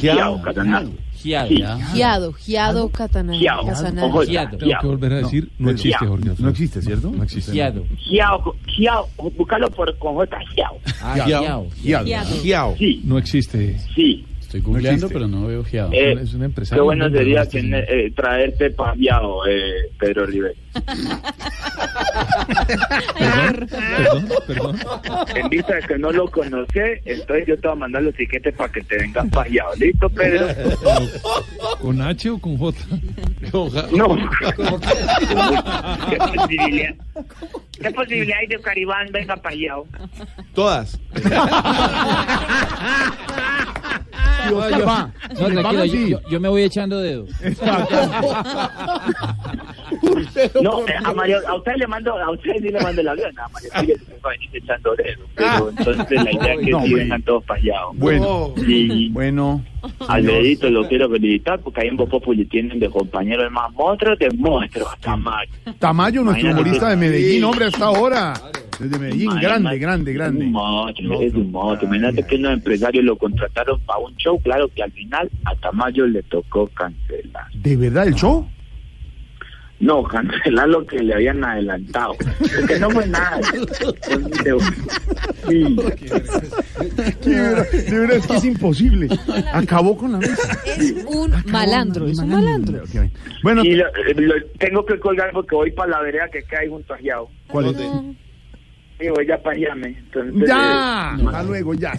Giao, 0.00 0.42
Casanares. 0.42 0.90
Giado. 1.22 1.48
Giado, 1.92 2.32
Giado 2.32 2.88
Catanay. 2.90 3.38
Giado. 3.38 3.62
Giado. 4.26 4.56
Tengo 4.58 4.80
que 4.80 4.86
volver 4.86 5.12
a 5.12 5.16
decir, 5.16 5.50
no, 5.58 5.70
existe. 5.70 6.06
Jorge. 6.06 6.30
No 6.38 6.48
existe, 6.48 6.82
¿cierto? 6.82 7.10
No 7.10 7.22
existe. 7.22 7.52
Giado. 7.52 7.84
Giao, 8.78 9.08
búscalo 9.36 9.70
por 9.70 9.96
con 9.98 10.14
J. 10.14 10.38
Ah. 11.02 11.14
Giado. 11.24 11.66
Giao. 11.82 12.76
Sí, 12.76 13.02
No 13.04 13.18
existe. 13.18 13.78
sí. 13.94 14.24
Estoy 14.48 14.62
googleando, 14.62 15.08
existe. 15.08 15.12
pero 15.12 15.28
no 15.28 15.46
veo 15.46 15.62
Giado. 15.62 15.92
Eh, 15.92 16.16
es 16.22 16.32
un 16.32 16.42
empresario. 16.42 16.82
Qué 16.82 16.86
bueno 16.86 17.10
sería 17.10 17.42
este 17.42 17.60
eh, 17.60 18.10
traerte 18.12 18.70
para 18.70 18.94
Giao, 18.96 19.46
eh, 19.46 19.90
Pedro 19.98 20.24
Rivera. 20.24 20.54
Perdón, 23.18 23.68
perdón, 23.68 24.28
perdón. 24.46 24.78
En 25.34 25.50
vista 25.50 25.74
de 25.74 25.82
que 25.82 25.98
no 25.98 26.12
lo 26.12 26.30
conoce, 26.30 27.02
entonces 27.04 27.46
yo 27.46 27.58
te 27.58 27.68
voy 27.68 27.76
a 27.76 27.80
mandar 27.80 28.02
los 28.02 28.14
tiquetes 28.14 28.54
para 28.54 28.72
que 28.72 28.80
te 28.84 28.96
vengan 28.96 29.28
para 29.28 29.50
Giao. 29.50 29.74
¿Listo, 29.76 30.08
Pedro? 30.08 30.46
¿Con 31.82 32.00
H 32.00 32.30
o 32.30 32.38
con 32.38 32.56
J? 32.56 32.78
No. 33.52 33.68
¿Qué 36.08 36.16
posibilidad? 36.16 36.94
¿Qué 37.82 37.90
posibilidad 37.90 38.38
hay 38.38 38.46
de 38.46 38.56
que 38.56 38.62
Caribán 38.62 39.08
venga 39.12 39.36
para 39.36 39.54
Giao? 39.54 39.86
Todas. 40.54 40.98
Y 44.48 44.52
Oscar 44.52 44.86
va. 44.88 45.10
No, 45.40 45.46
tranquilo, 45.48 45.84
yo, 45.84 45.92
sí. 45.92 46.10
yo- 46.10 46.20
yo 46.30 46.40
me 46.40 46.48
voy 46.48 46.62
echando 46.62 47.00
dedo. 47.00 47.26
No, 50.62 50.86
eh, 50.86 50.94
a 51.04 51.12
Mario, 51.14 51.38
a 51.46 51.54
usted 51.56 51.72
le 51.76 51.86
mando, 51.86 52.16
a 52.16 52.30
usted 52.30 52.52
sí 52.60 52.68
le 52.68 52.80
mando 52.80 53.00
el 53.00 53.08
avión, 53.08 53.38
a 53.38 53.48
Mario 53.48 53.70
sí 53.80 53.86
le 53.86 53.94
va 54.24 54.30
a 54.30 54.32
venir 54.32 54.48
echando 54.52 54.94
dedo, 54.96 55.24
pero 55.34 55.70
entonces 55.70 56.24
la 56.24 56.32
idea 56.32 56.54
es 56.54 56.60
que 56.60 56.70
No, 56.70 56.82
sí 56.82 56.94
vengan 56.94 57.22
todos 57.22 57.44
allá. 57.48 57.80
Bueno, 57.94 58.52
Sí, 58.56 59.08
bueno. 59.12 59.64
Alfredito 60.08 60.68
lo 60.70 60.88
quiero 60.88 61.08
felicitar 61.08 61.60
porque 61.60 61.82
ahí 61.82 61.88
en 61.88 61.96
Popopuli 61.96 62.44
tienen 62.46 62.78
de 62.80 62.90
compañero 62.90 63.42
el 63.44 63.50
más 63.50 63.72
monstruo 63.72 64.14
de 64.16 64.28
monstruo, 64.36 64.88
Tamayo. 65.00 65.50
Tamayo, 65.78 66.22
nuestro 66.22 66.48
Imagínate 66.50 66.62
humorista 66.62 66.86
que- 66.86 66.90
de 66.90 66.96
Medellín, 66.96 67.38
Sí. 67.38 67.42
hombre, 67.44 67.64
hasta 67.66 67.84
ahora. 67.86 68.34
Desde 68.78 68.98
Medellín, 68.98 69.22
Imagínate- 69.30 69.46
grande, 69.46 69.78
grande, 69.78 70.10
Es 70.12 70.16
grande. 70.16 70.44
un 70.46 70.52
monstruo, 70.52 71.22
es 71.22 71.34
un 71.34 71.50
monstruo. 71.50 71.94
Imagínate 71.94 72.26
que 72.26 72.36
unos 72.36 72.52
empresarios 72.52 73.04
lo 73.04 73.16
contrataron 73.18 73.80
para 73.80 73.98
un 73.98 74.14
show, 74.16 74.40
claro 74.40 74.68
que 74.74 74.82
al 74.82 74.92
final 74.92 75.28
a 75.44 75.54
Tamayo 75.56 76.06
le 76.06 76.22
tocó 76.24 76.68
cancelar. 76.68 77.46
¿De 77.54 77.76
verdad 77.76 78.06
el 78.06 78.14
show? 78.14 78.48
No, 79.80 80.02
cancelar 80.02 80.68
lo 80.68 80.84
que 80.84 80.98
le 80.98 81.14
habían 81.14 81.44
adelantado. 81.44 82.16
Porque 82.16 82.78
no 82.80 82.90
fue 82.90 83.06
nada. 83.06 83.40
Sí. 85.48 85.76
De 87.24 87.30
verdad, 87.40 87.70
de 87.70 87.98
verdad 87.98 88.16
es 88.16 88.26
que 88.26 88.36
es 88.36 88.44
imposible. 88.44 89.08
Acabó 89.52 89.96
con 89.96 90.12
la 90.12 90.18
mesa. 90.18 90.58
Es 90.66 90.92
un 91.06 91.32
malandro, 91.50 92.06
es 92.06 92.18
un 92.18 92.28
malandro. 92.28 92.82
Bueno, 93.42 93.64
Y 93.64 93.74
lo- 93.76 93.84
lo- 94.16 94.46
tengo 94.58 94.84
que 94.84 94.98
colgar 94.98 95.30
porque 95.32 95.54
voy 95.54 95.70
para 95.70 95.90
la 95.92 96.00
vereda 96.02 96.28
que 96.30 96.42
cae 96.42 96.68
junto 96.68 96.92
a 96.94 96.98
Giao. 97.00 97.28
¿cuál 97.48 97.66
es? 97.66 97.76
Y 99.00 99.08
voy 99.08 99.26
ya 99.26 99.38
para. 99.42 99.56
Entonces, 99.56 100.34
Ya, 100.46 101.16
eh, 101.18 101.24
hasta 101.26 101.42
luego, 101.44 101.74
ya. 101.74 101.92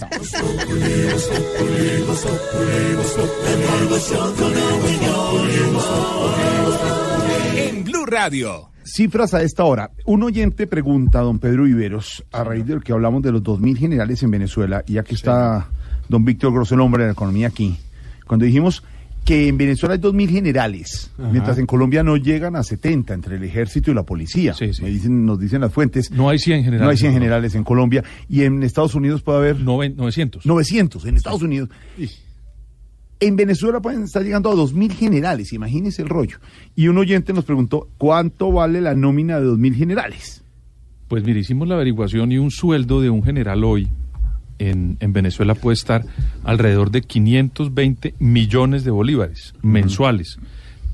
En 7.56 7.84
Blue 7.84 8.06
Radio. 8.06 8.70
Cifras 8.84 9.34
a 9.34 9.44
esta 9.44 9.64
hora. 9.66 9.92
Un 10.06 10.24
oyente 10.24 10.66
pregunta 10.66 11.20
a 11.20 11.22
don 11.22 11.38
Pedro 11.40 11.64
Viveros, 11.64 12.26
a 12.32 12.44
raíz 12.44 12.66
de 12.66 12.76
lo 12.76 12.82
que 12.82 12.92
hablamos 12.92 13.22
de 13.22 13.32
los 13.32 13.44
2.000 13.44 13.78
generales 13.78 14.24
en 14.24 14.32
Venezuela, 14.32 14.84
y 14.88 14.98
aquí 14.98 15.14
está 15.16 15.68
don 16.08 16.26
Víctor 16.26 16.52
Grosso, 16.52 16.74
el 16.74 16.82
hombre 16.82 17.04
de 17.04 17.10
la 17.10 17.14
economía 17.14 17.48
aquí. 17.48 17.78
Cuando 18.26 18.46
dijimos, 18.46 18.84
que 19.26 19.48
en 19.48 19.58
Venezuela 19.58 19.94
hay 19.94 20.02
2.000 20.02 20.30
generales, 20.30 21.12
Ajá. 21.20 21.30
mientras 21.32 21.58
en 21.60 21.66
Colombia 21.68 22.02
no 22.02 22.18
llegan 22.18 22.56
a 22.56 22.64
70 22.64 23.14
entre 23.14 23.36
el 23.36 23.44
ejército 23.44 23.92
y 23.92 23.94
la 23.94 24.04
policía. 24.04 24.56
Me 24.82 24.90
dicen, 24.90 25.26
nos 25.26 25.40
dicen 25.40 25.62
las 25.62 25.72
fuentes. 25.72 26.10
No 26.12 26.30
hay 26.30 26.40
100 26.40 26.64
generales. 26.64 26.84
No 26.86 26.90
hay 26.90 26.98
100 26.98 27.08
en 27.10 27.14
Colombia. 27.14 27.20
generales 27.30 27.56
en 27.56 27.64
Colombia. 27.64 28.04
Y 28.28 28.44
en 28.44 28.64
Estados 28.64 28.96
Unidos 28.96 29.22
puede 29.22 29.38
haber... 29.38 29.60
900. 29.60 30.46
900 30.46 31.06
en 31.06 31.18
Estados 31.18 31.42
Unidos. 31.44 31.70
En 33.20 33.36
Venezuela 33.36 33.82
pueden 33.82 34.04
estar 34.04 34.24
llegando 34.24 34.50
a 34.50 34.56
2.000 34.56 34.92
generales, 34.94 35.52
imagínense 35.52 36.02
el 36.02 36.08
rollo. 36.10 36.38
Y 36.76 36.88
un 36.88 36.98
oyente 36.98 37.34
nos 37.34 37.44
preguntó, 37.44 37.90
¿cuánto 37.98 38.52
vale 38.52 38.80
la 38.80 38.96
nómina 38.96 39.40
de 39.40 39.46
2.000 39.48 39.76
generales? 39.76 40.42
Pues 41.10 41.24
mire, 41.24 41.42
hicimos 41.42 41.68
la 41.68 41.76
averiguación 41.76 42.32
y 42.32 42.38
un 42.38 42.50
sueldo 42.50 43.02
de 43.02 43.10
un 43.10 43.22
general 43.24 43.64
hoy 43.64 43.90
en, 44.60 44.98
en 45.00 45.14
Venezuela 45.14 45.56
puede 45.56 45.76
estar 45.76 46.04
alrededor 46.44 46.92
de 46.92 47.02
520 47.02 48.16
millones 48.20 48.84
de 48.84 48.92
bolívares 48.92 49.54
mensuales. 49.62 50.38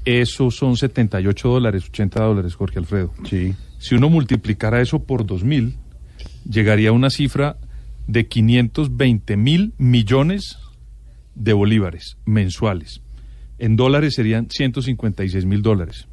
Eso 0.05 0.51
son 0.51 0.77
78 0.77 1.49
dólares, 1.49 1.85
80 1.89 2.23
dólares, 2.23 2.55
Jorge 2.55 2.79
Alfredo. 2.79 3.11
Sí. 3.27 3.53
Si 3.79 3.95
uno 3.95 4.09
multiplicara 4.09 4.81
eso 4.81 4.99
por 4.99 5.25
2.000, 5.25 5.73
llegaría 6.49 6.89
a 6.89 6.93
una 6.93 7.09
cifra 7.09 7.57
de 8.07 8.27
520 8.27 9.35
mil 9.37 9.73
millones 9.77 10.57
de 11.33 11.53
bolívares 11.53 12.17
mensuales. 12.25 13.01
En 13.57 13.75
dólares 13.75 14.15
serían 14.15 14.47
156 14.49 15.45
mil 15.45 15.61
dólares. 15.61 16.07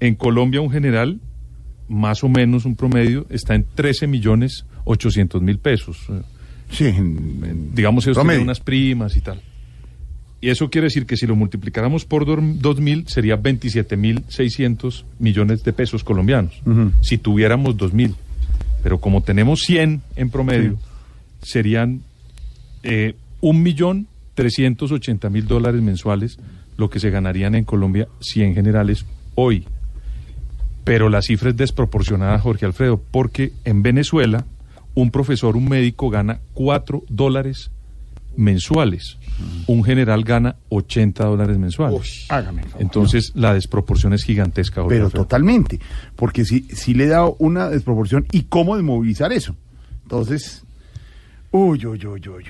En 0.00 0.14
Colombia 0.14 0.60
un 0.60 0.70
general, 0.70 1.20
más 1.88 2.24
o 2.24 2.28
menos 2.28 2.64
un 2.64 2.76
promedio, 2.76 3.26
está 3.30 3.54
en 3.54 3.66
13 3.74 4.06
millones 4.06 4.64
800 4.84 5.42
mil 5.42 5.58
pesos. 5.58 6.06
Sí, 6.72 6.92
digamos 7.74 8.04
eso 8.06 8.14
promedio. 8.14 8.38
tiene 8.40 8.44
unas 8.50 8.60
primas 8.60 9.16
y 9.16 9.20
tal. 9.20 9.40
Y 10.40 10.48
eso 10.50 10.68
quiere 10.70 10.86
decir 10.86 11.06
que 11.06 11.16
si 11.16 11.26
lo 11.26 11.36
multiplicáramos 11.36 12.04
por 12.04 12.26
dor- 12.26 12.40
2.000 12.42 13.06
sería 13.06 13.40
27.600 13.40 15.04
millones 15.20 15.62
de 15.62 15.72
pesos 15.72 16.02
colombianos. 16.02 16.60
Si 17.00 17.16
tuviéramos 17.18 17.76
2.000. 17.76 18.14
Pero 18.82 18.98
como 18.98 19.20
tenemos 19.22 19.60
100 19.60 20.02
en 20.16 20.30
promedio, 20.30 20.76
serían 21.42 22.00
eh, 22.82 23.14
1.380.000 24.36 25.42
dólares 25.44 25.80
mensuales 25.82 26.38
lo 26.76 26.90
que 26.90 26.98
se 27.00 27.10
ganarían 27.10 27.54
en 27.54 27.64
Colombia 27.64 28.08
100 28.20 28.54
generales 28.54 29.04
hoy. 29.34 29.64
Pero 30.84 31.08
la 31.08 31.22
cifra 31.22 31.50
es 31.50 31.56
desproporcionada, 31.56 32.38
Jorge 32.40 32.66
Alfredo, 32.66 33.00
porque 33.12 33.52
en 33.64 33.82
Venezuela 33.84 34.44
un 34.94 35.10
profesor, 35.10 35.56
un 35.56 35.68
médico 35.68 36.10
gana 36.10 36.40
4 36.54 37.04
dólares 37.08 37.70
mensuales. 38.36 39.18
Un 39.66 39.84
general 39.84 40.24
gana 40.24 40.56
80 40.68 41.24
dólares 41.24 41.58
mensuales. 41.58 42.26
hágame 42.28 42.62
el 42.62 42.68
favor. 42.68 42.82
Entonces 42.82 43.32
la 43.34 43.54
desproporción 43.54 44.12
es 44.12 44.24
gigantesca. 44.24 44.86
Pero 44.86 45.10
totalmente, 45.10 45.80
porque 46.16 46.44
sí, 46.44 46.66
sí 46.70 46.94
le 46.94 47.06
da 47.06 47.26
una 47.38 47.68
desproporción 47.68 48.26
y 48.32 48.44
cómo 48.44 48.76
desmovilizar 48.76 49.32
eso. 49.32 49.54
Entonces, 50.02 50.64
uy, 51.50 51.84
uy, 51.86 52.06
uy, 52.06 52.06
uy, 52.06 52.28
uy. 52.28 52.42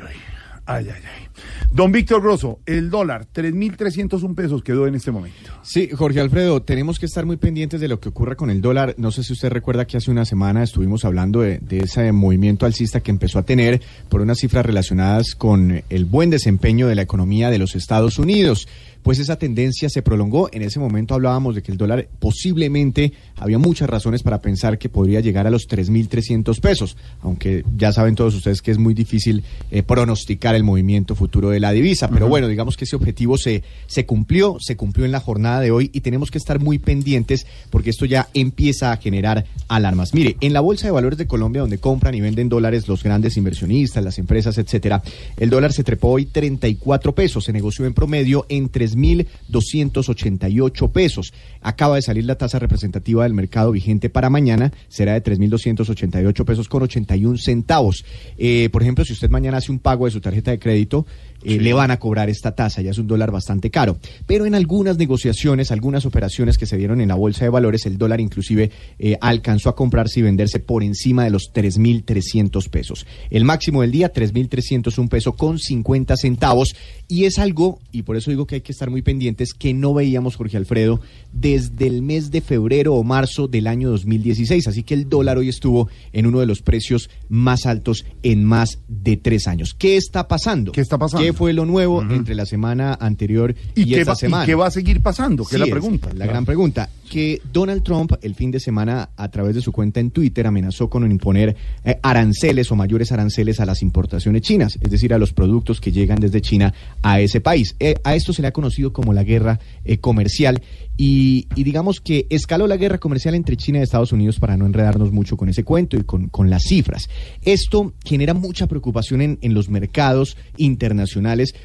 Ay, 0.65 0.87
ay, 0.89 1.03
ay. 1.03 1.29
Don 1.73 1.91
Víctor 1.91 2.23
Grosso, 2.23 2.61
el 2.67 2.91
dólar, 2.91 3.27
3.301 3.33 4.35
pesos 4.35 4.63
quedó 4.63 4.87
en 4.87 4.95
este 4.95 5.11
momento. 5.11 5.51
Sí, 5.63 5.89
Jorge 5.91 6.21
Alfredo, 6.21 6.63
tenemos 6.63 6.99
que 6.99 7.07
estar 7.07 7.27
muy 7.27 7.37
pendientes 7.37 7.81
de 7.81 7.89
lo 7.89 7.99
que 7.99 8.11
ocurra 8.11 8.37
con 8.37 8.51
el 8.51 8.61
dólar. 8.61 8.95
No 8.99 9.11
sé 9.11 9.25
si 9.25 9.33
usted 9.33 9.51
recuerda 9.51 9.87
que 9.87 9.97
hace 9.97 10.11
una 10.11 10.25
semana 10.25 10.63
estuvimos 10.63 11.05
hablando 11.05 11.41
de, 11.41 11.59
de 11.59 11.81
ese 11.81 12.13
movimiento 12.13 12.67
alcista 12.67 13.01
que 13.01 13.11
empezó 13.11 13.39
a 13.39 13.45
tener 13.45 13.81
por 14.09 14.21
unas 14.21 14.39
cifras 14.39 14.65
relacionadas 14.65 15.35
con 15.35 15.83
el 15.89 16.05
buen 16.05 16.31
desempeño 16.31 16.87
de 16.87 16.95
la 16.95 17.03
economía 17.03 17.51
de 17.51 17.59
los 17.59 17.75
Estados 17.75 18.19
Unidos. 18.19 18.69
Pues 19.03 19.19
esa 19.19 19.37
tendencia 19.37 19.89
se 19.89 20.03
prolongó. 20.03 20.49
En 20.53 20.63
ese 20.63 20.79
momento 20.79 21.15
hablábamos 21.15 21.55
de 21.55 21.63
que 21.63 21.73
el 21.73 21.79
dólar 21.79 22.09
posiblemente 22.19 23.13
había 23.37 23.59
muchas 23.59 23.91
razones 23.91 24.23
para 24.23 24.41
pensar 24.41 24.79
que 24.79 24.89
podría 24.89 25.21
llegar 25.21 25.47
a 25.47 25.51
los 25.51 25.69
3.300 25.69 26.61
pesos, 26.61 26.97
aunque 27.21 27.65
ya 27.77 27.93
saben 27.93 28.15
todos 28.15 28.35
ustedes 28.35 28.63
que 28.63 28.71
es 28.71 28.79
muy 28.79 28.95
difícil 28.95 29.43
eh, 29.71 29.83
pronosticar 29.83 30.55
el 30.55 30.65
movimiento 30.65 31.15
futuro 31.15 31.51
de 31.51 31.61
la 31.61 31.73
divisa. 31.73 32.09
Pero 32.09 32.29
bueno, 32.29 32.49
digamos 32.49 32.77
que 32.77 32.85
ese 32.85 32.97
objetivo 32.97 33.39
se, 33.39 33.63
se 33.87 34.07
cumplió, 34.07 34.57
se 34.61 34.77
cumplió 34.77 35.05
en 35.05 35.13
la 35.13 35.21
jornada 35.21 35.61
de 35.61 35.71
hoy 35.71 35.91
y 35.93 36.01
tenemos 36.01 36.31
que 36.31 36.39
estar 36.39 36.61
muy 36.61 36.79
pendientes 36.79 37.47
porque 37.71 37.91
esto 37.91 38.05
ya 38.07 38.29
empieza 38.35 38.93
a 38.93 38.97
generar 38.97 39.45
alarmas. 39.69 40.15
Mire, 40.15 40.37
en 40.41 40.53
la 40.53 40.61
Bolsa 40.61 40.87
de 40.87 40.93
Valores 40.93 41.19
de 41.19 41.27
Colombia, 41.27 41.63
donde 41.63 41.79
compran 41.79 42.15
y 42.15 42.21
venden 42.21 42.49
dólares 42.49 42.89
los 42.89 43.03
grandes 43.03 43.37
inversionistas, 43.37 44.05
las 44.05 44.19
empresas, 44.19 44.59
etcétera, 44.59 45.03
el 45.39 45.51
dólar 45.51 45.73
se 45.73 45.85
trepó 45.85 46.09
hoy 46.09 46.27
34 46.27 47.15
pesos, 47.15 47.45
se 47.45 47.53
negoció 47.53 47.87
en 47.87 47.95
promedio 47.95 48.47
en 48.49 48.69
3.288 48.97 50.91
pesos. 50.93 51.33
Acaba 51.61 51.97
de 51.97 52.03
salir 52.03 52.25
la 52.25 52.37
tasa 52.37 52.59
representativa 52.59 53.23
del 53.25 53.35
mercado 53.35 53.73
vigente 53.73 54.11
para 54.11 54.31
mañana, 54.31 54.73
será 54.89 55.15
de 55.15 55.23
3.288 55.23 56.45
pesos 56.45 56.69
con 56.69 56.83
81 56.83 57.39
centavos. 57.39 58.05
Eh, 58.39 58.69
por 58.73 58.83
ejemplo, 58.83 59.05
si 59.05 59.13
usted 59.13 59.31
mañana 59.31 59.59
hace 59.59 59.73
un 59.73 59.79
pago 59.79 60.07
de 60.07 60.11
su 60.11 60.21
tarjeta 60.21 60.51
de 60.51 60.59
crédito, 60.59 61.07
eh, 61.45 61.59
le 61.59 61.73
van 61.73 61.91
a 61.91 61.99
cobrar 61.99 62.31
esta 62.31 62.55
tasa, 62.55 62.83
ya 62.83 62.91
es 62.91 62.99
un 62.99 63.07
dólar 63.07 63.31
bastante 63.31 63.71
caro. 63.71 63.99
Pero 64.27 64.47
en 64.47 64.55
algunas 64.55 64.99
negociaciones, 64.99 65.71
algunas 65.71 66.07
operaciones 66.07 66.59
que 66.59 66.67
se 66.67 66.77
dieron 66.77 67.01
en 67.01 67.09
la 67.09 67.15
bolsa 67.15 67.45
de 67.45 67.51
valores, 67.51 67.87
el 67.87 67.99
dólar 67.99 68.21
inclusive 68.21 68.71
eh, 68.99 69.17
alcanzó 69.21 69.69
a 69.69 69.77
comprarse 69.77 70.21
y 70.21 70.23
venderse 70.23 70.59
por 70.59 70.83
encima 70.83 71.25
de 71.25 71.31
los 71.31 71.53
3.300 71.55 72.69
pesos. 72.69 73.07
El 73.31 73.45
máximo 73.45 73.83
del 73.83 73.91
día, 73.91 74.13
3.301 74.13 75.09
peso 75.09 75.33
con 75.35 75.59
50 75.59 76.17
centavos. 76.17 76.75
Y 77.09 77.25
es 77.25 77.39
algo, 77.39 77.79
y 77.91 78.03
por 78.03 78.17
eso 78.17 78.31
digo 78.31 78.47
que 78.47 78.57
hay 78.57 78.61
que 78.63 78.73
estar 78.73 78.91
muy 78.91 79.03
pendientes, 79.03 79.53
que 79.53 79.75
no 79.75 79.93
veíamos, 79.93 80.37
Jorge 80.37 80.57
Alfredo, 80.57 81.01
desde 81.33 81.87
el 81.87 82.03
mes 82.03 82.31
de 82.31 82.41
febrero 82.41 82.95
o 82.95 83.05
marzo 83.05 83.49
del 83.49 83.67
año 83.67 83.91
2016. 83.91 84.67
Así 84.69 84.83
que 84.83 84.95
el 84.95 85.09
dólar 85.09 85.39
hoy 85.39 85.49
estuvo 85.49 85.89
en 86.13 86.27
uno 86.27 86.41
de 86.41 86.47
los 86.47 86.63
precios 86.63 87.11
más 87.29 87.67
altos 87.67 88.07
en 88.23 88.45
más 88.45 88.79
de 88.89 89.17
tres 89.17 89.47
años. 89.47 89.75
¿Qué 89.75 89.97
está 89.97 90.29
pasando? 90.29 90.73
¿Qué 90.73 90.81
está 90.81 90.99
pasando? 90.99 91.25
¿Qué 91.25 91.32
fue 91.33 91.53
lo 91.53 91.65
nuevo 91.67 92.03
entre 92.03 92.35
la 92.35 92.47
semana 92.47 92.97
anterior 93.01 93.55
y, 93.75 93.83
¿Y, 93.85 93.95
esta 93.95 94.13
va, 94.13 94.15
y 94.15 94.21
semana? 94.21 94.47
qué 94.47 94.55
va 94.55 94.67
a 94.67 94.71
seguir 94.71 95.01
pasando? 95.01 95.45
Que 95.45 95.57
es 95.57 95.61
la 95.61 95.67
pregunta. 95.67 96.11
la 96.15 96.27
gran 96.27 96.45
pregunta. 96.45 96.89
Que 97.11 97.43
Donald 97.53 97.83
Trump 97.83 98.13
el 98.23 98.35
fin 98.35 98.51
de 98.51 98.59
semana 98.59 99.11
a 99.17 99.29
través 99.31 99.55
de 99.55 99.61
su 99.61 99.71
cuenta 99.71 100.01
en 100.01 100.11
Twitter 100.11 100.47
amenazó 100.47 100.89
con 100.89 101.11
imponer 101.11 101.55
eh, 101.85 101.99
aranceles 102.03 102.73
o 102.73 102.77
mayores 102.77 103.13
aranceles 103.13 103.61
a 103.61 103.67
las 103.67 103.83
importaciones 103.83 104.41
chinas, 104.41 104.79
es 104.81 104.91
decir, 104.91 105.13
a 105.13 105.19
los 105.19 105.33
productos 105.35 105.81
que 105.81 105.93
llegan 105.93 106.21
desde 106.21 106.41
China 106.41 106.73
a 107.03 107.21
ese 107.21 107.41
país. 107.43 107.77
Eh, 107.81 107.97
a 108.05 108.15
esto 108.15 108.33
se 108.33 108.41
le 108.41 108.49
ha 108.49 108.53
conocido 108.53 108.95
como 108.95 109.13
la 109.13 109.25
guerra 109.25 109.61
eh, 109.85 109.99
comercial 109.99 110.63
y, 110.97 111.49
y 111.55 111.65
digamos 111.65 112.01
que 112.01 112.27
escaló 112.31 112.67
la 112.67 112.77
guerra 112.79 112.99
comercial 112.99 113.35
entre 113.35 113.57
China 113.57 113.79
y 113.79 113.83
Estados 113.83 114.13
Unidos 114.13 114.39
para 114.39 114.57
no 114.57 114.65
enredarnos 114.65 115.13
mucho 115.13 115.37
con 115.37 115.49
ese 115.51 115.65
cuento 115.65 115.97
y 115.99 116.05
con, 116.05 116.29
con 116.29 116.49
las 116.49 116.63
cifras. 116.63 117.11
Esto 117.43 117.93
genera 118.05 118.33
mucha 118.33 118.67
preocupación 118.67 119.21
en, 119.21 119.39
en 119.43 119.53
los 119.53 119.69
mercados 119.69 120.37
internacionales 120.57 121.03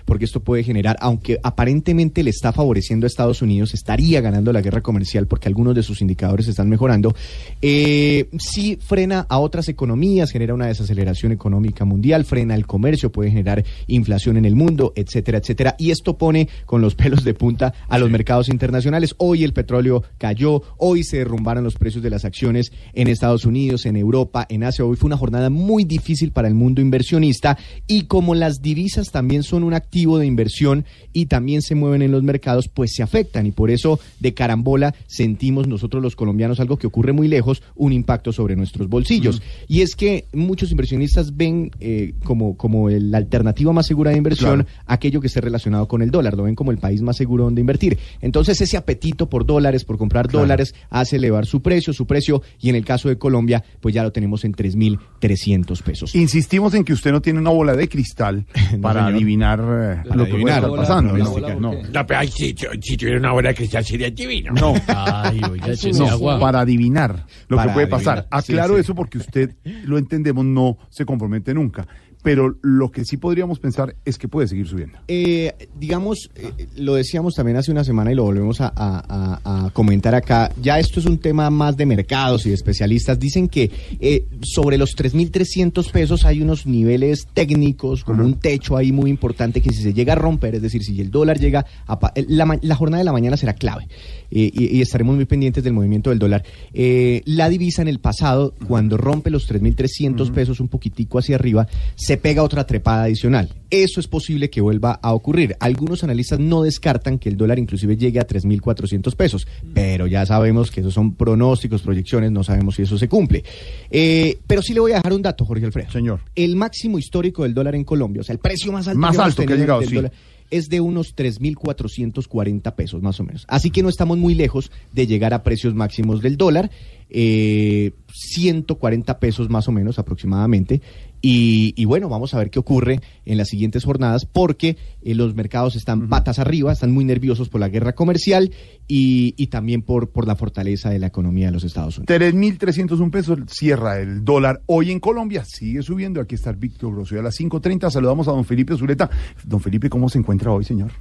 porque 0.05 0.25
esto 0.25 0.41
puede 0.41 0.63
generar, 0.63 0.97
aunque 0.99 1.39
aparentemente 1.43 2.23
le 2.23 2.29
está 2.29 2.51
favoreciendo 2.51 3.05
a 3.05 3.07
Estados 3.07 3.41
Unidos, 3.41 3.73
estaría 3.73 4.21
ganando 4.21 4.53
la 4.53 4.61
guerra 4.61 4.81
comercial 4.81 5.27
porque 5.27 5.47
algunos 5.47 5.75
de 5.75 5.83
sus 5.83 6.01
indicadores 6.01 6.47
están 6.47 6.69
mejorando, 6.69 7.15
eh, 7.61 8.29
sí 8.39 8.77
frena 8.81 9.25
a 9.29 9.39
otras 9.39 9.69
economías, 9.69 10.31
genera 10.31 10.53
una 10.53 10.67
desaceleración 10.67 11.31
económica 11.31 11.85
mundial, 11.85 12.25
frena 12.25 12.55
el 12.55 12.65
comercio, 12.65 13.11
puede 13.11 13.31
generar 13.31 13.63
inflación 13.87 14.37
en 14.37 14.45
el 14.45 14.55
mundo, 14.55 14.93
etcétera, 14.95 15.39
etcétera. 15.39 15.75
Y 15.77 15.91
esto 15.91 16.17
pone 16.17 16.49
con 16.65 16.81
los 16.81 16.95
pelos 17.07 17.23
de 17.23 17.33
punta 17.33 17.73
a 17.87 17.97
los 17.97 18.09
mercados 18.09 18.49
internacionales. 18.49 19.15
Hoy 19.17 19.43
el 19.43 19.53
petróleo 19.53 20.03
cayó, 20.17 20.61
hoy 20.77 21.03
se 21.03 21.17
derrumbaron 21.17 21.63
los 21.63 21.75
precios 21.75 22.03
de 22.03 22.09
las 22.09 22.25
acciones 22.25 22.71
en 22.93 23.07
Estados 23.07 23.45
Unidos, 23.45 23.85
en 23.85 23.95
Europa, 23.95 24.45
en 24.49 24.63
Asia. 24.63 24.85
Hoy 24.85 24.95
fue 24.95 25.07
una 25.07 25.17
jornada 25.17 25.49
muy 25.49 25.83
difícil 25.83 26.31
para 26.31 26.47
el 26.47 26.53
mundo 26.53 26.81
inversionista 26.81 27.57
y 27.87 28.03
como 28.03 28.35
las 28.35 28.61
divisas 28.61 29.11
también 29.11 29.43
son 29.47 29.63
un 29.63 29.73
activo 29.73 30.17
de 30.19 30.25
inversión 30.27 30.85
y 31.13 31.25
también 31.25 31.61
se 31.61 31.75
mueven 31.75 32.01
en 32.01 32.11
los 32.11 32.23
mercados, 32.23 32.67
pues 32.67 32.93
se 32.93 33.03
afectan 33.03 33.45
y 33.47 33.51
por 33.51 33.71
eso 33.71 33.99
de 34.19 34.33
carambola 34.33 34.93
sentimos 35.07 35.67
nosotros 35.67 36.03
los 36.03 36.15
colombianos 36.15 36.59
algo 36.59 36.77
que 36.77 36.87
ocurre 36.87 37.13
muy 37.13 37.27
lejos, 37.27 37.63
un 37.75 37.93
impacto 37.93 38.31
sobre 38.31 38.55
nuestros 38.55 38.87
bolsillos. 38.89 39.41
Y 39.67 39.81
es 39.81 39.95
que 39.95 40.25
muchos 40.33 40.71
inversionistas 40.71 41.35
ven 41.35 41.71
eh, 41.79 42.13
como, 42.23 42.55
como 42.57 42.89
la 42.89 43.17
alternativa 43.17 43.73
más 43.73 43.87
segura 43.87 44.11
de 44.11 44.17
inversión 44.17 44.63
Claro. 44.63 44.65
aquello 44.85 45.19
que 45.21 45.27
esté 45.27 45.41
relacionado 45.41 45.87
con 45.87 46.01
el 46.01 46.11
dólar, 46.11 46.35
lo 46.35 46.43
ven 46.43 46.55
como 46.55 46.71
el 46.71 46.77
país 46.77 47.01
más 47.01 47.17
seguro 47.17 47.45
donde 47.45 47.61
invertir. 47.61 47.97
Entonces 48.21 48.59
ese 48.61 48.77
apetito 48.77 49.29
por 49.29 49.45
dólares, 49.45 49.83
por 49.85 49.97
comprar 49.97 50.27
Claro. 50.27 50.41
dólares, 50.41 50.75
hace 50.89 51.15
elevar 51.15 51.45
su 51.45 51.61
precio, 51.61 51.93
su 51.93 52.05
precio, 52.05 52.41
y 52.61 52.69
en 52.69 52.75
el 52.75 52.85
caso 52.85 53.09
de 53.09 53.17
Colombia, 53.17 53.63
pues 53.81 53.95
ya 53.95 54.03
lo 54.03 54.11
tenemos 54.11 54.43
en 54.45 54.53
3.300 54.53 55.81
pesos. 55.81 56.15
Insistimos 56.15 56.73
en 56.73 56.83
que 56.83 56.93
usted 56.93 57.11
no 57.11 57.21
tiene 57.21 57.39
una 57.39 57.49
bola 57.49 57.75
de 57.75 57.87
cristal 57.89 58.45
para 58.81 59.01
señor. 59.01 59.15
adivinar 59.15 59.36
eh, 59.43 60.01
Para 60.03 60.15
lo 60.15 60.25
que 60.25 60.31
puede 60.31 60.51
adivinar. 60.51 60.63
estar 60.63 60.75
pasando. 60.75 61.13
una 61.13 61.23
No, 61.23 61.31
bola, 61.31 61.55
no. 61.55 61.71
No, 61.93 62.05
pero 62.07 62.19
ay, 62.19 62.27
si, 62.29 62.55
si 62.81 62.97
tuviera 62.97 63.19
una 63.19 63.31
bola 63.31 63.49
de 63.49 63.55
cristal 63.55 63.83
sería 63.85 64.09
divino. 64.09 64.53
No. 64.53 64.73
Ay, 64.87 65.41
oiga, 65.49 65.67
No, 65.97 66.07
agua. 66.09 66.39
para 66.39 66.59
adivinar 66.61 67.25
lo 67.47 67.57
Para 67.57 67.69
que 67.69 67.73
puede 67.73 67.87
pasar. 67.87 68.27
adivinar, 68.29 68.41
sí, 68.43 68.53
Aclaro 68.53 68.75
sí. 68.75 68.81
eso 68.81 68.95
porque 68.95 69.17
usted 69.17 69.55
lo 69.85 69.97
entendemos, 69.97 70.45
no 70.45 70.77
se 70.89 71.05
compromete 71.05 71.53
nunca. 71.53 71.87
Pero 72.27 72.57
lo 72.61 72.91
que 72.91 73.05
sí 73.05 73.15
podríamos 73.15 73.57
pensar 73.57 73.95
es 74.03 74.17
que 74.17 74.27
puede 74.27 74.49
seguir 74.49 74.67
subiendo. 74.67 74.97
Eh, 75.07 75.53
digamos, 75.79 76.29
eh, 76.35 76.67
lo 76.75 76.95
decíamos 76.95 77.35
también 77.35 77.55
hace 77.55 77.71
una 77.71 77.85
semana 77.85 78.11
y 78.11 78.15
lo 78.15 78.23
volvemos 78.25 78.59
a, 78.59 78.67
a- 78.75 79.39
a- 79.45 79.65
a 79.67 79.69
comentar 79.69 80.13
acá. 80.13 80.51
Ya 80.61 80.77
esto 80.77 80.99
es 80.99 81.05
un 81.05 81.19
tema 81.19 81.49
más 81.49 81.77
de 81.77 81.85
mercados 81.85 82.45
y 82.45 82.49
de 82.49 82.55
especialistas. 82.55 83.17
Dicen 83.17 83.47
que 83.47 83.71
eh, 84.01 84.25
sobre 84.41 84.77
los 84.77 84.93
3.300 84.97 85.89
pesos 85.89 86.25
hay 86.25 86.41
unos 86.41 86.65
niveles 86.65 87.27
técnicos, 87.33 88.03
como 88.03 88.25
un 88.25 88.33
techo 88.33 88.75
ahí 88.75 88.91
muy 88.91 89.09
importante 89.09 89.61
que 89.61 89.69
si 89.71 89.81
se 89.81 89.93
llega 89.93 90.11
a 90.11 90.17
romper, 90.17 90.55
es 90.55 90.61
decir, 90.61 90.83
si 90.83 90.99
el 90.99 91.09
dólar 91.09 91.39
llega 91.39 91.65
a... 91.85 91.97
pa- 91.97 92.11
La, 92.27 92.59
la 92.61 92.75
jornada 92.75 92.99
de 92.99 93.05
la 93.05 93.13
mañana 93.13 93.37
será 93.37 93.53
clave 93.53 93.87
eh, 94.31 94.51
y, 94.53 94.77
y 94.77 94.81
estaremos 94.81 95.15
muy 95.15 95.23
pendientes 95.23 95.63
del 95.63 95.71
movimiento 95.71 96.09
del 96.09 96.19
dólar. 96.19 96.43
Eh, 96.73 97.21
la 97.23 97.47
divisa 97.47 97.81
en 97.81 97.87
el 97.87 97.99
pasado, 97.99 98.53
cuando 98.67 98.97
rompe 98.97 99.29
los 99.29 99.49
3.300 99.49 100.29
pesos 100.33 100.59
un 100.59 100.67
poquitico 100.67 101.19
hacia 101.19 101.35
arriba, 101.37 101.67
se 101.95 102.16
pega 102.17 102.43
otra 102.43 102.65
trepada 102.65 103.03
adicional. 103.03 103.53
Eso 103.69 103.99
es 103.99 104.07
posible 104.07 104.49
que 104.49 104.61
vuelva 104.61 104.93
a 105.01 105.13
ocurrir. 105.13 105.55
Algunos 105.59 106.03
analistas 106.03 106.39
no 106.39 106.63
descartan 106.63 107.19
que 107.19 107.29
el 107.29 107.37
dólar 107.37 107.59
inclusive 107.59 107.97
llegue 107.97 108.19
a 108.19 108.27
3.400 108.27 109.15
pesos, 109.15 109.47
pero 109.73 110.07
ya 110.07 110.25
sabemos 110.25 110.71
que 110.71 110.81
esos 110.81 110.93
son 110.93 111.15
pronósticos, 111.15 111.81
proyecciones, 111.81 112.31
no 112.31 112.43
sabemos 112.43 112.75
si 112.75 112.83
eso 112.83 112.97
se 112.97 113.09
cumple. 113.09 113.43
Eh, 113.89 114.37
pero 114.47 114.61
sí 114.61 114.73
le 114.73 114.79
voy 114.79 114.93
a 114.93 114.95
dejar 114.95 115.13
un 115.13 115.21
dato, 115.21 115.45
Jorge 115.45 115.65
Alfredo. 115.65 115.91
Señor. 115.91 116.21
El 116.35 116.55
máximo 116.55 116.97
histórico 116.97 117.43
del 117.43 117.53
dólar 117.53 117.75
en 117.75 117.83
Colombia, 117.83 118.21
o 118.21 118.23
sea, 118.23 118.33
el 118.33 118.39
precio 118.39 118.71
más 118.71 118.87
alto, 118.87 118.99
Más 118.99 119.15
hemos 119.15 119.25
alto 119.25 119.45
que 119.45 119.53
ha 119.53 119.57
llegado, 119.57 119.81
sí. 119.81 119.95
dólar, 119.95 120.11
es 120.49 120.69
de 120.69 120.79
unos 120.79 121.15
3.440 121.15 122.75
pesos 122.75 123.01
más 123.01 123.19
o 123.19 123.23
menos. 123.23 123.45
Así 123.47 123.69
que 123.69 123.83
no 123.83 123.89
estamos 123.89 124.17
muy 124.17 124.33
lejos 124.33 124.71
de 124.93 125.07
llegar 125.07 125.33
a 125.33 125.43
precios 125.43 125.73
máximos 125.73 126.21
del 126.21 126.37
dólar, 126.37 126.71
eh, 127.09 127.91
140 128.13 129.19
pesos 129.19 129.49
más 129.49 129.67
o 129.67 129.71
menos 129.71 129.99
aproximadamente. 129.99 130.81
Y, 131.21 131.73
y 131.75 131.85
bueno, 131.85 132.09
vamos 132.09 132.33
a 132.33 132.37
ver 132.37 132.49
qué 132.49 132.59
ocurre 132.59 133.01
en 133.25 133.37
las 133.37 133.49
siguientes 133.49 133.83
jornadas 133.83 134.25
porque 134.25 134.77
eh, 135.01 135.15
los 135.15 135.35
mercados 135.35 135.75
están 135.75 136.07
patas 136.09 136.39
arriba, 136.39 136.71
están 136.71 136.91
muy 136.91 137.05
nerviosos 137.05 137.49
por 137.49 137.59
la 137.59 137.69
guerra 137.69 137.93
comercial 137.93 138.51
y, 138.87 139.33
y 139.37 139.47
también 139.47 139.81
por, 139.81 140.09
por 140.09 140.27
la 140.27 140.35
fortaleza 140.35 140.89
de 140.89 140.99
la 140.99 141.07
economía 141.07 141.47
de 141.47 141.53
los 141.53 141.63
Estados 141.63 141.97
Unidos. 141.97 142.19
3.301 142.19 143.11
pesos 143.11 143.39
cierra 143.47 143.99
el 143.99 144.23
dólar 144.23 144.61
hoy 144.67 144.91
en 144.91 144.99
Colombia. 144.99 145.43
Sigue 145.45 145.81
subiendo. 145.81 146.21
Aquí 146.21 146.35
está 146.35 146.51
Víctor 146.51 146.93
Grosso. 146.93 147.17
A 147.19 147.23
las 147.23 147.39
5.30 147.39 147.89
saludamos 147.89 148.27
a 148.27 148.31
don 148.31 148.45
Felipe 148.45 148.77
Zuleta. 148.77 149.09
Don 149.43 149.59
Felipe, 149.59 149.89
¿cómo 149.89 150.09
se 150.09 150.19
encuentra 150.19 150.51
hoy, 150.51 150.63
señor? 150.63 150.91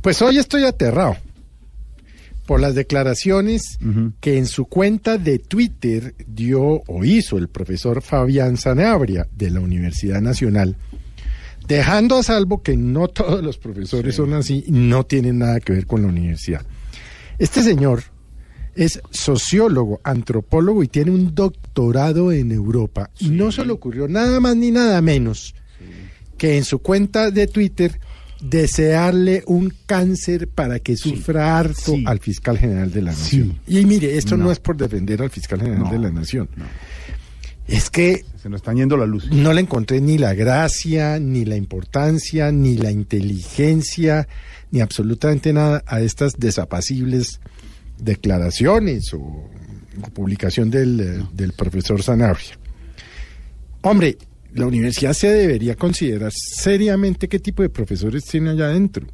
Pues 0.00 0.22
hoy 0.22 0.38
estoy 0.38 0.64
aterrado 0.64 1.16
por 2.48 2.60
las 2.60 2.74
declaraciones 2.74 3.78
que 4.20 4.38
en 4.38 4.46
su 4.46 4.64
cuenta 4.64 5.18
de 5.18 5.38
Twitter 5.38 6.14
dio 6.26 6.82
o 6.86 7.04
hizo 7.04 7.36
el 7.36 7.48
profesor 7.48 8.00
Fabián 8.00 8.56
Sanabria 8.56 9.28
de 9.36 9.50
la 9.50 9.60
Universidad 9.60 10.22
Nacional, 10.22 10.74
dejando 11.66 12.16
a 12.16 12.22
salvo 12.22 12.62
que 12.62 12.74
no 12.74 13.08
todos 13.08 13.44
los 13.44 13.58
profesores 13.58 14.14
son 14.14 14.32
así 14.32 14.64
y 14.66 14.70
no 14.70 15.04
tienen 15.04 15.40
nada 15.40 15.60
que 15.60 15.74
ver 15.74 15.84
con 15.84 16.00
la 16.00 16.08
universidad. 16.08 16.64
Este 17.38 17.62
señor 17.62 18.04
es 18.74 18.98
sociólogo, 19.10 20.00
antropólogo 20.02 20.82
y 20.82 20.88
tiene 20.88 21.10
un 21.10 21.34
doctorado 21.34 22.32
en 22.32 22.50
Europa. 22.50 23.10
Y 23.18 23.28
no 23.28 23.52
se 23.52 23.66
le 23.66 23.72
ocurrió 23.72 24.08
nada 24.08 24.40
más 24.40 24.56
ni 24.56 24.70
nada 24.70 25.02
menos 25.02 25.54
que 26.38 26.56
en 26.56 26.64
su 26.64 26.78
cuenta 26.78 27.30
de 27.30 27.46
Twitter 27.46 28.00
desearle 28.40 29.42
un 29.46 29.72
cáncer 29.86 30.48
para 30.48 30.78
que 30.78 30.96
sufra 30.96 31.58
harto 31.58 31.96
al 32.06 32.18
fiscal 32.20 32.58
general 32.58 32.92
de 32.92 33.02
la 33.02 33.10
nación. 33.10 33.58
Y 33.66 33.84
mire, 33.84 34.16
esto 34.16 34.36
no. 34.36 34.44
No. 34.44 34.52
es 34.52 34.60
por 34.60 34.76
defender 34.76 35.22
al 35.22 35.30
fiscal 35.30 35.60
general 35.60 35.84
No, 35.84 35.90
de 35.90 35.98
la 35.98 36.10
nación. 36.10 36.48
Es 37.66 37.90
que 37.90 38.24
Se 38.40 38.48
nos 38.48 38.60
están 38.60 38.76
yendo 38.76 38.96
la 38.96 39.04
luz. 39.06 39.30
no 39.30 39.52
le 39.52 39.60
encontré 39.60 40.00
ni 40.00 40.16
la 40.18 40.32
gracia, 40.34 41.18
ni 41.18 41.44
la 41.44 41.56
importancia, 41.56 42.50
ni 42.50 42.76
la 42.76 42.90
inteligencia, 42.90 44.26
ni 44.70 44.80
absolutamente 44.80 45.52
nada 45.52 45.82
a 45.86 46.00
estas 46.00 46.34
desapacibles 46.38 47.40
declaraciones 47.98 49.12
o, 49.12 49.18
o 49.18 50.08
publicación 50.14 50.70
del, 50.70 51.24
del 51.34 51.52
profesor 51.52 52.02
Sanabria. 52.02 52.58
Hombre, 53.82 54.16
la 54.54 54.66
universidad 54.66 55.12
se 55.12 55.28
debería 55.28 55.76
considerar 55.76 56.32
seriamente 56.32 57.28
qué 57.28 57.38
tipo 57.38 57.62
de 57.62 57.68
profesores 57.68 58.24
tiene 58.24 58.50
allá 58.50 58.66
adentro. 58.66 59.06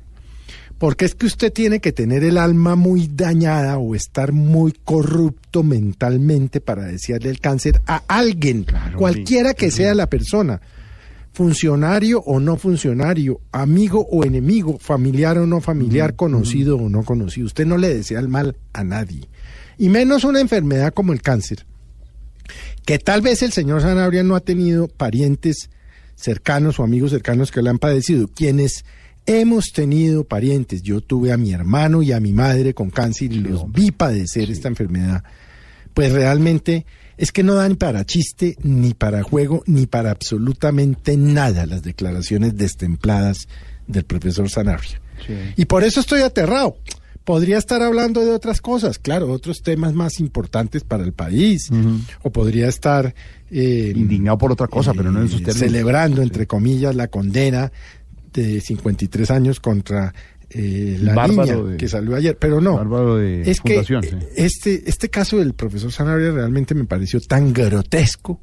Porque 0.78 1.04
es 1.04 1.14
que 1.14 1.26
usted 1.26 1.52
tiene 1.52 1.80
que 1.80 1.92
tener 1.92 2.24
el 2.24 2.36
alma 2.36 2.74
muy 2.74 3.08
dañada 3.12 3.78
o 3.78 3.94
estar 3.94 4.32
muy 4.32 4.72
corrupto 4.84 5.62
mentalmente 5.62 6.60
para 6.60 6.84
desearle 6.84 7.30
el 7.30 7.40
cáncer 7.40 7.80
a 7.86 8.02
alguien, 8.08 8.66
cualquiera 8.96 9.54
que 9.54 9.70
sea 9.70 9.94
la 9.94 10.08
persona, 10.08 10.60
funcionario 11.32 12.20
o 12.20 12.40
no 12.40 12.56
funcionario, 12.56 13.40
amigo 13.52 14.06
o 14.10 14.24
enemigo, 14.24 14.78
familiar 14.78 15.38
o 15.38 15.46
no 15.46 15.60
familiar, 15.60 16.16
conocido 16.16 16.76
o 16.76 16.88
no 16.88 17.04
conocido. 17.04 17.46
Usted 17.46 17.66
no 17.66 17.78
le 17.78 17.94
desea 17.94 18.18
el 18.18 18.28
mal 18.28 18.56
a 18.72 18.82
nadie. 18.82 19.28
Y 19.78 19.88
menos 19.88 20.24
una 20.24 20.40
enfermedad 20.40 20.92
como 20.92 21.12
el 21.12 21.22
cáncer 21.22 21.64
que 22.84 22.98
tal 22.98 23.22
vez 23.22 23.42
el 23.42 23.52
señor 23.52 23.82
Sanabria 23.82 24.22
no 24.22 24.36
ha 24.36 24.40
tenido 24.40 24.88
parientes 24.88 25.70
cercanos 26.16 26.78
o 26.78 26.84
amigos 26.84 27.10
cercanos 27.10 27.50
que 27.50 27.62
le 27.62 27.70
han 27.70 27.78
padecido. 27.78 28.28
Quienes 28.28 28.84
hemos 29.26 29.72
tenido 29.72 30.24
parientes, 30.24 30.82
yo 30.82 31.00
tuve 31.00 31.32
a 31.32 31.36
mi 31.36 31.52
hermano 31.52 32.02
y 32.02 32.12
a 32.12 32.20
mi 32.20 32.32
madre 32.32 32.74
con 32.74 32.90
cáncer 32.90 33.32
y 33.32 33.40
los 33.40 33.70
vi 33.72 33.90
padecer 33.90 34.50
esta 34.50 34.68
enfermedad, 34.68 35.24
pues 35.94 36.12
realmente 36.12 36.84
es 37.16 37.32
que 37.32 37.42
no 37.42 37.54
dan 37.54 37.76
para 37.76 38.04
chiste, 38.04 38.56
ni 38.62 38.92
para 38.92 39.22
juego, 39.22 39.62
ni 39.66 39.86
para 39.86 40.10
absolutamente 40.10 41.16
nada 41.16 41.64
las 41.66 41.82
declaraciones 41.82 42.56
destempladas 42.56 43.48
del 43.86 44.04
profesor 44.04 44.50
Sanabria. 44.50 45.00
Y 45.56 45.64
por 45.66 45.84
eso 45.84 46.00
estoy 46.00 46.20
aterrado. 46.22 46.76
Podría 47.24 47.56
estar 47.56 47.80
hablando 47.82 48.20
de 48.24 48.30
otras 48.32 48.60
cosas, 48.60 48.98
claro, 48.98 49.30
otros 49.32 49.62
temas 49.62 49.94
más 49.94 50.20
importantes 50.20 50.84
para 50.84 51.04
el 51.04 51.12
país. 51.14 51.70
O 52.22 52.30
podría 52.30 52.68
estar... 52.68 53.14
eh, 53.50 53.92
Indignado 53.96 54.36
por 54.38 54.52
otra 54.52 54.66
cosa, 54.66 54.92
pero 54.92 55.10
no 55.10 55.22
en 55.22 55.28
sus 55.28 55.42
términos. 55.42 55.58
Celebrando, 55.58 56.20
entre 56.22 56.46
comillas, 56.46 56.94
la 56.94 57.08
condena 57.08 57.72
de 58.32 58.60
53 58.60 59.30
años 59.30 59.58
contra 59.60 60.12
eh, 60.50 60.98
la 61.00 61.14
Bárbaro 61.14 61.54
niña 61.56 61.70
de- 61.70 61.76
que 61.78 61.88
salió 61.88 62.14
ayer. 62.14 62.36
Pero 62.38 62.60
no, 62.60 62.76
Bárbaro 62.76 63.16
de 63.16 63.50
es 63.50 63.60
que 63.62 63.82
Fundación, 63.82 64.02
sí. 64.04 64.10
este, 64.36 64.82
este 64.86 65.08
caso 65.08 65.38
del 65.38 65.54
profesor 65.54 65.90
Sanabria 65.92 66.30
realmente 66.30 66.74
me 66.74 66.84
pareció 66.84 67.20
tan 67.20 67.52
grotesco 67.54 68.42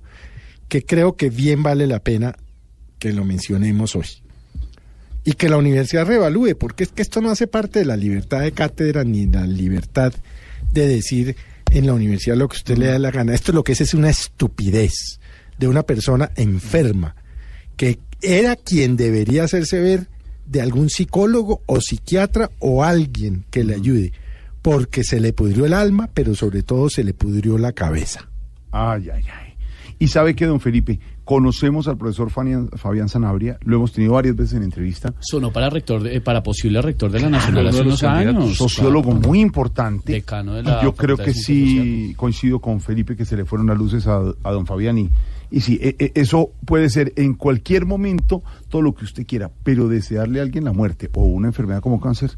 que 0.68 0.84
creo 0.84 1.16
que 1.16 1.30
bien 1.30 1.62
vale 1.62 1.86
la 1.86 2.00
pena 2.00 2.36
que 2.98 3.14
lo 3.14 3.26
mencionemos 3.26 3.96
hoy. 3.96 4.06
Y 5.24 5.34
que 5.34 5.50
la 5.50 5.58
universidad 5.58 6.08
reevalúe, 6.08 6.56
porque 6.58 6.84
es 6.84 6.92
que 6.92 7.02
esto 7.02 7.22
no 7.22 7.30
hace 7.30 7.48
parte 7.48 7.80
de 7.80 7.86
la 7.86 7.96
libertad 7.96 8.42
de 8.42 8.52
cátedra 8.52 9.04
ni 9.04 9.28
la 9.28 9.46
libertad 9.46 10.14
de 10.72 10.88
decir 10.88 11.36
en 11.70 11.86
la 11.86 11.94
universidad 11.94 12.38
lo 12.38 12.48
que 12.48 12.58
usted 12.58 12.78
le 12.78 12.88
da 12.88 13.00
la 13.00 13.12
gana. 13.12 13.34
Esto 13.34 13.52
lo 13.52 13.64
que 13.64 13.74
es 13.74 13.82
es 13.82 13.94
una 13.94 14.10
estupidez 14.10 15.20
de 15.58 15.68
una 15.68 15.84
persona 15.84 16.32
enferma 16.36 17.16
que 17.78 18.00
era 18.22 18.56
quien 18.56 18.98
debería 18.98 19.44
hacerse 19.44 19.80
ver 19.80 20.08
de 20.46 20.62
algún 20.62 20.90
psicólogo 20.90 21.62
o 21.66 21.80
psiquiatra 21.82 22.52
o 22.60 22.84
alguien 22.84 23.46
que 23.50 23.64
le 23.64 23.76
ayude, 23.76 24.12
porque 24.62 25.04
se 25.04 25.20
le 25.20 25.34
pudrió 25.34 25.66
el 25.66 25.74
alma, 25.74 26.10
pero 26.14 26.36
sobre 26.36 26.62
todo 26.62 26.90
se 26.90 27.04
le 27.04 27.14
pudrió 27.14 27.58
la 27.58 27.72
cabeza. 27.72 28.30
Ay, 28.72 29.10
ay, 29.10 29.24
ay. 29.32 29.54
Y 29.98 30.08
sabe 30.10 30.36
que, 30.36 30.46
don 30.46 30.60
Felipe, 30.60 31.00
conocemos 31.32 31.88
al 31.88 31.98
profesor 31.98 32.30
Fabián, 32.30 32.68
Fabián 32.76 33.08
Sanabria, 33.08 33.58
lo 33.64 33.78
hemos 33.78 33.94
tenido 33.94 34.12
varias 34.16 34.36
veces 34.36 34.56
en 34.56 34.64
entrevista. 34.64 35.14
Sonó 35.22 35.50
para 35.54 35.70
rector, 35.70 36.04
de- 36.04 36.18
eh, 36.18 36.20
para 36.20 36.44
posible 36.44 36.82
rector 36.82 37.10
de 37.10 37.22
la 37.22 37.30
Nacional 37.30 37.70
hace 37.70 37.82
unos 37.84 38.04
años. 38.04 38.58
sociólogo 38.58 39.12
claro. 39.12 39.30
muy 39.30 39.40
importante. 39.40 40.12
Decano 40.12 40.56
de 40.56 40.64
la 40.64 40.84
Yo 40.84 40.94
creo 40.94 41.16
que 41.16 41.34
sí 41.34 42.14
coincido 42.18 42.60
con 42.60 42.82
Felipe 42.82 43.16
que 43.16 43.24
se 43.24 43.38
le 43.38 43.46
fueron 43.46 43.68
las 43.68 43.78
luces 43.78 44.08
a, 44.08 44.18
a 44.44 44.52
don 44.52 44.66
Fabián 44.66 44.98
y, 44.98 45.10
y 45.50 45.62
sí, 45.62 45.80
e- 45.82 45.96
e- 46.00 46.12
eso 46.16 46.50
puede 46.66 46.90
ser 46.90 47.14
en 47.16 47.36
cualquier 47.36 47.86
momento 47.86 48.44
todo 48.68 48.82
lo 48.82 48.94
que 48.94 49.06
usted 49.06 49.26
quiera, 49.26 49.50
pero 49.64 49.88
desearle 49.88 50.42
a 50.42 50.44
alguien 50.44 50.66
la 50.66 50.74
muerte 50.74 51.10
o 51.14 51.24
una 51.24 51.48
enfermedad 51.48 51.80
como 51.80 52.02
cáncer, 52.02 52.32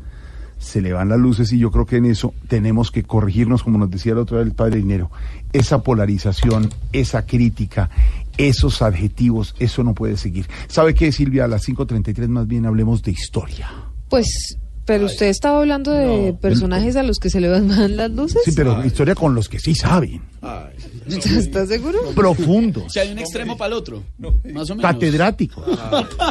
se 0.59 0.81
le 0.81 0.93
van 0.93 1.09
las 1.09 1.19
luces 1.19 1.51
y 1.51 1.57
yo 1.57 1.71
creo 1.71 1.85
que 1.85 1.97
en 1.97 2.05
eso 2.05 2.33
tenemos 2.47 2.89
que 2.91 3.01
corregirnos, 3.03 3.63
como 3.63 3.79
nos 3.79 3.89
decía 3.89 4.13
la 4.13 4.21
otra 4.21 4.37
vez 4.37 4.47
el 4.47 4.53
padre 4.53 4.77
Dinero, 4.77 5.09
esa 5.51 5.83
polarización, 5.83 6.69
esa 6.93 7.25
crítica, 7.25 7.89
esos 8.37 8.81
adjetivos, 8.81 9.55
eso 9.59 9.83
no 9.83 9.93
puede 9.93 10.17
seguir. 10.17 10.47
¿Sabe 10.67 10.93
qué, 10.93 11.11
Silvia? 11.11 11.45
A 11.45 11.47
las 11.47 11.67
5.33 11.67 12.27
más 12.27 12.47
bien 12.47 12.65
hablemos 12.65 13.01
de 13.03 13.11
historia. 13.11 13.69
Pues, 14.09 14.57
pero 14.85 15.05
usted 15.05 15.27
estaba 15.27 15.59
hablando 15.59 15.91
de 15.91 16.33
personajes 16.33 16.95
a 16.95 17.03
los 17.03 17.19
que 17.19 17.29
se 17.29 17.39
le 17.39 17.49
van 17.49 17.95
las 17.95 18.11
luces. 18.11 18.41
Sí, 18.43 18.51
pero 18.55 18.83
historia 18.85 19.15
con 19.15 19.33
los 19.33 19.47
que 19.47 19.59
sí 19.59 19.75
saben. 19.75 20.21
¿Estás 21.07 21.69
seguro? 21.69 21.99
Profundo. 22.15 22.85
O 22.85 22.89
sea, 22.89 23.03
hay 23.03 23.11
un 23.11 23.19
extremo 23.19 23.55
para 23.55 23.67
el 23.67 23.73
otro. 23.73 24.03
Más 24.17 24.69
o 24.69 24.75
menos. 24.75 24.91
Catedrático. 24.91 25.63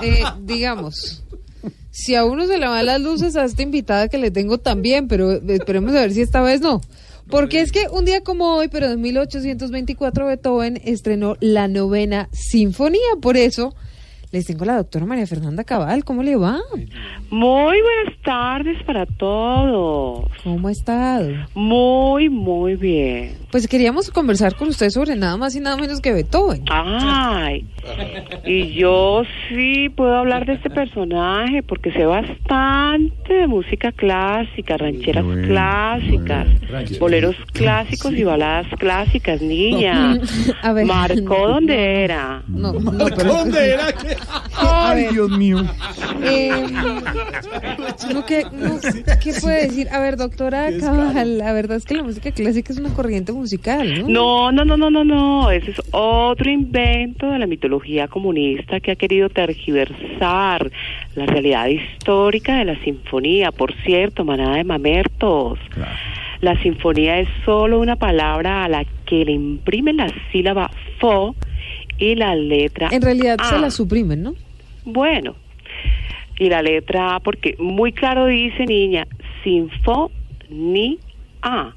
Eh, 0.02 0.22
digamos, 0.42 1.24
si 1.90 2.14
a 2.14 2.24
uno 2.24 2.46
se 2.46 2.58
le 2.58 2.66
van 2.66 2.86
las 2.86 3.00
luces 3.00 3.36
a 3.36 3.44
esta 3.44 3.62
invitada 3.62 4.08
que 4.08 4.18
le 4.18 4.30
tengo 4.30 4.58
también, 4.58 5.08
pero 5.08 5.32
esperemos 5.32 5.92
a 5.94 6.00
ver 6.00 6.12
si 6.12 6.20
esta 6.20 6.42
vez 6.42 6.60
no. 6.60 6.80
Porque 7.32 7.62
es 7.62 7.72
que 7.72 7.86
un 7.90 8.04
día 8.04 8.20
como 8.20 8.56
hoy, 8.56 8.68
pero 8.68 8.90
en 8.90 9.00
1824, 9.00 10.26
Beethoven 10.26 10.78
estrenó 10.84 11.38
la 11.40 11.66
novena 11.66 12.28
sinfonía. 12.30 13.00
Por 13.22 13.38
eso 13.38 13.74
Les 14.32 14.46
tengo 14.46 14.64
a 14.64 14.66
la 14.68 14.76
doctora 14.76 15.04
María 15.04 15.26
Fernanda 15.26 15.62
Cabal. 15.62 16.04
¿Cómo 16.04 16.22
le 16.22 16.36
va? 16.36 16.58
Muy 17.28 17.76
buenas 17.82 18.18
tardes 18.24 18.82
para 18.84 19.04
todos. 19.04 20.24
¿Cómo 20.42 20.68
ha 20.68 20.72
estado? 20.72 21.28
Muy, 21.54 22.30
muy 22.30 22.76
bien. 22.76 23.36
Pues 23.50 23.68
queríamos 23.68 24.10
conversar 24.10 24.56
con 24.56 24.68
usted 24.68 24.88
sobre 24.88 25.16
nada 25.16 25.36
más 25.36 25.54
y 25.54 25.60
nada 25.60 25.76
menos 25.76 26.00
que 26.00 26.12
Beethoven. 26.14 26.64
Ay, 26.70 27.66
y 28.46 28.72
yo 28.72 29.24
sí 29.50 29.90
puedo 29.90 30.16
hablar 30.16 30.46
de 30.46 30.54
este 30.54 30.70
personaje 30.70 31.62
porque 31.62 31.92
sé 31.92 32.06
bastante 32.06 33.34
de 33.34 33.46
música 33.46 33.92
clásica, 33.92 34.78
rancheras 34.78 35.26
clásicas, 35.44 36.48
boleros 36.98 37.36
clásicos 37.52 38.14
y 38.14 38.24
baladas 38.24 38.66
clásicas, 38.78 39.42
niña. 39.42 40.18
A 40.62 40.72
ver. 40.72 40.86
Marcó 40.86 41.48
donde 41.48 42.04
era. 42.04 42.42
No, 42.48 42.72
no, 42.72 43.04
pero... 43.14 43.34
¿Dónde 43.34 43.72
era? 43.72 43.86
Ay, 44.56 45.06
Dios 45.12 45.30
mío. 45.30 45.64
Eh, 46.22 46.66
no, 48.12 48.26
¿qué, 48.26 48.44
no, 48.52 48.78
¿Qué 49.22 49.32
puede 49.40 49.66
decir? 49.66 49.88
A 49.90 50.00
ver, 50.00 50.16
doctora 50.16 50.68
Cabal, 50.78 51.38
la 51.38 51.52
verdad 51.52 51.76
es 51.76 51.84
que 51.84 51.94
la 51.94 52.02
música 52.02 52.30
clásica 52.32 52.72
es 52.72 52.78
una 52.78 52.92
corriente 52.94 53.32
musical, 53.32 54.02
¿no? 54.02 54.50
No, 54.50 54.52
no, 54.52 54.64
no, 54.64 54.76
no, 54.76 54.90
no, 54.90 55.04
no. 55.04 55.50
Ese 55.50 55.72
es 55.72 55.82
otro 55.90 56.50
invento 56.50 57.30
de 57.30 57.38
la 57.38 57.46
mitología 57.46 58.08
comunista 58.08 58.80
que 58.80 58.92
ha 58.92 58.96
querido 58.96 59.28
tergiversar 59.28 60.70
la 61.14 61.26
realidad 61.26 61.66
histórica 61.66 62.56
de 62.56 62.64
la 62.64 62.78
sinfonía. 62.82 63.52
Por 63.52 63.74
cierto, 63.84 64.24
manada 64.24 64.56
de 64.56 64.64
mamertos. 64.64 65.58
La 66.40 66.60
sinfonía 66.62 67.20
es 67.20 67.28
solo 67.44 67.80
una 67.80 67.96
palabra 67.96 68.64
a 68.64 68.68
la 68.68 68.84
que 69.06 69.24
le 69.24 69.32
imprimen 69.32 69.98
la 69.98 70.08
sílaba 70.32 70.70
fo 70.98 71.34
y 72.02 72.16
la 72.16 72.34
letra 72.34 72.88
En 72.90 73.00
realidad 73.02 73.36
se 73.48 73.54
A. 73.54 73.58
la 73.58 73.70
suprimen, 73.70 74.22
¿no? 74.22 74.34
Bueno, 74.84 75.36
y 76.38 76.48
la 76.48 76.60
letra 76.62 77.14
A, 77.16 77.20
porque 77.20 77.54
muy 77.58 77.92
claro 77.92 78.26
dice, 78.26 78.66
niña, 78.66 79.06
sin 79.44 79.70
fo 79.84 80.10
ni 80.50 80.98
A. 81.42 81.72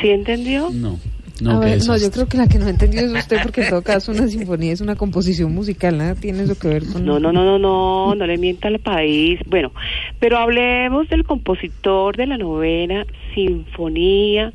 ¿Sí 0.00 0.10
entendió? 0.10 0.70
No. 0.70 1.00
a 1.00 1.42
No, 1.42 1.58
ver, 1.60 1.80
que 1.80 1.84
no, 1.86 1.96
yo 1.98 2.10
creo 2.12 2.26
que 2.28 2.36
la 2.36 2.46
que 2.48 2.58
no 2.58 2.66
ha 2.66 2.70
entendido 2.70 3.04
es 3.04 3.12
usted, 3.24 3.38
porque 3.42 3.62
en 3.62 3.70
todo 3.70 3.82
caso 3.82 4.12
una 4.12 4.28
sinfonía 4.28 4.72
es 4.72 4.80
una 4.80 4.94
composición 4.94 5.52
musical, 5.52 5.98
nada 5.98 6.14
tiene 6.14 6.44
eso 6.44 6.56
que 6.56 6.68
ver 6.68 6.84
con... 6.86 7.04
No, 7.04 7.18
no, 7.18 7.32
no, 7.32 7.44
no, 7.44 7.58
no, 7.58 8.14
no 8.14 8.26
le 8.26 8.38
mienta 8.38 8.68
al 8.68 8.78
país. 8.78 9.40
Bueno, 9.46 9.72
pero 10.20 10.38
hablemos 10.38 11.08
del 11.08 11.24
compositor 11.24 12.16
de 12.16 12.26
la 12.28 12.38
novena 12.38 13.04
sinfonía, 13.34 14.52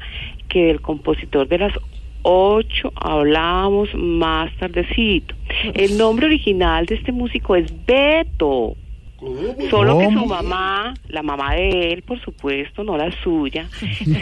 que 0.47 0.67
del 0.67 0.79
compositor 0.79 1.49
de 1.49 1.57
las 1.57 1.73
ocho 2.29 2.91
hablamos 2.95 3.87
más 3.95 4.51
tardecito. 4.57 5.33
El 5.73 5.97
nombre 5.97 6.25
original 6.25 6.85
de 6.85 6.95
este 6.95 7.13
músico 7.13 7.55
es 7.55 7.71
Beto. 7.85 8.75
Solo 9.69 9.99
que 9.99 10.11
su 10.11 10.25
mamá, 10.25 10.93
la 11.09 11.23
mamá 11.23 11.55
de 11.55 11.93
él, 11.93 12.03
por 12.03 12.19
supuesto, 12.21 12.83
no 12.83 12.97
la 12.97 13.11
suya, 13.23 13.67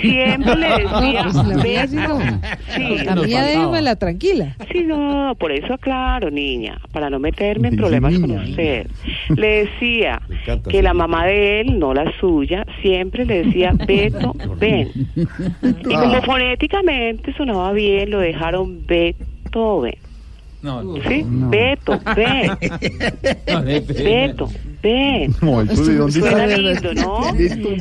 siempre 0.01 0.55
le 0.55 0.67
decía 0.83 1.23
No, 1.23 1.31
pues 1.33 1.47
la 1.47 1.63
mía 1.63 1.87
sí 1.87 1.95
no. 1.95 2.19
Sí. 2.75 2.97
La 3.03 3.15
mía 3.15 3.95
tranquila. 3.95 4.55
Sí, 4.71 4.83
no, 4.83 5.35
por 5.37 5.51
eso 5.51 5.73
aclaro, 5.73 6.31
niña, 6.31 6.79
para 6.91 7.09
no 7.09 7.19
meterme 7.19 7.69
en 7.69 7.75
problemas 7.77 8.13
con 8.19 8.29
niña. 8.29 8.43
usted. 8.43 8.87
Le 9.35 9.65
decía 9.65 10.21
encanta 10.29 10.71
que 10.71 10.81
la 10.81 10.93
mamá 10.93 11.25
de 11.25 11.61
él, 11.61 11.77
no 11.79 11.93
la 11.93 12.11
suya, 12.19 12.65
siempre 12.81 13.25
le 13.25 13.43
decía, 13.43 13.73
Beto, 13.87 14.33
ven. 14.57 14.91
Y 15.87 15.93
como 15.93 16.21
fonéticamente 16.23 17.33
sonaba 17.33 17.71
bien, 17.73 18.09
lo 18.11 18.19
dejaron 18.19 18.85
Beethoven. 18.85 19.95
No, 20.65 20.81
no. 20.83 20.95
¿Sí? 21.07 21.23
Beto. 21.27 21.99
No, 23.47 23.61
de- 23.61 23.79
Beto, 23.81 24.49
ven. 24.81 25.35
No, 25.41 25.61
¿eso 25.61 25.85
de 25.85 25.95
dónde 25.95 26.19
Suena 26.19 26.47
lindo, 26.47 26.93
¿no? 26.95 27.21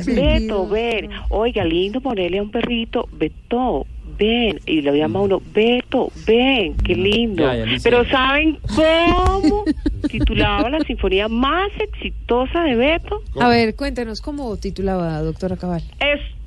Beto, 0.05 0.67
ven. 0.69 1.09
Oiga, 1.29 1.63
lindo 1.65 1.99
ponerle 1.99 2.37
a 2.37 2.43
un 2.43 2.51
perrito, 2.51 3.09
Beto, 3.11 3.87
ven. 4.19 4.59
Y 4.67 4.81
lo 4.81 4.93
llama 4.93 5.21
uno, 5.21 5.41
Beto, 5.51 6.11
ven, 6.27 6.75
qué 6.77 6.93
lindo. 6.95 7.41
Ya, 7.43 7.55
ya, 7.57 7.65
listo. 7.65 7.89
Pero 7.89 8.05
¿saben 8.07 8.59
cómo 8.75 9.63
titulaba 10.07 10.69
la 10.69 10.79
sinfonía 10.81 11.27
más 11.27 11.71
exitosa 11.79 12.61
de 12.65 12.75
Beto? 12.75 13.21
A 13.39 13.49
ver, 13.49 13.75
cuéntenos 13.75 14.21
cómo 14.21 14.55
titulaba, 14.57 15.19
doctora 15.21 15.57
Cabal. 15.57 15.81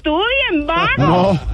Estudien, 0.09 0.67
vagos. 0.67 1.39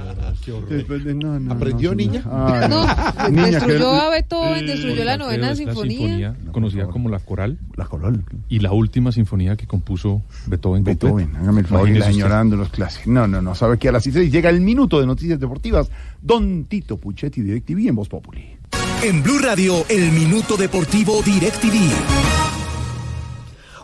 No. 0.45 0.61
Después 0.69 1.03
no, 1.05 1.39
no, 1.39 1.53
¿Aprendió, 1.53 1.89
no, 1.91 1.95
niña? 1.95 2.23
Ay. 2.29 3.31
Niña, 3.31 3.45
destruyó 3.51 3.91
que- 3.91 3.97
a 3.99 4.09
Beethoven, 4.09 4.65
destruyó 4.67 5.03
la 5.03 5.17
novena 5.17 5.55
sinfonía. 5.55 6.35
conocida 6.51 6.85
como 6.87 7.09
la 7.09 7.17
coral 7.19 7.57
La 7.75 7.85
coral. 7.85 8.23
y 8.47 8.59
la 8.59 8.71
última 8.71 9.11
sinfonía 9.11 9.55
que 9.55 9.65
compuso 9.65 10.21
Beethoven. 10.45 10.83
completa. 10.83 11.07
Beethoven, 11.07 11.35
hágame 11.37 11.61
el 11.61 11.67
favor, 11.67 11.89
añorando 12.03 12.55
los 12.57 12.69
clásicos. 12.69 13.07
No, 13.07 13.25
no, 13.27 13.41
no, 13.41 13.55
sabe 13.55 13.79
que 13.79 13.89
a 13.89 13.91
las 13.91 14.03
16 14.03 14.31
llega 14.31 14.49
el 14.51 14.61
minuto 14.61 14.99
de 14.99 15.07
noticias 15.07 15.39
deportivas. 15.39 15.89
Don 16.21 16.65
Tito 16.65 16.97
Puchetti, 16.97 17.41
DirecTV 17.41 17.87
en 17.89 17.95
Voz 17.95 18.09
Populi. 18.09 18.55
En 19.03 19.23
Blue 19.23 19.39
Radio, 19.39 19.83
el 19.89 20.11
minuto 20.11 20.57
deportivo 20.57 21.21
DirecTV. 21.23 21.91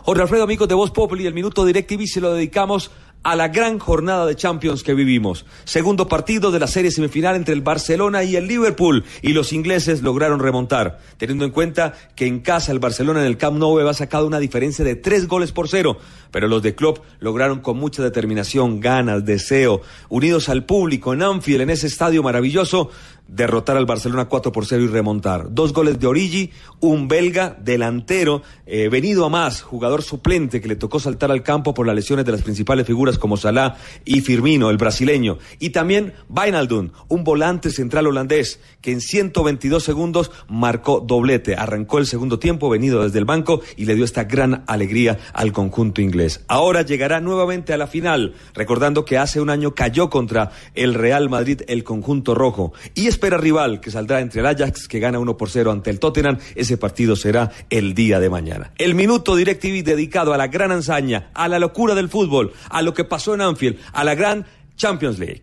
Jorge 0.04 0.22
Alfredo, 0.22 0.44
amigos 0.44 0.68
de 0.68 0.74
Voz 0.74 0.90
Populi, 0.90 1.26
el 1.26 1.34
minuto 1.34 1.64
DirecTV 1.64 2.06
se 2.06 2.20
lo 2.20 2.34
dedicamos 2.34 2.90
a 3.22 3.36
la 3.36 3.48
gran 3.48 3.78
jornada 3.78 4.26
de 4.26 4.36
Champions 4.36 4.82
que 4.82 4.94
vivimos. 4.94 5.44
Segundo 5.64 6.08
partido 6.08 6.50
de 6.50 6.58
la 6.58 6.66
serie 6.66 6.90
semifinal 6.90 7.36
entre 7.36 7.54
el 7.54 7.60
Barcelona 7.60 8.24
y 8.24 8.36
el 8.36 8.48
Liverpool 8.48 9.04
y 9.22 9.32
los 9.32 9.52
ingleses 9.52 10.02
lograron 10.02 10.40
remontar, 10.40 10.98
teniendo 11.18 11.44
en 11.44 11.52
cuenta 11.52 11.94
que 12.16 12.26
en 12.26 12.40
casa 12.40 12.72
el 12.72 12.78
Barcelona 12.78 13.20
en 13.20 13.26
el 13.26 13.38
Camp 13.38 13.58
Nou 13.58 13.78
había 13.78 13.94
sacado 13.94 14.26
una 14.26 14.38
diferencia 14.38 14.84
de 14.84 14.96
tres 14.96 15.28
goles 15.28 15.52
por 15.52 15.68
cero, 15.68 15.98
pero 16.30 16.48
los 16.48 16.62
de 16.62 16.74
Klopp 16.74 16.98
lograron 17.20 17.60
con 17.60 17.76
mucha 17.76 18.02
determinación, 18.02 18.80
ganas, 18.80 19.24
deseo, 19.24 19.82
unidos 20.08 20.48
al 20.48 20.64
público 20.64 21.12
en 21.12 21.22
Anfield, 21.22 21.62
en 21.62 21.70
ese 21.70 21.86
estadio 21.86 22.22
maravilloso, 22.22 22.90
derrotar 23.28 23.76
al 23.76 23.86
Barcelona 23.86 24.26
4 24.26 24.52
por 24.52 24.66
0 24.66 24.84
y 24.84 24.86
remontar. 24.88 25.54
Dos 25.54 25.72
goles 25.72 25.98
de 25.98 26.06
Origi, 26.06 26.50
un 26.80 27.08
belga 27.08 27.56
delantero, 27.58 28.42
eh, 28.66 28.88
venido 28.88 29.24
a 29.24 29.28
más, 29.28 29.62
jugador 29.62 30.02
suplente 30.02 30.60
que 30.60 30.68
le 30.68 30.76
tocó 30.76 31.00
saltar 31.00 31.30
al 31.30 31.42
campo 31.42 31.72
por 31.74 31.86
las 31.86 31.94
lesiones 31.94 32.26
de 32.26 32.32
las 32.32 32.42
principales 32.42 32.86
figuras 32.86 33.18
como 33.18 33.36
Salah 33.36 33.76
y 34.04 34.20
Firmino, 34.20 34.70
el 34.70 34.76
brasileño. 34.76 35.38
Y 35.58 35.70
también 35.70 36.12
Wijnaldum, 36.28 36.90
un 37.08 37.24
volante 37.24 37.70
central 37.70 38.06
holandés 38.06 38.60
que 38.80 38.92
en 38.92 39.00
122 39.00 39.82
segundos 39.82 40.30
marcó 40.48 41.00
doblete. 41.00 41.54
Arrancó 41.54 41.98
el 41.98 42.06
segundo 42.06 42.38
tiempo 42.38 42.68
venido 42.68 43.02
desde 43.02 43.18
el 43.18 43.24
banco 43.24 43.62
y 43.76 43.86
le 43.86 43.94
dio 43.94 44.04
esta 44.04 44.24
gran 44.24 44.64
alegría 44.66 45.18
al 45.32 45.52
conjunto 45.52 46.00
inglés. 46.00 46.44
Ahora 46.48 46.82
llegará 46.82 47.20
nuevamente 47.20 47.72
a 47.72 47.76
la 47.76 47.86
final, 47.86 48.34
recordando 48.54 49.04
que 49.04 49.18
hace 49.18 49.40
un 49.40 49.50
año 49.50 49.74
cayó 49.74 50.10
contra 50.10 50.50
el 50.74 50.94
Real 50.94 51.30
Madrid 51.30 51.62
el 51.68 51.84
conjunto 51.84 52.34
rojo. 52.34 52.72
Y 52.94 53.06
espera 53.12 53.38
rival 53.38 53.80
que 53.80 53.90
saldrá 53.90 54.20
entre 54.20 54.40
el 54.40 54.46
Ajax, 54.46 54.88
que 54.88 54.98
gana 54.98 55.18
1 55.18 55.36
por 55.36 55.50
0 55.50 55.70
ante 55.70 55.90
el 55.90 56.00
Tottenham. 56.00 56.38
Ese 56.54 56.76
partido 56.76 57.14
será 57.14 57.50
el 57.70 57.94
día 57.94 58.18
de 58.20 58.30
mañana. 58.30 58.72
El 58.78 58.94
minuto 58.94 59.36
DirecTV 59.36 59.84
dedicado 59.84 60.32
a 60.32 60.36
la 60.36 60.48
gran 60.48 60.72
hazaña, 60.72 61.30
a 61.34 61.48
la 61.48 61.58
locura 61.58 61.94
del 61.94 62.08
fútbol, 62.08 62.52
a 62.68 62.82
lo 62.82 62.94
que 62.94 63.04
pasó 63.04 63.34
en 63.34 63.42
Anfield, 63.42 63.78
a 63.92 64.04
la 64.04 64.14
gran 64.14 64.46
Champions 64.76 65.18
League. 65.18 65.42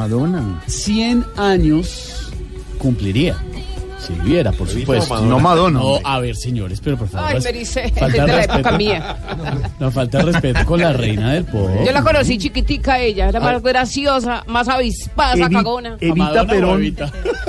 Madonna. 0.00 0.62
100 0.66 1.26
años 1.36 2.30
cumpliría. 2.78 3.36
Si 3.98 4.14
viviera, 4.14 4.50
por 4.52 4.66
supuesto. 4.66 5.12
Madonna. 5.12 5.28
No 5.30 5.38
Madonna, 5.40 5.78
No, 5.78 5.98
a 6.02 6.18
ver, 6.20 6.34
señores, 6.34 6.80
pero 6.82 6.96
por 6.96 7.06
favor. 7.08 7.28
Ay, 7.28 7.34
res- 7.34 7.44
me 7.44 7.52
dice, 7.52 7.82
falta 7.92 8.06
es 8.06 8.12
de 8.12 8.18
la 8.18 8.26
respeto. 8.38 8.54
época 8.58 8.78
mía. 8.78 9.16
No 9.78 9.90
falta 9.90 10.18
de 10.18 10.24
respeto 10.32 10.64
con 10.64 10.80
la 10.80 10.92
reina 10.94 11.32
del 11.34 11.44
pop. 11.44 11.68
Yo 11.84 11.92
la 11.92 12.02
conocí 12.02 12.38
chiquitica 12.38 12.98
ella, 12.98 13.28
era 13.28 13.40
más 13.40 13.56
Ay. 13.56 13.60
graciosa, 13.62 14.42
más 14.46 14.68
avispada, 14.68 15.34
Evi- 15.46 15.52
cagona. 15.52 15.96
Evita 16.00 16.46
Perón, 16.46 16.82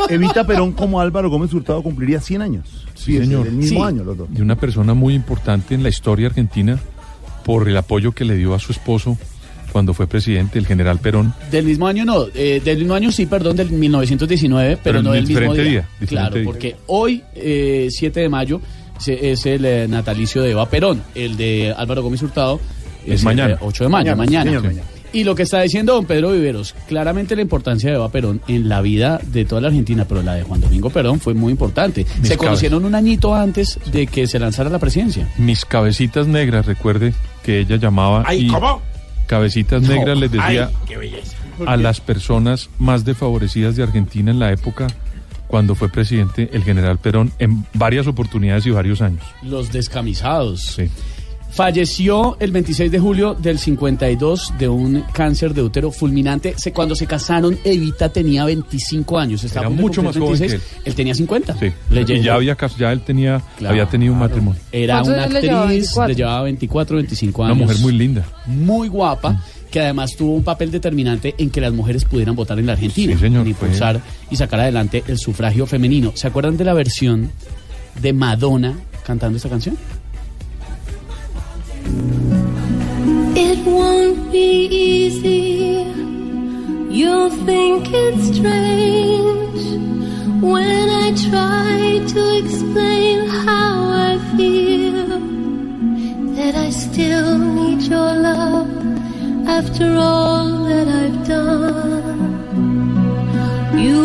Evita 0.10 0.44
Perón 0.46 0.74
como 0.74 1.00
Álvaro 1.00 1.30
Gómez 1.30 1.54
Hurtado 1.54 1.82
cumpliría 1.82 2.20
100 2.20 2.42
años. 2.42 2.68
Sí, 2.96 3.18
señor. 3.18 3.48
El 3.48 3.54
mismo 3.54 3.80
Sí. 3.80 3.86
año 3.88 4.04
los 4.04 4.18
dos. 4.18 4.28
Y 4.38 4.42
una 4.42 4.58
persona 4.58 4.94
muy 4.94 5.14
importante 5.16 5.74
en 5.74 5.84
la 5.84 5.90
historia 5.90 6.28
argentina 6.28 6.78
por 7.46 7.70
el 7.70 7.78
apoyo 7.78 8.12
que 8.12 8.26
le 8.26 8.36
dio 8.36 8.54
a 8.54 8.60
su 8.60 8.74
esposo 8.74 9.18
cuando 9.72 9.94
fue 9.94 10.08
presidente, 10.08 10.60
el 10.60 10.68
general 10.68 11.00
Perón. 11.00 11.34
Del 11.50 11.66
mismo 11.66 11.88
año 11.88 12.06
no, 12.06 12.26
eh, 12.36 12.62
del 12.64 12.80
mismo 12.80 12.94
año 12.94 13.12
sí, 13.12 13.26
perdón, 13.26 13.56
del 13.58 13.72
1919, 13.72 14.78
pero, 14.78 14.82
Pero 14.84 15.02
no 15.04 15.12
del 15.14 15.22
mismo 15.28 15.40
diferente 15.40 15.62
día. 15.64 15.72
día, 15.72 15.82
diferente 16.00 16.08
claro, 16.16 16.36
día. 16.36 16.44
porque 16.46 16.76
hoy, 16.88 17.24
eh, 17.36 17.88
7 17.90 18.20
de 18.20 18.30
mayo, 18.30 18.62
se- 19.00 19.32
es 19.32 19.46
el 19.46 19.66
eh, 19.66 19.88
natalicio 19.88 20.42
de 20.44 20.52
Eva 20.52 20.70
Perón, 20.70 21.02
el 21.16 21.38
de 21.38 21.74
Álvaro 21.76 22.04
Gómez 22.04 22.22
Hurtado. 22.22 22.60
Es 23.06 23.24
mañana. 23.24 23.56
de 23.56 23.58
8 23.62 23.86
de 23.86 23.90
mayo, 23.90 24.16
Mañana, 24.16 24.16
mañana. 24.16 24.44
señor, 24.52 24.64
mañana. 24.64 24.88
Y 25.14 25.26
lo 25.26 25.36
que 25.36 25.44
está 25.44 25.62
diciendo 25.62 25.94
don 25.96 26.06
Pedro 26.06 26.32
Viveros, 26.32 26.74
claramente 26.88 27.36
la 27.36 27.42
importancia 27.42 27.90
de 27.90 27.98
Eva 27.98 28.10
Perón 28.10 28.40
en 28.48 28.70
la 28.70 28.80
vida 28.82 29.20
de 29.26 29.44
toda 29.44 29.60
la 29.60 29.68
Argentina, 29.68 30.06
pero 30.08 30.22
la 30.24 30.36
de 30.36 30.44
Juan 30.44 30.62
Domingo 30.62 30.90
Perón 30.90 31.20
fue 31.20 31.34
muy 31.34 31.52
importante. 31.52 32.06
Mis 32.20 32.30
se 32.30 32.38
conocieron 32.38 32.86
un 32.86 32.96
añito 32.96 33.36
antes 33.36 33.78
de 33.92 34.08
que 34.08 34.26
se 34.28 34.40
lanzara 34.40 34.70
la 34.70 34.80
presidencia. 34.80 35.28
Mis 35.38 35.66
cabecitas 35.66 36.28
negras, 36.28 36.66
recuerde 36.66 37.14
que 37.44 37.60
ella 37.60 37.76
llamaba. 37.76 38.24
Ay, 38.26 38.46
y 38.46 38.48
¿cómo? 38.48 38.82
Cabecitas 39.32 39.82
negras 39.84 40.18
les 40.18 40.30
decía 40.30 40.70
Ay, 40.90 41.16
a 41.66 41.78
las 41.78 42.02
personas 42.02 42.70
más 42.80 43.06
desfavorecidas 43.06 43.78
de 43.78 43.84
Argentina 43.84 44.30
en 44.30 44.40
la 44.40 44.52
época 44.52 44.88
cuando 45.48 45.74
fue 45.74 45.88
presidente 45.88 46.50
el 46.52 46.66
general 46.66 46.98
Perón 46.98 47.32
en 47.40 47.66
varias 47.74 48.08
oportunidades 48.08 48.66
y 48.66 48.72
varios 48.72 49.02
años. 49.02 49.24
Los 49.42 49.72
descamisados. 49.72 50.82
Falleció 51.52 52.38
el 52.40 52.52
26 52.54 52.90
de 52.90 52.98
julio 53.00 53.34
del 53.34 53.60
52 53.60 54.54
de 54.58 54.70
un 54.70 55.04
cáncer 55.14 55.54
de 55.54 55.62
útero 55.62 55.92
fulminante. 55.92 56.54
Se- 56.58 56.72
cuando 56.72 56.96
se 56.96 57.06
casaron, 57.06 57.60
Evita 57.66 58.08
tenía 58.08 58.46
25 58.46 59.20
años. 59.20 59.44
Estaba 59.44 59.68
Era 59.68 59.76
mucho 59.76 60.02
más 60.02 60.16
joven 60.16 60.34
que 60.36 60.40
26. 60.48 60.72
él. 60.86 60.96
tenía 60.96 61.14
50. 61.14 61.58
Sí. 61.60 61.72
Le 61.90 62.02
y 62.02 62.22
ya 62.22 62.36
había 62.36 62.56
ya 62.80 62.92
él 62.94 63.02
tenía 63.02 63.42
Claro. 63.58 63.74
había 63.74 63.86
tenido 63.88 64.14
un 64.14 64.20
matrimonio. 64.20 64.62
Era 64.72 64.96
¿Cuántos 65.02 65.14
una 65.14 65.24
años 65.24 65.34
le 65.34 65.42
llevaba? 65.42 65.62
actriz, 65.64 65.80
24. 65.82 66.08
le 66.08 66.16
llevaba 66.16 66.42
24, 66.44 66.96
25 66.96 67.42
Una 67.42 67.52
años. 67.52 67.62
mujer 67.68 67.78
muy 67.82 67.94
linda. 67.94 68.26
Muy 68.46 68.88
guapa, 68.88 69.44
que 69.70 69.82
además 69.82 70.16
tuvo 70.16 70.34
un 70.36 70.44
papel 70.44 70.72
determinante 70.72 71.36
en 71.38 71.50
que 71.50 71.60
las 71.60 71.74
mujeres 71.74 72.06
pudieran 72.06 72.34
votar 72.36 72.60
en 72.60 72.66
la 72.66 72.74
Argentina. 72.74 73.14
Sí, 73.14 73.20
señor, 73.20 73.42
en 73.42 73.50
impulsar 73.50 74.00
y 74.30 74.38
sacar 74.38 74.62
adelante 74.62 75.04
el 75.06 75.18
sufragio 75.18 75.66
femenino. 75.66 76.14
¿Se 76.16 76.28
acuerdan 76.28 76.56
de 76.56 76.64
la 76.64 76.74
versión 76.74 77.30
de 78.02 78.14
Madonna 78.14 78.74
cantando 79.06 79.36
esta 79.36 79.50
canción? 79.50 79.76
It 83.36 83.60
won't 83.66 84.32
be 84.32 84.68
easy. 84.68 85.86
You'll 86.90 87.30
think 87.30 87.88
it's 87.92 88.38
strange 88.38 89.64
when 90.42 90.90
I 90.90 91.08
try 91.30 92.02
to 92.14 92.22
explain 92.38 93.28
how 93.46 93.74
I 94.10 94.18
feel. 94.36 95.20
That 96.36 96.56
I 96.56 96.70
still 96.70 97.38
need 97.38 97.82
your 97.84 98.14
love 98.30 98.70
after 99.48 99.96
all 99.96 100.66
that 100.66 100.88
I've 100.88 101.28
done. 101.28 102.32
You 103.78 104.02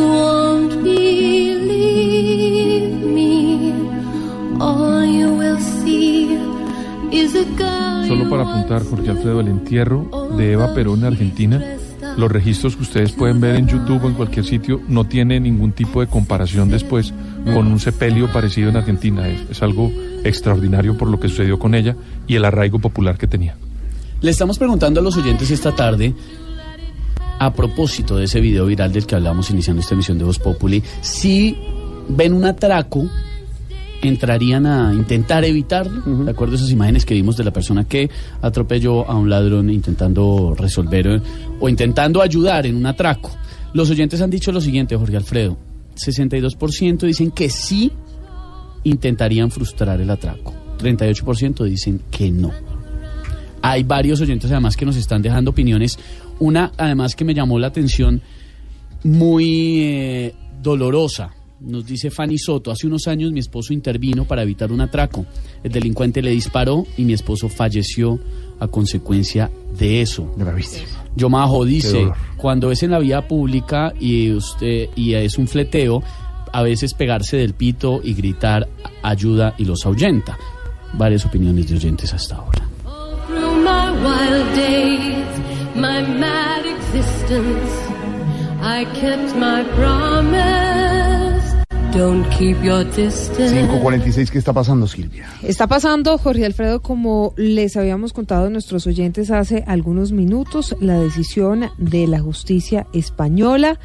Solo 8.06 8.30
para 8.30 8.42
apuntar, 8.42 8.84
Jorge 8.84 9.10
Alfredo, 9.10 9.40
el 9.40 9.48
entierro 9.48 10.28
de 10.36 10.52
Eva 10.52 10.72
Perón 10.74 11.00
en 11.00 11.06
Argentina, 11.06 11.62
los 12.16 12.30
registros 12.30 12.76
que 12.76 12.82
ustedes 12.82 13.12
pueden 13.12 13.40
ver 13.40 13.56
en 13.56 13.66
YouTube 13.66 14.04
o 14.04 14.08
en 14.08 14.14
cualquier 14.14 14.44
sitio 14.44 14.80
no 14.88 15.04
tiene 15.04 15.40
ningún 15.40 15.72
tipo 15.72 16.00
de 16.00 16.06
comparación 16.06 16.68
después 16.68 17.12
con 17.44 17.66
un 17.66 17.80
sepelio 17.80 18.30
parecido 18.32 18.70
en 18.70 18.76
Argentina. 18.76 19.28
Es, 19.28 19.50
es 19.50 19.62
algo 19.62 19.90
extraordinario 20.24 20.96
por 20.96 21.08
lo 21.08 21.18
que 21.18 21.28
sucedió 21.28 21.58
con 21.58 21.74
ella 21.74 21.96
y 22.26 22.36
el 22.36 22.44
arraigo 22.44 22.78
popular 22.78 23.18
que 23.18 23.26
tenía. 23.26 23.56
Le 24.20 24.30
estamos 24.30 24.58
preguntando 24.58 25.00
a 25.00 25.02
los 25.02 25.16
oyentes 25.16 25.50
esta 25.50 25.72
tarde, 25.72 26.14
a 27.38 27.52
propósito 27.52 28.16
de 28.16 28.24
ese 28.24 28.40
video 28.40 28.66
viral 28.66 28.92
del 28.92 29.06
que 29.06 29.14
hablamos 29.14 29.50
iniciando 29.50 29.82
esta 29.82 29.94
emisión 29.94 30.18
de 30.18 30.24
Voz 30.24 30.38
Populi, 30.38 30.82
si 31.02 31.56
ven 32.08 32.32
un 32.32 32.44
atraco, 32.44 33.08
entrarían 34.02 34.66
a 34.66 34.93
intentar 34.93 35.44
evitarlo. 35.44 36.24
¿De 36.24 36.31
acuerdo 36.31 36.55
a 36.55 36.56
esas 36.56 36.70
imágenes 36.70 37.05
que 37.05 37.14
vimos 37.14 37.36
de 37.36 37.44
la 37.44 37.52
persona 37.52 37.85
que 37.85 38.10
atropelló 38.43 39.09
a 39.09 39.14
un 39.14 39.28
ladrón 39.28 39.70
intentando 39.70 40.55
resolver 40.56 41.06
eh, 41.06 41.20
o 41.60 41.68
intentando 41.68 42.23
ayudar 42.23 42.66
en 42.66 42.77
un 42.77 42.86
atraco? 42.86 43.31
Los 43.73 43.90
oyentes 43.90 44.20
han 44.20 44.31
dicho 44.31 44.52
lo 44.52 44.60
siguiente, 44.60 44.97
Jorge 44.97 45.16
Alfredo. 45.16 45.56
62% 45.97 46.98
dicen 47.01 47.31
que 47.31 47.48
sí 47.51 47.90
intentarían 48.85 49.51
frustrar 49.51 50.01
el 50.01 50.10
atraco. 50.10 50.55
38% 50.78 51.64
dicen 51.64 52.02
que 52.10 52.31
no. 52.31 52.52
Hay 53.62 53.82
varios 53.82 54.20
oyentes 54.20 54.51
además 54.51 54.77
que 54.77 54.86
nos 54.86 54.97
están 54.97 55.23
dejando 55.23 55.51
opiniones. 55.51 55.98
Una 56.39 56.73
además 56.77 57.16
que 57.16 57.24
me 57.24 57.35
llamó 57.35 57.59
la 57.59 57.68
atención 57.68 58.23
muy 59.02 59.82
eh, 59.82 60.35
dolorosa. 60.62 61.31
Nos 61.66 61.84
dice 61.84 62.10
Fanny 62.10 62.38
Soto, 62.38 62.70
hace 62.70 62.86
unos 62.86 63.09
años 63.09 63.32
mi 63.32 63.40
esposo 63.40 63.72
intervino 63.72 64.24
para 64.24 64.43
evitar 64.43 64.70
un 64.70 64.80
atraco. 64.80 65.26
El 65.64 65.72
delincuente 65.72 66.22
le 66.22 66.30
disparó 66.30 66.86
y 66.97 67.05
mi 67.05 67.12
esposo 67.12 67.48
falleció 67.48 68.20
a 68.60 68.68
consecuencia 68.68 69.51
de 69.76 70.01
eso. 70.01 70.32
Gravísimo. 70.36 70.86
Yomajo 71.16 71.64
dice, 71.64 72.09
cuando 72.36 72.70
es 72.70 72.84
en 72.84 72.93
la 72.93 73.01
vía 73.01 73.26
pública 73.26 73.93
y 73.98 74.30
usted 74.30 74.90
y 74.94 75.14
es 75.14 75.38
un 75.38 75.48
fleteo, 75.48 76.02
a 76.52 76.62
veces 76.62 76.94
pegarse 76.94 77.36
del 77.36 77.55
pito 77.55 78.01
y 78.02 78.14
gritar 78.14 78.68
ayuda 79.02 79.55
y 79.59 79.64
los 79.64 79.84
ahuyenta. 79.86 80.38
Varias 80.93 81.26
opiniones 81.26 81.68
de 81.68 81.74
oyentes 81.74 82.14
hasta 82.14 82.36
ahora. 82.36 82.68
Through 83.26 83.64
my 83.64 83.90
wild 84.05 84.55
days, 84.55 85.26
my 85.74 86.01
mad 86.01 86.64
existence, 86.64 87.72
I 88.62 88.84
kept 88.94 89.34
my 89.34 89.64
promise. 89.74 90.65
5.46, 91.97 94.31
¿qué 94.31 94.39
está 94.39 94.52
pasando, 94.52 94.86
Silvia? 94.86 95.27
Está 95.43 95.66
pasando, 95.66 96.18
Jorge 96.18 96.44
Alfredo, 96.44 96.82
como 96.82 97.32
les 97.36 97.74
habíamos 97.77 98.12
contado 98.12 98.47
a 98.47 98.51
nuestros 98.51 98.86
oyentes 98.86 99.31
hace 99.31 99.64
algunos 99.66 100.12
minutos, 100.12 100.77
la 100.81 101.01
decisión 101.01 101.70
de 101.78 102.06
la 102.06 102.20
justicia 102.20 102.86
española 102.93 103.81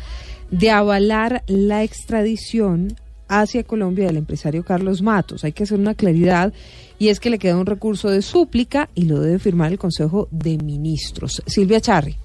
de 0.50 0.72
avalar 0.72 1.44
la 1.48 1.84
extradición 1.84 2.98
hacia 3.30 3.64
Colombia 3.64 4.08
del 4.08 4.18
empresario 4.18 4.66
Carlos 4.66 5.02
Matos. 5.02 5.46
Hay 5.46 5.54
que 5.54 5.64
hacer 5.64 5.80
una 5.80 5.96
claridad 5.96 6.52
y 7.00 7.08
es 7.08 7.22
que 7.22 7.30
le 7.30 7.40
queda 7.40 7.56
un 7.56 7.66
recurso 7.66 8.10
de 8.10 8.22
súplica 8.22 8.90
y 8.94 9.06
lo 9.06 9.22
debe 9.22 9.40
firmar 9.40 9.72
el 9.72 9.80
Consejo 9.80 10.28
de 10.32 10.58
Ministros. 10.58 11.42
Silvia 11.48 11.80
Charri. 11.80 12.18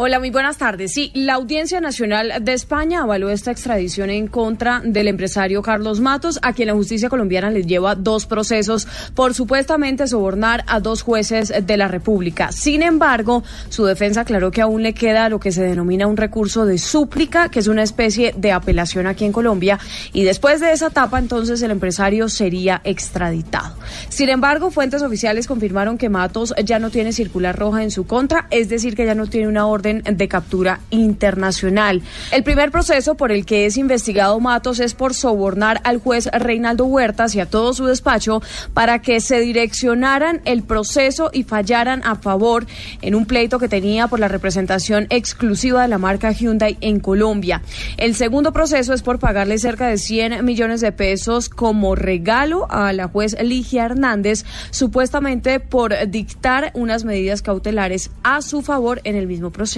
Hola, 0.00 0.20
muy 0.20 0.30
buenas 0.30 0.58
tardes. 0.58 0.92
Sí, 0.92 1.10
la 1.12 1.34
Audiencia 1.34 1.80
Nacional 1.80 2.32
de 2.42 2.52
España 2.52 3.02
avaló 3.02 3.30
esta 3.30 3.50
extradición 3.50 4.10
en 4.10 4.28
contra 4.28 4.80
del 4.84 5.08
empresario 5.08 5.60
Carlos 5.60 5.98
Matos, 5.98 6.38
a 6.42 6.52
quien 6.52 6.68
la 6.68 6.74
justicia 6.74 7.08
colombiana 7.08 7.50
le 7.50 7.64
lleva 7.64 7.96
dos 7.96 8.24
procesos 8.24 8.86
por 9.16 9.34
supuestamente 9.34 10.06
sobornar 10.06 10.62
a 10.68 10.78
dos 10.78 11.02
jueces 11.02 11.52
de 11.66 11.76
la 11.76 11.88
República. 11.88 12.52
Sin 12.52 12.84
embargo, 12.84 13.42
su 13.70 13.86
defensa 13.86 14.20
aclaró 14.20 14.52
que 14.52 14.60
aún 14.60 14.84
le 14.84 14.94
queda 14.94 15.28
lo 15.28 15.40
que 15.40 15.50
se 15.50 15.64
denomina 15.64 16.06
un 16.06 16.16
recurso 16.16 16.64
de 16.64 16.78
súplica, 16.78 17.48
que 17.48 17.58
es 17.58 17.66
una 17.66 17.82
especie 17.82 18.32
de 18.36 18.52
apelación 18.52 19.08
aquí 19.08 19.24
en 19.24 19.32
Colombia, 19.32 19.80
y 20.12 20.22
después 20.22 20.60
de 20.60 20.70
esa 20.70 20.86
etapa, 20.86 21.18
entonces 21.18 21.60
el 21.60 21.72
empresario 21.72 22.28
sería 22.28 22.80
extraditado. 22.84 23.74
Sin 24.10 24.28
embargo, 24.28 24.70
fuentes 24.70 25.02
oficiales 25.02 25.48
confirmaron 25.48 25.98
que 25.98 26.08
Matos 26.08 26.54
ya 26.64 26.78
no 26.78 26.90
tiene 26.90 27.12
circular 27.12 27.58
roja 27.58 27.82
en 27.82 27.90
su 27.90 28.06
contra, 28.06 28.46
es 28.52 28.68
decir, 28.68 28.94
que 28.94 29.04
ya 29.04 29.16
no 29.16 29.26
tiene 29.26 29.48
una 29.48 29.66
orden 29.66 29.87
de 29.94 30.28
captura 30.28 30.80
internacional. 30.90 32.02
El 32.32 32.44
primer 32.44 32.70
proceso 32.70 33.16
por 33.16 33.32
el 33.32 33.44
que 33.44 33.66
es 33.66 33.76
investigado 33.76 34.38
Matos 34.40 34.80
es 34.80 34.94
por 34.94 35.14
sobornar 35.14 35.80
al 35.84 35.98
juez 35.98 36.28
Reinaldo 36.32 36.86
Huertas 36.86 37.34
y 37.34 37.40
a 37.40 37.46
todo 37.46 37.72
su 37.74 37.86
despacho 37.86 38.42
para 38.74 39.00
que 39.00 39.20
se 39.20 39.40
direccionaran 39.40 40.40
el 40.44 40.62
proceso 40.62 41.30
y 41.32 41.42
fallaran 41.42 42.02
a 42.04 42.16
favor 42.16 42.66
en 43.02 43.14
un 43.14 43.26
pleito 43.26 43.58
que 43.58 43.68
tenía 43.68 44.08
por 44.08 44.20
la 44.20 44.28
representación 44.28 45.06
exclusiva 45.10 45.82
de 45.82 45.88
la 45.88 45.98
marca 45.98 46.32
Hyundai 46.32 46.76
en 46.80 47.00
Colombia. 47.00 47.62
El 47.96 48.14
segundo 48.14 48.52
proceso 48.52 48.92
es 48.92 49.02
por 49.02 49.18
pagarle 49.18 49.58
cerca 49.58 49.88
de 49.88 49.98
100 49.98 50.44
millones 50.44 50.80
de 50.80 50.92
pesos 50.92 51.48
como 51.48 51.94
regalo 51.94 52.66
a 52.70 52.92
la 52.92 53.08
juez 53.08 53.36
Ligia 53.42 53.84
Hernández, 53.84 54.44
supuestamente 54.70 55.60
por 55.60 55.94
dictar 56.08 56.70
unas 56.74 57.04
medidas 57.04 57.42
cautelares 57.42 58.10
a 58.22 58.42
su 58.42 58.62
favor 58.62 59.00
en 59.04 59.16
el 59.16 59.26
mismo 59.26 59.50
proceso. 59.50 59.77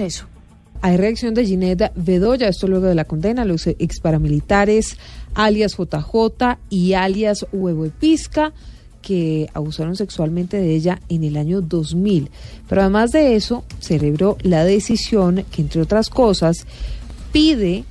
Hay 0.83 0.97
reacción 0.97 1.35
de 1.35 1.45
Ginette 1.45 1.91
Bedoya, 1.95 2.47
esto 2.47 2.67
luego 2.67 2.87
de 2.87 2.95
la 2.95 3.05
condena, 3.05 3.45
los 3.45 3.67
ex 3.67 3.99
paramilitares 3.99 4.97
alias 5.35 5.77
JJ 5.77 6.57
y 6.69 6.93
alias 6.93 7.45
Huevo 7.51 7.85
Episca 7.85 8.51
que 9.01 9.49
abusaron 9.53 9.95
sexualmente 9.95 10.57
de 10.57 10.75
ella 10.75 10.99
en 11.09 11.23
el 11.23 11.37
año 11.37 11.61
2000. 11.61 12.29
Pero 12.67 12.81
además 12.81 13.11
de 13.11 13.35
eso, 13.35 13.63
celebró 13.79 14.37
la 14.41 14.63
decisión 14.63 15.43
que, 15.51 15.61
entre 15.61 15.81
otras 15.81 16.09
cosas, 16.09 16.65
pide 17.31 17.83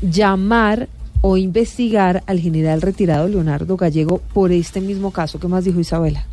llamar 0.00 0.88
o 1.20 1.36
investigar 1.36 2.22
al 2.26 2.40
general 2.40 2.82
retirado 2.82 3.28
Leonardo 3.28 3.76
Gallego 3.76 4.18
por 4.32 4.52
este 4.52 4.80
mismo 4.80 5.10
caso. 5.10 5.38
¿Qué 5.38 5.48
más 5.48 5.64
dijo 5.64 5.80
Isabela? 5.80 6.26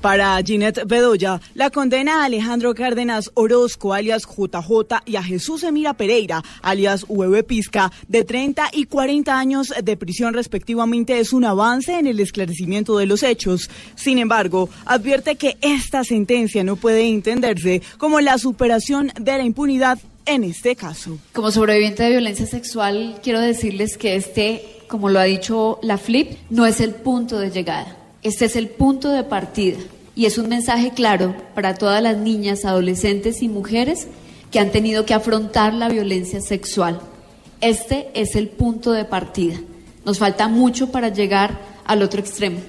Para 0.00 0.40
Ginette 0.42 0.84
Bedoya, 0.86 1.40
la 1.54 1.68
condena 1.68 2.22
a 2.22 2.24
Alejandro 2.24 2.74
Cárdenas 2.74 3.30
Orozco, 3.34 3.92
alias 3.92 4.22
JJ, 4.24 5.02
y 5.04 5.16
a 5.16 5.22
Jesús 5.22 5.62
Emira 5.62 5.92
Pereira, 5.94 6.42
alias 6.62 7.04
Hueve 7.06 7.42
Pisca, 7.42 7.92
de 8.08 8.24
30 8.24 8.70
y 8.72 8.84
40 8.84 9.38
años 9.38 9.74
de 9.82 9.96
prisión 9.96 10.32
respectivamente, 10.32 11.18
es 11.18 11.34
un 11.34 11.44
avance 11.44 11.98
en 11.98 12.06
el 12.06 12.18
esclarecimiento 12.18 12.96
de 12.96 13.06
los 13.06 13.22
hechos. 13.22 13.68
Sin 13.94 14.18
embargo, 14.18 14.70
advierte 14.86 15.36
que 15.36 15.58
esta 15.60 16.02
sentencia 16.02 16.64
no 16.64 16.76
puede 16.76 17.06
entenderse 17.06 17.82
como 17.98 18.20
la 18.20 18.38
superación 18.38 19.12
de 19.20 19.36
la 19.36 19.44
impunidad 19.44 19.98
en 20.26 20.44
este 20.44 20.76
caso. 20.76 21.18
Como 21.32 21.50
sobreviviente 21.50 22.04
de 22.04 22.10
violencia 22.10 22.46
sexual, 22.46 23.18
quiero 23.22 23.40
decirles 23.40 23.98
que 23.98 24.16
este, 24.16 24.62
como 24.88 25.10
lo 25.10 25.18
ha 25.18 25.24
dicho 25.24 25.78
la 25.82 25.98
FLIP, 25.98 26.38
no 26.50 26.64
es 26.64 26.80
el 26.80 26.94
punto 26.94 27.38
de 27.38 27.50
llegada. 27.50 27.99
Este 28.22 28.44
es 28.44 28.56
el 28.56 28.68
punto 28.68 29.10
de 29.10 29.24
partida 29.24 29.78
y 30.14 30.26
es 30.26 30.36
un 30.36 30.48
mensaje 30.48 30.90
claro 30.90 31.34
para 31.54 31.74
todas 31.74 32.02
las 32.02 32.18
niñas, 32.18 32.66
adolescentes 32.66 33.42
y 33.42 33.48
mujeres 33.48 34.08
que 34.50 34.58
han 34.58 34.70
tenido 34.70 35.06
que 35.06 35.14
afrontar 35.14 35.72
la 35.72 35.88
violencia 35.88 36.42
sexual. 36.42 37.00
Este 37.62 38.10
es 38.14 38.36
el 38.36 38.48
punto 38.48 38.92
de 38.92 39.06
partida. 39.06 39.56
Nos 40.04 40.18
falta 40.18 40.48
mucho 40.48 40.92
para 40.92 41.08
llegar 41.08 41.58
al 41.86 42.02
otro 42.02 42.20
extremo, 42.20 42.60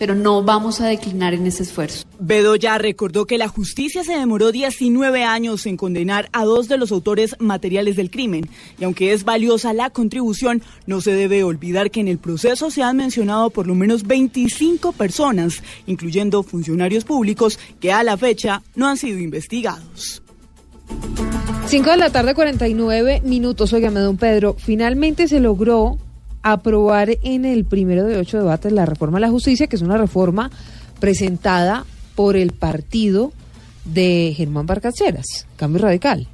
pero 0.00 0.14
no 0.14 0.42
vamos 0.42 0.80
a 0.80 0.86
declinar 0.86 1.34
en 1.34 1.46
ese 1.46 1.62
esfuerzo. 1.62 2.06
Bedoya 2.18 2.78
recordó 2.78 3.26
que 3.26 3.36
la 3.36 3.48
justicia 3.48 4.02
se 4.02 4.14
demoró 4.14 4.50
19 4.50 5.24
años 5.24 5.66
en 5.66 5.76
condenar 5.76 6.30
a 6.32 6.46
dos 6.46 6.68
de 6.68 6.78
los 6.78 6.90
autores 6.90 7.36
materiales 7.38 7.96
del 7.96 8.10
crimen 8.10 8.48
y 8.78 8.84
aunque 8.84 9.12
es 9.12 9.24
valiosa 9.24 9.74
la 9.74 9.90
contribución, 9.90 10.62
no 10.86 11.02
se 11.02 11.12
debe 11.12 11.44
olvidar 11.44 11.90
que 11.90 12.00
en 12.00 12.08
el 12.08 12.16
proceso 12.16 12.70
se 12.70 12.82
han 12.82 12.96
mencionado 12.96 13.50
por 13.50 13.66
lo 13.66 13.74
menos 13.74 14.04
25 14.04 14.92
personas, 14.92 15.62
incluyendo 15.86 16.42
funcionarios 16.44 17.04
públicos 17.04 17.58
que 17.78 17.92
a 17.92 18.02
la 18.02 18.16
fecha 18.16 18.62
no 18.76 18.88
han 18.88 18.96
sido 18.96 19.18
investigados. 19.18 20.22
5 21.66 21.90
de 21.90 21.96
la 21.98 22.10
tarde, 22.10 22.34
49 22.34 23.20
minutos. 23.26 23.74
Óigame, 23.74 24.00
don 24.00 24.16
Pedro, 24.16 24.56
finalmente 24.58 25.28
se 25.28 25.40
logró 25.40 25.98
aprobar 26.42 27.10
en 27.22 27.44
el 27.44 27.64
primero 27.64 28.04
de 28.04 28.16
ocho 28.16 28.38
debates 28.38 28.72
la 28.72 28.86
reforma 28.86 29.18
a 29.18 29.20
la 29.20 29.30
justicia, 29.30 29.66
que 29.66 29.76
es 29.76 29.82
una 29.82 29.98
reforma 29.98 30.50
presentada 30.98 31.84
por 32.14 32.36
el 32.36 32.52
partido 32.52 33.32
de 33.84 34.32
Germán 34.36 34.66
Vargas 34.66 34.94
Lleras, 34.98 35.46
Cambio 35.56 35.82
Radical. 35.82 36.28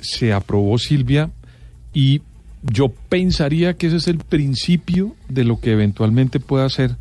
Se 0.00 0.32
aprobó 0.32 0.78
Silvia 0.78 1.30
y 1.92 2.22
yo 2.62 2.88
pensaría 3.08 3.74
que 3.74 3.88
ese 3.88 3.96
es 3.96 4.08
el 4.08 4.18
principio 4.18 5.14
de 5.28 5.44
lo 5.44 5.60
que 5.60 5.72
eventualmente 5.72 6.40
pueda 6.40 6.68
ser 6.68 6.96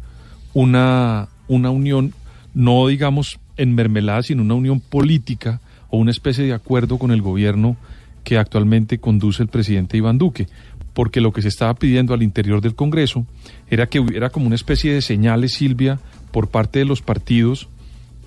una, 0.53 1.27
una 1.47 1.69
unión, 1.69 2.14
no 2.53 2.88
digamos 2.88 3.39
en 3.57 3.76
mermelada, 3.76 4.23
sino 4.23 4.41
una 4.41 4.53
unión 4.53 4.80
política 4.80 5.61
o 5.89 5.97
una 5.97 6.11
especie 6.11 6.45
de 6.45 6.53
acuerdo 6.53 6.97
con 6.97 7.11
el 7.11 7.22
gobierno 7.22 7.77
que 8.23 8.38
actualmente 8.38 8.97
conduce 8.97 9.43
el 9.43 9.49
presidente 9.49 9.97
Iván 9.97 10.18
Duque 10.18 10.47
porque 10.96 11.20
lo 11.20 11.34
que 11.34 11.42
se 11.42 11.50
estaba 11.50 11.76
pidiendo 11.76 12.14
al 12.14 12.24
interior 12.24 12.62
del 12.62 12.74
Congreso 12.74 13.28
era 13.70 13.88
que 13.88 14.00
hubiera 14.00 14.30
como 14.30 14.48
una 14.48 14.56
especie 14.56 14.94
de 14.94 15.02
señales, 15.02 15.54
Silvia, 15.54 16.00
por 16.32 16.48
parte 16.48 16.80
de 16.80 16.86
los 16.86 17.02
partidos 17.02 17.68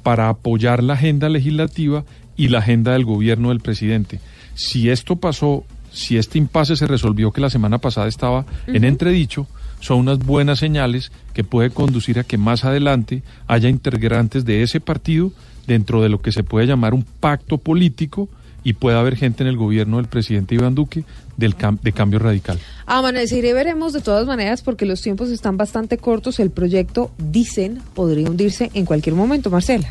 para 0.02 0.28
apoyar 0.28 0.82
la 0.84 0.92
agenda 0.92 1.30
legislativa 1.30 2.04
y 2.36 2.48
la 2.48 2.58
agenda 2.58 2.92
del 2.92 3.06
gobierno 3.06 3.48
del 3.48 3.60
presidente. 3.60 4.20
Si 4.54 4.90
esto 4.90 5.16
pasó, 5.16 5.64
si 5.90 6.18
este 6.18 6.36
impasse 6.36 6.76
se 6.76 6.86
resolvió 6.86 7.32
que 7.32 7.40
la 7.40 7.50
semana 7.50 7.78
pasada 7.78 8.06
estaba 8.06 8.44
en 8.66 8.84
entredicho, 8.84 9.46
son 9.80 10.00
unas 10.00 10.18
buenas 10.18 10.58
señales 10.58 11.10
que 11.32 11.44
puede 11.44 11.70
conducir 11.70 12.18
a 12.18 12.24
que 12.24 12.36
más 12.36 12.66
adelante 12.66 13.22
haya 13.46 13.70
integrantes 13.70 14.44
de 14.44 14.62
ese 14.62 14.78
partido 14.78 15.32
dentro 15.66 16.02
de 16.02 16.10
lo 16.10 16.20
que 16.20 16.32
se 16.32 16.44
puede 16.44 16.66
llamar 16.66 16.92
un 16.92 17.02
pacto 17.02 17.56
político 17.56 18.28
y 18.64 18.74
pueda 18.74 19.00
haber 19.00 19.16
gente 19.16 19.42
en 19.42 19.48
el 19.48 19.56
gobierno 19.56 19.96
del 19.98 20.06
presidente 20.06 20.54
Iván 20.54 20.74
Duque 20.74 21.04
del 21.36 21.56
cam- 21.56 21.78
de 21.80 21.92
cambio 21.92 22.18
radical. 22.18 22.58
Amaneceré 22.86 23.52
veremos 23.52 23.92
de 23.92 24.00
todas 24.00 24.26
maneras 24.26 24.62
porque 24.62 24.86
los 24.86 25.00
tiempos 25.00 25.30
están 25.30 25.56
bastante 25.56 25.98
cortos. 25.98 26.40
El 26.40 26.50
proyecto, 26.50 27.10
dicen, 27.18 27.80
podría 27.94 28.28
hundirse 28.28 28.70
en 28.74 28.84
cualquier 28.84 29.14
momento, 29.14 29.50
Marcela. 29.50 29.88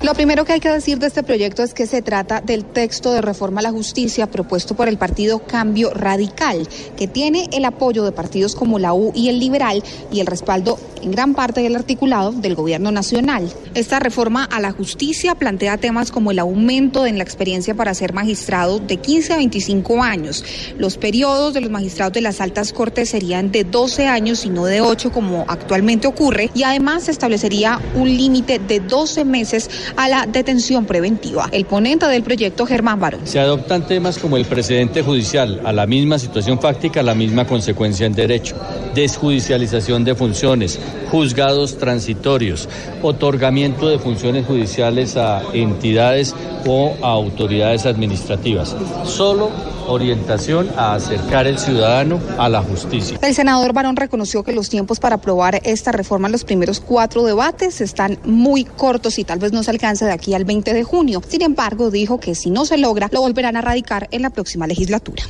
Lo 0.00 0.14
primero 0.14 0.44
que 0.44 0.52
hay 0.52 0.60
que 0.60 0.70
decir 0.70 1.00
de 1.00 1.08
este 1.08 1.24
proyecto 1.24 1.64
es 1.64 1.74
que 1.74 1.88
se 1.88 2.02
trata 2.02 2.40
del 2.40 2.64
texto 2.64 3.12
de 3.12 3.20
reforma 3.20 3.58
a 3.58 3.64
la 3.64 3.72
justicia 3.72 4.28
propuesto 4.28 4.76
por 4.76 4.86
el 4.86 4.96
partido 4.96 5.40
Cambio 5.40 5.90
Radical, 5.92 6.68
que 6.96 7.08
tiene 7.08 7.48
el 7.52 7.64
apoyo 7.64 8.04
de 8.04 8.12
partidos 8.12 8.54
como 8.54 8.78
la 8.78 8.94
U 8.94 9.10
y 9.12 9.28
el 9.28 9.40
Liberal 9.40 9.82
y 10.12 10.20
el 10.20 10.28
respaldo 10.28 10.78
en 11.02 11.10
gran 11.10 11.34
parte 11.34 11.62
del 11.62 11.74
articulado 11.74 12.30
del 12.30 12.54
gobierno 12.54 12.92
nacional. 12.92 13.52
Esta 13.74 13.98
reforma 13.98 14.44
a 14.44 14.60
la 14.60 14.70
justicia 14.70 15.34
plantea 15.34 15.78
temas 15.78 16.12
como 16.12 16.30
el 16.30 16.38
aumento 16.38 17.04
en 17.04 17.18
la 17.18 17.24
experiencia 17.24 17.74
para 17.74 17.92
ser 17.92 18.12
magistrado 18.12 18.78
de 18.78 18.98
15 18.98 19.32
a 19.32 19.36
25 19.38 20.02
años. 20.02 20.44
Los 20.78 20.96
periodos 20.96 21.54
de 21.54 21.60
los 21.60 21.70
magistrados 21.70 22.12
de 22.12 22.20
las 22.20 22.40
altas 22.40 22.72
cortes 22.72 23.10
serían 23.10 23.50
de 23.50 23.64
12 23.64 24.06
años 24.06 24.44
y 24.44 24.50
no 24.50 24.64
de 24.64 24.80
8 24.80 25.10
como 25.10 25.44
actualmente 25.48 26.06
ocurre 26.06 26.50
y 26.54 26.62
además 26.62 27.04
se 27.04 27.10
establecería 27.10 27.80
un 27.96 28.08
límite 28.08 28.60
de 28.60 28.78
12 28.78 29.24
meses 29.24 29.68
a 29.96 30.08
la 30.08 30.26
detención 30.26 30.84
preventiva. 30.84 31.48
El 31.52 31.64
ponente 31.64 32.06
del 32.06 32.22
proyecto, 32.22 32.66
Germán 32.66 33.00
Barón. 33.00 33.20
Se 33.24 33.40
adoptan 33.40 33.86
temas 33.86 34.18
como 34.18 34.36
el 34.36 34.44
precedente 34.44 35.02
judicial, 35.02 35.60
a 35.64 35.72
la 35.72 35.86
misma 35.86 36.18
situación 36.18 36.60
fáctica, 36.60 37.00
a 37.00 37.02
la 37.02 37.14
misma 37.14 37.46
consecuencia 37.46 38.06
en 38.06 38.14
derecho, 38.14 38.56
desjudicialización 38.94 40.04
de 40.04 40.14
funciones, 40.14 40.78
juzgados 41.10 41.78
transitorios, 41.78 42.68
otorgamiento 43.02 43.88
de 43.88 43.98
funciones 43.98 44.46
judiciales 44.46 45.16
a 45.16 45.42
entidades 45.52 46.34
o 46.66 46.94
a 47.02 47.08
autoridades 47.08 47.86
administrativas. 47.86 48.74
Solo 49.04 49.50
orientación 49.88 50.68
a 50.76 50.94
acercar 50.94 51.46
el 51.46 51.58
ciudadano 51.58 52.20
a 52.38 52.48
la 52.48 52.62
justicia. 52.62 53.18
El 53.22 53.34
senador 53.34 53.72
Barón 53.72 53.96
reconoció 53.96 54.42
que 54.42 54.52
los 54.52 54.68
tiempos 54.68 55.00
para 55.00 55.16
aprobar 55.16 55.60
esta 55.64 55.92
reforma 55.92 56.28
en 56.28 56.32
los 56.32 56.44
primeros 56.44 56.80
cuatro 56.80 57.24
debates 57.24 57.80
están 57.80 58.18
muy 58.24 58.64
cortos 58.64 59.18
y 59.18 59.24
tal 59.24 59.38
vez 59.38 59.52
no 59.52 59.62
se 59.62 59.70
alcance 59.78 60.04
de 60.04 60.12
aquí 60.12 60.34
al 60.34 60.44
20 60.44 60.74
de 60.74 60.82
junio. 60.82 61.22
Sin 61.26 61.42
embargo, 61.42 61.90
dijo 61.90 62.18
que 62.18 62.34
si 62.34 62.50
no 62.50 62.64
se 62.64 62.78
logra, 62.78 63.08
lo 63.12 63.20
volverán 63.20 63.56
a 63.56 63.60
radicar 63.60 64.08
en 64.10 64.22
la 64.22 64.30
próxima 64.30 64.66
legislatura. 64.66 65.22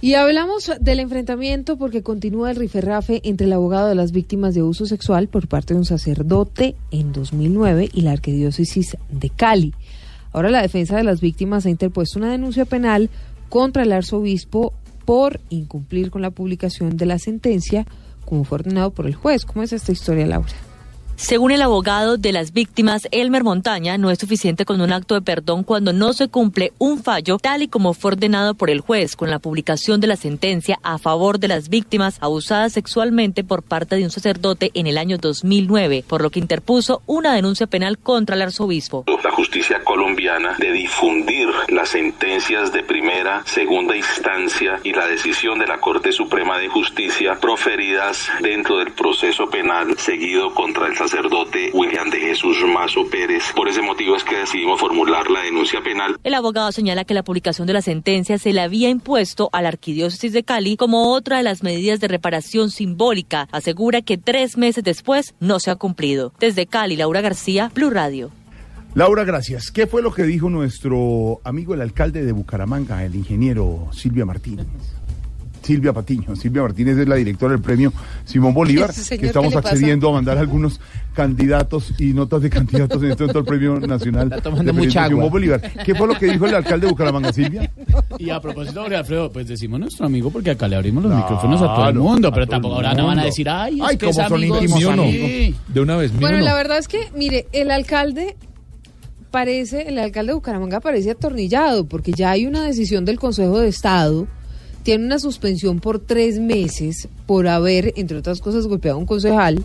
Y 0.00 0.14
hablamos 0.14 0.70
del 0.80 1.00
enfrentamiento 1.00 1.76
porque 1.76 2.02
continúa 2.02 2.52
el 2.52 2.56
rifirrafe 2.56 3.20
entre 3.24 3.46
el 3.46 3.52
abogado 3.52 3.88
de 3.88 3.94
las 3.96 4.12
víctimas 4.12 4.54
de 4.54 4.60
abuso 4.60 4.86
sexual 4.86 5.28
por 5.28 5.48
parte 5.48 5.74
de 5.74 5.80
un 5.80 5.84
sacerdote 5.84 6.76
en 6.90 7.12
2009 7.12 7.90
y 7.92 8.00
la 8.02 8.12
arquidiócesis 8.12 8.96
de 9.10 9.28
Cali. 9.28 9.74
Ahora 10.32 10.48
la 10.48 10.62
defensa 10.62 10.96
de 10.96 11.04
las 11.04 11.20
víctimas 11.20 11.66
ha 11.66 11.70
interpuesto 11.70 12.18
una 12.18 12.30
denuncia 12.30 12.64
penal 12.64 13.10
contra 13.50 13.82
el 13.82 13.92
arzobispo 13.92 14.72
por 15.04 15.40
incumplir 15.50 16.10
con 16.10 16.22
la 16.22 16.30
publicación 16.30 16.96
de 16.96 17.06
la 17.06 17.18
sentencia 17.18 17.84
como 18.24 18.44
fue 18.44 18.56
ordenado 18.56 18.92
por 18.92 19.06
el 19.06 19.14
juez. 19.16 19.44
¿Cómo 19.44 19.64
es 19.64 19.72
esta 19.72 19.90
historia, 19.90 20.24
Laura? 20.24 20.69
Según 21.20 21.52
el 21.52 21.60
abogado 21.60 22.16
de 22.16 22.32
las 22.32 22.54
víctimas, 22.54 23.06
Elmer 23.12 23.44
Montaña, 23.44 23.98
no 23.98 24.10
es 24.10 24.18
suficiente 24.18 24.64
con 24.64 24.80
un 24.80 24.90
acto 24.90 25.14
de 25.14 25.20
perdón 25.20 25.64
cuando 25.64 25.92
no 25.92 26.14
se 26.14 26.28
cumple 26.28 26.72
un 26.78 27.00
fallo 27.02 27.36
tal 27.36 27.62
y 27.62 27.68
como 27.68 27.92
fue 27.92 28.12
ordenado 28.12 28.54
por 28.54 28.70
el 28.70 28.80
juez 28.80 29.16
con 29.16 29.30
la 29.30 29.38
publicación 29.38 30.00
de 30.00 30.06
la 30.06 30.16
sentencia 30.16 30.78
a 30.82 30.96
favor 30.96 31.38
de 31.38 31.48
las 31.48 31.68
víctimas 31.68 32.16
abusadas 32.22 32.72
sexualmente 32.72 33.44
por 33.44 33.62
parte 33.62 33.96
de 33.96 34.04
un 34.04 34.10
sacerdote 34.10 34.70
en 34.72 34.86
el 34.86 34.96
año 34.96 35.18
2009, 35.18 36.04
por 36.08 36.22
lo 36.22 36.30
que 36.30 36.40
interpuso 36.40 37.02
una 37.06 37.34
denuncia 37.34 37.66
penal 37.66 37.98
contra 37.98 38.34
el 38.34 38.42
arzobispo. 38.42 39.04
La 39.22 39.30
justicia 39.30 39.84
colombiana 39.84 40.56
de 40.58 40.72
difundir 40.72 41.48
las 41.68 41.90
sentencias 41.90 42.72
de 42.72 42.82
primera, 42.82 43.42
segunda 43.44 43.94
instancia 43.94 44.80
y 44.82 44.92
la 44.92 45.06
decisión 45.06 45.58
de 45.58 45.66
la 45.66 45.78
Corte 45.80 46.12
Suprema 46.12 46.58
de 46.58 46.68
Justicia 46.68 47.38
proferidas 47.38 48.26
dentro 48.40 48.78
del 48.78 48.92
proceso 48.92 49.50
penal 49.50 49.98
seguido 49.98 50.54
contra 50.54 50.86
el 50.86 50.96
sacerdote 50.96 51.09
William 51.72 52.10
de 52.10 52.20
Jesús 52.20 52.56
Mazo 52.72 53.08
Pérez. 53.10 53.52
Por 53.54 53.68
ese 53.68 53.82
motivo 53.82 54.16
es 54.16 54.24
que 54.24 54.36
decidimos 54.36 54.80
formular 54.80 55.28
la 55.30 55.40
denuncia 55.40 55.82
penal. 55.82 56.18
El 56.22 56.34
abogado 56.34 56.72
señala 56.72 57.04
que 57.04 57.14
la 57.14 57.22
publicación 57.22 57.66
de 57.66 57.72
la 57.72 57.82
sentencia 57.82 58.38
se 58.38 58.52
le 58.52 58.60
había 58.60 58.88
impuesto 58.88 59.50
a 59.52 59.62
la 59.62 59.68
Arquidiócesis 59.68 60.32
de 60.32 60.44
Cali 60.44 60.76
como 60.76 61.12
otra 61.12 61.38
de 61.38 61.42
las 61.42 61.62
medidas 61.62 62.00
de 62.00 62.08
reparación 62.08 62.70
simbólica. 62.70 63.48
Asegura 63.52 64.02
que 64.02 64.18
tres 64.18 64.56
meses 64.56 64.84
después 64.84 65.34
no 65.40 65.58
se 65.58 65.70
ha 65.70 65.76
cumplido. 65.76 66.32
Desde 66.38 66.66
Cali, 66.66 66.96
Laura 66.96 67.20
García, 67.20 67.70
Blue 67.74 67.90
Radio. 67.90 68.30
Laura, 68.94 69.24
gracias. 69.24 69.70
¿Qué 69.70 69.86
fue 69.86 70.02
lo 70.02 70.12
que 70.12 70.24
dijo 70.24 70.50
nuestro 70.50 71.40
amigo 71.44 71.74
el 71.74 71.80
alcalde 71.80 72.24
de 72.24 72.32
Bucaramanga, 72.32 73.04
el 73.04 73.14
ingeniero 73.14 73.88
Silvia 73.92 74.24
Martínez? 74.24 74.66
Silvia 75.70 75.92
Patiño. 75.92 76.34
Silvia 76.34 76.62
Martínez 76.62 76.98
es 76.98 77.06
la 77.08 77.14
directora 77.14 77.52
del 77.52 77.62
premio 77.62 77.92
Simón 78.24 78.52
Bolívar, 78.52 78.90
que 78.92 79.26
estamos 79.26 79.54
accediendo 79.54 80.08
a 80.08 80.12
mandar 80.12 80.36
algunos 80.38 80.80
candidatos 81.14 81.94
y 81.98 82.12
notas 82.12 82.42
de 82.42 82.50
candidatos 82.50 83.00
en 83.02 83.10
este 83.12 83.22
momento 83.24 83.38
al 83.38 83.44
premio 83.44 83.80
nacional 83.80 84.30
de 84.30 84.72
mucha 84.72 85.04
agua. 85.04 85.16
Simón 85.16 85.30
Bolívar. 85.30 85.60
¿Qué 85.84 85.94
fue 85.94 86.08
lo 86.08 86.14
que 86.14 86.26
dijo 86.26 86.46
el 86.46 86.54
alcalde 86.56 86.86
de 86.86 86.92
Bucaramanga, 86.92 87.32
Silvia? 87.32 87.70
Y 88.18 88.30
a 88.30 88.40
propósito, 88.40 88.80
Jorge 88.82 88.96
Alfredo, 88.96 89.30
pues 89.30 89.46
decimos 89.46 89.78
nuestro 89.78 90.06
amigo 90.06 90.30
porque 90.30 90.50
acá 90.50 90.66
le 90.66 90.74
abrimos 90.76 91.04
los 91.04 91.12
No, 91.12 91.18
micrófonos 91.18 91.62
a 91.62 91.66
todo 91.66 91.88
el 91.88 91.94
mundo, 91.96 92.32
pero 92.32 92.46
tampoco 92.48 92.74
ahora 92.74 92.94
no 92.94 93.06
van 93.06 93.20
a 93.20 93.24
decir, 93.24 93.48
ay, 93.48 93.78
es 93.80 93.86
Ay, 93.86 93.96
que 93.96 94.08
es 94.08 94.16
son 94.16 94.42
íntimos. 94.42 94.80
De 95.68 95.80
una 95.80 95.96
vez, 95.96 96.12
Bueno, 96.18 96.38
no. 96.38 96.44
la 96.44 96.54
verdad 96.54 96.78
es 96.78 96.88
que, 96.88 96.98
mire, 97.14 97.46
el 97.52 97.70
alcalde 97.70 98.36
parece, 99.30 99.82
el 99.88 99.98
alcalde 99.98 100.30
de 100.30 100.34
Bucaramanga 100.34 100.80
parece 100.80 101.12
atornillado, 101.12 101.86
porque 101.86 102.12
ya 102.12 102.32
hay 102.32 102.46
una 102.46 102.64
decisión 102.64 103.04
del 103.04 103.18
Consejo 103.20 103.60
de 103.60 103.68
Estado, 103.68 104.26
tiene 104.82 105.04
una 105.04 105.18
suspensión 105.18 105.80
por 105.80 105.98
tres 105.98 106.38
meses 106.38 107.08
por 107.26 107.48
haber, 107.48 107.92
entre 107.96 108.16
otras 108.16 108.40
cosas, 108.40 108.66
golpeado 108.66 108.96
a 108.96 109.00
un 109.00 109.06
concejal, 109.06 109.62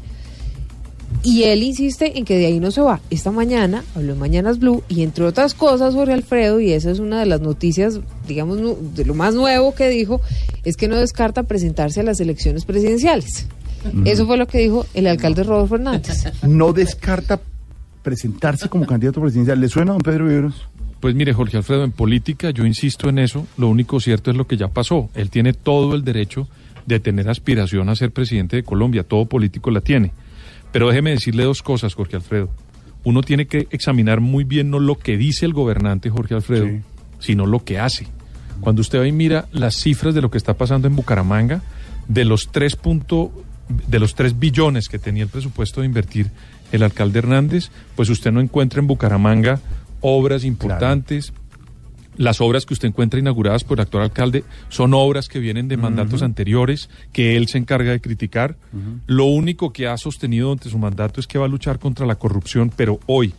y 1.24 1.44
él 1.44 1.64
insiste 1.64 2.18
en 2.18 2.26
que 2.26 2.38
de 2.38 2.46
ahí 2.46 2.60
no 2.60 2.72
se 2.72 2.82
va. 2.82 3.00
Esta 3.10 3.32
mañana 3.32 3.84
habló 3.96 4.14
en 4.14 4.20
Mañanas 4.20 4.60
Blue, 4.60 4.84
y 4.90 5.02
entre 5.02 5.26
otras 5.26 5.54
cosas, 5.54 5.94
Jorge 5.94 6.14
Alfredo, 6.14 6.60
y 6.60 6.72
esa 6.72 6.92
es 6.92 7.00
una 7.00 7.20
de 7.20 7.26
las 7.26 7.42
noticias, 7.42 8.00
digamos, 8.28 8.60
de 8.96 9.06
lo 9.06 9.14
más 9.16 9.34
nuevo 9.34 9.74
que 9.74 9.90
dijo, 9.90 10.22
es 10.64 10.78
que 10.78 10.88
no 10.88 10.98
descarta 10.98 11.44
presentarse 11.44 12.02
a 12.02 12.04
las 12.04 12.20
elecciones 12.20 12.66
presidenciales. 12.66 13.48
Eso 14.04 14.26
fue 14.26 14.38
lo 14.38 14.48
que 14.48 14.60
dijo 14.60 14.86
el 14.94 15.08
alcalde 15.08 15.44
Rodolfo 15.44 15.76
Hernández. 15.76 16.26
No 16.44 16.74
descarta 16.74 17.40
presentarse 18.02 18.70
como 18.70 18.86
candidato 18.86 19.22
presidencial. 19.22 19.60
¿Le 19.60 19.70
suena, 19.70 19.94
don 19.94 20.02
Pedro 20.02 20.26
Viveros? 20.26 20.68
Pues 21.06 21.14
mire, 21.14 21.34
Jorge 21.34 21.58
Alfredo, 21.58 21.84
en 21.84 21.92
política 21.92 22.50
yo 22.50 22.66
insisto 22.66 23.10
en 23.10 23.20
eso, 23.20 23.46
lo 23.60 23.68
único 23.68 24.00
cierto 24.00 24.32
es 24.32 24.38
lo 24.38 24.48
que 24.48 24.58
ya 24.58 24.70
pasó. 24.70 25.08
Él 25.14 25.30
tiene 25.30 25.54
todo 25.54 25.94
el 25.94 26.04
derecho 26.04 26.48
de 26.88 27.00
tener 27.00 27.30
aspiración 27.30 27.90
a 27.90 27.96
ser 27.96 28.10
presidente 28.10 28.56
de 28.56 28.64
Colombia, 28.64 29.04
todo 29.04 29.28
político 29.28 29.70
la 29.70 29.82
tiene. 29.82 30.14
Pero 30.72 30.88
déjeme 30.90 31.12
decirle 31.12 31.44
dos 31.44 31.62
cosas, 31.62 31.94
Jorge 31.94 32.16
Alfredo. 32.16 32.50
Uno 33.04 33.22
tiene 33.22 33.46
que 33.46 33.68
examinar 33.70 34.20
muy 34.20 34.46
bien 34.46 34.72
no 34.72 34.80
lo 34.80 34.96
que 34.98 35.16
dice 35.16 35.46
el 35.46 35.54
gobernante 35.54 36.10
Jorge 36.10 36.34
Alfredo, 36.34 36.66
sino 37.20 37.46
lo 37.46 37.64
que 37.64 37.78
hace. 37.78 38.08
Cuando 38.60 38.82
usted 38.82 39.00
va 39.00 39.08
y 39.08 39.12
mira 39.12 39.46
las 39.52 39.76
cifras 39.76 40.16
de 40.16 40.24
lo 40.24 40.32
que 40.32 40.40
está 40.40 40.56
pasando 40.56 40.88
en 40.88 40.96
Bucaramanga, 40.96 41.62
de 42.08 42.26
los 42.26 42.48
tres 42.52 42.76
punto- 42.76 43.32
de 43.88 44.00
los 44.00 44.16
3 44.16 44.40
billones 44.40 44.88
que 44.90 44.98
tenía 44.98 45.22
el 45.22 45.30
presupuesto 45.30 45.82
de 45.82 45.86
invertir 45.88 46.32
el 46.72 46.82
alcalde 46.82 47.20
Hernández, 47.20 47.70
pues 47.96 48.10
usted 48.10 48.32
no 48.32 48.40
encuentra 48.42 48.80
en 48.80 48.88
Bucaramanga 48.88 49.60
obras 50.08 50.46
importantes. 50.46 51.34
Las 52.16 52.40
obras 52.40 52.66
que 52.66 52.74
usted 52.74 52.88
encuentra 52.88 53.20
inauguradas 53.20 53.64
por 53.64 53.80
el 53.80 53.82
actual 53.82 54.04
alcalde 54.04 54.44
son 54.70 54.94
obras 54.94 55.28
que 55.28 55.40
vienen 55.40 55.68
de 55.68 55.78
mandatos 55.78 56.22
anteriores, 56.22 56.90
que 57.12 57.36
él 57.36 57.48
se 57.48 57.58
encarga 57.58 57.92
de 57.92 58.00
criticar. 58.00 58.56
Lo 59.08 59.26
único 59.26 59.74
que 59.74 59.88
ha 59.88 59.98
sostenido 59.98 60.48
durante 60.48 60.70
su 60.70 60.78
mandato 60.78 61.20
es 61.20 61.28
que 61.28 61.40
va 61.40 61.46
a 61.46 61.50
luchar 61.50 61.80
contra 61.80 62.06
la 62.06 62.16
corrupción, 62.16 62.72
pero 62.74 63.00
hoy, 63.08 63.34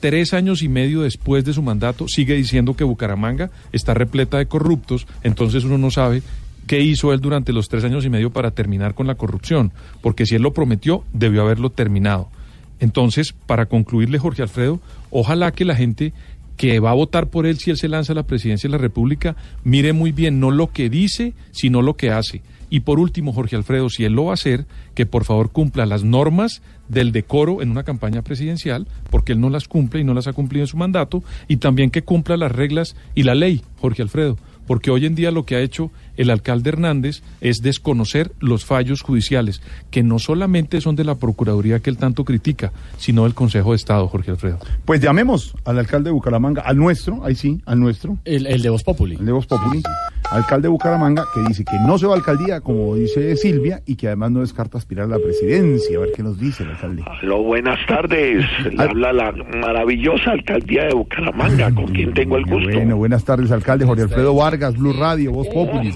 tres 0.00 0.32
años 0.32 0.62
y 0.62 0.68
medio 0.68 1.02
después 1.02 1.44
de 1.44 1.52
su 1.52 1.62
mandato, 1.62 2.06
sigue 2.08 2.34
diciendo 2.34 2.74
que 2.74 2.84
Bucaramanga 2.84 3.50
está 3.72 3.92
repleta 3.92 4.38
de 4.38 4.46
corruptos, 4.46 5.06
entonces 5.22 5.64
uno 5.64 5.78
no 5.78 5.90
sabe 5.90 6.22
qué 6.66 6.80
hizo 6.80 7.12
él 7.12 7.20
durante 7.20 7.52
los 7.52 7.68
tres 7.68 7.84
años 7.84 8.06
y 8.06 8.08
medio 8.08 8.30
para 8.30 8.52
terminar 8.52 8.94
con 8.94 9.06
la 9.06 9.16
corrupción, 9.16 9.72
porque 10.00 10.24
si 10.24 10.36
él 10.36 10.42
lo 10.42 10.54
prometió, 10.54 11.04
debió 11.12 11.42
haberlo 11.42 11.70
terminado. 11.70 12.30
Entonces, 12.80 13.34
para 13.46 13.66
concluirle, 13.66 14.18
Jorge 14.18 14.42
Alfredo, 14.42 14.80
ojalá 15.10 15.52
que 15.52 15.64
la 15.64 15.76
gente 15.76 16.12
que 16.56 16.78
va 16.80 16.90
a 16.90 16.94
votar 16.94 17.28
por 17.28 17.46
él 17.46 17.58
si 17.58 17.70
él 17.70 17.76
se 17.76 17.88
lanza 17.88 18.12
a 18.12 18.16
la 18.16 18.26
presidencia 18.26 18.68
de 18.68 18.72
la 18.72 18.82
República, 18.82 19.36
mire 19.64 19.92
muy 19.92 20.12
bien 20.12 20.40
no 20.40 20.50
lo 20.50 20.70
que 20.72 20.88
dice, 20.88 21.34
sino 21.50 21.82
lo 21.82 21.96
que 21.96 22.10
hace. 22.10 22.42
Y 22.70 22.80
por 22.80 22.98
último, 22.98 23.32
Jorge 23.32 23.56
Alfredo, 23.56 23.88
si 23.88 24.04
él 24.04 24.14
lo 24.14 24.26
va 24.26 24.32
a 24.32 24.34
hacer, 24.34 24.66
que 24.94 25.06
por 25.06 25.24
favor 25.24 25.50
cumpla 25.50 25.86
las 25.86 26.02
normas 26.02 26.62
del 26.88 27.12
decoro 27.12 27.62
en 27.62 27.70
una 27.70 27.84
campaña 27.84 28.22
presidencial, 28.22 28.86
porque 29.10 29.32
él 29.32 29.40
no 29.40 29.50
las 29.50 29.68
cumple 29.68 30.00
y 30.00 30.04
no 30.04 30.14
las 30.14 30.26
ha 30.26 30.32
cumplido 30.32 30.64
en 30.64 30.68
su 30.68 30.76
mandato, 30.76 31.22
y 31.46 31.58
también 31.58 31.90
que 31.90 32.02
cumpla 32.02 32.36
las 32.36 32.52
reglas 32.52 32.96
y 33.14 33.22
la 33.22 33.34
ley, 33.34 33.62
Jorge 33.80 34.02
Alfredo, 34.02 34.38
porque 34.66 34.90
hoy 34.90 35.06
en 35.06 35.14
día 35.14 35.30
lo 35.30 35.44
que 35.44 35.56
ha 35.56 35.60
hecho 35.60 35.90
el 36.16 36.30
alcalde 36.30 36.70
Hernández 36.70 37.22
es 37.40 37.62
desconocer 37.62 38.32
los 38.40 38.64
fallos 38.64 39.02
judiciales, 39.02 39.62
que 39.90 40.02
no 40.02 40.18
solamente 40.18 40.80
son 40.80 40.96
de 40.96 41.04
la 41.04 41.14
Procuraduría 41.16 41.80
que 41.80 41.90
él 41.90 41.96
tanto 41.96 42.24
critica, 42.24 42.72
sino 42.98 43.24
del 43.24 43.34
Consejo 43.34 43.70
de 43.70 43.76
Estado, 43.76 44.08
Jorge 44.08 44.30
Alfredo. 44.30 44.58
Pues 44.84 45.00
llamemos 45.00 45.54
al 45.64 45.78
alcalde 45.78 46.08
de 46.08 46.12
Bucaramanga, 46.12 46.62
al 46.62 46.76
nuestro, 46.76 47.24
ahí 47.24 47.34
sí, 47.34 47.60
al 47.66 47.80
nuestro. 47.80 48.18
El, 48.24 48.46
el 48.46 48.62
de 48.62 48.70
Voz 48.70 48.82
Populi. 48.82 49.16
El 49.16 49.26
de 49.26 49.32
Voz 49.32 49.46
Populi. 49.46 49.82
Alcalde 50.30 50.62
de 50.66 50.68
Bucaramanga, 50.68 51.24
que 51.34 51.42
dice 51.42 51.64
que 51.64 51.78
no 51.86 51.98
se 51.98 52.06
va 52.06 52.14
a 52.14 52.16
alcaldía, 52.16 52.60
como 52.60 52.94
dice 52.96 53.36
Silvia, 53.36 53.82
y 53.86 53.96
que 53.96 54.06
además 54.06 54.30
no 54.30 54.40
descarta 54.40 54.78
aspirar 54.78 55.04
a 55.06 55.08
la 55.08 55.18
presidencia. 55.18 55.98
A 55.98 56.00
ver 56.00 56.12
qué 56.16 56.22
nos 56.22 56.38
dice 56.38 56.62
el 56.62 56.70
alcalde. 56.70 57.04
Aló, 57.06 57.42
buenas 57.42 57.78
tardes. 57.86 58.44
Le 58.72 58.82
habla 58.82 59.12
la 59.12 59.32
maravillosa 59.32 60.32
alcaldía 60.32 60.84
de 60.84 60.94
Bucaramanga, 60.94 61.72
con 61.74 61.86
quien 61.86 62.14
tengo 62.14 62.36
el 62.36 62.44
gusto. 62.46 62.70
Bueno, 62.72 62.96
buenas 62.96 63.24
tardes, 63.24 63.50
alcalde 63.50 63.84
Jorge 63.84 64.02
Alfredo 64.02 64.34
Vargas, 64.34 64.76
Blue 64.76 64.92
Radio, 64.92 65.32
Voz 65.32 65.48
Populi. 65.48 65.92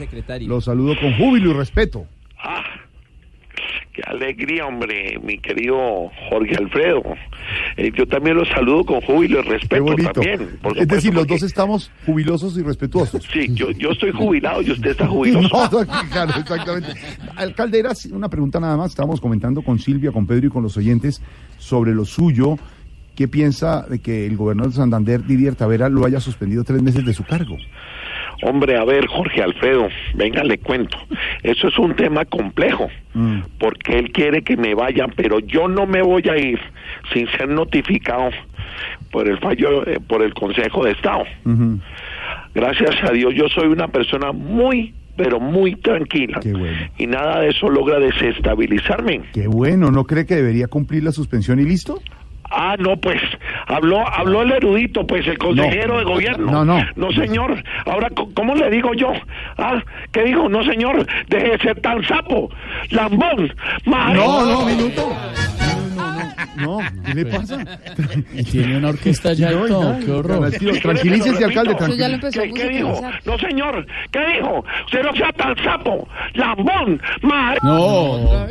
Los 0.46 0.64
saludo 0.64 0.94
con 1.00 1.16
júbilo 1.16 1.50
y 1.50 1.54
respeto. 1.54 2.06
Qué 3.92 4.02
alegría, 4.06 4.64
hombre, 4.64 5.18
mi 5.24 5.38
querido 5.38 6.08
Jorge 6.30 6.54
Alfredo. 6.56 7.02
Eh, 7.76 7.90
yo 7.96 8.06
también 8.06 8.36
los 8.36 8.46
saludo 8.48 8.84
con 8.84 9.00
júbilo 9.00 9.40
y 9.40 9.42
respeto 9.42 9.86
también. 10.12 10.56
por 10.62 10.78
Es 10.78 10.86
decir, 10.86 11.12
los 11.12 11.22
porque- 11.22 11.34
dos 11.34 11.42
estamos 11.42 11.90
jubilosos 12.06 12.56
y 12.56 12.62
respetuosos. 12.62 13.24
Sí, 13.32 13.48
yo, 13.54 13.72
yo 13.72 13.90
estoy 13.90 14.12
jubilado 14.12 14.62
y 14.62 14.70
usted 14.70 14.90
está 14.90 15.06
jubiloso. 15.08 15.48
No, 15.48 15.80
no, 15.84 15.86
claro, 16.12 16.32
exactamente. 16.38 16.90
Alcalde, 17.34 17.78
era 17.80 17.90
una 18.12 18.28
pregunta 18.28 18.60
nada 18.60 18.76
más. 18.76 18.90
Estábamos 18.90 19.20
comentando 19.20 19.62
con 19.62 19.80
Silvia, 19.80 20.12
con 20.12 20.28
Pedro 20.28 20.46
y 20.46 20.50
con 20.50 20.62
los 20.62 20.76
oyentes 20.76 21.20
sobre 21.58 21.92
lo 21.92 22.04
suyo. 22.04 22.56
¿Qué 23.16 23.26
piensa 23.26 23.84
de 23.90 23.98
que 23.98 24.26
el 24.26 24.36
gobernador 24.36 24.70
de 24.70 24.76
Santander, 24.76 25.24
Didier 25.26 25.56
Tavera, 25.56 25.88
lo 25.88 26.06
haya 26.06 26.20
suspendido 26.20 26.62
tres 26.62 26.80
meses 26.82 27.04
de 27.04 27.12
su 27.12 27.24
cargo? 27.24 27.56
Hombre, 28.42 28.76
a 28.76 28.84
ver, 28.84 29.06
Jorge 29.06 29.42
Alfredo, 29.42 29.88
venga, 30.14 30.44
le 30.44 30.58
cuento. 30.58 30.96
Eso 31.42 31.68
es 31.68 31.78
un 31.78 31.94
tema 31.96 32.24
complejo, 32.24 32.88
Mm. 33.14 33.40
porque 33.58 33.98
él 33.98 34.12
quiere 34.12 34.42
que 34.42 34.56
me 34.56 34.74
vaya, 34.74 35.06
pero 35.16 35.40
yo 35.40 35.66
no 35.66 35.86
me 35.86 36.02
voy 36.02 36.22
a 36.30 36.36
ir 36.36 36.58
sin 37.12 37.26
ser 37.32 37.48
notificado 37.48 38.30
por 39.10 39.28
el 39.28 39.38
fallo, 39.38 39.84
eh, 39.88 39.98
por 40.06 40.22
el 40.22 40.34
Consejo 40.34 40.84
de 40.84 40.92
Estado. 40.92 41.24
Gracias 42.54 42.96
a 43.02 43.12
Dios, 43.12 43.34
yo 43.34 43.48
soy 43.48 43.66
una 43.68 43.88
persona 43.88 44.32
muy, 44.32 44.94
pero 45.16 45.40
muy 45.40 45.74
tranquila. 45.76 46.40
Y 46.96 47.06
nada 47.06 47.40
de 47.40 47.48
eso 47.48 47.68
logra 47.68 47.98
desestabilizarme. 47.98 49.22
Qué 49.32 49.46
bueno, 49.48 49.90
¿no 49.90 50.04
cree 50.04 50.26
que 50.26 50.36
debería 50.36 50.66
cumplir 50.68 51.02
la 51.04 51.12
suspensión 51.12 51.58
y 51.60 51.64
listo? 51.64 52.00
Ah, 52.50 52.76
no, 52.78 52.96
pues, 52.96 53.20
habló, 53.66 54.06
habló 54.08 54.42
el 54.42 54.52
erudito, 54.52 55.06
pues, 55.06 55.26
el 55.26 55.38
consejero 55.38 55.94
No. 55.94 55.98
de 55.98 56.04
gobierno. 56.04 56.50
No, 56.50 56.64
no. 56.64 56.80
No, 56.96 57.12
señor. 57.12 57.62
Ahora, 57.86 58.08
¿cómo 58.34 58.54
le 58.54 58.70
digo 58.70 58.94
yo? 58.94 59.12
Ah, 59.58 59.82
¿qué 60.12 60.24
dijo? 60.24 60.48
No, 60.48 60.64
señor. 60.64 61.06
Deje 61.28 61.50
de 61.50 61.58
ser 61.58 61.80
tan 61.80 62.02
sapo. 62.06 62.50
Lambón. 62.90 63.52
No, 63.84 64.46
no, 64.46 64.64
minuto. 64.64 65.12
No, 66.56 66.78
¿qué 67.06 67.14
le 67.14 67.26
pasa? 67.26 67.58
Y 68.32 68.42
tiene 68.44 68.78
una 68.78 68.88
orquesta 68.88 69.32
ya 69.32 69.50
No, 69.52 69.66
todo, 69.66 69.98
qué 70.00 70.10
horror. 70.10 70.50
Tranquilícese, 70.82 71.44
alcalde, 71.44 71.74
a 71.74 72.30
¿Qué, 72.30 72.52
qué 72.52 72.68
dijo? 72.68 73.00
No, 73.24 73.38
señor. 73.38 73.86
¿Qué 74.10 74.20
dijo? 74.34 74.64
Usted 74.86 75.02
no 75.02 75.14
sea 75.14 75.32
tan 75.32 75.56
sapo. 75.62 76.08
Lambón. 76.34 77.00
Mar. 77.22 77.58
No. 77.62 78.46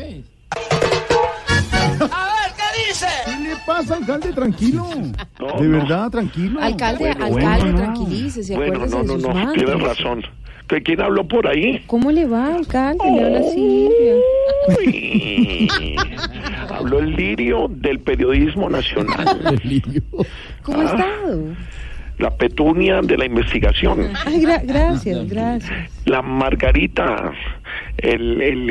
¿Qué 3.26 3.37
le 3.48 3.56
pasa, 3.66 3.96
alcalde? 3.96 4.34
Tranquilo. 4.34 4.86
No, 5.40 5.60
De 5.60 5.68
no. 5.68 5.78
verdad, 5.80 6.10
tranquilo. 6.12 6.62
Alcalde, 6.62 7.06
Bueno, 7.16 7.26
alcalde, 7.26 7.60
bueno, 7.72 7.72
no. 7.72 7.94
tranquilícese, 7.94 8.56
Bueno, 8.56 8.86
no, 8.86 9.04
no, 9.04 9.18
no. 9.18 9.30
mantras. 9.30 9.54
Tienes 9.66 9.82
razón. 9.82 10.24
¿Que 10.68 10.84
¿Quién 10.84 11.00
habló 11.02 11.26
por 11.26 11.48
ahí? 11.48 11.82
¿Cómo 11.88 12.12
le 12.12 12.26
va, 12.26 12.54
alcalde? 12.56 13.04
Le 13.10 13.24
habla 13.24 13.44
Silvia. 13.44 14.16
Uy. 14.78 15.70
Habló 16.70 17.00
el 17.00 17.12
lirio 17.16 17.68
del 17.70 18.00
periodismo 18.00 18.70
nacional. 18.70 19.62
¿Cómo 20.64 20.80
ha 20.80 20.82
Ah. 20.82 20.86
estado? 20.86 21.44
La 22.18 22.32
petunia 22.32 23.02
de 23.02 23.16
la 23.18 23.26
investigación. 23.26 24.12
Ay, 24.26 24.42
gra- 24.42 24.64
gracias, 24.66 25.30
gracias. 25.30 25.92
La 26.06 26.22
margarita. 26.24 27.32
El, 27.98 28.42
el, 28.42 28.70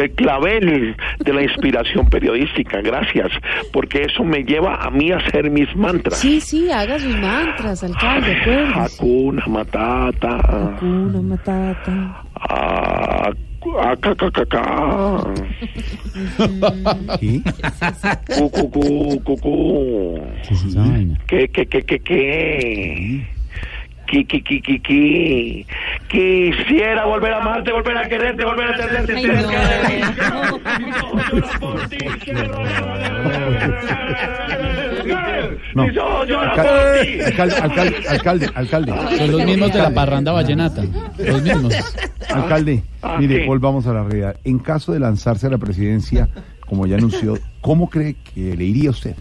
el 0.00 0.10
clavel 0.12 0.94
de 1.18 1.32
la 1.32 1.42
inspiración 1.42 2.08
periodística. 2.08 2.80
Gracias. 2.80 3.32
Porque 3.72 4.02
eso 4.02 4.22
me 4.22 4.44
lleva 4.44 4.76
a 4.76 4.90
mí 4.90 5.10
a 5.10 5.16
hacer 5.16 5.50
mis 5.50 5.74
mantras. 5.74 6.18
Sí, 6.18 6.40
sí, 6.40 6.70
haga 6.70 6.98
sus 7.00 7.16
mantras, 7.16 7.82
alcalde, 7.82 8.36
acuérdese. 8.36 9.02
Hakuna 9.02 9.44
Matata. 9.48 10.36
Hakuna 10.36 11.22
Matata. 11.22 12.22
Ah, 12.36 13.30
ah, 13.82 13.96
ca, 14.00 14.14
ca, 14.14 14.30
cu. 19.40 20.20
¿Qué 20.46 20.54
es 20.54 20.64
esa 20.64 20.80
vaina? 20.80 21.18
¿Qué, 21.26 21.48
qué, 21.48 21.66
qué, 21.66 21.82
qué, 21.82 22.00
qué? 22.00 23.26
Qui. 24.10 25.66
Quisiera 26.08 27.04
volver 27.04 27.32
a 27.32 27.38
amarte, 27.38 27.70
volver 27.72 27.96
a 27.96 28.08
quererte, 28.08 28.44
volver 28.44 28.68
a 28.68 28.76
tenerte. 28.76 29.14
Ay, 29.14 29.22
cerca 29.22 29.48
no. 30.30 30.60
No. 35.74 35.84
Alcalde, 35.84 37.24
alcalde, 37.24 38.06
alcalde, 38.08 38.50
alcalde. 38.54 38.92
Son 39.16 39.30
los 39.32 39.44
mismos 39.44 39.72
de 39.72 39.78
la 39.78 39.90
parranda 39.94 40.32
vallenata. 40.32 40.82
Los 41.18 41.42
mismos. 41.42 41.74
Alcalde, 42.28 42.82
Ah, 43.02 43.16
mire, 43.18 43.46
volvamos 43.46 43.86
a 43.86 43.92
la 43.94 44.02
realidad. 44.02 44.36
En 44.44 44.58
caso 44.58 44.92
de 44.92 45.00
lanzarse 45.00 45.46
a 45.46 45.50
la 45.50 45.58
presidencia, 45.58 46.28
como 46.66 46.86
ya 46.86 46.96
anunció, 46.96 47.38
¿cómo 47.60 47.88
cree 47.88 48.14
que 48.34 48.54
le 48.56 48.64
iría 48.64 48.88
a 48.88 48.92
usted? 48.92 49.14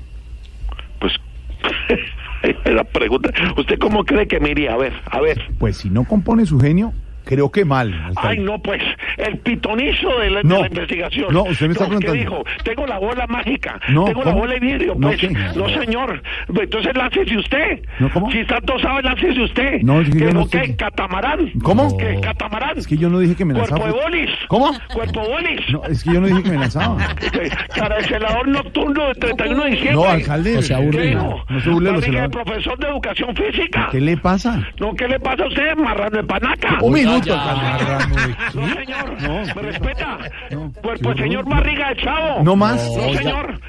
Pues, 0.99 1.13
la 2.65 2.83
pregunta, 2.83 3.31
¿usted 3.57 3.77
cómo 3.79 4.03
cree 4.03 4.27
que 4.27 4.39
me 4.39 4.51
iría? 4.51 4.73
A 4.73 4.77
ver, 4.77 4.93
a 5.05 5.21
ver. 5.21 5.41
Pues 5.57 5.77
si 5.77 5.89
no 5.89 6.05
compone 6.05 6.45
su 6.45 6.59
genio, 6.59 6.93
creo 7.29 7.51
que 7.51 7.63
mal. 7.63 7.93
alcalde. 7.93 8.29
Ay, 8.29 8.39
no, 8.39 8.59
pues, 8.59 8.81
el 9.17 9.37
pitonizo 9.37 10.09
de 10.19 10.29
la, 10.31 10.37
de 10.41 10.43
No. 10.49 10.61
la 10.61 10.67
investigación. 10.67 11.27
No, 11.31 11.43
usted 11.43 11.67
me 11.67 11.73
está 11.73 11.85
¿Qué 11.85 11.97
preguntando. 11.97 12.13
dijo? 12.19 12.43
Tengo 12.63 12.87
la 12.87 12.97
bola 12.97 13.27
mágica. 13.27 13.79
No, 13.89 14.05
Tengo 14.05 14.19
la 14.23 14.31
¿cómo? 14.31 14.39
bola 14.39 14.53
de 14.55 14.59
vidrio. 14.59 14.95
No, 14.97 15.07
Pues, 15.09 15.19
¿qué? 15.21 15.29
no, 15.29 15.69
señor. 15.69 16.23
Entonces 16.47 16.95
láncese 16.95 17.37
usted. 17.37 17.79
No, 17.99 18.09
¿cómo? 18.11 18.31
Si 18.31 18.43
tanto 18.45 18.79
sabe, 18.79 19.03
láncese 19.03 19.41
usted. 19.41 19.81
No, 19.83 20.01
es 20.01 20.09
que 20.09 20.17
¿Qué, 20.17 20.25
yo 20.25 20.31
no 20.33 20.39
no, 20.41 20.47
qué? 20.49 20.57
estoy- 20.57 20.75
¿Catamarán? 20.75 21.51
¿Cómo? 21.61 21.95
¿Qué? 21.97 22.19
¿Catamarán? 22.21 22.77
Es 22.77 22.87
que 22.87 22.97
yo 22.97 23.09
no 23.09 23.19
dije 23.19 23.35
que 23.35 23.45
me 23.45 23.53
Cuerpo 23.53 23.75
lanzaba. 23.77 23.93
de 23.95 24.03
bolis. 24.03 24.29
¿Cómo? 24.47 24.71
Cuerpo 24.93 25.21
bolis. 25.21 25.61
No, 25.71 25.83
es 25.85 26.03
que 26.03 26.13
yo 26.13 26.21
no 26.21 26.27
dije 26.27 26.41
que 26.43 26.49
me 26.49 26.57
lanzaba. 26.57 26.97
Cara 27.75 27.97
de 27.97 28.03
celador 28.05 28.47
nocturno 28.47 29.05
del 29.07 29.17
31 29.19 29.63
de 29.65 29.69
diciembre. 29.71 29.93
No, 29.95 30.03
alcalde. 30.05 30.53
No 30.55 30.61
se 30.61 30.73
aburre. 30.73 30.91
¿Qué 30.91 31.09
¿Qué? 31.09 31.15
No 31.15 31.59
se 31.61 31.69
burle 31.69 31.89
de 31.89 31.93
los 31.93 32.01
de 32.01 32.07
celadores. 32.07 32.35
profesor 32.43 32.79
de 32.79 32.87
educación 32.87 33.35
física. 33.35 33.87
¿Qué 33.91 34.01
le 34.01 34.17
pasa? 34.17 34.67
No, 34.79 34.93
¿qué 34.93 35.07
le 35.07 35.19
pasa 35.19 35.43
a 35.43 35.47
usted, 35.47 35.75
marrano 35.75 36.17
de 36.17 36.23
panaca? 36.23 36.77
Un 36.81 36.93
minuto, 36.93 37.18
No, 37.27 38.73
señor. 38.73 39.21
No. 39.21 39.41
¿Me 39.55 39.61
respeta? 39.61 40.17
No. 40.51 40.71
Pues, 40.81 40.99
pues, 41.01 41.17
señor 41.17 41.45
Barriga 41.45 41.89
de 41.89 41.95
Chavo. 42.01 42.43
No 42.43 42.55
más. 42.55 42.85
No, 42.95 43.13
señor. 43.13 43.59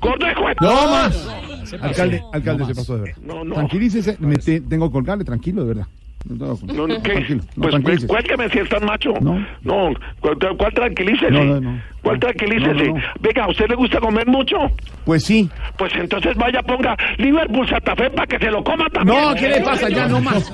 Gordo 0.00 0.26
de 0.26 0.34
cuento. 0.34 0.64
No 0.64 0.88
más. 0.88 1.28
Alcalde, 1.82 2.22
alcalde, 2.32 2.64
se 2.66 2.74
pasó 2.74 2.96
de 2.96 3.02
verdad. 3.02 3.16
No, 3.22 3.44
no. 3.44 3.54
Tranquilícese, 3.54 4.16
me 4.20 4.36
te- 4.36 4.60
tengo 4.62 4.88
que 4.88 4.92
colgarle, 4.92 5.24
tranquilo, 5.24 5.62
de 5.62 5.68
verdad. 5.68 5.86
No, 6.28 6.58
no, 6.66 6.86
No, 6.86 7.02
¿qué? 7.02 7.38
Pues, 7.56 7.70
tranquilícese. 7.70 8.06
cuélgueme 8.06 8.48
si 8.50 8.58
es 8.58 8.68
tan 8.68 8.84
macho. 8.84 9.12
No. 9.20 9.44
No, 9.62 9.94
¿cuál, 10.20 10.36
cuál 10.56 10.72
tranquilícese? 10.74 11.30
No, 11.30 11.44
no, 11.44 11.60
no. 11.60 11.80
¿Cuál 12.02 12.20
tranquilícese? 12.20 12.72
No, 12.74 12.94
no, 12.94 12.98
no. 12.98 13.02
Venga, 13.20 13.44
¿a 13.44 13.48
usted 13.50 13.68
le 13.68 13.74
gusta 13.74 13.98
comer 14.00 14.26
mucho? 14.26 14.56
Pues 15.04 15.24
sí. 15.24 15.48
Pues 15.76 15.92
entonces 15.96 16.36
vaya, 16.36 16.62
ponga 16.62 16.96
Liverpool 17.16 17.68
Santa 17.68 17.96
Fe 17.96 18.10
para 18.10 18.26
que 18.26 18.38
se 18.38 18.50
lo 18.50 18.62
coma 18.62 18.88
también. 18.90 19.20
No, 19.20 19.34
¿qué 19.34 19.48
le 19.48 19.60
pasa? 19.62 19.88
Ya 19.88 20.06
no 20.06 20.20
más. 20.20 20.50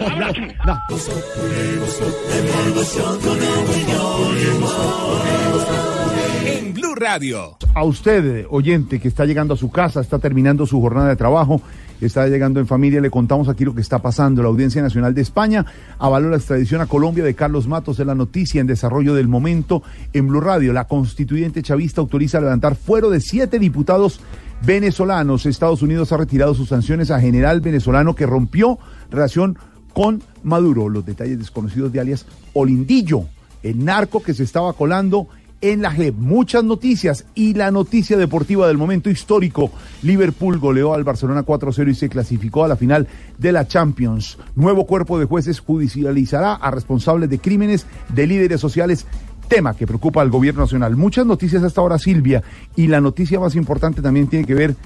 En 6.47 6.73
Blue 6.75 6.95
Radio. 6.95 7.57
A 7.75 7.85
usted, 7.85 8.47
oyente, 8.51 9.01
que 9.01 9.09
está 9.09 9.25
llegando 9.25 9.55
a 9.55 9.57
su 9.57 9.71
casa, 9.71 10.01
está 10.01 10.19
terminando 10.19 10.67
su 10.67 10.81
jornada 10.81 11.09
de 11.09 11.17
trabajo, 11.17 11.61
está 12.07 12.27
llegando 12.29 12.61
en 12.61 12.67
familia, 12.67 13.01
le 13.01 13.11
contamos 13.11 13.49
aquí 13.49 13.65
lo 13.65 13.75
que 13.75 13.81
está 13.81 14.01
pasando. 14.01 14.43
La 14.43 14.49
Audiencia 14.49 14.83
Nacional 14.83 15.15
de 15.15 15.23
España 15.23 15.65
avaló 15.99 16.31
la 16.31 16.37
extradición 16.37 16.81
a 16.81 16.87
Colombia 16.87 17.25
de 17.25 17.35
Carlos 17.35 17.67
Matos 17.67 17.97
de 17.97 18.05
la 18.05 18.15
noticia 18.15 18.61
en 18.61 18.67
desarrollo 18.67 19.15
del 19.15 19.29
momento 19.29 19.83
en 20.13 20.29
Blue 20.29 20.41
Radio. 20.41 20.73
La 20.73 20.87
constituyente 20.87 21.63
chavista 21.63 22.01
autoriza 22.01 22.41
levantar 22.41 22.77
fuero 22.77 23.11
de 23.11 23.21
siete 23.21 23.59
diputados 23.59 24.21
venezolanos. 24.65 25.47
Estados 25.47 25.83
Unidos 25.83 26.13
ha 26.13 26.17
retirado 26.17 26.55
sus 26.55 26.69
sanciones 26.69 27.11
a 27.11 27.21
general 27.21 27.61
venezolano 27.61 28.15
que 28.15 28.27
rompió 28.27 28.79
relación 29.11 29.59
con 29.93 30.23
Maduro. 30.43 30.89
Los 30.89 31.07
detalles 31.07 31.39
desconocidos 31.39 31.93
de 31.93 32.01
alias 32.01 32.27
Olindillo, 32.53 33.25
el 33.63 33.85
narco 33.85 34.23
que 34.23 34.35
se 34.35 34.43
estaba 34.43 34.73
colando 34.73 35.29
en 35.65 35.81
la 35.81 35.91
JEP. 35.91 36.15
Muchas 36.17 36.63
noticias 36.63 37.25
y 37.35 37.55
la 37.55 37.71
noticia 37.71 38.19
deportiva 38.19 38.69
del 38.69 38.77
momento 38.77 39.09
histórico. 39.09 39.71
Liverpool 40.03 40.59
goleó 40.59 40.93
al 40.93 41.05
Barcelona 41.05 41.43
4-0 41.43 41.91
y 41.91 41.95
se 41.95 42.11
clasificó 42.11 42.65
a 42.65 42.69
la 42.69 42.77
final 42.77 43.09
de 43.39 43.51
la 43.51 43.67
Champions. 43.67 44.37
Nuevo 44.57 44.87
cuerpo 44.87 45.19
de 45.19 45.25
jueces 45.25 45.61
judicializará 45.61 46.55
a 46.55 46.71
responsables 46.71 47.31
de 47.31 47.39
crímenes 47.39 47.87
de 48.11 48.27
líderes 48.27 48.61
sociales. 48.61 49.07
Tema 49.49 49.75
que 49.75 49.87
preocupa 49.87 50.21
al 50.21 50.29
gobierno 50.29 50.61
nacional. 50.61 50.97
Muchas 50.97 51.25
noticias 51.25 51.63
hasta 51.63 51.81
ahora, 51.81 51.99
Silvia. 51.99 52.43
Y 52.77 52.89
la 52.89 53.01
noticia 53.01 53.41
más 53.41 53.57
importante 53.57 54.03
también 54.03 54.27
tiene 54.27 54.45
que 54.45 54.55
ver 54.55 54.77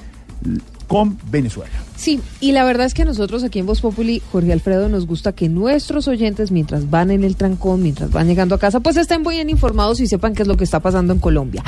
con 0.89 1.19
Venezuela. 1.31 1.71
Sí, 1.97 2.21
y 2.41 2.53
la 2.53 2.65
verdad 2.65 2.87
es 2.87 2.95
que 2.95 3.03
a 3.03 3.05
nosotros 3.05 3.45
aquí 3.45 3.61
en 3.61 3.67
Voz 3.67 3.81
Populi, 3.81 4.21
Jorge 4.33 4.53
Alfredo, 4.53 4.89
nos 4.89 5.07
gusta 5.07 5.33
que 5.33 5.49
nuestros 5.49 6.09
oyentes, 6.09 6.51
mientras 6.51 6.91
van 6.91 7.11
en 7.11 7.23
el 7.23 7.37
trancón, 7.37 7.83
mientras 7.83 8.11
van 8.11 8.27
llegando 8.27 8.55
a 8.55 8.59
casa, 8.59 8.81
pues 8.81 8.97
estén 8.97 9.23
bien 9.23 9.51
informados 9.51 10.01
y 10.01 10.07
sepan 10.07 10.35
qué 10.35 10.43
es 10.43 10.49
lo 10.49 10.57
que 10.57 10.65
está 10.65 10.81
pasando 10.81 11.13
en 11.13 11.21
Colombia. 11.21 11.63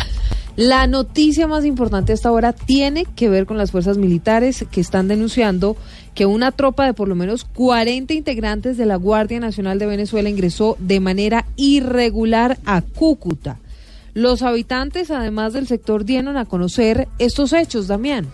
La 0.57 0.87
noticia 0.87 1.47
más 1.47 1.65
importante 1.65 2.13
hasta 2.13 2.29
ahora 2.29 2.53
tiene 2.53 3.05
que 3.05 3.29
ver 3.29 3.47
con 3.47 3.57
las 3.57 3.71
fuerzas 3.71 3.99
militares 3.99 4.65
que 4.71 4.81
están 4.81 5.07
denunciando 5.07 5.77
que 6.15 6.27
una 6.27 6.51
tropa 6.51 6.87
de 6.87 6.95
por 6.95 7.09
lo 7.09 7.15
menos 7.15 7.45
40 7.45 8.13
integrantes 8.15 8.77
de 8.77 8.87
la 8.87 8.97
Guardia 8.97 9.39
Nacional 9.39 9.79
de 9.79 9.87
Venezuela 9.87 10.29
ingresó 10.29 10.77
de 10.81 11.01
manera 11.01 11.47
irregular 11.57 12.59
a 12.65 12.83
Cúcuta. 12.83 13.59
Los 14.13 14.43
habitantes, 14.43 15.11
además 15.11 15.53
del 15.53 15.69
sector, 15.69 16.05
dieron 16.05 16.37
a 16.37 16.45
conocer 16.45 17.07
estos 17.19 17.53
hechos, 17.53 17.87
Damián. 17.87 18.27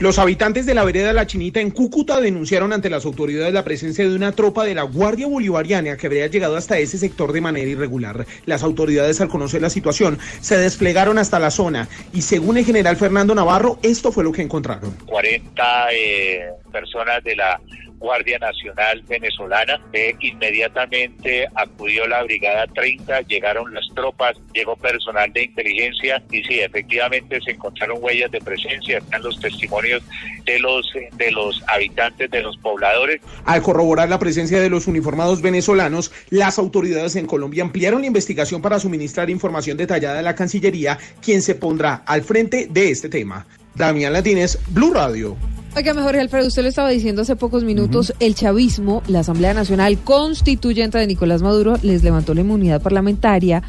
Los 0.00 0.20
habitantes 0.20 0.64
de 0.64 0.74
la 0.74 0.84
vereda 0.84 1.12
La 1.12 1.26
Chinita 1.26 1.58
en 1.58 1.72
Cúcuta 1.72 2.20
denunciaron 2.20 2.72
ante 2.72 2.88
las 2.88 3.04
autoridades 3.04 3.52
la 3.52 3.64
presencia 3.64 4.08
de 4.08 4.14
una 4.14 4.30
tropa 4.30 4.64
de 4.64 4.76
la 4.76 4.84
Guardia 4.84 5.26
Bolivariana 5.26 5.96
que 5.96 6.06
habría 6.06 6.28
llegado 6.28 6.56
hasta 6.56 6.78
ese 6.78 6.98
sector 6.98 7.32
de 7.32 7.40
manera 7.40 7.68
irregular. 7.68 8.24
Las 8.46 8.62
autoridades 8.62 9.20
al 9.20 9.28
conocer 9.28 9.60
la 9.60 9.70
situación 9.70 10.20
se 10.40 10.56
desplegaron 10.56 11.18
hasta 11.18 11.40
la 11.40 11.50
zona 11.50 11.88
y 12.12 12.22
según 12.22 12.58
el 12.58 12.64
general 12.64 12.96
Fernando 12.96 13.34
Navarro, 13.34 13.80
esto 13.82 14.12
fue 14.12 14.22
lo 14.22 14.30
que 14.30 14.42
encontraron. 14.42 14.92
40 15.06 15.92
eh, 15.92 16.46
personas 16.70 17.24
de 17.24 17.34
la 17.34 17.60
Guardia 17.98 18.38
Nacional 18.38 19.02
venezolana. 19.08 19.80
Eh, 19.92 20.14
inmediatamente 20.20 21.46
acudió 21.54 22.06
la 22.06 22.22
Brigada 22.22 22.66
30, 22.66 23.22
llegaron 23.22 23.72
las 23.74 23.86
tropas, 23.94 24.36
llegó 24.52 24.76
personal 24.76 25.32
de 25.32 25.44
inteligencia 25.44 26.22
y 26.30 26.42
sí, 26.44 26.60
efectivamente 26.60 27.40
se 27.40 27.52
encontraron 27.52 27.98
huellas 28.00 28.30
de 28.30 28.40
presencia, 28.40 28.98
están 28.98 29.22
los 29.22 29.40
testimonios 29.40 30.02
de 30.44 30.58
los, 30.58 30.90
de 31.12 31.30
los 31.32 31.62
habitantes, 31.68 32.30
de 32.30 32.42
los 32.42 32.56
pobladores. 32.58 33.20
Al 33.44 33.62
corroborar 33.62 34.08
la 34.08 34.18
presencia 34.18 34.60
de 34.60 34.70
los 34.70 34.86
uniformados 34.86 35.42
venezolanos, 35.42 36.12
las 36.30 36.58
autoridades 36.58 37.16
en 37.16 37.26
Colombia 37.26 37.62
ampliaron 37.62 38.00
la 38.00 38.06
investigación 38.06 38.62
para 38.62 38.78
suministrar 38.78 39.30
información 39.30 39.76
detallada 39.76 40.20
a 40.20 40.22
la 40.22 40.34
Cancillería, 40.34 40.98
quien 41.22 41.42
se 41.42 41.54
pondrá 41.54 42.02
al 42.06 42.22
frente 42.22 42.66
de 42.70 42.90
este 42.90 43.08
tema. 43.08 43.46
Damián 43.78 44.12
Latínez, 44.12 44.58
Blue 44.68 44.92
Radio. 44.92 45.36
Oiga, 45.76 45.94
mejor 45.94 46.16
Alfredo, 46.16 46.48
usted 46.48 46.62
lo 46.62 46.68
estaba 46.68 46.88
diciendo 46.88 47.22
hace 47.22 47.36
pocos 47.36 47.62
minutos, 47.62 48.12
el 48.18 48.34
chavismo, 48.34 49.02
la 49.06 49.20
Asamblea 49.20 49.54
Nacional 49.54 49.96
Constituyente 49.98 50.98
de 50.98 51.06
Nicolás 51.06 51.40
Maduro, 51.40 51.76
les 51.82 52.02
levantó 52.02 52.34
la 52.34 52.40
inmunidad 52.40 52.82
parlamentaria 52.82 53.62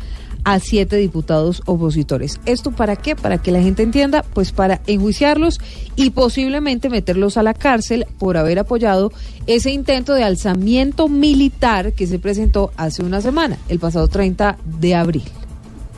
a 0.43 0.59
siete 0.59 0.95
diputados 0.95 1.61
opositores. 1.65 2.39
¿Esto 2.45 2.71
para 2.71 2.95
qué? 2.95 3.15
Para 3.15 3.37
que 3.39 3.51
la 3.51 3.61
gente 3.61 3.83
entienda, 3.83 4.23
pues 4.33 4.51
para 4.51 4.81
enjuiciarlos 4.87 5.59
y 5.95 6.09
posiblemente 6.09 6.89
meterlos 6.89 7.37
a 7.37 7.43
la 7.43 7.53
cárcel 7.53 8.07
por 8.17 8.37
haber 8.37 8.57
apoyado 8.57 9.11
ese 9.45 9.69
intento 9.69 10.13
de 10.15 10.23
alzamiento 10.23 11.09
militar 11.09 11.93
que 11.93 12.07
se 12.07 12.17
presentó 12.17 12.71
hace 12.77 13.03
una 13.03 13.21
semana, 13.21 13.57
el 13.67 13.77
pasado 13.77 14.07
30 14.07 14.57
de 14.79 14.95
abril. 14.95 15.23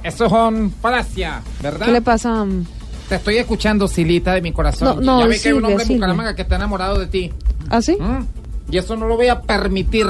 Eso 0.04 0.26
es 0.26 0.32
un 0.32 0.72
falacia, 0.72 1.42
¿verdad? 1.62 1.86
¿Qué 1.86 1.92
le 1.92 2.02
pasa? 2.02 2.46
Te 3.12 3.18
estoy 3.18 3.40
escuchando, 3.40 3.90
Silita, 3.90 4.36
de 4.36 4.42
mi 4.42 4.54
corazón. 4.54 5.04
No, 5.04 5.18
no, 5.18 5.20
ya 5.20 5.28
ve 5.28 5.38
que 5.38 5.50
hay 5.50 5.54
un 5.54 5.66
hombre 5.66 5.84
en. 5.84 5.96
Bucaramanga 5.96 6.34
que 6.34 6.44
está 6.44 6.56
enamorado 6.56 6.98
de 6.98 7.08
ti. 7.08 7.30
¿Ah, 7.70 7.82
sí? 7.82 7.98
¿Mm? 8.00 8.26
Y 8.72 8.78
eso 8.78 8.96
no 8.96 9.06
lo 9.06 9.18
voy 9.18 9.28
a 9.28 9.42
permitir, 9.42 10.08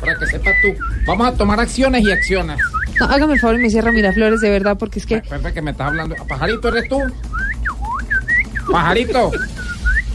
para 0.00 0.18
que 0.18 0.26
sepas 0.28 0.54
tú. 0.62 0.68
Vamos 1.06 1.26
a 1.26 1.32
tomar 1.34 1.60
acciones 1.60 2.02
y 2.06 2.10
acciones. 2.10 2.58
No, 2.98 3.04
hágame 3.04 3.34
el 3.34 3.40
favor 3.40 3.56
y 3.56 3.64
me 3.64 3.68
cierra 3.68 3.92
Miraflores, 3.92 4.40
de 4.40 4.48
verdad, 4.48 4.78
porque 4.78 4.98
es 4.98 5.04
que... 5.04 5.20
Pepe, 5.20 5.52
que 5.52 5.60
me 5.60 5.72
estás 5.72 5.88
hablando. 5.88 6.16
¿Pajarito 6.26 6.68
eres 6.68 6.88
tú? 6.88 7.02
¿Pajarito? 8.72 9.30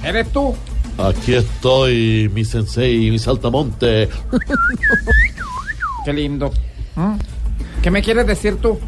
¿Eres 0.04 0.32
tú? 0.32 0.56
Aquí 0.98 1.36
estoy, 1.36 2.32
mi 2.34 2.44
sensei, 2.44 3.12
mi 3.12 3.20
saltamonte. 3.20 4.10
Qué 6.04 6.14
lindo. 6.14 6.52
¿Mm? 6.96 7.14
¿Qué 7.84 7.92
me 7.92 8.02
quieres 8.02 8.26
decir 8.26 8.56
tú? 8.56 8.80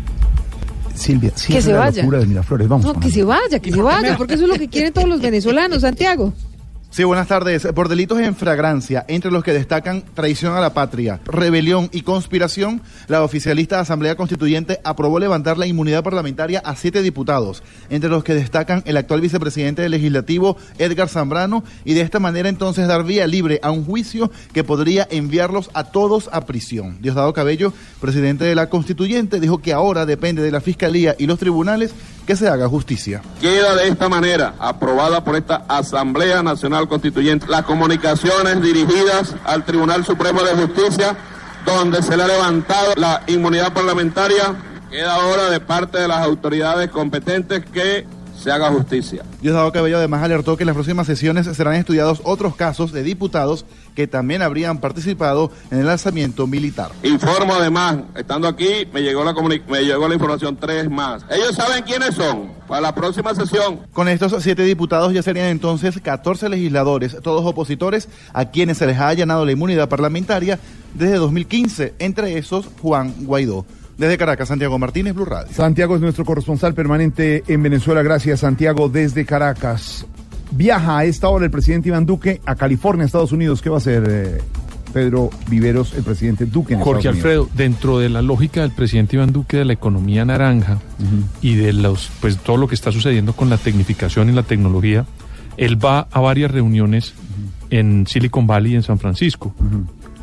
Silvia, 0.96 1.32
Que 1.48 1.62
se 1.62 1.72
la 1.72 1.80
vaya. 1.80 2.02
locura 2.04 2.20
de 2.20 2.26
Miraflores, 2.26 2.68
vamos. 2.68 2.86
No, 2.86 3.00
que 3.00 3.10
se 3.12 3.24
vaya, 3.24 3.60
que 3.60 3.72
se 3.72 3.82
vaya, 3.82 4.18
porque 4.18 4.34
eso 4.36 4.44
es 4.44 4.50
lo 4.50 4.56
que 4.56 4.68
quieren 4.68 4.94
todos 4.94 5.08
los 5.08 5.22
venezolanos, 5.22 5.82
Santiago. 5.82 6.34
Sí, 6.96 7.04
buenas 7.04 7.28
tardes. 7.28 7.68
Por 7.76 7.90
delitos 7.90 8.22
en 8.22 8.38
fragrancia, 8.38 9.04
entre 9.10 9.30
los 9.30 9.44
que 9.44 9.52
destacan 9.52 10.06
traición 10.14 10.56
a 10.56 10.62
la 10.62 10.74
patria, 10.74 11.20
rebelión 11.26 11.90
y 11.92 12.04
conspiración, 12.04 12.82
la 13.10 13.22
oficialista 13.22 13.82
Asamblea 13.82 14.16
Constituyente 14.16 14.80
aprobó 14.82 15.20
levantar 15.20 15.58
la 15.58 15.68
inmunidad 15.68 16.06
parlamentaria 16.06 16.60
a 16.64 16.78
siete 16.78 17.02
diputados, 17.02 17.64
entre 17.90 18.10
los 18.10 18.24
que 18.24 18.34
destacan 18.34 18.82
el 18.86 18.96
actual 18.96 19.20
vicepresidente 19.20 19.82
del 19.82 19.92
Legislativo, 19.92 20.56
Edgar 20.78 21.10
Zambrano, 21.10 21.66
y 21.84 21.96
de 21.96 22.00
esta 22.00 22.22
manera 22.22 22.48
entonces 22.48 22.88
dar 22.88 23.04
vía 23.04 23.28
libre 23.28 23.60
a 23.62 23.72
un 23.72 23.84
juicio 23.84 24.32
que 24.54 24.64
podría 24.64 25.06
enviarlos 25.12 25.72
a 25.74 25.92
todos 25.92 26.30
a 26.32 26.46
prisión. 26.46 27.02
Diosdado 27.02 27.34
Cabello, 27.34 27.74
presidente 28.00 28.46
de 28.46 28.56
la 28.56 28.70
Constituyente, 28.70 29.42
dijo 29.42 29.58
que 29.58 29.74
ahora 29.74 30.06
depende 30.06 30.42
de 30.42 30.52
la 30.52 30.62
Fiscalía 30.62 31.14
y 31.20 31.28
los 31.28 31.40
tribunales 31.40 31.94
que 32.26 32.36
se 32.36 32.48
haga 32.48 32.68
justicia. 32.68 33.22
Queda 33.40 33.76
de 33.76 33.88
esta 33.88 34.10
manera 34.10 34.56
aprobada 34.60 35.24
por 35.24 35.36
esta 35.36 35.66
Asamblea 35.68 36.42
Nacional 36.42 36.88
Constituyente 36.88 37.48
las 37.48 37.64
comunicaciones 37.64 38.62
dirigidas 38.62 39.36
al 39.46 39.64
Tribunal 39.64 40.04
Supremo 40.06 40.42
de 40.42 40.56
Justicia, 40.56 41.16
donde 41.66 42.02
se 42.02 42.18
le 42.18 42.24
ha 42.24 42.28
levantado 42.28 42.94
la 42.96 43.22
inmunidad 43.28 43.74
parlamentaria. 43.74 44.56
Queda 44.90 45.16
ahora 45.16 45.50
de 45.50 45.60
parte 45.60 46.00
de 46.00 46.08
las 46.08 46.20
autoridades 46.20 46.90
competentes 46.90 47.66
que 47.66 48.08
se 48.46 48.52
haga 48.52 48.70
justicia. 48.70 49.24
Diosdado 49.42 49.72
Cabello 49.72 49.98
además 49.98 50.22
alertó 50.22 50.56
que 50.56 50.62
en 50.62 50.68
las 50.68 50.76
próximas 50.76 51.08
sesiones 51.08 51.48
serán 51.48 51.74
estudiados 51.74 52.22
otros 52.24 52.56
casos 52.56 52.92
de 52.92 53.02
diputados 53.02 53.66
que 53.96 54.06
también 54.06 54.44
habrían 54.44 54.78
participado 54.78 55.52
en 55.72 55.80
el 55.80 55.90
alzamiento 55.90 56.46
militar. 56.46 56.92
Informo 57.02 57.56
además, 57.56 57.98
estando 58.16 58.48
aquí, 58.48 58.88
me 58.94 59.02
llegó 59.02 59.24
la, 59.24 59.34
me 59.34 59.82
llegó 59.82 60.08
la 60.08 60.14
información 60.14 60.58
tres 60.58 60.92
más. 60.92 61.26
Ellos 61.32 61.56
saben 61.56 61.84
quiénes 61.86 62.14
son. 62.14 62.54
Para 62.68 62.82
la 62.82 62.96
próxima 62.96 63.34
sesión 63.36 63.82
Con 63.94 64.08
estos 64.08 64.42
siete 64.42 64.64
diputados 64.64 65.14
ya 65.14 65.22
serían 65.22 65.48
entonces 65.48 66.00
14 66.00 66.50
legisladores, 66.50 67.18
todos 67.24 67.46
opositores, 67.46 68.10
a 68.32 68.46
quienes 68.46 68.78
se 68.78 68.86
les 68.86 68.98
ha 68.98 69.08
allanado 69.08 69.44
la 69.44 69.54
inmunidad 69.54 69.90
parlamentaria 69.90 70.60
desde 70.94 71.16
2015, 71.16 71.96
entre 71.98 72.38
esos 72.38 72.68
Juan 72.80 73.14
Guaidó. 73.26 73.66
Desde 73.98 74.18
Caracas, 74.18 74.50
Santiago 74.50 74.78
Martínez, 74.78 75.14
Blue 75.14 75.26
Radio. 75.26 75.54
Santiago 75.54 75.96
es 75.96 76.02
nuestro 76.02 76.26
corresponsal 76.26 76.74
permanente 76.74 77.44
en 77.48 77.64
Venezuela. 77.64 78.04
Gracias, 78.04 78.42
Santiago, 78.42 78.90
desde 78.90 79.26
Caracas. 79.26 80.06
Viaja 80.52 81.00
a 81.00 81.06
esta 81.06 81.30
hora 81.30 81.46
el 81.46 81.52
presidente 81.52 81.90
Iván 81.90 82.06
Duque 82.06 82.42
a 82.46 82.56
California, 82.56 83.06
Estados 83.06 83.32
Unidos. 83.32 83.62
¿Qué 83.62 83.70
va 83.70 83.76
a 83.76 83.80
hacer 83.80 84.04
eh, 84.08 84.42
Pedro 84.94 85.30
Viveros, 85.48 85.94
el 85.94 86.04
presidente 86.04 86.46
Duque? 86.46 86.74
En 86.74 86.82
Jorge 86.82 87.00
Estados 87.00 87.18
Alfredo, 87.18 87.50
dentro 87.56 88.00
de 88.00 88.10
la 88.10 88.22
lógica 88.22 88.62
del 88.62 88.72
presidente 88.72 89.16
Iván 89.16 89.32
Duque 89.32 89.58
de 89.58 89.66
la 89.66 89.74
economía 89.74 90.26
naranja 90.26 90.80
y 91.42 91.56
de 91.56 91.72
los 91.72 92.12
pues 92.20 92.38
todo 92.38 92.58
lo 92.58 92.68
que 92.68 92.76
está 92.76 92.92
sucediendo 92.92 93.34
con 93.34 93.50
la 93.50 93.58
tecnificación 93.58 94.30
y 94.30 94.34
la 94.34 94.44
tecnología, 94.44 95.06
él 95.56 95.84
va 95.84 96.08
a 96.12 96.20
varias 96.20 96.52
reuniones 96.52 97.14
en 97.70 98.08
Silicon 98.08 98.46
Valley 98.46 98.74
y 98.74 98.76
en 98.76 98.84
San 98.84 99.00
Francisco. 99.00 99.54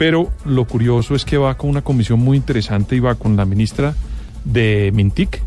Pero 0.03 0.33
lo 0.45 0.65
curioso 0.65 1.15
es 1.15 1.25
que 1.25 1.39
va 1.39 1.57
con 1.57 1.71
una 1.71 1.83
comisión 1.83 2.19
muy 2.19 2.37
interesante 2.37 2.97
y 2.97 2.99
va 2.99 3.15
con 3.15 3.37
la 3.37 3.45
ministra 3.45 3.95
de 4.45 4.91
Mintic, 4.93 5.41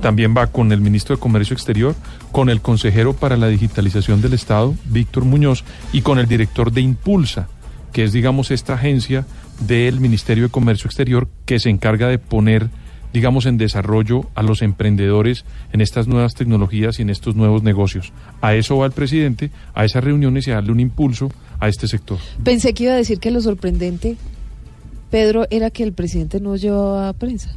también 0.00 0.34
va 0.34 0.46
con 0.46 0.72
el 0.72 0.80
ministro 0.80 1.14
de 1.14 1.20
Comercio 1.20 1.52
Exterior, 1.52 1.94
con 2.32 2.48
el 2.48 2.62
consejero 2.62 3.12
para 3.12 3.36
la 3.36 3.46
digitalización 3.46 4.22
del 4.22 4.32
Estado, 4.32 4.74
Víctor 4.86 5.26
Muñoz, 5.26 5.64
y 5.92 6.00
con 6.00 6.18
el 6.18 6.26
director 6.26 6.72
de 6.72 6.80
Impulsa, 6.80 7.48
que 7.92 8.04
es, 8.04 8.12
digamos, 8.14 8.50
esta 8.50 8.72
agencia 8.72 9.26
del 9.60 10.00
Ministerio 10.00 10.44
de 10.44 10.50
Comercio 10.50 10.88
Exterior 10.88 11.28
que 11.44 11.60
se 11.60 11.68
encarga 11.68 12.08
de 12.08 12.18
poner, 12.18 12.70
digamos, 13.12 13.44
en 13.44 13.58
desarrollo 13.58 14.30
a 14.34 14.42
los 14.42 14.62
emprendedores 14.62 15.44
en 15.74 15.82
estas 15.82 16.08
nuevas 16.08 16.34
tecnologías 16.34 17.00
y 17.00 17.02
en 17.02 17.10
estos 17.10 17.36
nuevos 17.36 17.62
negocios. 17.62 18.14
A 18.40 18.54
eso 18.54 18.78
va 18.78 18.86
el 18.86 18.92
presidente, 18.92 19.50
a 19.74 19.84
esas 19.84 20.02
reuniones 20.02 20.46
y 20.46 20.52
a 20.52 20.54
darle 20.54 20.72
un 20.72 20.80
impulso 20.80 21.28
a 21.60 21.68
este 21.68 21.88
sector. 21.88 22.18
Pensé 22.44 22.74
que 22.74 22.84
iba 22.84 22.92
a 22.92 22.96
decir 22.96 23.18
que 23.18 23.30
lo 23.30 23.40
sorprendente, 23.40 24.16
Pedro, 25.10 25.46
era 25.50 25.70
que 25.70 25.82
el 25.82 25.92
presidente 25.92 26.40
no 26.40 26.56
llevaba 26.56 27.12
prensa. 27.12 27.56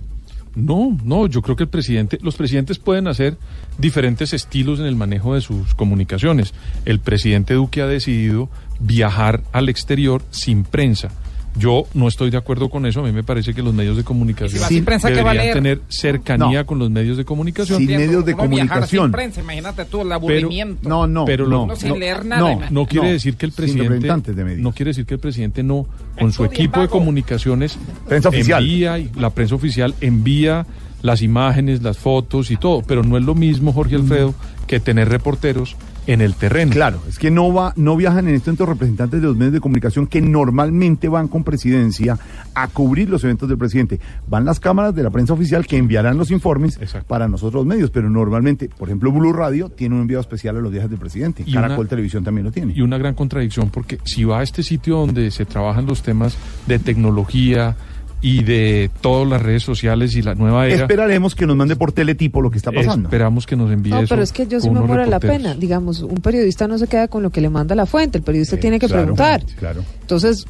No, 0.56 0.98
no, 1.04 1.28
yo 1.28 1.42
creo 1.42 1.56
que 1.56 1.64
el 1.64 1.70
presidente, 1.70 2.18
los 2.22 2.36
presidentes 2.36 2.78
pueden 2.78 3.08
hacer 3.08 3.38
diferentes 3.78 4.34
estilos 4.34 4.80
en 4.80 4.86
el 4.86 4.96
manejo 4.96 5.34
de 5.34 5.42
sus 5.42 5.74
comunicaciones. 5.76 6.54
El 6.84 7.00
presidente 7.00 7.54
Duque 7.54 7.82
ha 7.82 7.88
decidido 7.88 8.50
viajar 8.80 9.44
al 9.54 9.70
exterior 9.70 10.22
sin 10.32 10.64
prensa. 10.64 11.10
Yo 11.58 11.84
no 11.94 12.08
estoy 12.08 12.30
de 12.30 12.38
acuerdo 12.38 12.70
con 12.70 12.86
eso. 12.86 13.02
A 13.02 13.04
mí 13.04 13.12
me 13.12 13.24
parece 13.24 13.54
que 13.54 13.62
los 13.62 13.74
medios 13.74 13.98
de 13.98 14.04
comunicación 14.04 14.56
¿Y 14.56 14.58
si 14.58 14.62
va 14.64 14.68
sin 14.70 14.86
prensa, 14.86 15.10
qué 15.10 15.22
va 15.22 15.32
a 15.32 15.34
deberían 15.34 15.44
leer? 15.44 15.54
tener 15.80 15.82
cercanía 15.90 16.60
No. 16.62 16.66
con 16.66 16.80
los 16.80 16.90
medios 16.90 17.18
de 17.18 17.26
comunicación. 17.26 17.78
Sin 17.80 17.88
medios 17.88 18.26
de 18.26 18.34
comunicación. 18.36 19.06
sin 19.08 19.12
prensa, 19.12 19.42
imagínate 19.42 19.86
tú 19.86 20.02
el 20.02 20.12
aburrimiento. 20.12 20.88
No, 20.88 21.08
no, 21.08 21.26
pero 21.26 21.48
no, 21.48 21.64
Uno 21.64 21.76
sin 21.76 21.90
no, 21.90 21.98
leer 21.98 22.26
nada. 22.26 22.42
No, 22.42 22.62
no 22.70 22.86
quiere 22.86 23.08
No, 23.08 23.14
decir 23.14 23.36
que 23.36 23.46
el 23.46 23.52
presidente 23.52 24.34
de 24.34 24.58
no 24.58 24.72
quiere 24.72 24.90
decir 24.92 25.06
que 25.06 25.16
el 25.16 25.20
presidente 25.20 25.62
no 25.64 25.88
con 26.18 26.32
su 26.32 26.46
equipo 26.46 26.80
de 26.80 26.88
comunicaciones 26.88 27.78
Prensa 28.08 28.30
oficial. 28.30 28.64
envía 28.64 29.00
y 29.00 29.12
la 29.16 29.30
prensa 29.32 29.56
oficial 29.56 29.94
envía 30.02 30.66
las 31.02 31.22
imágenes, 31.22 31.82
las 31.82 31.98
fotos 31.98 32.52
y 32.52 32.58
todo, 32.58 32.82
pero 32.84 33.04
no 33.04 33.18
es 33.18 33.24
lo 33.26 33.34
mismo 33.36 33.74
Jorge 33.74 33.96
Alfredo 33.96 34.34
que 34.68 34.80
tener 34.80 35.10
reporteros 35.10 35.76
en 36.08 36.22
el 36.22 36.34
terreno. 36.36 36.72
Claro, 36.72 37.00
es 37.08 37.20
que 37.20 37.30
no 37.32 37.54
va, 37.54 37.74
no 37.76 37.96
viajan 37.96 38.28
en 38.28 38.36
este 38.36 38.50
momento 38.50 38.66
representantes 38.66 39.22
de 39.22 39.28
los 39.28 39.38
medios 39.38 39.54
de 39.54 39.60
comunicación 39.60 40.08
que 40.08 40.20
normalmente 40.22 41.08
van 41.10 41.28
con 41.28 41.44
presidencia 41.44 42.18
a 42.56 42.68
cubrir 42.68 43.10
los 43.10 43.24
eventos 43.24 43.48
del 43.48 43.58
presidente. 43.58 44.00
Van 44.28 44.44
las 44.46 44.60
cámaras 44.60 44.96
de 44.96 45.04
la 45.04 45.10
prensa 45.12 45.34
oficial 45.34 45.66
que 45.68 45.78
enviarán 45.78 46.18
los 46.18 46.32
informes 46.32 46.80
para 47.08 47.28
nosotros 47.28 47.62
los 47.62 47.66
medios, 47.66 47.92
pero 47.92 48.10
normalmente, 48.10 48.70
por 48.78 48.90
ejemplo, 48.90 49.12
Blue 49.12 49.32
Radio 49.34 49.70
tiene 49.70 49.96
un 49.96 50.02
enviado 50.02 50.22
especial 50.22 50.58
a 50.58 50.60
los 50.62 50.72
viajes 50.72 50.90
del 50.90 51.00
presidente. 51.00 51.44
Y 51.46 51.54
Caracol 51.54 51.80
una- 51.82 51.90
Televisión 51.90 52.24
también 52.24 52.46
lo 52.46 52.52
tiene. 52.52 52.74
Y 52.76 52.82
una 52.82 52.98
gran 52.98 53.14
contradicción 53.14 53.70
porque 53.70 54.00
si 54.04 54.24
va 54.24 54.40
a 54.40 54.44
este 54.44 54.64
sitio 54.64 54.98
donde 54.98 55.30
se 55.32 55.46
trabajan 55.46 55.86
los 55.86 56.02
temas 56.02 56.36
de 56.68 56.80
tecnología 56.80 57.76
y 58.22 58.44
de 58.44 58.92
todas 59.02 59.28
las 59.28 59.42
redes 59.42 59.64
sociales 59.64 60.16
y 60.16 60.22
la 60.22 60.36
nueva 60.36 60.68
era, 60.68 60.84
Esperaremos 60.84 61.34
que 61.34 61.48
nos 61.48 61.56
mande 61.56 61.76
por 61.76 61.92
teletipo 61.92 62.42
lo 62.42 62.52
que 62.52 62.58
está 62.58 62.72
pasando. 62.72 63.08
esperamos 63.08 63.46
que 63.48 63.56
nos 63.56 63.72
envíe 63.72 63.90
No, 63.90 64.00
eso 64.00 64.10
pero 64.10 64.22
es 64.22 64.32
que 64.32 64.46
yo 64.48 64.60
sí 64.60 64.70
me 64.70 64.80
muero 64.82 65.06
la 65.06 65.20
pena. 65.20 65.56
Digamos, 65.56 66.02
un 66.02 66.18
periodista 66.22 66.68
no 66.68 66.78
se 66.78 66.88
queda 66.88 67.08
con 67.08 67.24
lo 67.24 67.32
que 67.32 67.42
le 67.42 67.50
manda 67.50 67.74
la 67.76 67.86
fuente, 67.86 68.20
el 68.20 68.24
periodista 68.24 68.58
tiene 68.58 68.80
que 68.80 68.88
claro, 68.88 69.02
preguntar. 69.04 69.44
Claro. 69.58 69.84
Entonces, 70.02 70.46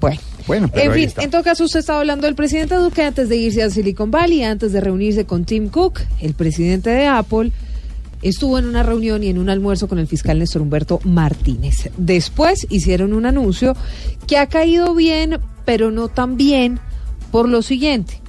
bueno. 0.00 0.20
Bueno, 0.46 0.68
pero 0.72 0.92
En 0.92 0.96
fin, 0.96 1.08
está. 1.08 1.22
en 1.24 1.30
todo 1.30 1.42
caso, 1.42 1.64
usted 1.64 1.80
estaba 1.80 1.98
hablando 2.00 2.26
del 2.26 2.36
presidente 2.36 2.76
Duque 2.76 3.02
antes 3.02 3.28
de 3.28 3.36
irse 3.36 3.62
a 3.64 3.70
Silicon 3.70 4.12
Valley, 4.12 4.44
antes 4.44 4.72
de 4.72 4.80
reunirse 4.80 5.24
con 5.24 5.44
Tim 5.44 5.68
Cook, 5.68 6.00
el 6.20 6.34
presidente 6.34 6.90
de 6.90 7.06
Apple. 7.06 7.50
Estuvo 8.22 8.58
en 8.58 8.66
una 8.66 8.82
reunión 8.82 9.22
y 9.24 9.28
en 9.28 9.38
un 9.38 9.50
almuerzo 9.50 9.88
con 9.88 9.98
el 9.98 10.06
fiscal 10.06 10.38
Néstor 10.38 10.62
Humberto 10.62 11.00
Martínez. 11.04 11.90
Después 11.96 12.66
hicieron 12.70 13.12
un 13.12 13.26
anuncio 13.26 13.74
que 14.28 14.38
ha 14.38 14.46
caído 14.46 14.94
bien, 14.94 15.38
pero 15.64 15.90
no 15.90 16.08
tan 16.08 16.36
bien, 16.36 16.78
por 17.30 17.48
lo 17.48 17.62
siguiente. 17.62 18.20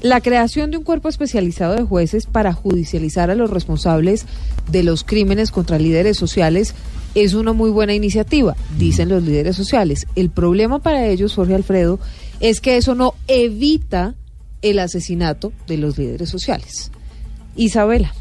La 0.00 0.20
creación 0.20 0.70
de 0.70 0.76
un 0.76 0.84
cuerpo 0.84 1.08
especializado 1.08 1.74
de 1.74 1.82
jueces 1.82 2.26
para 2.26 2.52
judicializar 2.52 3.30
a 3.30 3.34
los 3.34 3.50
responsables 3.50 4.26
de 4.70 4.84
los 4.84 5.02
crímenes 5.02 5.50
contra 5.50 5.78
líderes 5.78 6.16
sociales 6.16 6.74
es 7.14 7.34
una 7.34 7.52
muy 7.52 7.70
buena 7.70 7.94
iniciativa, 7.94 8.54
dicen 8.78 9.08
los 9.08 9.24
líderes 9.24 9.56
sociales. 9.56 10.06
El 10.14 10.30
problema 10.30 10.78
para 10.78 11.06
ellos, 11.06 11.34
Jorge 11.34 11.54
Alfredo, 11.54 11.98
es 12.38 12.60
que 12.60 12.76
eso 12.76 12.94
no 12.94 13.14
evita 13.26 14.14
el 14.62 14.78
asesinato 14.78 15.52
de 15.66 15.78
los 15.78 15.98
líderes 15.98 16.28
sociales. 16.28 16.92
Isabela. 17.56 18.14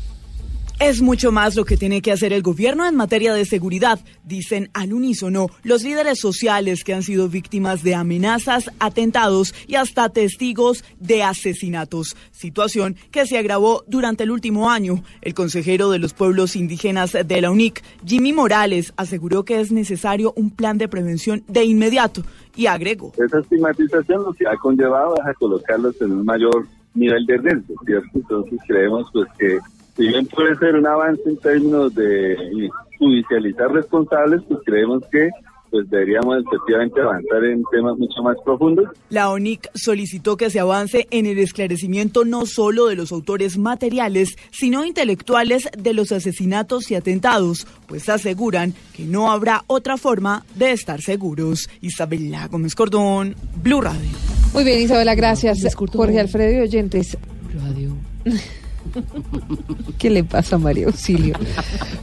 Es 0.79 1.01
mucho 1.01 1.31
más 1.31 1.55
lo 1.55 1.65
que 1.65 1.75
tiene 1.75 2.03
que 2.03 2.11
hacer 2.11 2.33
el 2.33 2.43
gobierno 2.43 2.85
en 2.85 2.95
materia 2.95 3.33
de 3.33 3.45
seguridad, 3.45 3.99
dicen 4.23 4.69
al 4.75 4.93
unísono 4.93 5.47
los 5.63 5.83
líderes 5.83 6.19
sociales 6.19 6.83
que 6.83 6.93
han 6.93 7.01
sido 7.01 7.29
víctimas 7.29 7.81
de 7.81 7.95
amenazas, 7.95 8.69
atentados 8.79 9.55
y 9.65 9.73
hasta 9.73 10.09
testigos 10.09 10.85
de 10.99 11.23
asesinatos, 11.23 12.15
situación 12.29 12.95
que 13.09 13.25
se 13.25 13.39
agravó 13.39 13.85
durante 13.87 14.23
el 14.23 14.29
último 14.29 14.69
año. 14.69 15.03
El 15.23 15.33
consejero 15.33 15.89
de 15.89 15.97
los 15.97 16.13
pueblos 16.13 16.55
indígenas 16.55 17.13
de 17.25 17.41
la 17.41 17.49
UNIC, 17.49 17.83
Jimmy 18.05 18.31
Morales, 18.31 18.93
aseguró 18.97 19.45
que 19.45 19.59
es 19.59 19.71
necesario 19.71 20.31
un 20.35 20.51
plan 20.51 20.77
de 20.77 20.87
prevención 20.87 21.43
de 21.47 21.63
inmediato 21.63 22.21
y 22.55 22.67
agregó. 22.67 23.13
Esa 23.17 23.39
estigmatización 23.39 24.21
lo 24.21 24.33
que 24.33 24.47
ha 24.47 24.55
conllevado 24.57 25.15
es 25.15 25.25
a 25.25 25.33
colocarlos 25.33 25.99
en 26.03 26.11
un 26.11 26.23
mayor 26.23 26.67
nivel 26.93 27.25
de 27.25 27.37
riesgo, 27.37 27.73
¿cierto? 27.83 28.09
Entonces 28.13 28.59
creemos 28.67 29.09
pues 29.11 29.27
que 29.39 29.57
si 29.97 30.07
bien 30.07 30.25
puede 30.27 30.55
ser 30.57 30.75
un 30.75 30.87
avance 30.87 31.21
en 31.25 31.37
términos 31.37 31.93
de 31.95 32.69
judicializar 32.99 33.71
responsables, 33.71 34.41
pues 34.47 34.59
creemos 34.65 35.03
que 35.11 35.29
pues 35.69 35.89
deberíamos 35.89 36.37
efectivamente 36.45 37.01
avanzar 37.01 37.43
en 37.43 37.61
temas 37.69 37.97
mucho 37.97 38.21
más 38.23 38.37
profundos. 38.45 38.87
La 39.09 39.29
ONIC 39.29 39.69
solicitó 39.75 40.37
que 40.37 40.49
se 40.49 40.61
avance 40.61 41.07
en 41.11 41.25
el 41.25 41.37
esclarecimiento 41.39 42.23
no 42.23 42.45
solo 42.45 42.87
de 42.87 42.95
los 42.95 43.11
autores 43.11 43.57
materiales, 43.57 44.37
sino 44.51 44.85
intelectuales 44.85 45.67
de 45.77 45.93
los 45.93 46.13
asesinatos 46.13 46.89
y 46.89 46.95
atentados, 46.95 47.67
pues 47.87 48.07
aseguran 48.07 48.73
que 48.95 49.03
no 49.03 49.29
habrá 49.29 49.63
otra 49.67 49.97
forma 49.97 50.45
de 50.55 50.71
estar 50.71 51.01
seguros. 51.01 51.69
Isabela 51.81 52.47
Gómez 52.47 52.73
Cordón, 52.73 53.35
Blue 53.61 53.81
Radio. 53.81 54.09
Muy 54.53 54.63
bien, 54.63 54.81
Isabela, 54.81 55.15
gracias. 55.15 55.75
Jorge 55.75 56.19
Alfredo 56.19 56.59
y 56.59 56.61
oyentes. 56.61 57.17
Radio. 57.53 57.91
¿Qué 59.97 60.09
le 60.09 60.23
pasa 60.23 60.55
a 60.55 60.59
María 60.59 60.87
Auxilio? 60.87 61.35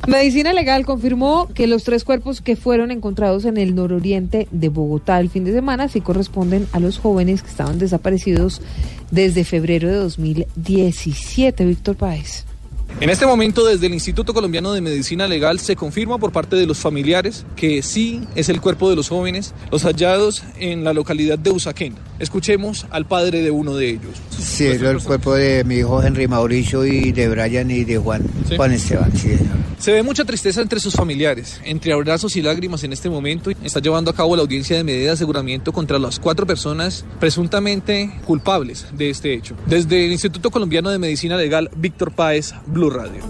Medicina 0.07 0.53
Legal 0.53 0.85
confirmó 0.85 1.49
que 1.55 1.67
los 1.67 1.85
tres 1.85 2.05
cuerpos 2.05 2.41
que 2.41 2.57
fueron 2.57 2.91
encontrados 2.91 3.45
en 3.45 3.57
el 3.57 3.75
nororiente 3.75 4.49
de 4.51 4.69
Bogotá 4.69 5.21
el 5.21 5.31
fin 5.31 5.45
de 5.45 5.53
semana 5.53 5.89
sí 5.89 6.01
corresponden 6.01 6.67
a 6.73 6.81
los 6.81 6.99
jóvenes 6.99 7.43
que 7.43 7.51
estaban 7.51 7.79
desaparecidos 7.79 8.61
desde 9.11 9.45
febrero 9.45 9.89
de 9.89 9.97
2017. 9.97 11.65
Víctor 11.65 11.97
Páez. 11.97 12.45
En 13.01 13.11
este 13.11 13.27
momento, 13.27 13.67
desde 13.67 13.87
el 13.87 13.95
Instituto 13.95 14.33
Colombiano 14.33 14.73
de 14.73 14.81
Medicina 14.81 15.27
Legal 15.27 15.59
se 15.59 15.75
confirma 15.75 16.19
por 16.19 16.31
parte 16.31 16.55
de 16.55 16.65
los 16.65 16.79
familiares 16.79 17.45
que 17.57 17.83
sí 17.83 18.23
es 18.37 18.49
el 18.49 18.61
cuerpo 18.61 18.89
de 18.89 18.95
los 18.95 19.09
jóvenes, 19.09 19.53
los 19.73 19.83
hallados 19.83 20.45
en 20.59 20.85
la 20.85 20.93
localidad 20.93 21.39
de 21.39 21.51
Usaquén. 21.51 21.97
Escuchemos 22.19 22.87
al 22.91 23.07
padre 23.07 23.43
de 23.43 23.51
uno 23.51 23.75
de 23.75 23.91
ellos. 23.91 24.13
Sí, 24.31 24.67
es 24.67 24.81
el 24.81 25.03
cuerpo 25.03 25.35
de 25.35 25.65
mi 25.65 25.77
hijo 25.77 26.03
Henry 26.03 26.29
Mauricio 26.29 26.85
y 26.87 27.13
de 27.13 27.29
Brian 27.29 27.71
y 27.71 27.85
de 27.85 27.99
Juan, 27.99 28.23
Juan 28.57 28.73
Esteban, 28.73 29.11
sí. 29.17 29.37
Se 29.79 29.93
ve 29.93 30.03
mucha 30.03 30.25
tristeza 30.25 30.63
entre 30.63 30.81
sus 30.81 30.95
familiares, 30.95 31.61
entre 31.65 31.93
abrazos 31.93 32.37
y 32.37 32.43
lágrimas 32.43 32.85
en 32.85 32.93
este 32.93 33.11
momento. 33.11 33.51
Está 33.63 33.81
llevando 33.81 34.11
a 34.11 34.15
cabo 34.15 34.37
la 34.37 34.43
audiencia 34.43 34.77
de 34.77 34.85
medida 34.85 35.07
de 35.07 35.11
aseguramiento 35.11 35.73
contra 35.73 35.99
las 35.99 36.21
cuatro 36.21 36.47
personas 36.47 37.05
presuntamente 37.19 38.11
culpables 38.25 38.87
de 38.97 39.11
este 39.11 39.35
hecho. 39.35 39.57
Desde 39.67 40.07
el 40.07 40.13
Instituto 40.13 40.51
Colombiano 40.51 40.91
de 40.91 40.99
Medicina 40.99 41.37
Legal, 41.37 41.69
Víctor 41.77 42.13
Páez, 42.13 42.55
Blue 42.67 42.91
Radio. 42.91 43.23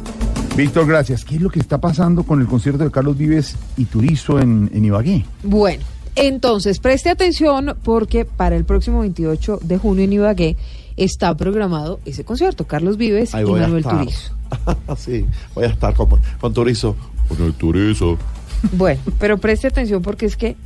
Víctor, 0.57 0.87
gracias. 0.87 1.25
¿Qué 1.25 1.37
es 1.37 1.41
lo 1.41 1.51
que 1.51 1.59
está 1.59 1.79
pasando 1.79 2.23
con 2.23 2.41
el 2.41 2.47
concierto 2.47 2.85
de 2.85 2.91
Carlos 2.91 3.19
Vives 3.19 3.57
y 3.77 3.87
Turizo 3.87 4.39
en, 4.39 4.71
en 4.73 4.85
Ibagué? 4.85 5.25
Bueno, 5.43 5.83
entonces 6.17 6.79
preste 6.79 7.11
atención 7.11 7.77
porque 7.83 8.25
para 8.25 8.57
el 8.57 8.65
próximo 8.65 9.01
28 9.01 9.61
de 9.63 9.79
junio 9.79 10.05
en 10.05 10.13
Ibagué 10.13 10.57
está 10.97 11.37
programado 11.37 12.01
ese 12.05 12.25
concierto. 12.25 12.67
Carlos 12.67 12.97
Vives 12.97 13.35
Ahí 13.35 13.45
y 13.45 13.51
Manuel. 13.51 13.85
Turizo. 13.85 14.33
sí, 14.97 15.27
voy 15.55 15.65
a 15.65 15.69
estar 15.69 15.95
con, 15.95 16.09
con 16.41 16.55
Turizo. 16.55 16.97
Con 17.29 17.43
el 17.43 17.55
Turizo. 17.55 18.19
Bueno, 18.73 19.01
pero 19.19 19.39
preste 19.39 19.67
atención 19.67 20.03
porque 20.03 20.27
es 20.27 20.37
que 20.37 20.57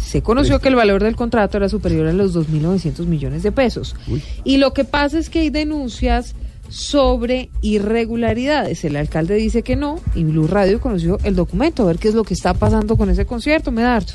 se 0.00 0.22
conoció 0.22 0.60
que 0.60 0.68
el 0.68 0.76
valor 0.76 1.02
del 1.02 1.16
contrato 1.16 1.56
era 1.56 1.68
superior 1.68 2.06
a 2.06 2.12
los 2.12 2.34
2.900 2.34 3.06
millones 3.06 3.42
de 3.42 3.52
pesos. 3.52 3.96
Y 4.44 4.58
lo 4.58 4.72
que 4.72 4.84
pasa 4.84 5.18
es 5.18 5.30
que 5.30 5.40
hay 5.40 5.50
denuncias 5.50 6.34
sobre 6.68 7.50
irregularidades. 7.62 8.84
El 8.84 8.96
alcalde 8.96 9.36
dice 9.36 9.62
que 9.62 9.76
no 9.76 10.00
y 10.14 10.24
Blue 10.24 10.46
Radio 10.46 10.80
conoció 10.80 11.18
el 11.22 11.34
documento. 11.34 11.82
A 11.82 11.86
ver 11.86 11.98
qué 11.98 12.08
es 12.08 12.14
lo 12.14 12.24
que 12.24 12.34
está 12.34 12.54
pasando 12.54 12.96
con 12.96 13.08
ese 13.10 13.24
concierto, 13.24 13.70
Medardo. 13.72 14.12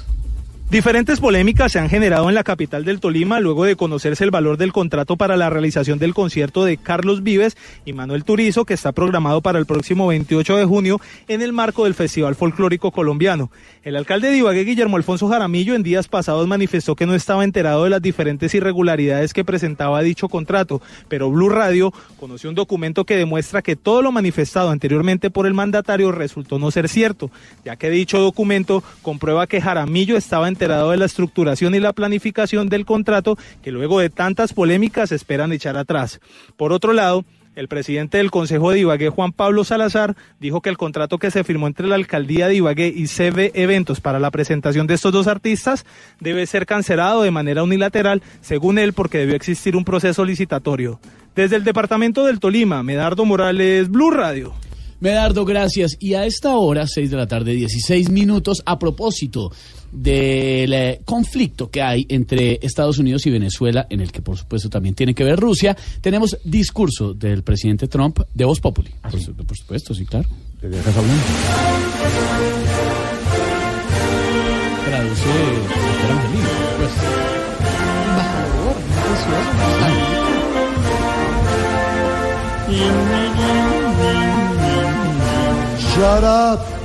Diferentes 0.72 1.20
polémicas 1.20 1.74
se 1.74 1.80
han 1.80 1.90
generado 1.90 2.30
en 2.30 2.36
la 2.36 2.46
capital 2.46 2.86
del 2.86 3.02
Tolima 3.02 3.42
luego 3.42 3.66
de 3.66 3.76
conocerse 3.76 4.24
el 4.24 4.32
valor 4.32 4.56
del 4.56 4.72
contrato 4.72 5.18
para 5.18 5.36
la 5.36 5.50
realización 5.50 6.00
del 6.00 6.14
concierto 6.14 6.64
de 6.64 6.78
Carlos 6.78 7.24
Vives 7.24 7.58
y 7.84 7.92
Manuel 7.92 8.24
Turizo, 8.24 8.64
que 8.64 8.74
está 8.74 8.94
programado 8.94 9.42
para 9.42 9.60
el 9.60 9.66
próximo 9.66 10.08
28 10.08 10.56
de 10.56 10.64
junio 10.64 11.02
en 11.28 11.42
el 11.42 11.52
marco 11.52 11.84
del 11.84 11.94
Festival 11.94 12.36
Folclórico 12.36 12.92
Colombiano. 12.92 13.52
El 13.84 13.98
alcalde 13.98 14.32
de 14.32 14.38
Ibagué, 14.38 14.64
Guillermo 14.64 14.96
Alfonso 14.96 15.28
Jaramillo, 15.28 15.76
en 15.76 15.84
días 15.84 16.08
pasados 16.08 16.48
manifestó 16.48 16.96
que 16.96 17.06
no 17.06 17.16
estaba 17.16 17.44
enterado 17.44 17.84
de 17.84 17.90
las 17.90 18.02
diferentes 18.02 18.56
irregularidades 18.56 19.34
que 19.34 19.44
presentaba 19.44 20.02
dicho 20.02 20.30
contrato, 20.30 20.82
pero 21.10 21.30
Blue 21.30 21.50
Radio 21.50 21.92
conoció 22.18 22.50
un 22.50 22.56
documento 22.56 23.04
que 23.04 23.18
demuestra 23.18 23.62
que 23.62 23.76
todo 23.76 24.02
lo 24.02 24.14
manifestado 24.14 24.70
anteriormente 24.70 25.32
por 25.32 25.48
el 25.48 25.54
mandatario 25.54 26.14
resultó 26.14 26.60
no 26.60 26.72
ser 26.72 26.88
cierto, 26.88 27.30
ya 27.66 27.76
que 27.76 27.90
dicho 27.90 28.20
documento 28.20 28.86
comprueba 29.02 29.48
que 29.48 29.60
Jaramillo 29.60 30.16
estaba 30.16 30.48
enterado 30.48 30.61
de 30.62 30.98
la 30.98 31.06
estructuración 31.06 31.74
y 31.74 31.80
la 31.80 31.92
planificación 31.92 32.70
del 32.70 32.86
contrato 32.86 33.36
que 33.64 33.72
luego 33.72 34.00
de 34.00 34.12
tantas 34.12 34.54
polémicas 34.54 35.12
esperan 35.12 35.52
echar 35.52 35.76
atrás. 35.76 36.20
Por 36.56 36.72
otro 36.72 36.94
lado, 36.94 37.26
el 37.56 37.68
presidente 37.68 38.20
del 38.20 38.30
Consejo 38.30 38.70
de 38.70 38.80
Ibagué, 38.80 39.10
Juan 39.10 39.32
Pablo 39.32 39.64
Salazar, 39.64 40.16
dijo 40.40 40.62
que 40.62 40.70
el 40.70 40.78
contrato 40.78 41.18
que 41.18 41.32
se 41.32 41.44
firmó 41.44 41.66
entre 41.66 41.88
la 41.88 41.96
alcaldía 41.96 42.48
de 42.48 42.56
Ibagué 42.56 42.94
y 42.96 43.08
CB 43.08 43.54
Eventos 43.56 44.02
para 44.02 44.20
la 44.20 44.30
presentación 44.30 44.86
de 44.86 44.94
estos 44.94 45.12
dos 45.12 45.26
artistas 45.26 45.84
debe 46.20 46.46
ser 46.46 46.68
cancelado 46.68 47.24
de 47.24 47.32
manera 47.32 47.64
unilateral, 47.64 48.22
según 48.42 48.78
él, 48.78 48.94
porque 48.94 49.18
debió 49.18 49.36
existir 49.36 49.76
un 49.76 49.84
proceso 49.84 50.24
licitatorio. 50.24 51.00
Desde 51.36 51.56
el 51.56 51.64
departamento 51.64 52.24
del 52.24 52.40
Tolima, 52.40 52.84
Medardo 52.84 53.26
Morales, 53.26 53.90
Blue 53.90 54.12
Radio. 54.12 54.54
Medardo, 55.00 55.46
gracias. 55.46 55.98
Y 56.00 56.14
a 56.14 56.26
esta 56.26 56.56
hora, 56.56 56.86
6 56.86 57.10
de 57.10 57.18
la 57.18 57.26
tarde, 57.26 57.54
16 57.54 58.12
minutos, 58.12 58.62
a 58.68 58.78
propósito 58.78 59.52
del 59.92 60.74
eh, 60.74 61.02
conflicto 61.06 61.70
que 61.70 61.82
hay 61.82 62.06
entre 62.10 62.60
Estados 62.62 62.98
Unidos 62.98 63.26
y 63.26 63.30
Venezuela, 63.30 63.88
en 63.90 64.00
el 64.02 64.12
que 64.12 64.22
por 64.22 64.38
supuesto 64.38 64.70
también 64.70 64.96
tiene 64.96 65.14
que 65.14 65.24
ver 65.24 65.40
Rusia, 65.40 65.76
tenemos 66.02 66.38
discurso 66.44 67.14
del 67.14 67.44
presidente 67.44 67.88
Trump 67.88 68.20
de 68.34 68.46
Voz 68.46 68.60
Populi. 68.60 68.90
por, 69.02 69.20
su- 69.22 69.34
por 69.34 69.58
supuesto, 69.58 69.94
sí, 69.94 70.06
claro. 70.06 70.28
Traduce 74.86 75.24
pues. 76.78 76.92
Embajador, 78.08 78.76
Shut 85.80 86.24
up. 86.24 86.81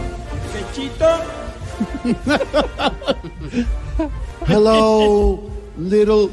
Hello, 4.47 5.41
little. 5.77 6.31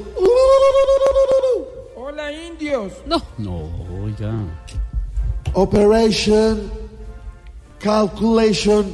Hola, 1.95 2.31
indios. 2.31 2.93
No. 3.05 3.21
No, 3.37 3.69
ya. 4.19 4.33
Operation 5.53 6.71
Calculation 7.79 8.85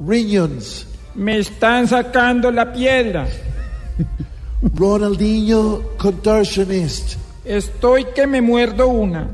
Reunions. 0.00 0.86
Me 1.14 1.38
están 1.38 1.88
sacando 1.88 2.50
la 2.50 2.72
piedra. 2.72 3.26
Ronaldinho 4.74 5.82
Contortionist. 5.96 7.16
Estoy 7.44 8.04
que 8.14 8.26
me 8.26 8.42
muerdo 8.42 8.88
una. 8.88 9.28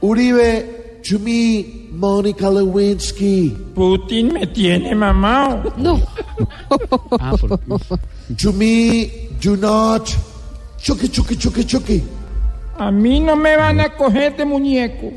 Uribe 0.00 0.85
Chumi 1.06 1.88
Monica 1.92 2.50
Lewinsky. 2.50 3.50
Putin 3.74 4.32
me 4.32 4.46
tiene 4.46 4.92
mamado. 4.92 5.72
No. 5.76 6.00
Chumi 8.34 9.30
do 9.40 9.56
not. 9.56 10.04
Chucky, 10.78 11.06
chucky, 11.08 11.36
chucky, 11.36 11.64
chucky. 11.64 12.02
A 12.76 12.90
mí 12.90 13.20
no 13.20 13.36
me 13.36 13.56
van 13.56 13.78
a 13.78 13.90
coger 13.90 14.36
de 14.36 14.44
muñeco. 14.44 15.12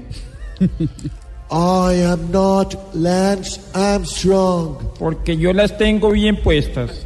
I 1.50 1.94
am 2.04 2.32
not 2.32 2.76
Lance 2.94 3.60
Armstrong. 3.74 4.94
Porque 5.00 5.38
yo 5.38 5.54
las 5.54 5.76
tengo 5.76 6.12
bien 6.12 6.38
puestas. 6.44 7.04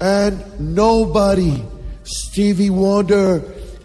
And 0.00 0.42
nobody, 0.58 1.62
Stevie 2.02 2.70
Wonder 2.70 3.40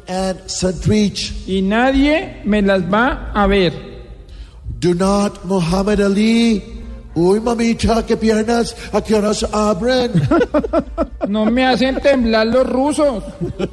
and 0.08 0.40
Santrich. 0.48 1.48
Y 1.48 1.62
nadie 1.62 2.42
me 2.46 2.62
las 2.62 2.82
va 2.84 3.32
a 3.34 3.48
ver. 3.48 3.74
Do 4.80 4.94
not 4.94 5.44
Muhammad 5.46 6.02
Ali. 6.02 6.62
Uy, 7.16 7.40
mamita, 7.40 8.06
qué 8.06 8.18
piernas, 8.18 8.76
a 8.92 9.02
qué 9.02 9.16
horas 9.16 9.46
abren. 9.52 10.12
No 11.28 11.46
me 11.46 11.66
hacen 11.66 12.00
temblar 12.02 12.48
los 12.48 12.70
rusos. 12.70 13.24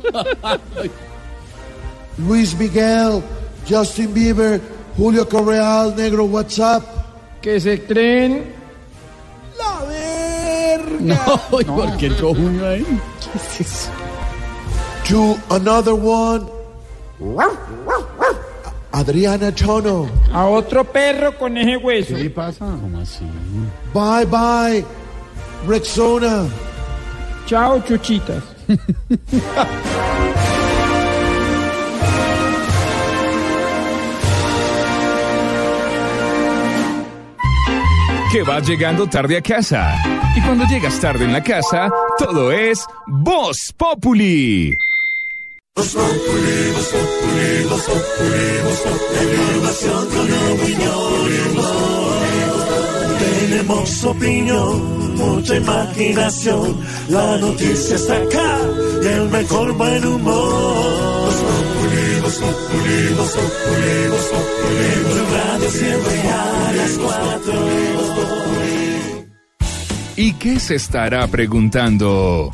Luis 2.18 2.56
Miguel, 2.56 3.22
Justin 3.68 4.14
Bieber, 4.14 4.60
Julio 4.96 5.28
Correal, 5.28 5.94
negro 5.96 6.24
WhatsApp. 6.26 6.84
Que 7.42 7.58
se 7.60 7.82
creen. 7.84 8.44
La 9.58 9.84
verga. 9.84 11.00
No, 11.50 11.60
¿y 11.60 11.64
por 11.64 11.96
qué 11.96 12.06
entró 12.06 12.34
Julio 12.34 12.68
ahí? 12.68 12.84
¿Qué 13.20 13.38
es 13.38 13.60
eso? 13.60 13.90
To 15.10 15.34
another 15.50 15.96
one. 15.96 16.46
Adriana 18.92 19.50
Chono. 19.50 20.08
A 20.32 20.46
otro 20.46 20.84
perro 20.84 21.36
con 21.36 21.56
ese 21.56 21.76
hueso. 21.78 22.14
¿Qué 22.14 22.22
le 22.22 22.30
pasa? 22.30 22.64
¿Cómo 22.80 23.00
así? 23.00 23.24
Bye 23.92 24.26
bye. 24.26 24.84
Rexona. 25.66 26.46
Chao, 27.44 27.80
chuchitas. 27.80 28.44
que 38.30 38.42
vas 38.44 38.64
llegando 38.68 39.08
tarde 39.08 39.38
a 39.38 39.42
casa. 39.42 39.96
Y 40.36 40.40
cuando 40.42 40.64
llegas 40.66 41.00
tarde 41.00 41.24
en 41.24 41.32
la 41.32 41.42
casa, 41.42 41.90
todo 42.16 42.52
es 42.52 42.86
Voz 43.08 43.74
Populi. 43.76 44.76
Tenemos 53.18 54.04
opinión, 54.04 55.16
mucha 55.16 55.56
imaginación. 55.56 56.76
La 57.08 57.38
noticia 57.38 57.96
está 57.96 58.16
acá 58.16 58.58
y 59.02 59.06
el 59.06 59.28
mejor 59.30 59.72
buen 59.72 60.04
humor. 60.04 61.30
En 64.86 65.02
tu 65.04 65.22
radio 65.34 65.70
siempre 65.70 66.20
a 66.30 66.72
las 66.76 66.90
cuatro. 66.98 67.54
¿Y 70.16 70.32
qué 70.34 70.60
se 70.60 70.74
estará 70.74 71.26
preguntando? 71.26 72.50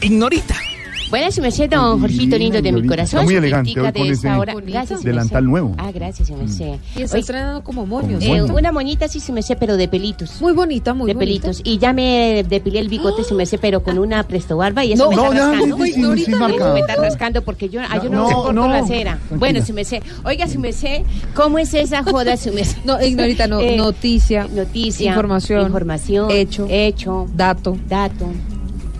Ignorita. 0.00 0.63
Buenas, 1.10 1.38
merced, 1.38 1.70
don 1.70 2.00
Jorgito 2.00 2.36
lindo 2.36 2.60
de 2.60 2.72
mi 2.72 2.84
corazón. 2.86 3.20
Está 3.20 3.24
muy 3.24 3.34
su 3.34 3.38
elegante 3.38 3.70
hoy 3.80 3.92
con 3.92 3.92
de 3.92 4.08
ese 4.10 4.30
hora. 4.30 4.54
Gracias, 4.66 5.00
su 5.00 5.06
delantal 5.06 5.44
merced. 5.44 5.50
nuevo. 5.50 5.74
Ah, 5.78 5.92
gracias, 5.92 6.26
su 6.28 6.34
merced. 6.36 6.74
Y 6.96 7.02
está 7.02 7.14
Oye, 7.16 7.20
estrenando 7.20 7.62
como 7.62 7.86
moños. 7.86 8.22
eh, 8.24 8.42
una 8.42 8.72
moñita 8.72 9.06
sí 9.06 9.20
se 9.20 9.32
me 9.32 9.42
sé, 9.42 9.54
pero 9.54 9.76
de 9.76 9.86
pelitos. 9.86 10.40
Muy 10.40 10.52
bonita, 10.52 10.92
muy 10.92 11.06
de 11.08 11.14
bonita. 11.14 11.42
pelitos. 11.42 11.60
Y 11.62 11.78
ya 11.78 11.92
me 11.92 12.44
depilé 12.48 12.80
el 12.80 12.88
bigote, 12.88 13.22
se 13.22 13.34
me 13.34 13.46
sé, 13.46 13.58
pero 13.58 13.82
con 13.82 13.98
una 13.98 14.24
presto 14.24 14.56
barba 14.56 14.84
y 14.84 14.94
eso 14.94 15.04
No, 15.04 15.10
me 15.10 15.16
no, 15.16 15.22
está 15.24 15.36
ya, 15.36 15.50
rascando. 15.52 15.76
sí, 15.84 15.92
sí, 15.92 16.02
sí, 16.16 16.24
sí, 16.24 16.30
marca. 16.32 16.72
me 16.72 16.80
está 16.80 16.96
rascando 16.96 17.42
porque 17.42 17.68
yo, 17.68 17.80
ah, 17.88 18.00
yo 18.02 18.10
no, 18.10 18.16
No, 18.22 18.26
me 18.28 18.34
corto 18.34 18.52
no. 18.54 18.68
la 18.68 18.86
cera. 18.86 19.18
Bueno, 19.30 19.62
se 19.64 19.72
me 19.72 19.84
sé. 19.84 20.02
Oiga, 20.24 20.48
se 20.48 20.58
me 20.58 20.72
sé, 20.72 21.04
¿cómo 21.34 21.58
es 21.60 21.72
esa 21.74 22.02
joda? 22.02 22.36
Se 22.36 22.50
me 22.50 22.64
sé. 22.64 22.76
No, 22.84 23.00
ignorita, 23.00 23.46
no, 23.46 23.60
Eh, 23.60 23.76
noticia, 23.76 24.48
noticia, 24.52 25.10
información, 25.10 25.62
información, 25.62 26.30
hecho, 26.30 26.66
hecho, 26.68 27.26
dato, 27.34 27.76
dato. 27.88 28.26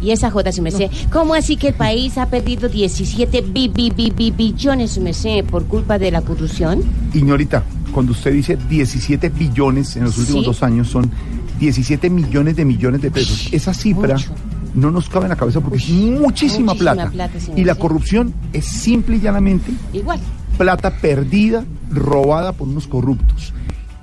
Y 0.04 0.10
esa 0.10 0.30
joda, 0.30 0.52
se 0.52 0.60
me 0.60 0.70
sé. 0.70 0.90
¿Cómo 1.10 1.32
así 1.34 1.56
que 1.56 1.68
el 1.68 1.74
país 1.74 2.18
ha 2.18 2.26
perdido 2.28 2.68
17 2.68 3.40
bi, 3.40 3.68
bi, 3.68 3.90
bi, 3.90 4.10
bi- 4.14 4.30
billones, 4.30 4.90
se 4.92 5.00
me 5.00 5.14
sé, 5.14 5.42
por 5.50 5.64
culpa 5.64 5.98
de 5.98 6.10
la 6.10 6.20
corrupción? 6.20 6.82
Ignorita, 7.14 7.62
cuando 7.92 8.12
usted 8.12 8.32
dice 8.32 8.58
17 8.68 9.30
billones 9.30 9.96
en 9.96 10.04
los 10.04 10.18
últimos 10.18 10.42
Sí. 10.42 10.46
dos 10.46 10.62
años, 10.62 10.88
son 10.88 11.10
17 11.58 12.10
millones 12.10 12.56
de 12.56 12.64
millones 12.66 13.00
de 13.00 13.10
pesos. 13.10 13.48
Esa 13.52 13.72
cifra 13.72 14.16
no 14.74 14.90
nos 14.90 15.08
cabe 15.08 15.24
en 15.24 15.30
la 15.30 15.36
cabeza 15.36 15.60
porque 15.60 15.78
es 15.78 15.88
muchísima, 15.88 16.74
muchísima 16.74 16.74
plata. 16.74 17.10
y 17.56 17.64
la 17.64 17.76
corrupción 17.76 18.34
es 18.52 18.66
simple 18.66 19.16
y 19.16 19.20
llanamente 19.20 19.72
Igual. 19.92 20.20
plata 20.58 20.90
perdida, 20.98 21.64
robada 21.90 22.52
por 22.52 22.68
unos 22.68 22.86
corruptos. 22.88 23.54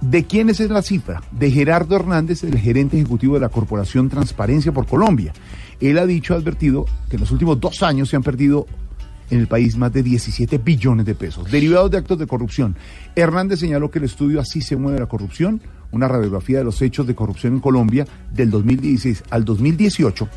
¿De 0.02 0.24
quién 0.24 0.50
es 0.50 0.60
la 0.62 0.82
cifra? 0.82 1.22
De 1.32 1.52
Gerardo 1.52 1.96
Hernández, 1.96 2.44
el 2.44 2.58
gerente 2.58 2.98
ejecutivo 2.98 3.36
de 3.36 3.42
la 3.42 3.50
Corporación 3.50 4.10
Transparencia 4.10 4.72
por 4.72 4.88
Colombia. 4.88 5.32
Él 5.82 5.98
ha 5.98 6.06
dicho, 6.06 6.34
ha 6.34 6.38
advertido, 6.38 6.86
que 7.10 7.16
en 7.16 7.22
los 7.22 7.32
últimos 7.32 7.60
dos 7.60 7.84
años 7.84 8.10
se 8.10 8.16
han 8.16 8.24
perdido 8.24 8.68
en 9.32 9.40
el 9.40 9.48
país 9.48 9.78
más 9.78 9.92
de 9.92 10.04
17 10.04 10.58
billones 10.58 11.06
de 11.06 11.16
pesos, 11.16 11.50
derivados 11.50 11.90
de 11.90 11.98
actos 11.98 12.20
de 12.20 12.28
corrupción. 12.28 12.76
Hernández 13.16 13.60
señaló 13.60 13.90
que 13.90 14.00
el 14.00 14.06
estudio 14.06 14.40
Así 14.40 14.62
se 14.62 14.76
mueve 14.76 15.00
la 15.00 15.08
corrupción, 15.08 15.62
una 15.92 16.08
radiografía 16.08 16.60
de 16.60 16.66
los 16.66 16.82
hechos 16.82 17.08
de 17.08 17.16
corrupción 17.16 17.54
en 17.54 17.60
Colombia 17.60 18.06
del 18.32 18.52
2016 18.52 19.24
al 19.30 19.46
2018, 19.46 20.28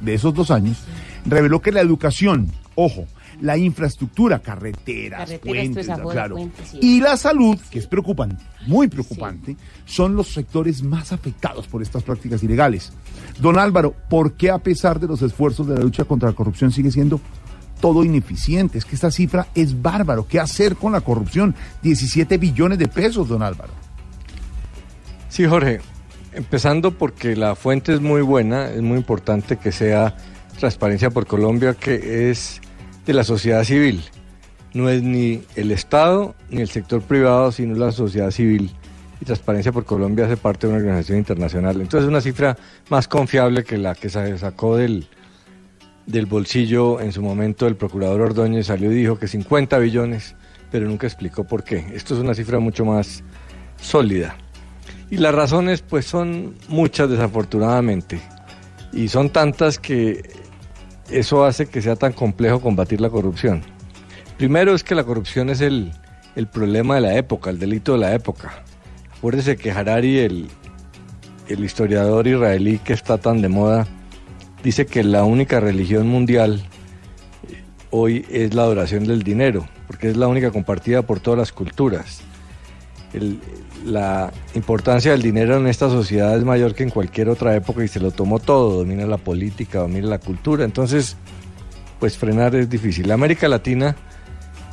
de 0.00 0.14
esos 0.14 0.34
dos 0.34 0.50
años, 0.50 0.78
reveló 1.26 1.60
que 1.60 1.72
la 1.72 1.80
educación, 1.80 2.48
ojo, 2.74 3.06
la 3.40 3.56
infraestructura, 3.56 4.40
carreteras, 4.40 5.20
Carreteras, 5.20 5.64
puentes, 5.64 5.86
claro, 5.86 6.36
puentes, 6.36 6.68
sí. 6.68 6.78
y 6.80 7.00
la 7.00 7.16
salud, 7.16 7.58
que 7.70 7.78
es 7.78 7.86
preocupante, 7.86 8.42
muy 8.66 8.88
preocupante, 8.88 9.56
son 9.84 10.16
los 10.16 10.28
sectores 10.28 10.82
más 10.82 11.12
afectados 11.12 11.66
por 11.66 11.82
estas 11.82 12.02
prácticas 12.02 12.42
ilegales. 12.42 12.92
Don 13.40 13.58
Álvaro, 13.58 13.94
¿por 14.08 14.32
qué 14.32 14.50
a 14.50 14.58
pesar 14.58 14.98
de 14.98 15.06
los 15.06 15.22
esfuerzos 15.22 15.66
de 15.66 15.74
la 15.74 15.80
lucha 15.80 16.04
contra 16.04 16.28
la 16.28 16.34
corrupción 16.34 16.72
sigue 16.72 16.90
siendo 16.90 17.20
todo 17.80 18.04
ineficiente? 18.04 18.78
Es 18.78 18.84
que 18.84 18.96
esta 18.96 19.10
cifra 19.10 19.46
es 19.54 19.80
bárbaro. 19.80 20.26
¿Qué 20.26 20.40
hacer 20.40 20.76
con 20.76 20.92
la 20.92 21.00
corrupción? 21.00 21.54
17 21.82 22.38
billones 22.38 22.78
de 22.78 22.88
pesos, 22.88 23.28
don 23.28 23.42
Álvaro. 23.42 23.72
Sí, 25.28 25.44
Jorge. 25.46 25.80
Empezando 26.32 26.92
porque 26.92 27.34
la 27.34 27.56
fuente 27.56 27.94
es 27.94 28.00
muy 28.00 28.22
buena, 28.22 28.70
es 28.70 28.82
muy 28.82 28.98
importante 28.98 29.56
que 29.56 29.72
sea 29.72 30.14
Transparencia 30.58 31.10
por 31.10 31.26
Colombia, 31.26 31.74
que 31.74 32.30
es 32.30 32.60
de 33.08 33.14
la 33.14 33.24
sociedad 33.24 33.64
civil. 33.64 34.02
No 34.74 34.90
es 34.90 35.02
ni 35.02 35.40
el 35.56 35.70
Estado 35.70 36.34
ni 36.50 36.60
el 36.60 36.68
sector 36.68 37.00
privado, 37.00 37.50
sino 37.50 37.74
la 37.74 37.90
sociedad 37.90 38.30
civil. 38.30 38.70
Y 39.18 39.24
Transparencia 39.24 39.72
por 39.72 39.86
Colombia 39.86 40.26
hace 40.26 40.36
parte 40.36 40.66
de 40.66 40.74
una 40.74 40.82
organización 40.82 41.16
internacional. 41.16 41.80
Entonces 41.80 42.02
es 42.02 42.08
una 42.08 42.20
cifra 42.20 42.58
más 42.90 43.08
confiable 43.08 43.64
que 43.64 43.78
la 43.78 43.94
que 43.94 44.10
se 44.10 44.36
sacó 44.36 44.76
del, 44.76 45.08
del 46.04 46.26
bolsillo 46.26 47.00
en 47.00 47.12
su 47.12 47.22
momento 47.22 47.66
el 47.66 47.76
procurador 47.76 48.20
Ordóñez. 48.20 48.66
Salió 48.66 48.92
y 48.92 48.96
dijo 48.96 49.18
que 49.18 49.26
50 49.26 49.78
billones, 49.78 50.36
pero 50.70 50.86
nunca 50.86 51.06
explicó 51.06 51.44
por 51.44 51.64
qué. 51.64 51.86
Esto 51.94 52.14
es 52.14 52.20
una 52.20 52.34
cifra 52.34 52.58
mucho 52.58 52.84
más 52.84 53.24
sólida. 53.80 54.36
Y 55.10 55.16
las 55.16 55.34
razones 55.34 55.80
pues 55.80 56.04
son 56.04 56.56
muchas 56.68 57.08
desafortunadamente. 57.08 58.20
Y 58.92 59.08
son 59.08 59.30
tantas 59.30 59.78
que 59.78 60.37
eso 61.10 61.44
hace 61.44 61.66
que 61.66 61.82
sea 61.82 61.96
tan 61.96 62.12
complejo 62.12 62.60
combatir 62.60 63.00
la 63.00 63.10
corrupción. 63.10 63.62
Primero 64.36 64.74
es 64.74 64.84
que 64.84 64.94
la 64.94 65.04
corrupción 65.04 65.50
es 65.50 65.60
el, 65.60 65.92
el 66.36 66.46
problema 66.46 66.96
de 66.96 67.00
la 67.00 67.16
época, 67.16 67.50
el 67.50 67.58
delito 67.58 67.92
de 67.92 67.98
la 67.98 68.14
época. 68.14 68.62
Acuérdese 69.16 69.56
que 69.56 69.70
Harari, 69.72 70.18
el, 70.18 70.48
el 71.48 71.64
historiador 71.64 72.26
israelí 72.26 72.78
que 72.78 72.92
está 72.92 73.18
tan 73.18 73.42
de 73.42 73.48
moda, 73.48 73.86
dice 74.62 74.86
que 74.86 75.02
la 75.02 75.24
única 75.24 75.58
religión 75.60 76.06
mundial 76.08 76.62
eh, 77.48 77.62
hoy 77.90 78.24
es 78.30 78.54
la 78.54 78.62
adoración 78.62 79.04
del 79.06 79.22
dinero, 79.22 79.66
porque 79.88 80.08
es 80.10 80.16
la 80.16 80.28
única 80.28 80.50
compartida 80.52 81.02
por 81.02 81.18
todas 81.20 81.38
las 81.38 81.52
culturas. 81.52 82.20
El- 83.12 83.40
la 83.84 84.32
importancia 84.54 85.12
del 85.12 85.22
dinero 85.22 85.56
en 85.56 85.66
esta 85.66 85.88
sociedad 85.88 86.36
es 86.36 86.44
mayor 86.44 86.74
que 86.74 86.82
en 86.82 86.90
cualquier 86.90 87.28
otra 87.28 87.54
época 87.54 87.84
y 87.84 87.88
se 87.88 88.00
lo 88.00 88.10
tomó 88.10 88.38
todo, 88.38 88.78
domina 88.78 89.06
la 89.06 89.18
política, 89.18 89.80
domina 89.80 90.08
la 90.08 90.18
cultura, 90.18 90.64
entonces 90.64 91.16
pues 91.98 92.16
frenar 92.16 92.54
es 92.54 92.68
difícil. 92.70 93.10
América 93.10 93.48
Latina 93.48 93.96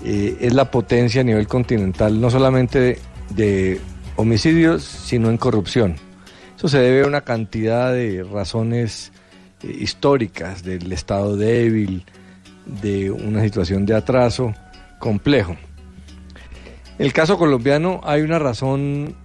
eh, 0.04 0.38
es 0.40 0.54
la 0.54 0.70
potencia 0.70 1.22
a 1.22 1.24
nivel 1.24 1.48
continental, 1.48 2.20
no 2.20 2.30
solamente 2.30 2.80
de, 2.80 3.00
de 3.30 3.82
homicidios, 4.16 4.84
sino 4.84 5.30
en 5.30 5.38
corrupción. 5.38 5.96
Eso 6.58 6.68
se 6.68 6.80
debe 6.80 7.04
a 7.04 7.08
una 7.08 7.22
cantidad 7.22 7.92
de 7.92 8.24
razones 8.24 9.12
eh, 9.64 9.76
históricas, 9.80 10.64
del 10.64 10.92
Estado 10.92 11.36
débil, 11.36 12.06
de 12.66 13.12
una 13.12 13.42
situación 13.42 13.86
de 13.86 13.96
atraso 13.96 14.54
complejo. 15.00 15.56
El 16.98 17.12
caso 17.12 17.38
colombiano 17.38 18.00
hay 18.04 18.22
una 18.22 18.40
razón 18.40 19.16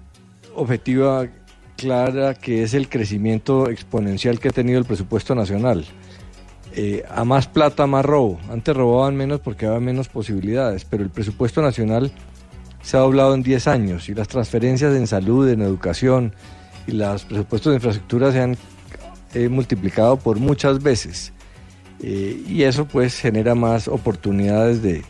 objetiva 0.56 1.28
clara 1.76 2.34
que 2.34 2.64
es 2.64 2.74
el 2.74 2.88
crecimiento 2.88 3.70
exponencial 3.70 4.40
que 4.40 4.48
ha 4.48 4.52
tenido 4.52 4.78
el 4.78 4.84
presupuesto 4.84 5.36
nacional. 5.36 5.84
Eh, 6.74 7.04
a 7.08 7.24
más 7.24 7.46
plata, 7.46 7.86
más 7.86 8.04
robo. 8.04 8.38
Antes 8.50 8.76
robaban 8.76 9.16
menos 9.16 9.40
porque 9.40 9.66
había 9.66 9.80
menos 9.80 10.08
posibilidades, 10.08 10.84
pero 10.84 11.04
el 11.04 11.10
presupuesto 11.10 11.62
nacional 11.62 12.12
se 12.82 12.96
ha 12.96 13.00
doblado 13.00 13.34
en 13.34 13.42
10 13.42 13.66
años 13.68 14.08
y 14.08 14.14
las 14.14 14.26
transferencias 14.26 14.94
en 14.94 15.06
salud, 15.06 15.48
en 15.48 15.62
educación 15.62 16.34
y 16.88 16.92
los 16.92 17.24
presupuestos 17.24 17.70
de 17.70 17.76
infraestructura 17.76 18.32
se 18.32 18.40
han 18.40 18.56
eh, 19.34 19.48
multiplicado 19.48 20.16
por 20.16 20.40
muchas 20.40 20.82
veces. 20.82 21.32
Eh, 22.02 22.42
y 22.48 22.64
eso 22.64 22.86
pues 22.86 23.20
genera 23.20 23.54
más 23.54 23.86
oportunidades 23.86 24.82
de, 24.82 25.04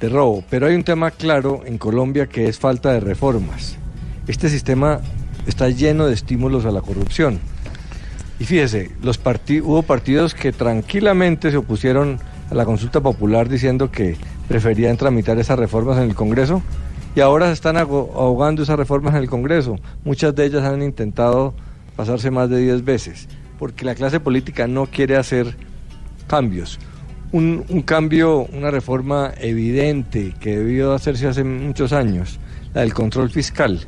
de 0.00 0.08
robo. 0.08 0.42
Pero 0.50 0.66
hay 0.66 0.74
un 0.74 0.84
tema 0.84 1.10
claro 1.10 1.62
en 1.64 1.78
Colombia 1.78 2.26
que 2.26 2.48
es 2.48 2.58
falta 2.58 2.92
de 2.92 3.00
reformas. 3.00 3.76
Este 4.26 4.48
sistema 4.48 5.00
está 5.46 5.68
lleno 5.68 6.06
de 6.06 6.14
estímulos 6.14 6.64
a 6.64 6.70
la 6.70 6.80
corrupción. 6.80 7.38
Y 8.38 8.44
fíjese, 8.44 8.90
los 9.02 9.20
hubo 9.62 9.82
partidos 9.82 10.34
que 10.34 10.52
tranquilamente 10.52 11.50
se 11.50 11.58
opusieron 11.58 12.18
a 12.50 12.54
la 12.54 12.64
consulta 12.64 13.00
popular 13.00 13.48
diciendo 13.48 13.90
que 13.90 14.16
preferían 14.48 14.96
tramitar 14.96 15.38
esas 15.38 15.58
reformas 15.58 15.98
en 15.98 16.04
el 16.04 16.14
Congreso 16.14 16.62
Y 17.14 17.20
ahora 17.20 17.46
se 17.46 17.52
están 17.52 17.76
ahogando 17.76 18.62
esas 18.62 18.78
reformas 18.78 19.14
en 19.14 19.22
el 19.22 19.28
Congreso. 19.28 19.76
Muchas 20.04 20.34
de 20.34 20.46
ellas 20.46 20.62
han 20.62 20.82
intentado 20.82 21.54
pasarse 21.96 22.30
más 22.30 22.48
de 22.48 22.58
10 22.58 22.84
veces, 22.84 23.28
porque 23.58 23.84
la 23.84 23.94
clase 23.94 24.20
política 24.20 24.66
no 24.66 24.86
quiere 24.86 25.16
hacer 25.16 25.56
cambios. 26.28 26.78
Un, 27.32 27.64
un 27.68 27.82
cambio, 27.82 28.46
una 28.52 28.70
reforma 28.70 29.32
evidente 29.38 30.34
que 30.40 30.56
debió 30.58 30.92
hacerse 30.92 31.28
hace 31.28 31.44
muchos 31.44 31.92
años, 31.92 32.40
la 32.74 32.80
del 32.80 32.92
control 32.92 33.30
fiscal. 33.30 33.80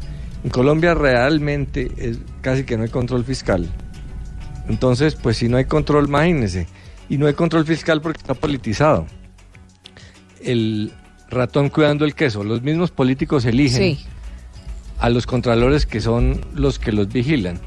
En 0.45 0.51
Colombia 0.51 0.95
realmente 0.95 1.91
es, 1.97 2.19
casi 2.41 2.65
que 2.65 2.77
no 2.77 2.85
hay 2.85 2.89
control 2.89 3.25
fiscal. 3.25 3.69
Entonces, 4.69 5.17
pues 5.17 5.37
si 5.39 5.49
no 5.49 5.57
hay 5.57 5.65
control, 5.65 6.07
imagínense. 6.09 6.67
Y 7.09 7.19
no 7.19 7.27
hay 7.27 7.35
control 7.35 7.65
fiscal 7.67 8.01
porque 8.01 8.19
está 8.19 8.35
politizado. 8.35 9.07
El 10.43 10.93
ratón 11.31 11.69
cuidando 11.69 12.05
el 12.05 12.15
queso. 12.15 12.45
Los 12.45 12.63
mismos 12.63 12.91
políticos 12.91 13.45
eligen 13.45 13.97
Sí. 13.97 14.05
a 14.99 15.09
los 15.11 15.27
contralores 15.27 15.85
que 15.87 16.01
son 16.01 16.41
los 16.55 16.79
que 16.79 16.93
los 16.93 17.09
vigilan. 17.13 17.59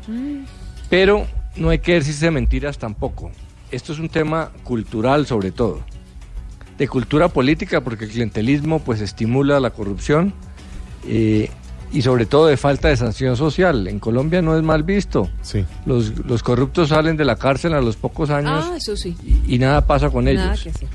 Pero 0.90 1.28
no 1.58 1.70
hay 1.70 1.80
que 1.80 1.94
decirse 1.96 2.32
mentiras 2.32 2.78
tampoco. 2.78 3.32
Esto 3.76 3.94
es 3.94 4.00
un 4.00 4.10
tema 4.10 4.52
cultural 4.64 5.26
sobre 5.28 5.52
todo. 5.52 5.82
De 6.78 6.88
cultura 6.88 7.28
política 7.30 7.82
porque 7.82 8.06
el 8.06 8.12
clientelismo 8.12 8.80
pues 8.80 9.02
estimula 9.02 9.60
la 9.60 9.70
corrupción 9.70 10.34
eh, 11.08 11.50
y 11.92 12.02
sobre 12.02 12.26
todo 12.26 12.48
de 12.48 12.58
falta 12.58 12.88
de 12.90 12.98
sanción 12.98 13.38
social. 13.38 13.88
En 13.88 14.00
Colombia 14.00 14.42
no 14.42 14.58
es 14.58 14.64
mal 14.64 14.84
visto. 14.84 15.30
Los, 15.86 16.18
los 16.26 16.42
corruptos 16.44 16.90
salen 16.90 17.16
de 17.18 17.26
la 17.26 17.36
cárcel 17.36 17.74
a 17.74 17.82
los 17.82 17.96
pocos 17.96 18.30
años 18.30 18.66
Ah, 18.70 18.76
eso 18.78 18.96
sí. 18.98 19.16
y 19.48 19.58
nada 19.60 19.86
pasa 19.86 20.10
con 20.10 20.26
Nada 20.26 20.32
ellos 20.54 20.64
que 20.64 20.70
hacer. 20.70 20.88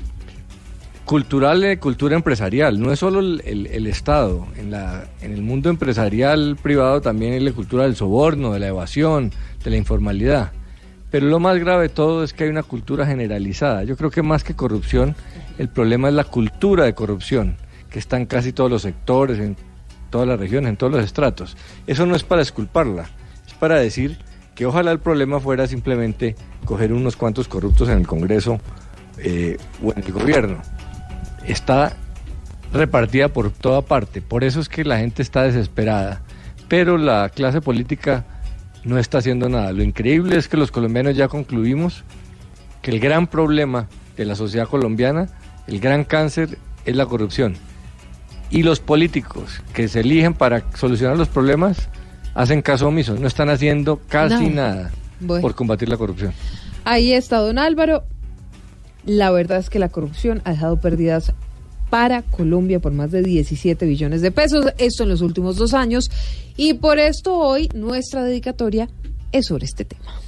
cultural 1.04 1.64
y 1.70 1.76
cultura 1.78 2.14
empresarial. 2.16 2.78
No 2.80 2.92
es 2.92 2.98
solo 2.98 3.20
el, 3.20 3.42
el- 3.44 3.66
el 3.68 3.86
Estado. 3.86 4.46
En, 4.56 4.70
la, 4.70 5.08
en 5.22 5.32
el 5.32 5.42
mundo 5.42 5.70
empresarial 5.70 6.56
privado 6.62 7.00
también 7.00 7.32
hay 7.34 7.40
la 7.40 7.52
cultura 7.52 7.84
del 7.84 7.96
soborno, 7.96 8.52
de 8.52 8.60
la 8.60 8.68
evasión, 8.68 9.32
de 9.64 9.70
la 9.70 9.76
informalidad. 9.76 10.52
Pero 11.10 11.26
lo 11.26 11.40
más 11.40 11.58
grave 11.58 11.84
de 11.84 11.88
todo 11.88 12.22
es 12.22 12.32
que 12.32 12.44
hay 12.44 12.50
una 12.50 12.62
cultura 12.62 13.06
generalizada. 13.06 13.84
Yo 13.84 13.96
creo 13.96 14.10
que 14.10 14.22
más 14.22 14.44
que 14.44 14.54
corrupción, 14.54 15.16
el 15.58 15.68
problema 15.68 16.08
es 16.08 16.14
la 16.14 16.24
cultura 16.24 16.84
de 16.84 16.94
corrupción, 16.94 17.56
que 17.90 17.98
está 17.98 18.16
en 18.16 18.26
casi 18.26 18.52
todos 18.52 18.70
los 18.70 18.82
sectores, 18.82 19.38
en 19.38 19.56
todas 20.10 20.28
las 20.28 20.38
regiones, 20.38 20.70
en 20.70 20.76
todos 20.76 20.92
los 20.92 21.04
estratos. 21.04 21.56
Eso 21.86 22.06
no 22.06 22.14
es 22.14 22.22
para 22.22 22.42
esculparla, 22.42 23.08
es 23.46 23.54
para 23.54 23.76
decir 23.76 24.18
que 24.54 24.66
ojalá 24.66 24.92
el 24.92 25.00
problema 25.00 25.40
fuera 25.40 25.66
simplemente 25.66 26.36
coger 26.64 26.92
unos 26.92 27.16
cuantos 27.16 27.48
corruptos 27.48 27.88
en 27.88 27.98
el 27.98 28.06
Congreso 28.06 28.60
eh, 29.18 29.56
o 29.82 29.92
en 29.92 30.04
el 30.04 30.12
gobierno 30.12 30.62
está 31.46 31.96
repartida 32.72 33.28
por 33.28 33.50
toda 33.50 33.82
parte. 33.82 34.22
Por 34.22 34.44
eso 34.44 34.60
es 34.60 34.68
que 34.68 34.84
la 34.84 34.98
gente 34.98 35.22
está 35.22 35.42
desesperada. 35.42 36.22
Pero 36.68 36.98
la 36.98 37.28
clase 37.30 37.60
política 37.60 38.24
no 38.84 38.98
está 38.98 39.18
haciendo 39.18 39.48
nada. 39.48 39.72
Lo 39.72 39.82
increíble 39.82 40.36
es 40.36 40.48
que 40.48 40.56
los 40.56 40.70
colombianos 40.70 41.16
ya 41.16 41.28
concluimos 41.28 42.04
que 42.82 42.90
el 42.90 43.00
gran 43.00 43.26
problema 43.26 43.88
de 44.16 44.24
la 44.24 44.34
sociedad 44.34 44.68
colombiana, 44.68 45.28
el 45.66 45.80
gran 45.80 46.04
cáncer, 46.04 46.58
es 46.84 46.96
la 46.96 47.06
corrupción. 47.06 47.56
Y 48.50 48.62
los 48.62 48.80
políticos 48.80 49.62
que 49.74 49.86
se 49.88 50.00
eligen 50.00 50.34
para 50.34 50.64
solucionar 50.74 51.16
los 51.16 51.28
problemas 51.28 51.88
hacen 52.34 52.62
caso 52.62 52.88
omiso, 52.88 53.14
no 53.14 53.26
están 53.26 53.50
haciendo 53.50 54.00
casi 54.08 54.48
Nada. 54.48 54.74
nada 54.74 54.90
Bueno. 55.20 55.42
por 55.42 55.54
combatir 55.54 55.88
la 55.88 55.96
corrupción. 55.96 56.32
Ahí 56.84 57.12
está 57.12 57.38
don 57.38 57.58
Álvaro. 57.58 58.04
La 59.04 59.30
verdad 59.30 59.58
es 59.58 59.70
que 59.70 59.78
la 59.78 59.88
corrupción 59.88 60.42
ha 60.44 60.50
dejado 60.50 60.80
pérdidas 60.80 61.32
para 61.90 62.22
Colombia 62.22 62.80
por 62.80 62.92
más 62.92 63.10
de 63.10 63.22
17 63.22 63.84
billones 63.84 64.22
de 64.22 64.30
pesos, 64.30 64.66
esto 64.78 65.02
en 65.02 65.08
los 65.08 65.20
últimos 65.20 65.56
dos 65.56 65.74
años, 65.74 66.10
y 66.56 66.74
por 66.74 66.98
esto 66.98 67.36
hoy 67.36 67.68
nuestra 67.74 68.24
dedicatoria 68.24 68.88
es 69.32 69.46
sobre 69.46 69.66
este 69.66 69.84
tema. 69.84 70.19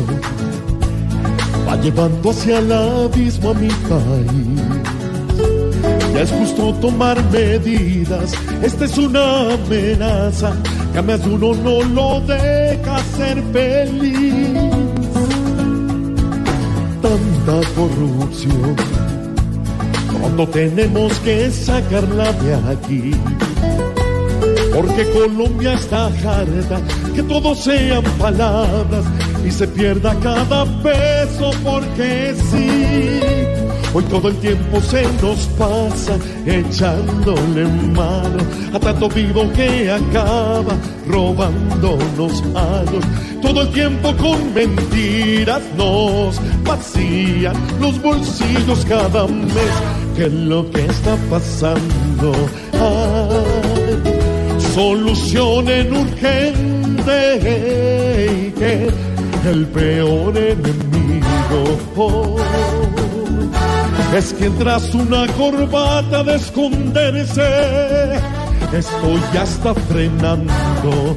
Va 0.00 1.76
llevando 1.76 2.30
hacia 2.30 2.58
el 2.58 2.72
abismo 2.72 3.50
a 3.50 3.54
mi 3.54 3.68
país. 3.68 4.60
Ya 6.12 6.20
es 6.22 6.30
justo 6.30 6.72
tomar 6.74 7.22
medidas, 7.30 8.32
esta 8.62 8.84
es 8.84 8.96
una 8.98 9.54
amenaza 9.54 10.52
que 10.92 10.98
a 10.98 11.02
más 11.02 11.24
de 11.24 11.30
uno 11.30 11.54
no 11.54 11.82
lo 11.82 12.20
deja 12.20 12.98
ser 13.16 13.42
feliz. 13.52 14.54
Tanta 17.02 17.68
corrupción, 17.74 18.76
cuando 20.20 20.46
tenemos 20.48 21.12
que 21.20 21.50
sacarla 21.50 22.32
de 22.32 22.54
aquí. 22.72 23.10
Porque 24.72 25.04
Colombia 25.10 25.74
está 25.74 26.06
harta 26.06 26.80
que 27.14 27.22
todo 27.22 27.54
sean 27.54 28.02
palabras 28.18 29.04
y 29.44 29.50
se 29.50 29.66
pierda 29.68 30.14
cada 30.20 30.64
peso 30.82 31.50
porque 31.62 32.34
sí. 32.50 33.20
Hoy 33.92 34.02
todo 34.04 34.28
el 34.28 34.36
tiempo 34.38 34.80
se 34.80 35.02
nos 35.22 35.46
pasa 35.58 36.18
echándole 36.46 37.64
mano 37.94 38.38
a 38.72 38.80
tanto 38.80 39.08
vivo 39.08 39.48
que 39.52 39.90
acaba 39.90 40.74
robándonos 41.06 42.42
años. 42.56 43.04
Todo 43.40 43.62
el 43.62 43.68
tiempo 43.70 44.12
con 44.16 44.52
mentiras 44.52 45.62
nos 45.76 46.40
vacían 46.64 47.54
los 47.80 48.02
bolsillos 48.02 48.84
cada 48.86 49.28
mes. 49.28 49.74
¿Qué 50.16 50.24
es 50.24 50.32
lo 50.32 50.68
que 50.70 50.86
está 50.86 51.16
pasando? 51.30 52.32
Ay, 52.72 53.44
solucionen 54.74 55.96
urgente 55.96 56.64
el 59.46 59.66
peor 59.66 60.36
enemigo. 60.36 62.36
Es 64.16 64.32
que 64.32 64.48
tras 64.50 64.94
una 64.94 65.26
corbata 65.32 66.22
de 66.22 66.36
esconderse 66.36 68.20
esto 68.76 69.08
ya 69.32 69.44
está 69.44 69.72
frenando 69.72 71.16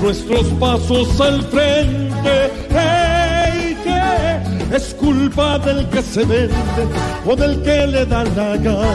nuestros 0.00 0.46
pasos 0.60 1.20
al 1.20 1.42
frente 1.42 2.52
ey, 2.70 3.76
que 3.82 4.76
es 4.76 4.94
culpa 4.94 5.58
del 5.58 5.88
que 5.88 6.00
se 6.00 6.24
vende 6.24 6.86
o 7.26 7.34
del 7.34 7.60
que 7.62 7.88
le 7.88 8.06
da 8.06 8.22
la 8.22 8.56
gana. 8.56 8.86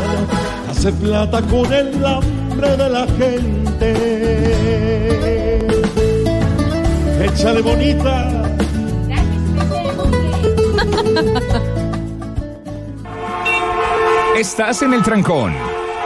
Hace 0.70 0.94
plata 0.94 1.42
con 1.42 1.74
el 1.74 2.06
hambre 2.06 2.78
de 2.78 2.90
la 2.90 3.06
gente. 3.18 3.98
Échale 7.22 7.62
bonita. 7.62 8.30
Estás 14.38 14.82
en 14.84 14.94
el 14.94 15.02
trancón. 15.04 15.54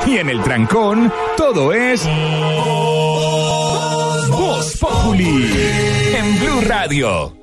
Y 0.08 0.18
en 0.18 0.30
el 0.30 0.42
trancón, 0.42 1.12
todo 1.38 1.74
es. 1.74 2.08
Voz 4.30 4.78
Populi. 4.80 5.52
En 6.16 6.40
Blue 6.40 6.62
Radio. 6.68 7.41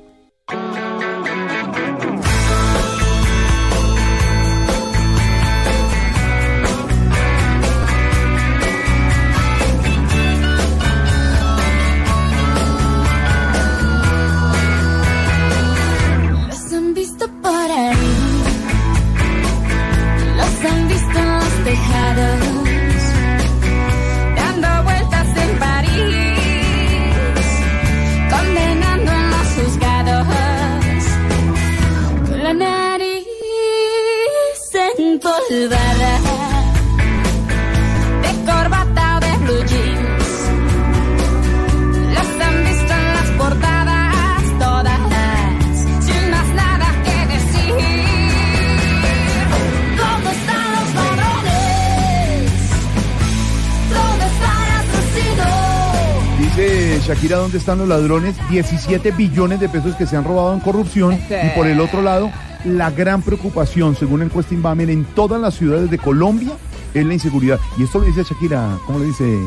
Shakira, 57.09 57.39
¿dónde 57.39 57.56
están 57.56 57.78
los 57.78 57.89
ladrones? 57.89 58.36
17 58.51 59.12
billones 59.12 59.60
de 59.60 59.70
pesos 59.70 59.94
que 59.94 60.06
se 60.06 60.14
han 60.14 60.24
robado 60.24 60.52
en 60.52 60.60
corrupción. 60.60 61.14
Este. 61.14 61.47
Y 61.47 61.51
por 61.56 61.66
el 61.66 61.80
otro 61.80 62.02
lado, 62.02 62.30
la 62.66 62.90
gran 62.90 63.22
preocupación, 63.22 63.97
según 63.97 64.18
la 64.18 64.26
encuesta 64.26 64.52
Inbamer, 64.52 64.90
en 64.90 65.06
todas 65.06 65.40
las 65.40 65.55
ciudades 65.55 65.90
de 65.90 65.97
Colombia 65.97 66.52
es 66.93 67.06
la 67.06 67.14
inseguridad. 67.14 67.59
Y 67.78 67.85
esto 67.85 68.01
lo 68.01 68.05
dice 68.05 68.24
Shakira, 68.24 68.76
¿cómo 68.85 68.98
le 68.98 69.06
dice? 69.06 69.39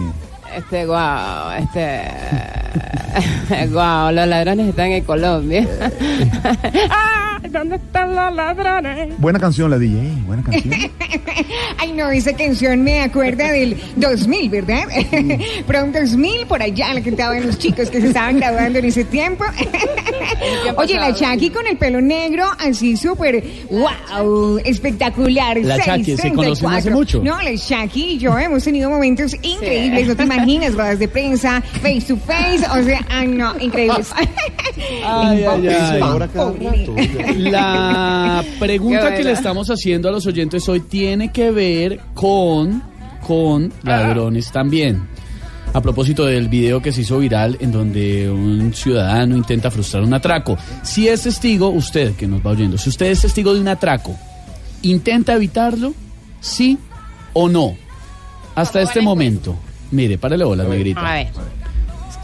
Este, 0.55 0.87
guau, 0.87 1.51
este. 1.51 2.09
guau, 3.69 4.11
los 4.11 4.27
ladrones 4.27 4.67
están 4.67 4.87
en 4.87 5.03
Colombia. 5.03 5.67
¡Ah! 6.89 7.30
¿Dónde 7.51 7.75
están 7.75 8.15
los 8.15 8.33
ladrones? 8.33 9.19
Buena 9.19 9.37
canción 9.37 9.69
la 9.69 9.77
DJ, 9.77 10.23
buena 10.25 10.41
canción. 10.41 10.73
Ay, 11.77 11.91
no, 11.91 12.09
esa 12.09 12.33
canción 12.33 12.81
me 12.81 13.01
acuerda 13.01 13.51
del 13.51 13.75
2000, 13.97 14.49
¿verdad? 14.49 14.83
Un 15.83 15.91
2000 15.91 16.45
por 16.45 16.61
allá, 16.61 16.93
la 16.93 17.01
cantaban 17.01 17.45
los 17.45 17.57
chicos 17.57 17.89
que 17.89 17.99
se 17.99 18.07
estaban 18.07 18.37
graduando 18.37 18.79
en 18.79 18.85
ese 18.85 19.03
tiempo. 19.03 19.43
Oye, 20.77 20.95
la 20.95 21.13
Chucky 21.13 21.49
con 21.49 21.65
el 21.67 21.75
pelo 21.75 21.99
negro, 21.99 22.45
así 22.59 22.95
súper, 22.95 23.43
wow, 23.69 24.59
espectacular. 24.63 25.57
La 25.57 25.79
Chucky, 25.79 26.15
¿se 26.17 26.31
conocen 26.31 26.69
hace 26.69 26.89
634. 26.89 26.91
mucho? 26.91 27.23
No, 27.23 27.41
la 27.41 27.57
Chucky 27.57 28.13
y 28.13 28.17
yo 28.19 28.37
hemos 28.37 28.63
tenido 28.63 28.89
momentos 28.89 29.35
increíbles, 29.41 30.07
no 30.07 30.15
te 30.15 30.23
imaginas, 30.23 30.75
ruedas 30.75 30.99
de 30.99 31.07
prensa, 31.07 31.61
face 31.81 32.01
to 32.07 32.15
face, 32.15 32.63
o 32.71 32.83
sea, 32.83 33.05
ay, 33.09 33.27
no, 33.27 33.59
increíbles. 33.59 34.11
Ay, 34.15 34.27
ay, 35.03 35.67
ay. 35.67 35.99
Ahora 36.01 36.27
cada 36.27 36.51
rato. 36.51 36.95
La 37.49 38.43
pregunta 38.59 39.15
que 39.15 39.23
le 39.23 39.31
estamos 39.31 39.69
haciendo 39.69 40.09
a 40.09 40.11
los 40.11 40.25
oyentes 40.25 40.67
hoy 40.69 40.81
tiene 40.81 41.31
que 41.31 41.51
ver 41.51 41.99
con, 42.13 42.83
con 43.25 43.73
ladrones 43.83 44.51
también. 44.51 45.07
A 45.73 45.81
propósito 45.81 46.25
del 46.25 46.49
video 46.49 46.81
que 46.81 46.91
se 46.91 47.01
hizo 47.01 47.19
viral 47.19 47.57
en 47.61 47.71
donde 47.71 48.29
un 48.29 48.73
ciudadano 48.73 49.37
intenta 49.37 49.71
frustrar 49.71 50.03
un 50.03 50.13
atraco. 50.13 50.57
Si 50.83 51.07
es 51.07 51.23
testigo, 51.23 51.69
usted 51.69 52.13
que 52.15 52.27
nos 52.27 52.45
va 52.45 52.51
oyendo, 52.51 52.77
si 52.77 52.89
usted 52.89 53.07
es 53.07 53.21
testigo 53.21 53.53
de 53.53 53.61
un 53.61 53.69
atraco, 53.69 54.15
¿intenta 54.81 55.33
evitarlo? 55.33 55.93
¿Sí 56.41 56.77
o 57.33 57.47
no? 57.47 57.75
Hasta 58.53 58.81
este 58.81 59.01
momento. 59.01 59.55
Mire, 59.91 60.17
párale 60.17 60.43
bolas, 60.43 60.67
negrita. 60.67 61.09
A 61.09 61.13
ver. 61.15 61.27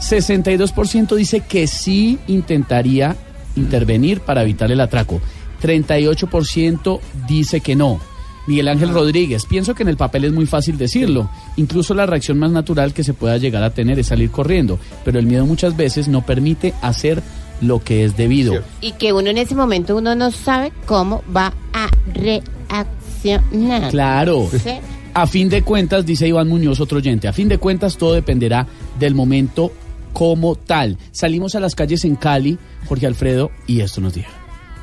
62% 0.00 1.16
dice 1.16 1.40
que 1.40 1.66
sí 1.66 2.18
intentaría 2.28 3.16
intervenir 3.58 4.20
para 4.20 4.42
evitar 4.42 4.70
el 4.72 4.80
atraco. 4.80 5.20
38% 5.62 7.00
dice 7.28 7.60
que 7.60 7.76
no. 7.76 8.00
Miguel 8.46 8.68
Ángel 8.68 8.94
Rodríguez, 8.94 9.44
pienso 9.44 9.74
que 9.74 9.82
en 9.82 9.90
el 9.90 9.98
papel 9.98 10.24
es 10.24 10.32
muy 10.32 10.46
fácil 10.46 10.78
decirlo. 10.78 11.28
Incluso 11.56 11.92
la 11.92 12.06
reacción 12.06 12.38
más 12.38 12.50
natural 12.50 12.94
que 12.94 13.04
se 13.04 13.12
pueda 13.12 13.36
llegar 13.36 13.62
a 13.62 13.74
tener 13.74 13.98
es 13.98 14.06
salir 14.06 14.30
corriendo, 14.30 14.78
pero 15.04 15.18
el 15.18 15.26
miedo 15.26 15.44
muchas 15.44 15.76
veces 15.76 16.08
no 16.08 16.24
permite 16.24 16.72
hacer 16.80 17.22
lo 17.60 17.84
que 17.84 18.04
es 18.04 18.16
debido. 18.16 18.62
Y 18.80 18.92
que 18.92 19.12
uno 19.12 19.28
en 19.28 19.36
ese 19.36 19.54
momento 19.54 19.96
uno 19.96 20.14
no 20.14 20.30
sabe 20.30 20.72
cómo 20.86 21.22
va 21.34 21.52
a 21.74 21.90
reaccionar. 22.14 23.90
Claro. 23.90 24.48
¿Sí? 24.50 24.70
A 25.12 25.26
fin 25.26 25.48
de 25.48 25.62
cuentas, 25.62 26.06
dice 26.06 26.26
Iván 26.28 26.48
Muñoz, 26.48 26.80
otro 26.80 26.98
oyente, 26.98 27.28
a 27.28 27.32
fin 27.32 27.48
de 27.48 27.58
cuentas 27.58 27.98
todo 27.98 28.14
dependerá 28.14 28.66
del 28.98 29.14
momento 29.14 29.72
como 30.18 30.56
tal. 30.56 30.98
Salimos 31.12 31.54
a 31.54 31.60
las 31.60 31.76
calles 31.76 32.04
en 32.04 32.16
Cali, 32.16 32.58
Jorge 32.88 33.06
Alfredo, 33.06 33.52
y 33.68 33.82
esto 33.82 34.00
nos 34.00 34.14
dijo. 34.14 34.32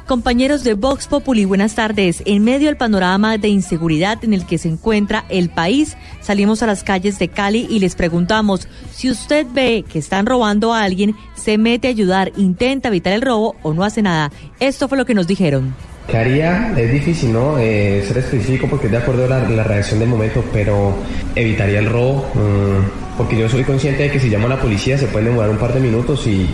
Compañeros 0.07 0.63
de 0.63 0.75
Vox 0.75 1.07
Populi, 1.07 1.43
buenas 1.43 1.75
tardes. 1.75 2.23
En 2.25 2.45
medio 2.45 2.67
del 2.67 2.77
panorama 2.77 3.37
de 3.37 3.49
inseguridad 3.49 4.23
en 4.23 4.33
el 4.33 4.45
que 4.45 4.57
se 4.57 4.69
encuentra 4.69 5.25
el 5.27 5.49
país, 5.49 5.97
salimos 6.21 6.63
a 6.63 6.67
las 6.67 6.85
calles 6.85 7.19
de 7.19 7.27
Cali 7.27 7.67
y 7.69 7.79
les 7.79 7.95
preguntamos, 7.95 8.69
si 8.93 9.09
usted 9.09 9.45
ve 9.51 9.83
que 9.91 9.99
están 9.99 10.25
robando 10.25 10.73
a 10.73 10.83
alguien, 10.83 11.15
se 11.35 11.57
mete 11.57 11.89
a 11.89 11.91
ayudar, 11.91 12.31
intenta 12.37 12.87
evitar 12.87 13.11
el 13.11 13.21
robo 13.21 13.57
o 13.61 13.73
no 13.73 13.83
hace 13.83 14.01
nada. 14.01 14.31
Esto 14.61 14.87
fue 14.87 14.97
lo 14.97 15.05
que 15.05 15.15
nos 15.15 15.27
dijeron. 15.27 15.75
¿Qué 16.07 16.17
haría? 16.17 16.73
Es 16.77 16.91
difícil, 16.91 17.33
¿no? 17.33 17.57
Eh, 17.57 18.03
ser 18.07 18.19
específico 18.19 18.67
porque 18.69 18.85
es 18.85 18.91
de 18.91 18.97
acuerdo 18.99 19.25
a 19.25 19.27
la, 19.27 19.49
la 19.49 19.63
reacción 19.63 19.99
del 19.99 20.09
momento, 20.09 20.43
pero 20.53 20.95
evitaría 21.35 21.79
el 21.79 21.87
robo, 21.87 22.29
mm, 22.35 23.17
porque 23.17 23.37
yo 23.37 23.49
soy 23.49 23.63
consciente 23.63 24.03
de 24.03 24.11
que 24.11 24.19
si 24.19 24.29
llamo 24.29 24.45
a 24.45 24.51
la 24.51 24.61
policía 24.61 24.97
se 24.97 25.07
pueden 25.07 25.29
demorar 25.29 25.49
un 25.49 25.57
par 25.57 25.73
de 25.73 25.79
minutos 25.79 26.27
y, 26.27 26.47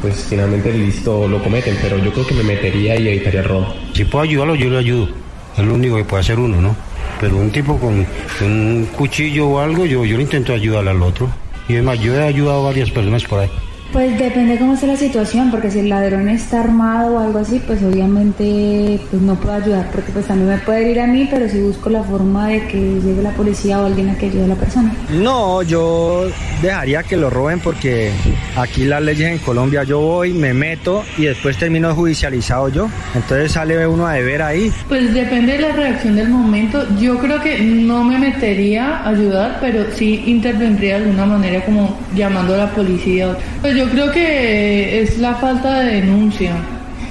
pues 0.00 0.26
finalmente 0.28 0.70
ilícito 0.70 1.28
lo 1.28 1.42
cometen, 1.42 1.76
pero 1.82 1.98
yo 1.98 2.12
creo 2.12 2.26
que 2.26 2.34
me 2.34 2.42
metería 2.44 2.96
y 2.96 3.08
evitaría 3.08 3.40
el 3.40 3.46
robo. 3.46 3.74
Si 3.92 4.04
puedo 4.04 4.24
ayudarlo, 4.24 4.54
yo 4.54 4.70
le 4.70 4.78
ayudo. 4.78 5.08
Es 5.56 5.64
lo 5.64 5.74
único 5.74 5.96
que 5.96 6.04
puede 6.04 6.20
hacer 6.22 6.38
uno, 6.38 6.60
¿no? 6.60 6.74
Pero 7.20 7.36
un 7.36 7.50
tipo 7.50 7.76
con 7.78 8.06
un 8.40 8.88
cuchillo 8.96 9.48
o 9.48 9.58
algo, 9.58 9.84
yo, 9.84 10.04
yo 10.04 10.16
le 10.16 10.22
intento 10.22 10.54
ayudar 10.54 10.86
al 10.86 11.02
otro. 11.02 11.28
Y 11.68 11.74
además, 11.74 12.00
yo 12.00 12.14
he 12.14 12.22
ayudado 12.22 12.60
a 12.60 12.64
varias 12.68 12.90
personas 12.90 13.24
por 13.24 13.40
ahí. 13.40 13.50
Pues 13.92 14.18
depende 14.18 14.58
cómo 14.58 14.74
esté 14.74 14.86
la 14.86 14.96
situación, 14.96 15.50
porque 15.50 15.70
si 15.70 15.78
el 15.78 15.88
ladrón 15.88 16.28
está 16.28 16.60
armado 16.60 17.14
o 17.14 17.18
algo 17.18 17.38
así, 17.38 17.58
pues 17.66 17.82
obviamente 17.82 19.00
pues 19.10 19.22
no 19.22 19.34
puedo 19.36 19.54
ayudar, 19.54 19.90
porque 19.90 20.12
pues 20.12 20.26
también 20.26 20.50
me 20.50 20.58
puede 20.58 20.90
ir 20.90 21.00
a 21.00 21.06
mí, 21.06 21.26
pero 21.30 21.48
si 21.48 21.60
busco 21.62 21.88
la 21.88 22.02
forma 22.02 22.48
de 22.48 22.66
que 22.66 22.78
llegue 22.78 23.22
la 23.22 23.30
policía 23.30 23.80
o 23.80 23.86
alguien 23.86 24.10
a 24.10 24.18
que 24.18 24.26
ayude 24.26 24.44
a 24.44 24.48
la 24.48 24.54
persona. 24.56 24.92
No, 25.10 25.62
yo 25.62 26.26
dejaría 26.60 27.02
que 27.02 27.16
lo 27.16 27.30
roben 27.30 27.60
porque 27.60 28.10
aquí 28.56 28.84
las 28.84 29.02
leyes 29.02 29.32
en 29.32 29.38
Colombia 29.38 29.84
yo 29.84 30.00
voy, 30.00 30.34
me 30.34 30.52
meto 30.52 31.02
y 31.16 31.24
después 31.24 31.56
termino 31.56 31.94
judicializado 31.94 32.68
yo. 32.68 32.88
Entonces 33.14 33.52
sale 33.52 33.86
uno 33.86 34.06
a 34.06 34.14
deber 34.14 34.42
ahí. 34.42 34.70
Pues 34.88 35.14
depende 35.14 35.52
de 35.52 35.60
la 35.60 35.72
reacción 35.72 36.16
del 36.16 36.28
momento. 36.28 36.84
Yo 37.00 37.18
creo 37.18 37.40
que 37.40 37.60
no 37.60 38.04
me 38.04 38.18
metería 38.18 38.98
a 38.98 39.08
ayudar, 39.08 39.58
pero 39.60 39.86
sí 39.94 40.24
intervendría 40.26 40.98
de 40.98 41.04
alguna 41.04 41.24
manera 41.24 41.64
como 41.64 41.96
llamando 42.14 42.54
a 42.54 42.58
la 42.58 42.70
policía. 42.70 43.36
Pues 43.62 43.77
yo 43.78 43.88
creo 43.90 44.10
que 44.10 45.02
es 45.02 45.18
la 45.18 45.36
falta 45.36 45.78
de 45.78 46.00
denuncia 46.00 46.52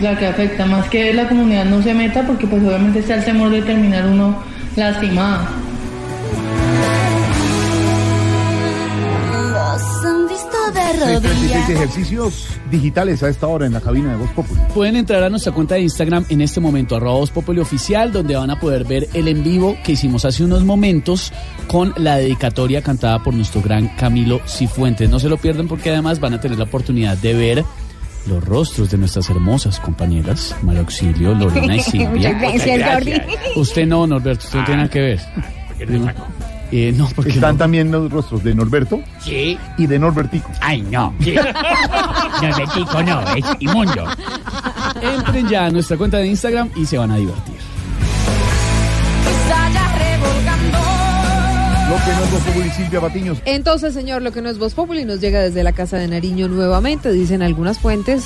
la 0.02 0.18
que 0.18 0.28
afecta, 0.28 0.66
más 0.66 0.90
que 0.90 1.14
la 1.14 1.30
comunidad 1.30 1.64
no 1.64 1.82
se 1.82 1.94
meta 1.94 2.24
porque 2.24 2.46
pues 2.46 2.62
obviamente 2.62 3.00
está 3.00 3.16
el 3.16 3.24
temor 3.24 3.52
de 3.52 3.62
terminar 3.62 4.06
uno 4.06 4.44
lastimado. 4.76 5.67
Visto 10.98 11.06
de 11.06 11.20
36 11.20 11.52
rodillas. 11.52 11.70
ejercicios 11.70 12.48
digitales 12.72 13.24
a 13.24 13.30
esta 13.30 13.48
hora 13.48 13.66
en 13.66 13.74
la 13.74 13.82
cabina 13.82 14.12
de 14.12 14.18
Voz 14.18 14.30
Populi. 14.32 14.60
Pueden 14.74 14.96
entrar 14.96 15.24
a 15.24 15.30
nuestra 15.30 15.52
cuenta 15.52 15.76
de 15.76 15.82
Instagram 15.82 16.26
en 16.30 16.42
este 16.42 16.60
momento, 16.60 16.96
arroba 16.96 17.20
Voz 17.20 17.32
Populi 17.32 17.60
Oficial, 17.60 18.12
donde 18.12 18.36
van 18.36 18.50
a 18.50 18.60
poder 18.60 18.86
ver 18.86 19.08
el 19.14 19.28
en 19.28 19.44
vivo 19.44 19.78
que 19.84 19.94
hicimos 19.94 20.26
hace 20.26 20.44
unos 20.44 20.64
momentos 20.64 21.32
con 21.68 21.94
la 21.98 22.18
dedicatoria 22.18 22.82
cantada 22.82 23.24
por 23.24 23.34
nuestro 23.34 23.62
gran 23.62 23.90
Camilo 23.96 24.42
Cifuentes. 24.48 25.10
No 25.10 25.20
se 25.20 25.30
lo 25.30 25.38
pierdan 25.38 25.68
porque 25.68 25.90
además 25.90 26.20
van 26.20 26.34
a 26.34 26.42
tener 26.42 26.58
la 26.58 26.66
oportunidad 26.66 27.18
de 27.18 27.34
ver 27.34 27.66
los 28.28 28.44
rostros 28.44 28.92
de 28.92 28.98
nuestras 28.98 29.30
hermosas 29.30 29.80
compañeras, 29.80 30.56
María 30.62 30.82
Auxilio, 30.82 31.34
Lorena 31.34 31.76
y 31.76 31.80
Silvia. 31.80 32.10
Muchas 32.10 32.66
gracias. 32.66 33.22
Usted 33.56 33.88
no, 33.88 34.06
Norberto, 34.06 34.46
usted 34.46 34.60
no 34.60 34.66
tiene 34.66 34.82
nada 34.82 34.90
que 34.90 35.00
ver. 35.00 35.20
Eh, 36.72 36.94
no, 36.96 37.08
porque 37.16 37.32
Están 37.32 37.54
no. 37.56 37.60
también 37.60 37.92
los 37.92 38.12
rostros 38.12 38.44
de 38.44 38.54
Norberto 38.54 39.00
Sí. 39.22 39.58
y 39.78 39.88
de 39.88 39.98
Norbertico. 40.00 40.50
Ay, 40.62 40.82
no. 40.82 41.14
Norbertico 42.42 43.04
no, 43.04 43.22
es 43.36 43.46
inmundo. 43.60 44.06
Entren 45.02 45.48
ya 45.48 45.66
a 45.68 45.70
nuestra 45.70 45.96
cuenta 45.98 46.18
de 46.18 46.28
Instagram 46.28 46.70
y 46.76 46.86
se 46.86 46.98
van 46.98 47.12
a 47.12 47.16
divertir. 47.18 47.56
Lo 51.90 51.96
que 52.04 52.12
no 52.12 52.24
es 52.26 52.32
Voz 52.32 52.42
Populi, 52.44 52.70
Silvia 52.72 53.00
Patiños. 53.02 53.38
Entonces, 53.46 53.94
señor, 53.94 54.22
lo 54.22 54.32
que 54.34 54.42
no 54.42 54.50
es 54.50 54.58
Voz 54.58 54.74
Populi 54.74 55.06
nos 55.06 55.22
llega 55.22 55.40
desde 55.40 55.64
la 55.64 55.72
Casa 55.72 55.98
de 55.98 56.08
Nariño 56.10 56.50
nuevamente, 56.50 57.12
dicen 57.14 57.42
algunas 57.42 57.80
fuentes 57.80 58.26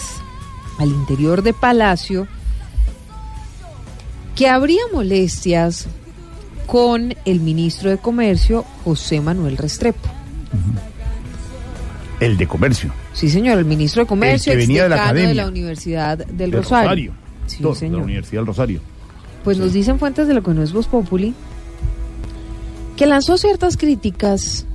al 0.80 0.88
interior 0.90 1.44
de 1.44 1.54
Palacio, 1.54 2.28
que 4.36 4.50
habría 4.50 4.82
molestias 4.92 5.86
con 6.72 7.14
el 7.26 7.42
ministro 7.42 7.90
de 7.90 7.98
Comercio, 7.98 8.64
José 8.86 9.20
Manuel 9.20 9.58
Restrepo. 9.58 10.08
El 12.22 12.38
de 12.38 12.48
comercio. 12.48 12.94
Sí, 13.12 13.30
señor, 13.30 13.58
el 13.58 13.66
ministro 13.66 14.04
de 14.04 14.08
Comercio, 14.08 14.54
El 14.54 14.60
que 14.60 14.68
venía 14.68 14.84
de 14.84 14.90
la 14.90 14.96
exdecano 14.96 15.16
de 15.18 15.22
academia. 15.24 15.44
la 15.44 15.50
Universidad 15.50 16.18
del 16.20 16.38
del 16.38 16.52
Rosario. 16.54 17.12
Sí, 17.46 17.62
Todo, 17.62 17.74
de 17.74 17.80
señor. 17.80 17.98
la 17.98 18.04
Universidad 18.06 18.40
del 18.40 18.48
Rosario. 18.48 18.80
Pues 19.44 19.58
nos 19.58 19.74
dicen 19.74 20.00
fuentes 20.00 20.30
de 20.30 20.34
lo 20.34 20.44
que 20.44 20.54
no 20.54 20.64
es 20.64 20.72
Voz 20.72 20.88
Populi, 20.88 21.34
que 22.96 23.06
lanzó 23.06 23.38
ciertas 23.38 23.76
críticas, 23.76 24.66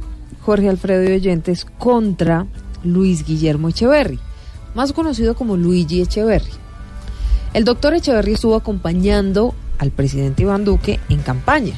Jorge 0.42 0.68
Alfredo 0.68 1.02
y 1.10 1.14
oyentes, 1.14 1.66
contra 1.78 2.44
Luis 2.84 3.24
Guillermo 3.24 3.70
Echeverry, 3.70 4.18
más 4.74 4.92
conocido 4.92 5.34
como 5.34 5.56
Luigi 5.56 6.02
Echeverry. 6.02 6.52
El 7.54 7.64
doctor 7.64 7.94
Echeverry 7.94 8.34
estuvo 8.34 8.54
acompañando 8.54 9.54
al 9.78 9.92
presidente 9.92 10.42
Iván 10.42 10.66
Duque 10.66 11.00
en 11.08 11.22
campaña. 11.22 11.72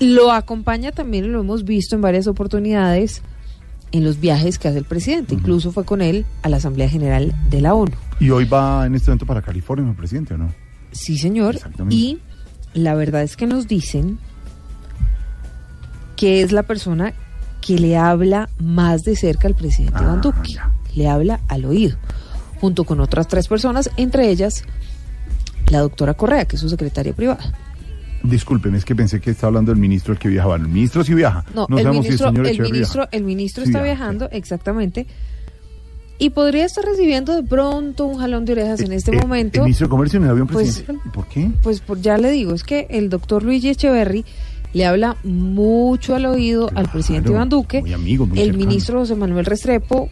Lo 0.00 0.32
acompaña 0.32 0.92
también, 0.92 1.32
lo 1.32 1.40
hemos 1.40 1.64
visto 1.64 1.96
en 1.96 2.02
varias 2.02 2.26
oportunidades, 2.26 3.22
en 3.90 4.04
los 4.04 4.20
viajes 4.20 4.58
que 4.58 4.68
hace 4.68 4.78
el 4.78 4.84
presidente. 4.84 5.34
Incluso 5.34 5.72
fue 5.72 5.84
con 5.84 6.02
él 6.02 6.24
a 6.42 6.48
la 6.48 6.58
Asamblea 6.58 6.88
General 6.88 7.34
de 7.50 7.60
la 7.60 7.74
ONU. 7.74 7.92
Y 8.20 8.30
hoy 8.30 8.44
va 8.44 8.86
en 8.86 8.94
este 8.94 9.10
momento 9.10 9.26
para 9.26 9.42
California 9.42 9.88
el 9.88 9.96
presidente, 9.96 10.34
¿o 10.34 10.38
no? 10.38 10.52
Sí, 10.92 11.18
señor. 11.18 11.58
Y 11.90 12.18
la 12.74 12.94
verdad 12.94 13.22
es 13.22 13.36
que 13.36 13.46
nos 13.46 13.66
dicen 13.66 14.18
que 16.16 16.42
es 16.42 16.52
la 16.52 16.64
persona 16.64 17.14
que 17.60 17.78
le 17.78 17.96
habla 17.96 18.48
más 18.58 19.04
de 19.04 19.16
cerca 19.16 19.48
al 19.48 19.54
presidente 19.54 19.98
Ah, 19.98 20.04
Iván 20.04 20.20
Duque. 20.20 20.56
Le 20.94 21.08
habla 21.08 21.40
al 21.48 21.64
oído, 21.64 21.96
junto 22.60 22.84
con 22.84 23.00
otras 23.00 23.28
tres 23.28 23.46
personas, 23.48 23.90
entre 23.96 24.30
ellas 24.30 24.64
la 25.70 25.80
doctora 25.80 26.14
Correa, 26.14 26.46
que 26.46 26.56
es 26.56 26.62
su 26.62 26.68
secretaria 26.68 27.12
privada. 27.12 27.52
Discúlpeme, 28.22 28.78
es 28.78 28.84
que 28.84 28.94
pensé 28.96 29.20
que 29.20 29.30
estaba 29.30 29.48
hablando 29.48 29.70
del 29.72 29.80
ministro 29.80 30.12
el 30.12 30.18
que 30.18 30.28
viajaba. 30.28 30.56
El 30.56 30.68
ministro 30.68 31.04
sí 31.04 31.14
viaja. 31.14 31.44
No, 31.54 31.66
el 31.70 31.76
sabemos 31.82 32.04
ministro, 32.04 32.04
si 32.04 32.12
el 32.12 32.18
señor 32.30 32.46
el 32.46 32.60
ministro, 32.72 33.00
viaja. 33.02 33.08
el 33.12 33.24
ministro 33.24 33.62
Sí 33.64 33.68
está 33.70 33.82
viaja, 33.82 34.02
viajando, 34.02 34.28
exactamente. 34.32 35.06
Y 36.20 36.30
podría 36.30 36.64
estar 36.64 36.84
recibiendo 36.84 37.32
de 37.36 37.44
pronto 37.44 38.06
un 38.06 38.18
jalón 38.18 38.44
de 38.44 38.52
orejas 38.52 38.80
en 38.80 38.92
este 38.92 39.14
Eh, 39.16 39.20
momento. 39.20 39.58
¿El 39.58 39.64
ministro 39.64 39.86
de 39.86 39.90
Comercio 39.90 40.16
en 40.18 40.24
el 40.24 40.30
avión 40.30 40.46
Pues- 40.48 40.66
presidencial? 40.66 40.98
¿Y 41.06 41.08
¿Por 41.10 41.26
qué? 41.28 41.50
Pues 41.62 41.80
por, 41.80 42.00
ya 42.00 42.18
le 42.18 42.30
digo, 42.32 42.54
es 42.54 42.64
que 42.64 42.88
el 42.90 43.08
doctor 43.08 43.44
Luigi 43.44 43.68
Echeverry 43.68 44.24
le 44.72 44.84
habla 44.84 45.16
mucho 45.22 46.16
al 46.16 46.26
oído 46.26 46.70
al 46.74 46.90
presidente 46.90 47.30
Iván 47.30 47.48
Duque. 47.48 47.80
muy 47.82 47.92
amigo, 47.92 48.26
muy 48.26 48.38
el 48.40 48.46
cercano. 48.46 48.66
ministro 48.66 48.98
José 48.98 49.14
Manuel 49.14 49.44
Restrepo, 49.46 50.10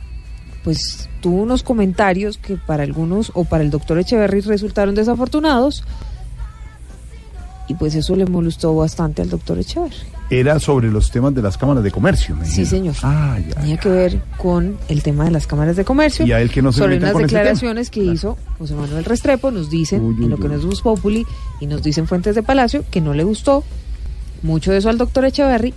pues 0.63 1.09
tuvo 1.21 1.43
unos 1.43 1.65
comentarios 1.65 2.39
que 2.39 2.57
para 2.57 2.85
algunos 2.85 3.33
o 3.35 3.45
para 3.45 3.65
el 3.65 3.71
doctor 3.71 3.99
Echeverry 3.99 4.41
resultaron 4.43 4.95
desafortunados. 4.95 5.83
Y 7.69 7.75
pues 7.75 7.95
eso 7.97 8.15
le 8.15 8.27
molestó 8.27 8.75
bastante 8.77 9.23
al 9.23 9.29
doctor 9.31 9.59
Echeverry. 9.59 9.97
Era 10.31 10.59
sobre 10.61 10.89
los 10.91 11.11
temas 11.11 11.35
de 11.35 11.43
las 11.43 11.57
cámaras 11.59 11.83
de 11.83 11.91
comercio. 11.91 12.37
me 12.37 12.45
Sí, 12.47 12.65
señor. 12.65 12.95
Ah, 13.03 13.39
ya. 13.49 13.55
Tenía 13.61 13.77
que 13.77 13.89
ver 13.89 14.21
con 14.37 14.77
el 14.89 15.03
tema 15.03 15.25
de 15.25 15.31
las 15.33 15.47
cámaras 15.47 15.77
de 15.77 15.85
comercio. 15.85 16.25
Y 16.27 16.33
a 16.33 16.41
él 16.41 16.51
que 16.51 16.63
no 16.63 16.73
se 16.73 16.79
sobre 16.81 16.97
unas 16.99 17.13
con 17.13 17.23
ese 17.25 17.35
declaraciones 17.35 17.91
que 17.91 18.05
hizo 18.05 18.37
José 18.59 18.75
Manuel 18.75 19.05
Restrepo, 19.05 19.51
nos 19.51 19.69
dicen, 19.71 20.05
en 20.05 20.31
lo 20.31 20.37
que 20.39 20.49
no 20.49 20.55
es 20.55 20.81
Populi, 20.81 21.27
y 21.61 21.67
nos 21.67 21.83
dicen 21.83 22.07
fuentes 22.07 22.35
de 22.37 22.43
Palacio, 22.43 22.85
que 22.91 23.01
no 23.01 23.15
le 23.15 23.25
gustó 23.25 23.65
mucho 24.43 24.71
de 24.73 24.79
eso 24.79 24.89
al 24.89 24.99
doctor 24.99 25.25
Echeverry, 25.25 25.75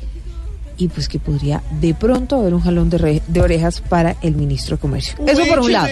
y 0.78 0.88
pues 0.88 1.10
que 1.10 1.20
podría 1.20 1.61
de 1.82 1.94
pronto 1.94 2.38
haber 2.38 2.53
un 2.53 2.61
jalón 2.61 2.90
de, 2.90 2.98
re- 2.99 3.22
de 3.28 3.41
orejas 3.41 3.82
para 3.82 4.16
el 4.22 4.36
ministro 4.36 4.78
de 4.78 4.82
Comercio. 4.82 5.16
Eso 5.28 5.44
por 5.48 5.60
un 5.60 5.72
lado. 5.72 5.88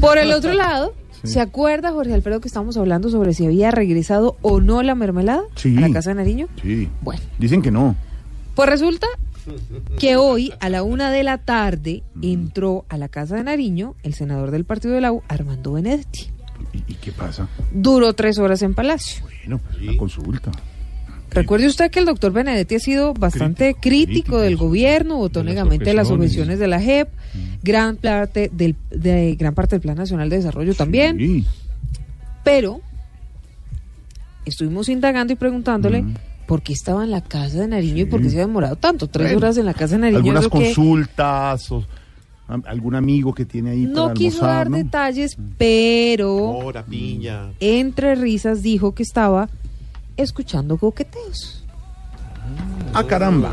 Por 0.00 0.18
el 0.18 0.32
otro 0.32 0.54
lado, 0.54 0.94
¿se 1.24 1.40
acuerda, 1.40 1.92
Jorge 1.92 2.14
Alfredo, 2.14 2.40
que 2.40 2.48
estábamos 2.48 2.76
hablando 2.76 3.08
sobre 3.10 3.34
si 3.34 3.44
había 3.46 3.70
regresado 3.70 4.36
o 4.42 4.60
no 4.60 4.82
la 4.82 4.94
mermelada 4.94 5.42
Sí. 5.56 5.76
a 5.76 5.80
la 5.80 5.90
casa 5.90 6.10
de 6.10 6.14
Nariño? 6.16 6.48
Sí. 6.62 6.88
Bueno. 7.00 7.20
Dicen 7.38 7.62
que 7.62 7.70
no. 7.70 7.96
Pues 8.54 8.68
resulta 8.68 9.06
que 9.98 10.16
hoy 10.16 10.52
a 10.60 10.68
la 10.70 10.82
una 10.82 11.10
de 11.10 11.22
la 11.22 11.38
tarde 11.38 12.02
entró 12.22 12.84
a 12.88 12.96
la 12.96 13.08
casa 13.08 13.36
de 13.36 13.44
Nariño 13.44 13.94
el 14.02 14.14
senador 14.14 14.50
del 14.50 14.64
partido 14.64 14.94
de 14.94 15.00
la 15.00 15.12
U, 15.12 15.22
Armando 15.28 15.72
Benedetti. 15.72 16.28
¿Y, 16.72 16.78
y 16.92 16.94
qué 16.94 17.12
pasa? 17.12 17.48
Duró 17.72 18.12
tres 18.14 18.38
horas 18.38 18.62
en 18.62 18.74
Palacio. 18.74 19.22
Bueno, 19.22 19.60
pues 19.68 19.82
una 19.82 19.96
consulta. 19.96 20.50
Recuerde 21.34 21.66
usted 21.66 21.90
que 21.90 21.98
el 21.98 22.06
doctor 22.06 22.32
Benedetti 22.32 22.76
ha 22.76 22.78
sido 22.80 23.12
bastante 23.14 23.74
crítico, 23.74 24.38
del 24.38 24.56
gobierno, 24.56 25.16
votó 25.18 25.42
negamente 25.44 25.92
las 25.94 26.10
objeciones. 26.10 26.58
objeciones 26.58 26.58
de 26.60 26.66
la 26.68 26.80
JEP, 26.80 27.08
gran 27.62 27.96
parte 27.96 28.50
del, 28.52 28.76
de 28.90 29.34
gran 29.36 29.54
parte 29.54 29.74
del 29.76 29.80
Plan 29.82 29.96
Nacional 29.96 30.28
de 30.30 30.36
Desarrollo 30.36 30.74
también. 30.74 31.44
Pero 32.44 32.80
estuvimos 34.44 34.88
indagando 34.88 35.32
y 35.32 35.36
preguntándole 35.36 36.04
por 36.46 36.62
qué 36.62 36.72
estaba 36.72 37.04
en 37.04 37.10
la 37.10 37.22
casa 37.22 37.60
de 37.60 37.68
Nariño 37.68 38.02
y 38.02 38.04
por 38.04 38.20
qué 38.20 38.28
se 38.28 38.36
había 38.36 38.46
demorado 38.46 38.76
tanto. 38.76 39.08
Tres 39.08 39.28
Bueno, 39.28 39.38
horas 39.38 39.56
en 39.56 39.66
la 39.66 39.74
casa 39.74 39.94
de 39.96 40.00
Nariño. 40.02 40.18
Algunas 40.18 40.48
consultas 40.48 41.70
o 41.72 41.84
algún 42.66 42.94
amigo 42.94 43.32
que 43.32 43.46
tiene 43.46 43.70
ahí 43.70 43.86
No 43.86 44.02
para 44.04 44.14
quiso 44.14 44.44
almorzar, 44.44 44.56
dar 44.64 44.70
¿no? 44.70 44.76
detalles, 44.76 45.36
pero 45.56 46.34
Hora, 46.36 46.84
piña. 46.84 47.52
entre 47.60 48.14
risas 48.16 48.62
dijo 48.62 48.94
que 48.94 49.02
estaba 49.02 49.48
escuchando 50.16 50.76
coqueteos. 50.76 51.62
Ah, 52.92 53.04
caramba. 53.04 53.52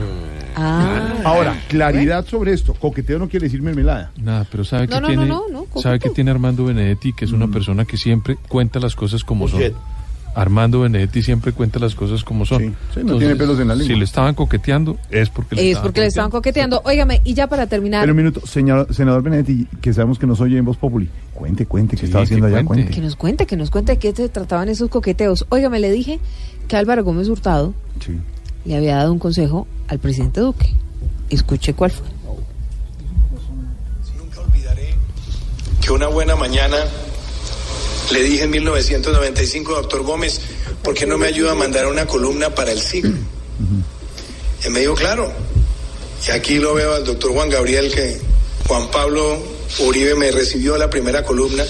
Ah. 0.55 1.13
Ahora, 1.23 1.55
claridad 1.69 2.25
sobre 2.25 2.53
esto. 2.53 2.73
Coqueteo 2.73 3.17
no 3.17 3.29
quiere 3.29 3.45
decir 3.45 3.61
mermelada. 3.61 4.11
Nada, 4.17 4.45
pero 4.49 4.63
sabe 4.65 4.87
No, 4.87 4.95
que 4.95 5.01
no, 5.01 5.07
tiene, 5.07 5.25
no, 5.25 5.43
no, 5.49 5.65
no, 5.73 5.81
sabe 5.81 5.99
que 5.99 6.09
tiene 6.09 6.31
Armando 6.31 6.65
Benedetti, 6.65 7.13
que 7.13 7.25
es 7.25 7.31
una 7.31 7.47
persona 7.47 7.85
que 7.85 7.97
siempre 7.97 8.35
cuenta 8.47 8.79
las 8.79 8.95
cosas 8.95 9.23
como 9.23 9.47
son. 9.47 9.59
Bullshit. 9.59 9.75
Armando 10.33 10.79
Benedetti 10.81 11.21
siempre 11.21 11.51
cuenta 11.51 11.77
las 11.79 11.93
cosas 11.95 12.23
como 12.23 12.45
son. 12.45 12.75
sí, 12.93 13.01
no 13.03 13.17
tiene 13.17 13.35
pelos 13.35 13.59
en 13.59 13.67
la 13.67 13.75
lengua. 13.75 13.93
Si 13.93 13.99
le 13.99 14.05
estaban 14.05 14.33
coqueteando, 14.33 14.97
es 15.09 15.29
porque 15.29 15.55
le 15.55 15.61
Es 15.63 15.67
estaban 15.69 15.83
porque 15.83 16.01
le 16.01 16.07
estaban 16.07 16.31
coqueteando. 16.31 16.81
Óigame, 16.85 17.21
y 17.23 17.33
ya 17.33 17.47
para 17.47 17.67
terminar, 17.67 18.01
Pero 18.03 18.13
un 18.13 18.17
minuto, 18.17 18.41
señor, 18.45 18.93
senador 18.93 19.23
Benedetti, 19.23 19.67
que 19.81 19.93
sabemos 19.93 20.19
que 20.19 20.27
nos 20.27 20.39
oye 20.41 20.57
en 20.57 20.65
Voz 20.65 20.77
Populi. 20.77 21.09
Cuente, 21.33 21.65
cuente, 21.65 21.97
¿qué 21.97 22.05
estaba 22.05 22.23
haciendo 22.23 22.47
allá? 22.47 22.63
Cuente. 22.63 22.91
que 22.93 23.01
nos 23.01 23.15
cuente, 23.15 23.45
que 23.45 23.57
nos 23.57 23.69
cuente 23.71 23.93
de 23.93 23.97
qué 23.99 24.13
se 24.13 24.29
trataban 24.29 24.69
esos 24.69 24.89
coqueteos. 24.89 25.45
Óigame, 25.49 25.79
le 25.79 25.91
dije 25.91 26.19
que 26.67 26.75
Álvaro 26.77 27.03
Gómez 27.03 27.27
Hurtado 27.27 27.73
Sí. 27.99 28.13
le 28.65 28.75
había 28.77 28.95
dado 28.97 29.11
un 29.11 29.19
consejo 29.19 29.67
al 29.87 29.99
presidente 29.99 30.39
Duque. 30.39 30.73
Escuche 31.29 31.73
cuál 31.73 31.91
fue. 31.91 32.07
que 35.81 35.91
una 35.91 36.07
buena 36.07 36.35
mañana 36.35 36.77
le 38.11 38.23
dije 38.23 38.43
en 38.43 38.51
1995, 38.51 39.73
doctor 39.73 40.03
Gómez, 40.03 40.41
¿por 40.83 40.93
qué 40.93 41.05
no 41.05 41.17
me 41.17 41.27
ayuda 41.27 41.51
a 41.51 41.55
mandar 41.55 41.87
una 41.87 42.05
columna 42.05 42.53
para 42.53 42.71
el 42.71 42.81
siglo? 42.81 43.15
Y 44.65 44.69
me 44.69 44.81
dijo, 44.81 44.95
claro. 44.95 45.31
Y 46.27 46.31
aquí 46.31 46.55
lo 46.55 46.73
veo 46.73 46.93
al 46.93 47.03
doctor 47.03 47.31
Juan 47.31 47.49
Gabriel, 47.49 47.91
que 47.91 48.19
Juan 48.67 48.91
Pablo 48.91 49.39
Uribe 49.79 50.15
me 50.15 50.31
recibió 50.31 50.77
la 50.77 50.89
primera 50.89 51.23
columna. 51.23 51.65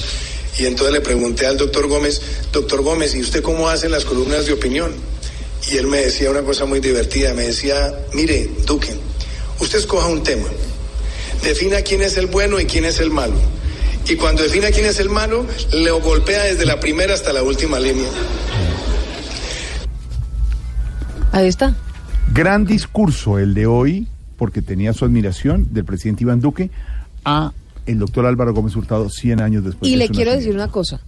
Y 0.57 0.65
entonces 0.65 0.93
le 0.93 1.01
pregunté 1.01 1.45
al 1.45 1.57
doctor 1.57 1.87
Gómez, 1.87 2.21
doctor 2.51 2.81
Gómez, 2.81 3.15
¿y 3.15 3.21
usted 3.21 3.41
cómo 3.41 3.69
hace 3.69 3.87
las 3.87 4.03
columnas 4.03 4.45
de 4.45 4.53
opinión? 4.53 4.93
Y 5.69 5.77
él 5.77 5.87
me 5.87 6.01
decía 6.01 6.31
una 6.31 6.41
cosa 6.41 6.65
muy 6.65 6.79
divertida, 6.79 7.33
me 7.33 7.43
decía, 7.43 7.93
mire, 8.13 8.49
Duque, 8.65 8.93
usted 9.59 9.79
escoja 9.79 10.07
un 10.07 10.23
tema, 10.23 10.47
defina 11.43 11.81
quién 11.81 12.01
es 12.01 12.17
el 12.17 12.25
bueno 12.25 12.59
y 12.59 12.65
quién 12.65 12.83
es 12.83 12.99
el 12.99 13.11
malo. 13.11 13.35
Y 14.09 14.15
cuando 14.15 14.43
defina 14.43 14.71
quién 14.71 14.85
es 14.85 14.99
el 14.99 15.09
malo, 15.09 15.45
lo 15.73 16.01
golpea 16.01 16.43
desde 16.43 16.65
la 16.65 16.79
primera 16.79 17.13
hasta 17.13 17.31
la 17.33 17.43
última 17.43 17.79
línea. 17.79 18.09
Ahí 21.31 21.47
está. 21.47 21.75
Gran 22.33 22.65
discurso 22.65 23.39
el 23.39 23.53
de 23.53 23.65
hoy, 23.65 24.07
porque 24.37 24.61
tenía 24.61 24.93
su 24.93 25.05
admiración 25.05 25.67
del 25.71 25.85
presidente 25.85 26.23
Iván 26.23 26.41
Duque 26.41 26.69
a 27.23 27.53
el 27.85 27.99
doctor 27.99 28.25
Álvaro 28.25 28.53
Gómez 28.53 28.75
Hurtado 28.75 29.09
100 29.09 29.41
años 29.41 29.63
después. 29.63 29.89
Y 29.89 29.93
de 29.93 29.97
le 29.97 30.09
quiero 30.09 30.31
decir 30.31 30.53
una 30.53 30.67
cosa. 30.67 31.01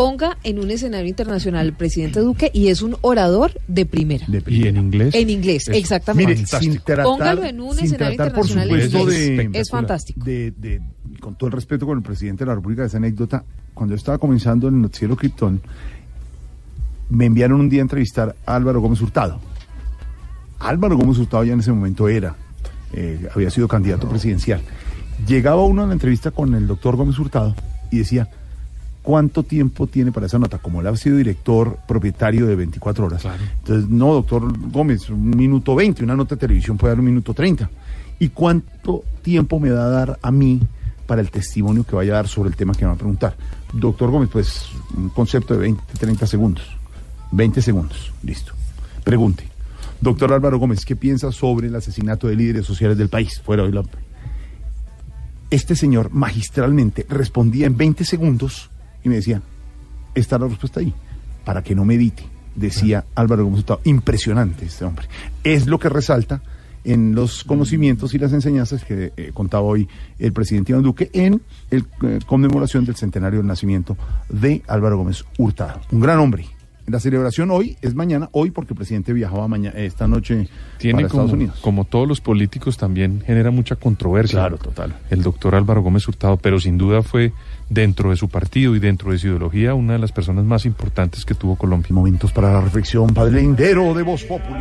Ponga 0.00 0.38
en 0.44 0.58
un 0.58 0.70
escenario 0.70 1.08
internacional 1.08 1.66
al 1.66 1.72
presidente 1.74 2.20
Duque 2.20 2.50
y 2.54 2.68
es 2.68 2.80
un 2.80 2.96
orador 3.02 3.52
de 3.68 3.84
primera. 3.84 4.24
Y 4.46 4.66
en 4.66 4.76
inglés. 4.78 5.14
En 5.14 5.28
inglés, 5.28 5.68
Es 5.68 5.76
exactamente. 5.76 6.34
Mire, 6.36 6.46
sin 6.46 6.78
tratar, 6.78 7.04
Póngalo 7.04 7.44
en 7.44 7.60
un 7.60 7.74
sin 7.76 7.84
escenario 7.84 8.16
tratar, 8.16 8.34
por 8.34 8.46
internacional 8.46 8.80
en 8.80 8.90
supuesto, 8.90 9.22
inglés. 9.22 9.52
de, 9.52 9.60
Es 9.60 9.70
fantástico. 9.70 10.24
De, 10.24 10.50
de- 10.52 10.80
con 11.20 11.34
todo 11.36 11.48
el 11.48 11.52
respeto 11.52 11.84
con 11.86 11.98
el 11.98 12.02
presidente 12.02 12.44
de 12.44 12.48
la 12.48 12.54
República, 12.54 12.84
esa 12.84 12.96
anécdota, 12.96 13.44
cuando 13.74 13.94
yo 13.94 13.96
estaba 13.98 14.16
comenzando 14.16 14.68
en 14.68 14.76
el 14.76 14.80
Noticiero 14.82 15.16
Krypton, 15.16 15.60
me 17.10 17.26
enviaron 17.26 17.60
un 17.60 17.68
día 17.68 17.80
a 17.80 17.82
entrevistar 17.82 18.34
a 18.46 18.54
Álvaro 18.56 18.80
Gómez 18.80 19.02
Hurtado. 19.02 19.38
Álvaro 20.60 20.96
Gómez 20.96 21.18
Hurtado 21.18 21.44
ya 21.44 21.52
en 21.52 21.60
ese 21.60 21.72
momento 21.72 22.08
era, 22.08 22.36
eh, 22.94 23.28
había 23.34 23.50
sido 23.50 23.68
candidato 23.68 24.08
presidencial. 24.08 24.60
Llegaba 25.26 25.62
uno 25.64 25.82
a 25.82 25.86
la 25.86 25.92
entrevista 25.92 26.30
con 26.30 26.54
el 26.54 26.66
doctor 26.66 26.96
Gómez 26.96 27.18
Hurtado 27.18 27.54
y 27.90 27.98
decía, 27.98 28.28
¿cuánto 29.02 29.42
tiempo 29.42 29.86
tiene 29.86 30.12
para 30.12 30.26
esa 30.26 30.38
nota? 30.38 30.58
Como 30.58 30.80
él 30.80 30.86
ha 30.86 30.96
sido 30.96 31.16
director 31.16 31.78
propietario 31.86 32.46
de 32.46 32.56
24 32.56 33.06
horas. 33.06 33.24
Entonces, 33.60 33.88
no, 33.88 34.12
doctor 34.14 34.52
Gómez, 34.70 35.08
un 35.10 35.30
minuto 35.30 35.74
20, 35.74 36.04
una 36.04 36.16
nota 36.16 36.34
de 36.34 36.40
televisión 36.40 36.76
puede 36.76 36.92
dar 36.92 37.00
un 37.00 37.06
minuto 37.06 37.34
30. 37.34 37.70
¿Y 38.18 38.28
cuánto 38.28 39.04
tiempo 39.22 39.58
me 39.58 39.70
va 39.70 39.84
a 39.84 39.88
dar 39.88 40.18
a 40.20 40.30
mí 40.30 40.60
para 41.06 41.20
el 41.20 41.30
testimonio 41.30 41.84
que 41.84 41.96
vaya 41.96 42.12
a 42.12 42.16
dar 42.16 42.28
sobre 42.28 42.50
el 42.50 42.56
tema 42.56 42.74
que 42.74 42.82
me 42.84 42.88
va 42.88 42.94
a 42.94 42.98
preguntar? 42.98 43.36
Doctor 43.72 44.10
Gómez, 44.10 44.28
pues 44.30 44.66
un 44.96 45.08
concepto 45.10 45.54
de 45.54 45.60
20, 45.60 45.82
30 45.98 46.26
segundos. 46.26 46.64
20 47.32 47.62
segundos, 47.62 48.12
listo. 48.22 48.52
Pregunte. 49.04 49.44
Doctor 50.00 50.32
Álvaro 50.32 50.58
Gómez, 50.58 50.84
¿qué 50.84 50.96
piensa 50.96 51.30
sobre 51.30 51.68
el 51.68 51.76
asesinato 51.76 52.26
de 52.26 52.34
líderes 52.34 52.66
sociales 52.66 52.96
del 52.96 53.08
país? 53.08 53.40
Fuera 53.44 53.62
hoy 53.62 53.72
la... 53.72 53.82
Este 55.50 55.74
señor 55.74 56.10
magistralmente 56.10 57.04
respondía 57.08 57.66
en 57.66 57.76
20 57.76 58.04
segundos 58.04 58.69
y 59.04 59.08
me 59.08 59.16
decía, 59.16 59.42
está 60.14 60.38
la 60.38 60.46
respuesta 60.46 60.80
ahí, 60.80 60.92
para 61.44 61.62
que 61.62 61.74
no 61.74 61.84
medite, 61.84 62.24
decía 62.54 63.04
Álvaro 63.14 63.44
Gómez 63.44 63.60
Hurtado. 63.60 63.80
Impresionante 63.84 64.66
este 64.66 64.84
hombre. 64.84 65.06
Es 65.44 65.66
lo 65.66 65.78
que 65.78 65.88
resalta 65.88 66.42
en 66.84 67.14
los 67.14 67.44
conocimientos 67.44 68.14
y 68.14 68.18
las 68.18 68.32
enseñanzas 68.32 68.84
que 68.84 69.12
eh, 69.16 69.30
contaba 69.34 69.64
hoy 69.64 69.88
el 70.18 70.32
presidente 70.32 70.72
Iván 70.72 70.82
Duque 70.82 71.10
en 71.12 71.42
el 71.70 71.84
eh, 72.02 72.20
conmemoración 72.26 72.84
del 72.84 72.96
centenario 72.96 73.40
del 73.40 73.46
nacimiento 73.46 73.96
de 74.28 74.62
Álvaro 74.66 74.96
Gómez 74.96 75.24
Hurtado. 75.38 75.80
Un 75.90 76.00
gran 76.00 76.18
hombre. 76.18 76.46
La 76.86 76.98
celebración 76.98 77.52
hoy 77.52 77.76
es 77.82 77.94
mañana, 77.94 78.28
hoy 78.32 78.50
porque 78.50 78.72
el 78.72 78.76
presidente 78.76 79.12
viajaba 79.12 79.46
mañana, 79.46 79.78
esta 79.78 80.08
noche 80.08 80.48
Tiene 80.78 81.02
para 81.02 81.08
como, 81.08 81.22
Estados 81.22 81.32
Unidos. 81.32 81.60
como 81.60 81.84
todos 81.84 82.08
los 82.08 82.20
políticos 82.20 82.78
también 82.78 83.22
genera 83.24 83.52
mucha 83.52 83.76
controversia. 83.76 84.40
Claro, 84.40 84.58
total. 84.58 84.96
El 85.08 85.22
doctor 85.22 85.54
Álvaro 85.54 85.82
Gómez 85.82 86.08
Hurtado, 86.08 86.36
pero 86.38 86.58
sin 86.58 86.78
duda 86.78 87.02
fue 87.02 87.32
dentro 87.70 88.10
de 88.10 88.16
su 88.16 88.28
partido 88.28 88.74
y 88.76 88.80
dentro 88.80 89.12
de 89.12 89.18
su 89.18 89.28
ideología 89.28 89.74
una 89.74 89.94
de 89.94 90.00
las 90.00 90.12
personas 90.12 90.44
más 90.44 90.66
importantes 90.66 91.24
que 91.24 91.34
tuvo 91.34 91.56
Colombia. 91.56 91.88
Momentos 91.92 92.32
para 92.32 92.52
la 92.52 92.60
reflexión, 92.60 93.14
padre 93.14 93.40
lindero 93.40 93.94
de 93.94 94.02
Voz 94.02 94.24
Populi. 94.24 94.58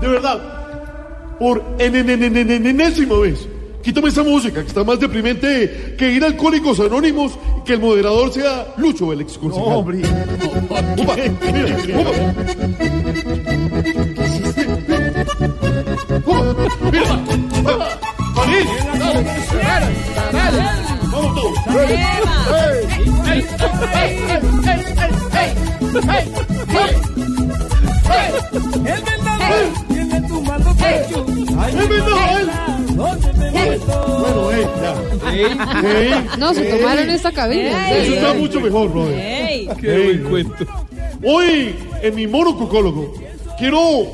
De 0.00 0.06
verdad, 0.08 0.38
por 1.38 1.62
en, 1.78 1.96
en, 1.96 2.10
en, 2.10 2.22
en, 2.24 2.36
en- 2.38 2.50
en 2.50 2.66
enésima 2.66 3.18
vez, 3.18 3.48
quítame 3.82 4.08
esa 4.08 4.22
música 4.22 4.62
que 4.62 4.68
está 4.68 4.84
más 4.84 5.00
deprimente 5.00 5.94
que 5.96 6.10
ir 6.10 6.22
a 6.24 6.26
Alcohólicos 6.26 6.80
Anónimos 6.80 7.38
y 7.58 7.64
que 7.64 7.74
el 7.74 7.80
moderador 7.80 8.32
sea 8.32 8.74
Lucho, 8.76 9.12
el 9.12 9.20
ex 9.20 9.38
concejal. 9.38 9.68
No, 9.68 9.78
hombre. 9.78 9.98
Opa, 9.98 11.16
mira, 11.52 11.76
opa. 11.98 12.10
Opa, 16.26 16.42
mira. 16.90 17.18
París. 18.34 18.68
Vamos 21.10 21.34
todos. 21.34 21.58
Tiene 29.88 30.20
tu 30.22 30.42
mano 30.42 30.74
pecho. 30.76 31.26
Ay, 31.58 31.74
el 31.78 31.88
vendaval. 31.88 32.50
Bueno, 32.96 34.48
hey, 34.52 34.66
ya. 34.82 34.94
Hey, 35.30 36.26
No, 36.38 36.54
se 36.54 36.64
tomaron 36.64 37.10
esta 37.10 37.32
cabina. 37.32 37.90
Eso 37.90 38.14
está 38.14 38.34
mucho 38.34 38.60
mejor, 38.60 38.90
brother. 38.90 39.18
Ey. 39.18 39.68
Qué 39.80 39.98
buen 40.04 40.22
cuento. 40.24 40.66
Hoy, 41.24 41.74
en 42.02 42.14
mi 42.14 42.26
mono 42.26 42.56
cocólogo, 42.56 43.12
quiero 43.58 44.06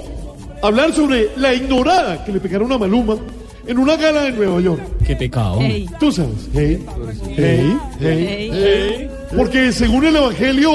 hablar 0.63 0.93
sobre 0.93 1.31
la 1.37 1.55
ignorada 1.55 2.25
que 2.25 2.33
le 2.33 2.41
pegaron 2.41 2.73
a 2.73 2.79
Maluma 2.79 3.17
en 3.67 3.79
una 3.79 3.97
gala 3.97 4.29
en 4.29 4.37
Nueva 4.37 4.61
York. 4.61 4.83
Qué 5.07 5.17
pecado. 5.17 5.59
Tú 5.99 6.13
sabes, 6.13 6.49
hey, 6.55 6.85
hey, 7.37 7.77
hey, 8.01 8.51
hey. 8.53 9.11
Porque 9.37 9.73
según 9.73 10.05
el 10.07 10.17
Evangelio, 10.17 10.71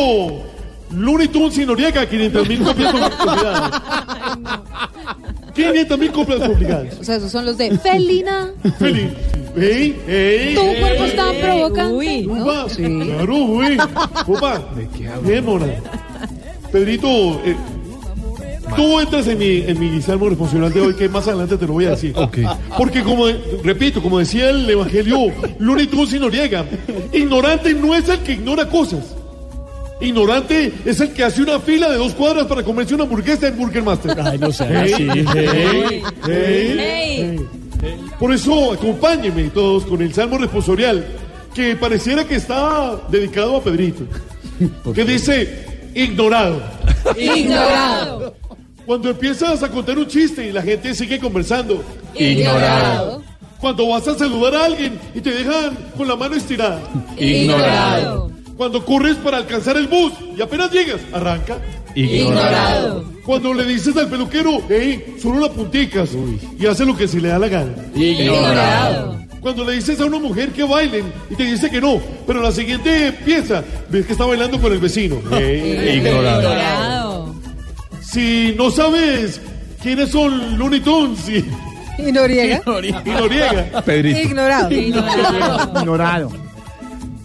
Looney 0.92 1.28
Tunes 1.28 1.58
y 1.58 1.66
Noriega, 1.66 2.08
500 2.08 2.48
mil 2.48 2.64
copias 2.64 2.94
obligadas. 2.94 3.82
500 5.56 6.00
mil 6.00 6.12
copias 6.12 6.42
obligadas. 6.42 7.00
O 7.00 7.04
sea, 7.04 7.16
esos 7.18 7.32
son 7.32 7.46
los 7.46 7.58
de 7.58 7.78
Felina. 7.78 8.52
Feliz. 8.78 9.10
Hey, 9.56 10.00
hey. 10.08 10.56
Tu 10.56 10.80
cuerpo 10.80 11.04
es 11.06 11.16
tan 11.16 11.36
provocante. 11.36 12.24
¿no? 12.24 12.34
Upa, 12.34 12.66
Claro, 12.76 13.36
uy. 13.36 13.78
Opa. 14.28 14.60
¿De 14.76 14.88
qué 15.26 15.42
mona. 15.42 15.66
Pedrito, 16.72 17.08
eh, 17.44 17.56
tú 18.76 19.00
entras 19.00 19.28
en 19.28 19.40
mi, 19.40 19.64
en 19.66 19.80
mi 19.80 20.02
salmo 20.02 20.30
responsorial 20.30 20.72
de 20.72 20.82
hoy, 20.82 20.94
que 20.94 21.10
más 21.10 21.28
adelante 21.28 21.58
te 21.58 21.66
lo 21.66 21.74
voy 21.74 21.86
a 21.86 21.92
decir. 21.92 22.14
Porque 22.78 23.02
como, 23.04 23.26
repito, 23.64 24.02
como 24.02 24.20
decía 24.20 24.50
el 24.52 24.70
Evangelio, 24.70 25.18
Looney 25.58 25.88
Tunes 25.88 26.14
y 26.14 26.20
Noriega, 26.20 26.66
ignorante 27.12 27.74
no 27.74 27.96
es 27.96 28.08
el 28.08 28.20
que 28.20 28.34
ignora 28.34 28.70
cosas. 28.70 29.16
Ignorante 30.02 30.74
es 30.86 31.00
el 31.02 31.12
que 31.14 31.24
hace 31.24 31.42
una 31.42 31.60
fila 31.60 31.90
de 31.90 31.98
dos 31.98 32.14
cuadras 32.14 32.46
para 32.48 32.64
comerse 32.64 32.96
una 32.96 33.04
hamburguesa 33.04 33.48
en 33.48 33.58
Burger 33.58 33.84
Master. 33.84 34.18
Ay, 34.22 34.38
no 34.38 34.52
sea 34.52 34.68
Hey, 34.86 34.94
así. 34.94 35.08
hey, 35.36 36.04
hey, 36.26 36.76
hey. 36.78 37.46
Por 38.20 38.34
eso, 38.34 38.74
acompáñenme 38.74 39.44
todos 39.50 39.86
con 39.86 40.02
el 40.02 40.14
Salmo 40.14 40.38
responsorial, 40.38 41.06
que 41.54 41.76
pareciera 41.76 42.26
que 42.26 42.36
está 42.36 42.98
dedicado 43.10 43.58
a 43.58 43.64
Pedrito. 43.64 44.04
Que 44.94 45.06
dice, 45.06 45.66
ignorado. 45.96 46.62
Ignorado. 47.18 48.36
Cuando 48.86 49.10
empiezas 49.10 49.64
a 49.64 49.70
contar 49.70 49.98
un 49.98 50.08
chiste 50.08 50.48
y 50.48 50.52
la 50.52 50.62
gente 50.62 50.94
sigue 50.96 51.20
conversando. 51.20 51.84
Ignorado. 52.16 53.22
Cuando 53.62 53.88
vas 53.88 54.08
a 54.08 54.18
saludar 54.18 54.56
a 54.56 54.66
alguien 54.66 55.00
y 55.14 55.22
te 55.22 55.32
dejan 55.32 55.78
con 55.98 56.08
la 56.08 56.16
mano 56.16 56.36
estirada. 56.36 56.80
Ignorado. 57.18 58.32
Cuando 58.60 58.84
corres 58.84 59.16
para 59.16 59.38
alcanzar 59.38 59.78
el 59.78 59.88
bus 59.88 60.12
y 60.38 60.42
apenas 60.42 60.70
llegas, 60.70 61.00
arranca. 61.14 61.60
Ignorado. 61.96 63.06
Cuando 63.26 63.54
le 63.54 63.64
dices 63.64 63.96
al 63.96 64.10
peluquero, 64.10 64.62
hey, 64.68 65.16
solo 65.18 65.40
la 65.40 65.50
punticas 65.50 66.10
y 66.60 66.66
hace 66.66 66.86
lo 66.86 66.94
que 66.94 67.08
se 67.08 67.22
le 67.22 67.30
da 67.30 67.40
la 67.40 67.48
gana. 67.48 67.72
Ignorado. 67.96 69.18
Cuando 69.40 69.64
le 69.64 69.76
dices 69.76 70.02
a 70.02 70.06
una 70.08 70.20
mujer 70.20 70.50
que 70.50 70.66
bailen 70.66 71.06
y 71.30 71.36
te 71.36 71.44
dice 71.46 71.70
que 71.70 71.80
no, 71.80 72.02
pero 72.28 72.42
la 72.42 72.52
siguiente 72.52 73.14
pieza 73.24 73.64
ves 73.90 74.06
que 74.06 74.12
está 74.12 74.26
bailando 74.26 74.60
con 74.60 74.74
el 74.74 74.80
vecino. 74.80 75.22
Hey, 75.32 76.02
Ignorado. 76.04 77.34
Si 78.02 78.56
no 78.58 78.72
sabes 78.72 79.40
quiénes 79.82 80.10
son 80.10 80.60
Looney 80.60 80.82
Tunes 80.82 81.30
y, 81.30 81.46
¿Y 82.10 82.12
Noriega? 82.12 82.62
y 82.84 83.10
Noriega, 83.10 83.82
Pedrito. 83.86 84.20
Ignorado. 84.20 84.70
Ignorado. 84.70 86.30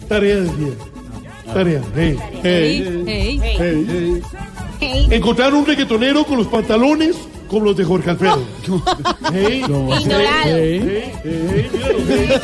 tarea 0.07 0.35
del 0.35 0.57
día. 0.57 0.94
Tarea. 1.53 1.81
Hey, 1.95 2.17
hey, 2.43 3.03
Hey. 3.05 3.39
hey, 3.57 4.21
hey. 4.79 5.07
Encontrar 5.11 5.53
un 5.53 5.65
reggaetonero 5.65 6.25
con 6.25 6.37
los 6.37 6.47
pantalones 6.47 7.15
como 7.47 7.65
los 7.65 7.77
de 7.77 7.83
Jorge 7.85 8.09
Alfredo. 8.09 8.43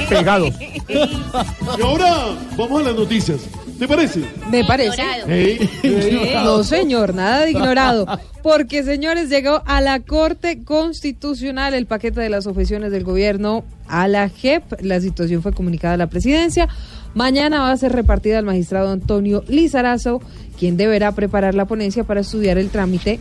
Pegados. 0.10 0.54
Y 0.88 1.82
ahora 1.82 2.28
vamos 2.58 2.82
a 2.82 2.86
las 2.86 2.96
noticias. 2.96 3.42
¿Te 3.80 3.88
parece? 3.88 4.22
Me 4.52 4.64
parece. 4.64 5.02
Hey, 5.28 5.70
hey. 5.82 6.32
No, 6.44 6.64
señor, 6.64 7.16
nada 7.16 7.42
de 7.46 7.52
ignorado. 7.52 8.06
Porque, 8.44 8.84
señores, 8.84 9.30
llegó 9.30 9.64
a 9.66 9.82
la 9.82 10.00
Corte 10.02 10.64
Constitucional 10.64 11.74
el 11.74 11.88
paquete 11.88 12.22
de 12.22 12.30
las 12.30 12.46
objeciones 12.46 12.92
del 12.92 13.04
gobierno 13.04 13.64
a 13.88 14.08
la 14.08 14.30
JEP. 14.30 14.82
La 14.82 15.00
situación 15.02 15.42
fue 15.42 15.52
comunicada 15.54 15.96
a 15.96 15.98
la 15.98 16.08
presidencia. 16.08 16.68
Mañana 17.14 17.62
va 17.62 17.72
a 17.72 17.78
ser 17.78 17.92
repartida 17.92 18.40
al 18.40 18.46
magistrado 18.46 18.90
Antonio 18.90 19.44
Lizarazo, 19.48 20.22
quien 20.58 20.78
deberá 20.78 21.12
preparar 21.12 21.56
la 21.56 21.66
ponencia 21.66 22.04
para 22.04 22.22
estudiar 22.22 22.58
el 22.58 22.70
trámite 22.70 23.20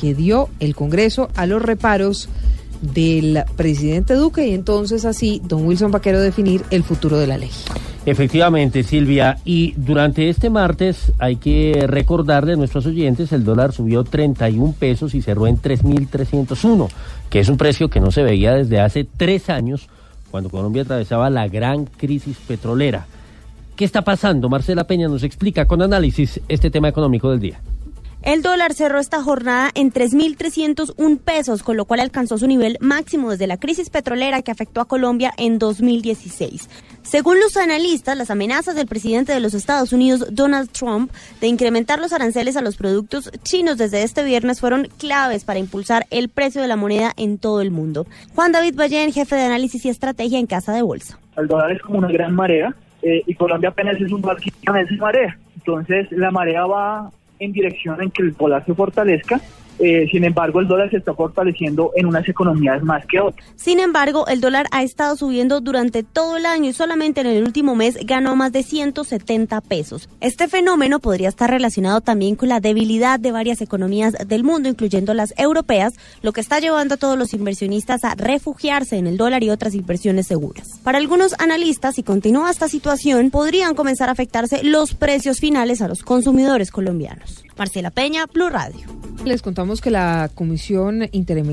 que 0.00 0.14
dio 0.14 0.48
el 0.60 0.74
Congreso 0.74 1.28
a 1.34 1.46
los 1.46 1.60
reparos 1.60 2.28
del 2.80 3.44
presidente 3.56 4.14
Duque 4.14 4.48
y 4.48 4.54
entonces 4.54 5.04
así 5.04 5.40
don 5.44 5.66
Wilson 5.66 5.90
Vaquero 5.90 6.20
definir 6.20 6.62
el 6.70 6.82
futuro 6.82 7.18
de 7.18 7.26
la 7.26 7.38
ley. 7.38 7.50
Efectivamente, 8.04 8.82
Silvia. 8.82 9.38
Y 9.44 9.74
durante 9.76 10.28
este 10.28 10.50
martes 10.50 11.12
hay 11.18 11.36
que 11.36 11.84
recordarle 11.86 12.54
a 12.54 12.56
nuestros 12.56 12.86
oyentes, 12.86 13.32
el 13.32 13.44
dólar 13.44 13.72
subió 13.72 14.02
31 14.02 14.74
pesos 14.76 15.14
y 15.14 15.22
cerró 15.22 15.46
en 15.46 15.56
3.301, 15.56 16.88
que 17.30 17.40
es 17.40 17.48
un 17.48 17.56
precio 17.56 17.88
que 17.88 18.00
no 18.00 18.10
se 18.10 18.24
veía 18.24 18.54
desde 18.54 18.80
hace 18.80 19.04
tres 19.04 19.50
años, 19.50 19.88
cuando 20.32 20.50
Colombia 20.50 20.82
atravesaba 20.82 21.30
la 21.30 21.46
gran 21.46 21.84
crisis 21.84 22.36
petrolera. 22.46 23.06
¿Qué 23.76 23.84
está 23.86 24.02
pasando? 24.02 24.48
Marcela 24.50 24.86
Peña 24.86 25.08
nos 25.08 25.22
explica 25.22 25.66
con 25.66 25.80
análisis 25.80 26.40
este 26.48 26.70
tema 26.70 26.88
económico 26.88 27.30
del 27.30 27.40
día. 27.40 27.60
El 28.22 28.42
dólar 28.42 28.72
cerró 28.72 29.00
esta 29.00 29.20
jornada 29.20 29.72
en 29.74 29.92
3.301 29.92 31.18
pesos, 31.18 31.64
con 31.64 31.76
lo 31.76 31.86
cual 31.86 31.98
alcanzó 31.98 32.38
su 32.38 32.46
nivel 32.46 32.76
máximo 32.80 33.30
desde 33.30 33.48
la 33.48 33.56
crisis 33.56 33.90
petrolera 33.90 34.42
que 34.42 34.52
afectó 34.52 34.80
a 34.80 34.84
Colombia 34.84 35.32
en 35.38 35.58
2016. 35.58 36.70
Según 37.02 37.40
los 37.40 37.56
analistas, 37.56 38.16
las 38.16 38.30
amenazas 38.30 38.76
del 38.76 38.86
presidente 38.86 39.32
de 39.32 39.40
los 39.40 39.54
Estados 39.54 39.92
Unidos, 39.92 40.24
Donald 40.30 40.70
Trump, 40.70 41.10
de 41.40 41.48
incrementar 41.48 41.98
los 41.98 42.12
aranceles 42.12 42.56
a 42.56 42.62
los 42.62 42.76
productos 42.76 43.28
chinos 43.42 43.76
desde 43.76 44.04
este 44.04 44.22
viernes 44.22 44.60
fueron 44.60 44.86
claves 44.98 45.44
para 45.44 45.58
impulsar 45.58 46.06
el 46.10 46.28
precio 46.28 46.62
de 46.62 46.68
la 46.68 46.76
moneda 46.76 47.12
en 47.16 47.38
todo 47.38 47.60
el 47.60 47.72
mundo. 47.72 48.06
Juan 48.36 48.52
David 48.52 48.76
Ballén, 48.76 49.12
jefe 49.12 49.34
de 49.34 49.42
análisis 49.42 49.84
y 49.84 49.88
estrategia 49.88 50.38
en 50.38 50.46
Casa 50.46 50.72
de 50.72 50.82
Bolsa. 50.82 51.18
El 51.36 51.48
dólar 51.48 51.72
es 51.72 51.82
como 51.82 51.98
una 51.98 52.12
gran 52.12 52.36
marea 52.36 52.72
eh, 53.02 53.22
y 53.26 53.34
Colombia 53.34 53.70
apenas 53.70 54.00
es 54.00 54.12
un 54.12 54.22
barquito 54.22 54.74
esa 54.74 54.94
marea. 54.96 55.38
Entonces 55.56 56.10
la 56.12 56.30
marea 56.30 56.66
va 56.66 57.10
en 57.38 57.52
dirección 57.52 58.00
en 58.00 58.10
que 58.10 58.22
el 58.22 58.34
dólar 58.34 58.64
se 58.64 58.74
fortalezca. 58.74 59.40
Eh, 59.78 60.06
sin 60.10 60.24
embargo, 60.24 60.60
el 60.60 60.68
dólar 60.68 60.90
se 60.90 60.98
está 60.98 61.14
fortaleciendo 61.14 61.92
en 61.96 62.06
unas 62.06 62.28
economías 62.28 62.82
más 62.82 63.04
que 63.06 63.20
otras. 63.20 63.46
Sin 63.56 63.80
embargo, 63.80 64.26
el 64.26 64.40
dólar 64.40 64.66
ha 64.70 64.82
estado 64.82 65.16
subiendo 65.16 65.60
durante 65.60 66.02
todo 66.02 66.36
el 66.36 66.46
año 66.46 66.70
y 66.70 66.72
solamente 66.72 67.20
en 67.20 67.26
el 67.26 67.44
último 67.44 67.74
mes 67.74 67.98
ganó 68.04 68.36
más 68.36 68.52
de 68.52 68.62
170 68.62 69.60
pesos. 69.62 70.08
Este 70.20 70.48
fenómeno 70.48 71.00
podría 71.00 71.28
estar 71.28 71.50
relacionado 71.50 72.00
también 72.00 72.36
con 72.36 72.48
la 72.48 72.60
debilidad 72.60 73.18
de 73.18 73.32
varias 73.32 73.60
economías 73.60 74.14
del 74.26 74.44
mundo, 74.44 74.68
incluyendo 74.68 75.14
las 75.14 75.34
europeas, 75.36 75.94
lo 76.22 76.32
que 76.32 76.40
está 76.40 76.60
llevando 76.60 76.94
a 76.94 76.98
todos 76.98 77.18
los 77.18 77.34
inversionistas 77.34 78.04
a 78.04 78.14
refugiarse 78.14 78.96
en 78.96 79.06
el 79.06 79.16
dólar 79.16 79.42
y 79.42 79.50
otras 79.50 79.74
inversiones 79.74 80.26
seguras. 80.26 80.80
Para 80.82 80.98
algunos 80.98 81.34
analistas, 81.38 81.96
si 81.96 82.02
continúa 82.02 82.50
esta 82.50 82.68
situación, 82.68 83.30
podrían 83.30 83.74
comenzar 83.74 84.08
a 84.08 84.12
afectarse 84.12 84.62
los 84.62 84.94
precios 84.94 85.40
finales 85.40 85.82
a 85.82 85.88
los 85.88 86.02
consumidores 86.02 86.70
colombianos. 86.70 87.42
Marcela 87.62 87.92
Peña, 87.92 88.26
Blue 88.26 88.48
Radio. 88.48 88.80
Les 89.24 89.40
contamos 89.40 89.80
que 89.80 89.92
la 89.92 90.28
Comisión 90.34 91.08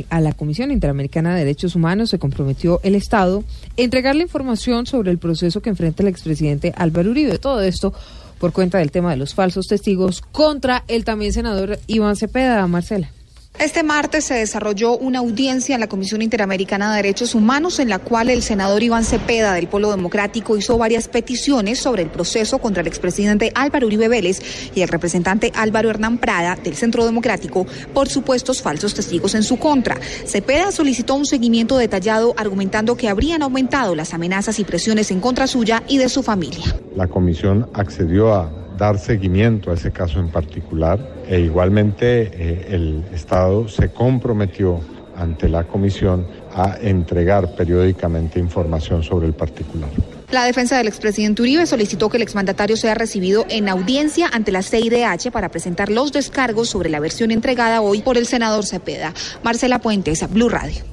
a 0.10 0.19
la 0.22 0.34
Comisión 0.34 0.72
Interamericana 0.72 1.36
de 1.36 1.41
Derechos 1.41 1.76
Humanos 1.76 2.10
se 2.10 2.18
comprometió 2.18 2.80
el 2.81 2.95
Estado 2.95 3.44
a 3.77 3.81
entregarle 3.81 4.23
información 4.23 4.88
sobre 4.88 5.11
el 5.11 5.19
proceso 5.19 5.61
que 5.61 5.69
enfrenta 5.69 6.02
el 6.02 6.10
expresidente 6.10 6.73
Álvaro 6.76 7.11
Uribe. 7.11 7.38
Todo 7.38 7.61
esto 7.61 7.94
por 8.40 8.53
cuenta 8.53 8.80
del 8.80 8.90
tema 8.90 9.11
de 9.11 9.18
los 9.18 9.36
falsos 9.36 9.68
testigos 9.68 10.22
contra 10.31 10.84
el 10.88 11.06
también 11.06 11.31
senador 11.31 11.77
Iván 11.86 12.15
Cepeda, 12.15 12.65
Marcela. 12.65 13.11
Este 13.60 13.84
martes 13.84 14.23
se 14.23 14.36
desarrolló 14.36 14.98
una 14.98 15.19
audiencia 15.19 15.76
en 15.76 15.81
la 15.81 15.90
Comisión 15.90 16.22
Interamericana 16.22 16.91
de 16.91 16.95
Derechos 16.95 17.36
Humanos 17.36 17.80
en 17.80 17.90
la 17.90 17.99
cual 17.99 18.30
el 18.30 18.41
senador 18.41 18.81
Iván 18.81 19.03
Cepeda 19.03 19.53
del 19.53 19.68
Polo 19.68 19.91
Democrático 19.91 20.56
hizo 20.56 20.77
varias 20.77 21.10
peticiones 21.10 21.77
sobre 21.77 22.03
el 22.03 22.10
proceso 22.10 22.60
contra 22.60 22.80
el 22.80 22.88
expresidente 22.88 23.52
Álvaro 23.56 23.88
Uribe 23.88 24.07
Vélez 24.07 24.72
y 24.73 24.81
el 24.81 24.88
representante 24.88 25.52
Álvaro 25.56 25.90
Hernán 25.90 26.19
Prada 26.19 26.56
del 26.56 26.77
Centro 26.77 27.03
Democrático 27.03 27.68
por 27.94 28.07
supuestos 28.07 28.61
falsos 28.61 28.94
testigos 28.94 29.36
en 29.36 29.44
su 29.44 29.60
contra. 29.60 29.98
Cepeda 30.26 30.72
solicitó 30.72 31.15
un 31.15 31.26
seguimiento 31.26 31.77
detallado 31.77 32.34
argumentando 32.38 32.95
que 32.95 33.10
habrían 33.10 33.44
aumentado 33.44 33.94
las 33.94 34.14
amenazas 34.14 34.57
y 34.60 34.64
presiones 34.64 35.11
en 35.11 35.19
contra 35.19 35.48
suya 35.48 35.84
y 35.86 35.98
de 35.98 36.07
su 36.07 36.23
familia. 36.23 36.77
La 36.95 37.07
comisión 37.07 37.69
accedió 37.73 38.34
a 38.34 38.49
dar 38.77 38.98
seguimiento 38.98 39.72
a 39.72 39.73
ese 39.73 39.91
caso 39.91 40.22
en 40.22 40.30
particular 40.30 41.19
e 41.30 41.39
igualmente 41.41 42.31
eh, 42.34 42.68
el 42.72 43.03
Estado 43.14 43.68
se 43.68 43.89
comprometió 43.89 44.80
ante 45.15 45.47
la 45.47 45.64
comisión 45.65 46.26
a 46.56 46.77
entregar 46.81 47.53
periódicamente 47.56 48.39
información 48.39 49.03
sobre 49.03 49.27
el 49.27 49.34
particular. 49.34 49.89
La 50.31 50.45
defensa 50.45 50.77
del 50.77 50.88
expresidente 50.88 51.43
Uribe 51.43 51.68
solicitó 51.68 52.10
que 52.10 52.18
el 52.18 52.23
exmandatario 52.23 52.77
sea 52.77 52.95
recibido 52.95 53.45
en 53.49 53.69
audiencia 53.69 54.27
ante 54.31 54.51
la 54.51 54.64
CIDH 54.64 55.31
para 55.31 55.49
presentar 55.49 55.89
los 55.89 56.11
descargos 56.11 56.69
sobre 56.69 56.89
la 56.89 56.99
versión 56.99 57.30
entregada 57.30 57.81
hoy 57.81 58.01
por 58.01 58.18
el 58.18 58.26
senador 58.26 58.65
Cepeda. 58.65 59.14
Marcela 59.43 59.80
Puentes, 59.80 60.27
Blue 60.31 60.49
Radio. 60.49 60.84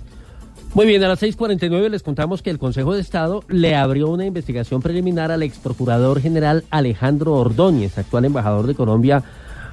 Muy 0.74 0.84
bien, 0.84 1.02
a 1.02 1.08
las 1.08 1.22
6:49 1.22 1.88
les 1.88 2.02
contamos 2.02 2.42
que 2.42 2.50
el 2.50 2.58
Consejo 2.58 2.94
de 2.94 3.00
Estado 3.00 3.42
le 3.48 3.74
abrió 3.74 4.08
una 4.08 4.26
investigación 4.26 4.82
preliminar 4.82 5.30
al 5.30 5.42
ex 5.42 5.56
procurador 5.58 6.20
general 6.20 6.64
Alejandro 6.68 7.32
Ordóñez, 7.34 7.96
actual 7.96 8.26
embajador 8.26 8.66
de 8.66 8.74
Colombia 8.74 9.24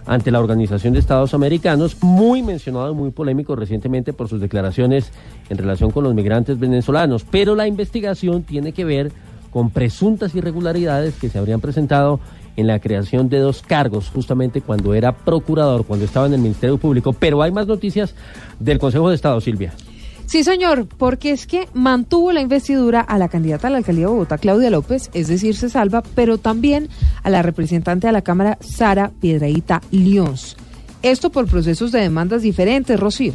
ante 0.06 0.32
la 0.32 0.40
Organización 0.40 0.94
de 0.94 1.00
Estados 1.00 1.34
Americanos, 1.34 1.98
muy 2.02 2.42
mencionado 2.42 2.92
y 2.92 2.96
muy 2.96 3.12
polémico 3.12 3.56
recientemente 3.56 4.14
por 4.14 4.28
sus 4.28 4.42
declaraciones 4.42 5.12
en 5.50 5.58
relación 5.58 5.92
con 5.92 6.04
los 6.04 6.14
migrantes 6.14 6.60
venezolanos. 6.60 7.26
Pero 7.30 7.56
la 7.56 7.68
investigación 7.68 8.44
tiene 8.44 8.72
que 8.72 8.86
ver 8.86 9.12
con 9.52 9.70
presuntas 9.70 10.34
irregularidades 10.36 11.16
que 11.16 11.30
se 11.30 11.38
habrían 11.38 11.62
presentado 11.62 12.20
en 12.56 12.68
la 12.68 12.80
creación 12.80 13.30
de 13.30 13.40
dos 13.40 13.62
cargos, 13.62 14.10
justamente 14.10 14.62
cuando 14.62 14.94
era 14.94 15.12
procurador, 15.12 15.86
cuando 15.86 16.06
estaba 16.06 16.28
en 16.28 16.34
el 16.34 16.42
Ministerio 16.42 16.78
Público. 16.78 17.14
Pero 17.14 17.42
hay 17.42 17.52
más 17.52 17.68
noticias 17.68 18.16
del 18.60 18.80
Consejo 18.80 19.10
de 19.10 19.16
Estado, 19.16 19.40
Silvia. 19.42 19.74
Sí, 20.26 20.44
señor, 20.44 20.88
porque 20.88 21.32
es 21.32 21.45
que 21.45 21.68
mantuvo 21.74 22.32
la 22.32 22.41
investidura 22.41 23.02
a 23.02 23.18
la 23.18 23.30
candidata 23.30 23.68
a 23.68 23.72
la 23.72 23.78
alcaldía 23.78 24.06
de 24.06 24.12
Bogotá, 24.12 24.38
Claudia 24.38 24.70
López, 24.70 25.10
es 25.14 25.28
decir, 25.28 25.56
se 25.56 25.70
salva, 25.70 26.02
pero 26.16 26.38
también 26.38 26.90
a 27.22 27.30
la 27.30 27.41
representante 27.41 28.08
de 28.08 28.14
la 28.14 28.24
Cámara, 28.24 28.58
Sara 28.62 29.12
Piedraíta 29.22 29.82
Lions. 29.91 30.58
Esto 31.04 31.32
por 31.32 31.48
procesos 31.48 31.91
de 31.91 32.00
demandas 32.00 32.41
diferentes, 32.41 33.00
Rocío. 33.00 33.34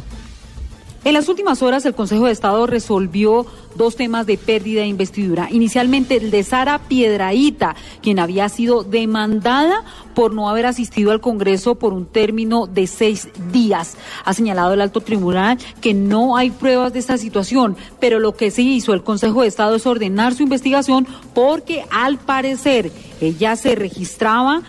En 1.05 1.13
las 1.13 1.29
últimas 1.29 1.61
horas, 1.61 1.85
el 1.85 1.95
Consejo 1.95 2.25
de 2.25 2.33
Estado 2.33 2.67
resolvió 2.67 3.45
dos 3.75 3.95
temas 3.95 4.25
de 4.25 4.37
pérdida 4.37 4.81
de 4.81 4.87
investidura. 4.87 5.47
Inicialmente, 5.49 6.17
el 6.17 6.29
de 6.29 6.43
Sara 6.43 6.77
Piedraíta, 6.77 7.77
quien 8.01 8.19
había 8.19 8.49
sido 8.49 8.83
demandada 8.83 9.85
por 10.13 10.33
no 10.33 10.49
haber 10.49 10.65
asistido 10.65 11.11
al 11.11 11.21
Congreso 11.21 11.75
por 11.75 11.93
un 11.93 12.05
término 12.05 12.67
de 12.67 12.85
seis 12.85 13.29
días. 13.53 13.95
Ha 14.25 14.33
señalado 14.33 14.73
el 14.73 14.81
alto 14.81 14.99
tribunal 14.99 15.57
que 15.79 15.93
no 15.93 16.35
hay 16.35 16.51
pruebas 16.51 16.91
de 16.91 16.99
esta 16.99 17.17
situación, 17.17 17.77
pero 18.01 18.19
lo 18.19 18.35
que 18.35 18.51
sí 18.51 18.73
hizo 18.73 18.93
el 18.93 19.03
Consejo 19.03 19.43
de 19.43 19.47
Estado 19.47 19.75
es 19.75 19.85
ordenar 19.85 20.35
su 20.35 20.43
investigación 20.43 21.07
porque, 21.33 21.85
al 21.91 22.17
parecer, 22.17 22.91
ella 23.21 23.55
se 23.55 23.75
registraba 23.75 24.63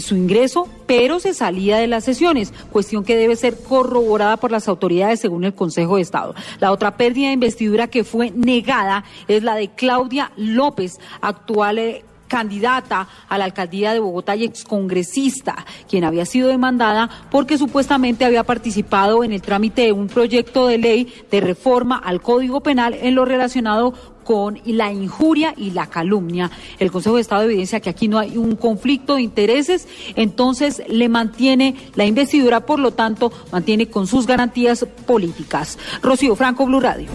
su 0.00 0.16
ingreso, 0.16 0.68
pero 0.86 1.20
se 1.20 1.34
salía 1.34 1.78
de 1.78 1.86
las 1.86 2.04
sesiones, 2.04 2.52
cuestión 2.72 3.04
que 3.04 3.16
debe 3.16 3.36
ser 3.36 3.58
corroborada 3.62 4.36
por 4.36 4.50
las 4.50 4.68
autoridades 4.68 5.20
según 5.20 5.44
el 5.44 5.54
Consejo 5.54 5.96
de 5.96 6.02
Estado. 6.02 6.34
La 6.60 6.72
otra 6.72 6.96
pérdida 6.96 7.28
de 7.28 7.34
investidura 7.34 7.88
que 7.88 8.04
fue 8.04 8.30
negada 8.30 9.04
es 9.28 9.42
la 9.42 9.54
de 9.54 9.68
Claudia 9.68 10.32
López, 10.36 10.98
actual 11.20 11.78
eh, 11.78 12.04
candidata 12.28 13.06
a 13.28 13.38
la 13.38 13.44
alcaldía 13.44 13.92
de 13.92 14.00
Bogotá 14.00 14.34
y 14.34 14.44
excongresista, 14.44 15.64
quien 15.88 16.04
había 16.04 16.26
sido 16.26 16.48
demandada 16.48 17.08
porque 17.30 17.58
supuestamente 17.58 18.24
había 18.24 18.44
participado 18.44 19.24
en 19.24 19.32
el 19.32 19.42
trámite 19.42 19.82
de 19.82 19.92
un 19.92 20.08
proyecto 20.08 20.66
de 20.66 20.78
ley 20.78 21.14
de 21.30 21.40
reforma 21.40 21.96
al 21.96 22.20
Código 22.20 22.60
Penal 22.60 22.94
en 22.94 23.14
lo 23.14 23.24
relacionado 23.24 23.94
con 24.24 24.58
la 24.64 24.92
injuria 24.92 25.54
y 25.56 25.70
la 25.70 25.86
calumnia. 25.86 26.50
El 26.78 26.90
Consejo 26.90 27.16
de 27.16 27.22
Estado 27.22 27.42
evidencia 27.42 27.80
que 27.80 27.90
aquí 27.90 28.08
no 28.08 28.18
hay 28.18 28.36
un 28.36 28.56
conflicto 28.56 29.14
de 29.16 29.22
intereses, 29.22 29.86
entonces 30.16 30.82
le 30.88 31.08
mantiene 31.08 31.76
la 31.94 32.04
investidura, 32.04 32.66
por 32.66 32.78
lo 32.78 32.92
tanto, 32.92 33.32
mantiene 33.52 33.86
con 33.86 34.06
sus 34.06 34.26
garantías 34.26 34.86
políticas. 35.06 35.78
Rocío 36.02 36.34
Franco, 36.34 36.66
Blue 36.66 36.80
Radio. 36.80 37.08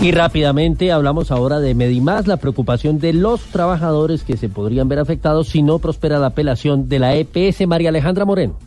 Y 0.00 0.12
rápidamente 0.12 0.92
hablamos 0.92 1.30
ahora 1.30 1.60
de 1.60 1.74
Medimás, 1.74 2.26
la 2.26 2.36
preocupación 2.36 2.98
de 2.98 3.12
los 3.12 3.40
trabajadores 3.44 4.22
que 4.24 4.36
se 4.36 4.48
podrían 4.48 4.88
ver 4.88 4.98
afectados 4.98 5.48
si 5.48 5.62
no 5.62 5.78
prospera 5.78 6.18
la 6.18 6.26
apelación 6.26 6.88
de 6.88 6.98
la 6.98 7.14
EPS 7.14 7.66
María 7.66 7.88
Alejandra 7.88 8.24
Moreno. 8.24 8.58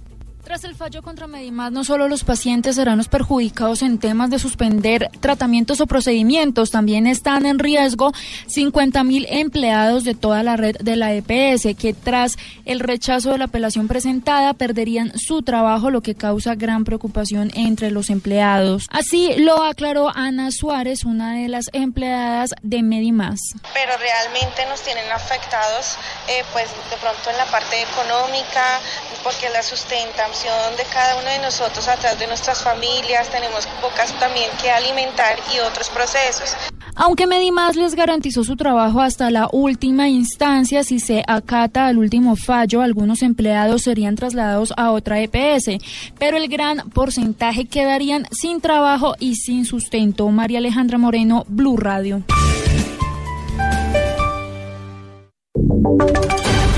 Tras 0.47 0.63
el 0.63 0.75
fallo 0.75 1.01
contra 1.01 1.27
Medimás, 1.27 1.73
no 1.73 1.83
solo 1.83 2.07
los 2.07 2.23
pacientes 2.23 2.77
serán 2.77 2.97
los 2.97 3.09
perjudicados 3.09 3.81
en 3.81 3.99
temas 3.99 4.29
de 4.29 4.39
suspender 4.39 5.09
tratamientos 5.19 5.81
o 5.81 5.87
procedimientos, 5.87 6.71
también 6.71 7.05
están 7.05 7.45
en 7.45 7.59
riesgo 7.59 8.13
50 8.47 9.03
mil 9.03 9.27
empleados 9.29 10.05
de 10.05 10.15
toda 10.15 10.43
la 10.43 10.55
red 10.55 10.77
de 10.77 10.95
la 10.95 11.13
EPS, 11.13 11.75
que 11.77 11.93
tras 11.93 12.37
el 12.63 12.79
rechazo 12.79 13.31
de 13.31 13.39
la 13.39 13.45
apelación 13.45 13.89
presentada 13.89 14.53
perderían 14.53 15.11
su 15.19 15.41
trabajo, 15.41 15.91
lo 15.91 15.99
que 15.99 16.15
causa 16.15 16.55
gran 16.55 16.85
preocupación 16.85 17.51
entre 17.53 17.91
los 17.91 18.09
empleados. 18.09 18.87
Así 18.89 19.33
lo 19.39 19.63
aclaró 19.63 20.13
Ana 20.15 20.51
Suárez, 20.51 21.03
una 21.03 21.33
de 21.33 21.49
las 21.49 21.65
empleadas 21.73 22.51
de 22.61 22.83
Medimás. 22.83 23.41
Pero 23.73 23.91
realmente 23.97 24.65
nos 24.69 24.81
tienen 24.81 25.11
afectados, 25.11 25.97
eh, 26.29 26.45
pues 26.53 26.69
de 26.89 26.95
pronto 27.01 27.31
en 27.31 27.35
la 27.35 27.45
parte 27.47 27.81
económica, 27.81 28.79
porque 29.25 29.49
la 29.49 29.61
sustentan 29.61 30.36
de 30.43 30.83
cada 30.93 31.15
uno 31.15 31.29
de 31.31 31.39
nosotros 31.39 31.87
atrás 31.87 32.19
de 32.19 32.27
nuestras 32.27 32.61
familias, 32.63 33.27
tenemos 33.29 33.65
pocas 33.81 34.13
también 34.19 34.47
que 34.61 34.69
alimentar 34.69 35.35
y 35.51 35.59
otros 35.59 35.89
procesos. 35.89 36.55
Aunque 36.95 37.25
Medimás 37.25 37.75
les 37.75 37.95
garantizó 37.95 38.43
su 38.43 38.55
trabajo 38.55 39.01
hasta 39.01 39.31
la 39.31 39.49
última 39.51 40.09
instancia, 40.09 40.83
si 40.83 40.99
se 40.99 41.23
acata 41.27 41.87
al 41.87 41.97
último 41.97 42.35
fallo, 42.35 42.83
algunos 42.83 43.23
empleados 43.23 43.81
serían 43.81 44.15
trasladados 44.15 44.73
a 44.77 44.91
otra 44.91 45.19
EPS, 45.21 45.79
pero 46.19 46.37
el 46.37 46.49
gran 46.49 46.87
porcentaje 46.91 47.65
quedarían 47.65 48.27
sin 48.29 48.61
trabajo 48.61 49.15
y 49.19 49.35
sin 49.35 49.65
sustento. 49.65 50.29
María 50.29 50.59
Alejandra 50.59 50.99
Moreno, 50.99 51.45
Blue 51.47 51.77
Radio. 51.77 52.21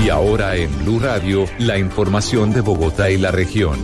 Y 0.04 0.08
ahora 0.08 0.56
en 0.56 0.70
Blue 0.78 0.98
Radio, 0.98 1.44
la 1.58 1.78
información 1.78 2.52
de 2.52 2.60
Bogotá 2.62 3.10
y 3.10 3.18
la 3.18 3.30
región. 3.30 3.78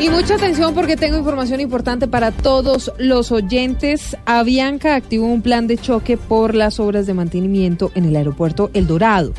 Y 0.00 0.10
mucha 0.10 0.36
atención 0.36 0.74
porque 0.74 0.96
tengo 0.96 1.18
información 1.18 1.60
importante 1.60 2.06
para 2.06 2.30
todos 2.30 2.92
los 2.98 3.32
oyentes. 3.32 4.16
Avianca 4.26 4.94
activó 4.94 5.26
un 5.26 5.42
plan 5.42 5.66
de 5.66 5.76
choque 5.76 6.16
por 6.16 6.54
las 6.54 6.78
obras 6.80 7.06
de 7.06 7.14
mantenimiento 7.14 7.90
en 7.94 8.04
el 8.04 8.16
aeropuerto 8.16 8.70
El 8.74 8.86
Dorado. 8.86 9.32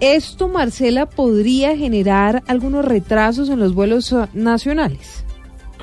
Esto, 0.00 0.48
Marcela, 0.48 1.06
podría 1.06 1.76
generar 1.76 2.42
algunos 2.46 2.84
retrasos 2.84 3.48
en 3.48 3.58
los 3.58 3.74
vuelos 3.74 4.12
uh, 4.12 4.26
nacionales. 4.34 5.25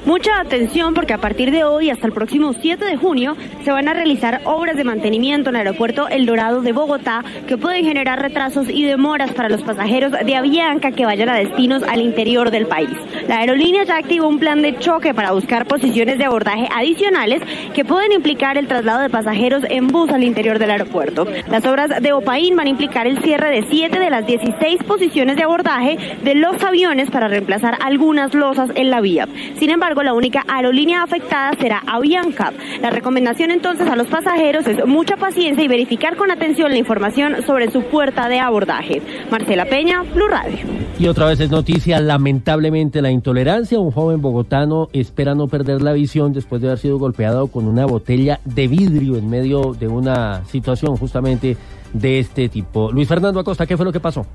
Mucha 0.06 0.42
atención 0.42 0.94
porque 0.94 1.14
a 1.14 1.18
partir 1.18 1.50
de 1.50 1.64
hoy 1.64 1.90
hasta 1.90 2.08
el 2.08 2.12
próximo 2.12 2.52
7 2.52 2.84
de 2.84 2.98
junio 2.98 3.38
se 3.64 3.72
van 3.72 3.88
a 3.88 3.94
realizar 3.94 4.42
obras 4.44 4.76
de 4.76 4.84
mantenimiento 4.84 5.50
en 5.50 5.56
el 5.56 5.66
aeropuerto 5.66 6.10
El 6.10 6.26
Dorado 6.26 6.62
de 6.62 6.74
Bogotá 6.74 7.24
que 7.48 7.58
pueden 7.58 7.86
generar 7.86 8.22
retrasos 8.22 8.70
y 8.70 8.84
demoras 8.84 9.32
para 9.32 9.48
los 9.48 9.64
pasajeros 9.64 10.12
de 10.12 10.36
Avianca 10.36 10.92
que 10.92 11.06
vayan 11.06 11.30
a 11.30 11.38
destinos 11.38 11.84
al 11.84 12.02
interior 12.02 12.52
del 12.52 12.68
país. 12.68 12.90
La 13.30 13.38
aerolínea 13.38 13.86
ya 13.86 13.96
activó 13.96 14.28
un 14.28 14.40
plan 14.40 14.62
de 14.62 14.78
choque 14.78 15.14
para 15.14 15.32
buscar 15.32 15.68
posiciones 15.68 16.18
de 16.18 16.26
abordaje 16.26 16.68
adicionales 16.76 17.42
que 17.74 17.86
pueden 17.86 18.12
implicar 18.12 18.58
el 18.58 18.68
traslado 18.68 19.00
de 19.00 19.10
pasajeros 19.10 19.64
en 19.70 19.88
bus 19.88 20.10
al 20.10 20.24
interior 20.24 20.60
del 20.60 20.72
aeropuerto. 20.72 21.26
Las 21.50 21.66
obras 21.66 22.02
de 22.02 22.12
Opaín 22.12 22.58
van 22.58 22.68
a 22.68 22.72
implicar 22.72 23.08
el 23.08 23.20
cierre 23.24 23.52
de 23.52 23.66
7 23.70 23.98
de 23.98 24.10
las 24.10 24.28
16 24.28 24.84
posiciones 24.84 25.38
de 25.38 25.44
abordaje 25.44 25.98
de 26.22 26.36
los 26.36 26.62
aviones 26.62 27.10
para 27.10 27.30
reemplazar 27.30 27.78
algunas 27.82 28.34
losas 28.34 28.70
en 28.76 28.90
la 28.90 29.00
vía. 29.00 29.30
Sin 29.58 29.70
embargo, 29.70 29.93
la 30.02 30.14
única 30.14 30.44
aerolínea 30.48 31.04
afectada 31.04 31.52
será 31.60 31.84
Avianca. 31.86 32.52
La 32.82 32.90
recomendación 32.90 33.52
entonces 33.52 33.88
a 33.88 33.96
los 33.96 34.08
pasajeros 34.08 34.66
es 34.66 34.86
mucha 34.88 35.18
paciencia 35.18 35.64
y 35.64 35.68
verificar 35.68 36.16
con 36.16 36.32
atención 36.32 36.72
la 36.72 36.78
información 36.78 37.44
sobre 37.46 37.70
su 37.70 37.84
puerta 37.84 38.28
de 38.30 38.40
abordaje. 38.40 39.02
Marcela 39.30 39.66
Peña, 39.66 40.02
Blue 40.02 40.28
Radio. 40.28 40.58
Y 41.00 41.08
otra 41.08 41.26
vez 41.26 41.40
es 41.40 41.52
noticia, 41.52 42.00
lamentablemente, 42.00 43.02
la 43.02 43.12
intolerancia. 43.12 43.80
Un 43.80 43.92
joven 43.92 44.22
bogotano 44.22 44.88
espera 44.94 45.36
no 45.36 45.48
perder 45.48 45.82
la 45.82 45.94
visión 45.94 46.34
después 46.34 46.62
de 46.62 46.70
haber 46.70 46.80
sido 46.80 46.98
golpeado 46.98 47.48
con 47.48 47.68
una 47.68 47.86
botella 47.86 48.40
de 48.46 48.68
vidrio 48.68 49.18
en 49.18 49.30
medio 49.30 49.74
de 49.74 49.88
una 49.88 50.46
situación 50.46 50.96
justamente 50.96 51.58
de 51.94 52.20
este 52.20 52.50
tipo. 52.50 52.92
Luis 52.92 53.08
Fernando 53.08 53.40
Acosta, 53.40 53.66
¿qué 53.66 53.76
fue 53.76 53.86
lo 53.86 53.92
que 53.92 54.00
pasó? 54.00 54.26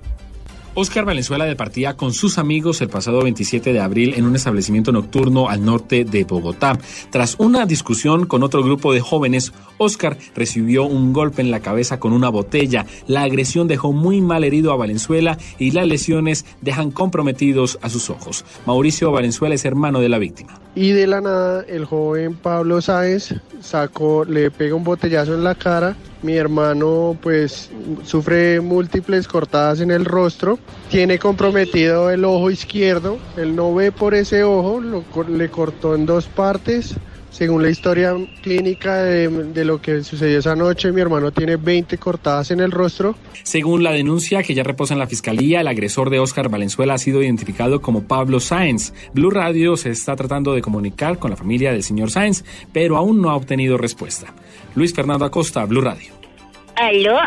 Oscar 0.80 1.04
Valenzuela 1.04 1.44
departía 1.44 1.96
con 1.96 2.12
sus 2.12 2.38
amigos 2.38 2.80
el 2.80 2.88
pasado 2.88 3.20
27 3.20 3.72
de 3.72 3.80
abril 3.80 4.14
en 4.16 4.24
un 4.26 4.36
establecimiento 4.36 4.92
nocturno 4.92 5.48
al 5.48 5.64
norte 5.64 6.04
de 6.04 6.22
Bogotá. 6.22 6.78
Tras 7.10 7.34
una 7.40 7.66
discusión 7.66 8.26
con 8.26 8.44
otro 8.44 8.62
grupo 8.62 8.92
de 8.92 9.00
jóvenes, 9.00 9.52
Oscar 9.78 10.16
recibió 10.36 10.84
un 10.84 11.12
golpe 11.12 11.42
en 11.42 11.50
la 11.50 11.58
cabeza 11.58 11.98
con 11.98 12.12
una 12.12 12.28
botella. 12.28 12.86
La 13.08 13.22
agresión 13.22 13.66
dejó 13.66 13.92
muy 13.92 14.20
mal 14.20 14.44
herido 14.44 14.70
a 14.70 14.76
Valenzuela 14.76 15.36
y 15.58 15.72
las 15.72 15.88
lesiones 15.88 16.46
dejan 16.60 16.92
comprometidos 16.92 17.80
a 17.82 17.88
sus 17.88 18.08
ojos. 18.08 18.44
Mauricio 18.64 19.10
Valenzuela 19.10 19.56
es 19.56 19.64
hermano 19.64 19.98
de 19.98 20.08
la 20.08 20.18
víctima. 20.18 20.60
Y 20.76 20.92
de 20.92 21.08
la 21.08 21.20
nada, 21.20 21.64
el 21.66 21.86
joven 21.86 22.36
Pablo 22.36 22.80
Sáenz 22.80 23.34
sacó, 23.60 24.24
le 24.24 24.52
pega 24.52 24.76
un 24.76 24.84
botellazo 24.84 25.34
en 25.34 25.42
la 25.42 25.56
cara. 25.56 25.96
Mi 26.22 26.34
hermano, 26.36 27.16
pues, 27.22 27.70
sufre 28.04 28.60
múltiples 28.60 29.28
cortadas 29.28 29.80
en 29.80 29.90
el 29.90 30.04
rostro. 30.04 30.58
Tiene 30.90 31.18
comprometido 31.18 32.10
el 32.10 32.24
ojo 32.24 32.50
izquierdo. 32.50 33.18
Él 33.36 33.54
no 33.54 33.72
ve 33.74 33.92
por 33.92 34.14
ese 34.14 34.42
ojo. 34.42 34.80
Lo, 34.80 35.04
le 35.28 35.48
cortó 35.48 35.94
en 35.94 36.06
dos 36.06 36.26
partes. 36.26 36.94
Según 37.38 37.62
la 37.62 37.70
historia 37.70 38.16
clínica 38.42 38.96
de, 38.96 39.28
de 39.28 39.64
lo 39.64 39.80
que 39.80 40.02
sucedió 40.02 40.40
esa 40.40 40.56
noche, 40.56 40.90
mi 40.90 41.00
hermano 41.00 41.30
tiene 41.30 41.54
20 41.54 41.96
cortadas 41.96 42.50
en 42.50 42.58
el 42.58 42.72
rostro. 42.72 43.14
Según 43.44 43.84
la 43.84 43.92
denuncia 43.92 44.42
que 44.42 44.54
ya 44.54 44.64
reposa 44.64 44.94
en 44.94 44.98
la 44.98 45.06
fiscalía, 45.06 45.60
el 45.60 45.68
agresor 45.68 46.10
de 46.10 46.18
Oscar 46.18 46.48
Valenzuela 46.48 46.94
ha 46.94 46.98
sido 46.98 47.22
identificado 47.22 47.80
como 47.80 48.02
Pablo 48.08 48.40
Sáenz. 48.40 48.92
Blue 49.14 49.30
Radio 49.30 49.76
se 49.76 49.90
está 49.90 50.16
tratando 50.16 50.52
de 50.52 50.62
comunicar 50.62 51.20
con 51.20 51.30
la 51.30 51.36
familia 51.36 51.70
del 51.70 51.84
señor 51.84 52.10
Sáenz, 52.10 52.42
pero 52.72 52.96
aún 52.96 53.22
no 53.22 53.30
ha 53.30 53.36
obtenido 53.36 53.78
respuesta. 53.78 54.34
Luis 54.74 54.92
Fernando 54.92 55.24
Acosta, 55.24 55.64
Blue 55.64 55.80
Radio. 55.80 56.14
¿Aló? 56.74 57.18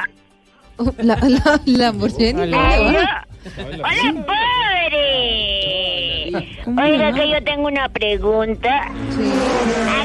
La, 0.98 1.16
la, 1.16 1.62
Lamborghini. 1.66 2.54
¿Aló? 2.54 3.00
¡Hola, 3.58 4.26
pobre! 4.28 5.72
Oiga, 6.68 7.12
que 7.14 7.30
yo 7.30 7.44
tengo 7.44 7.68
una 7.68 7.90
pregunta. 7.90 8.88
¿A 8.88 8.90
cuántos 8.90 10.01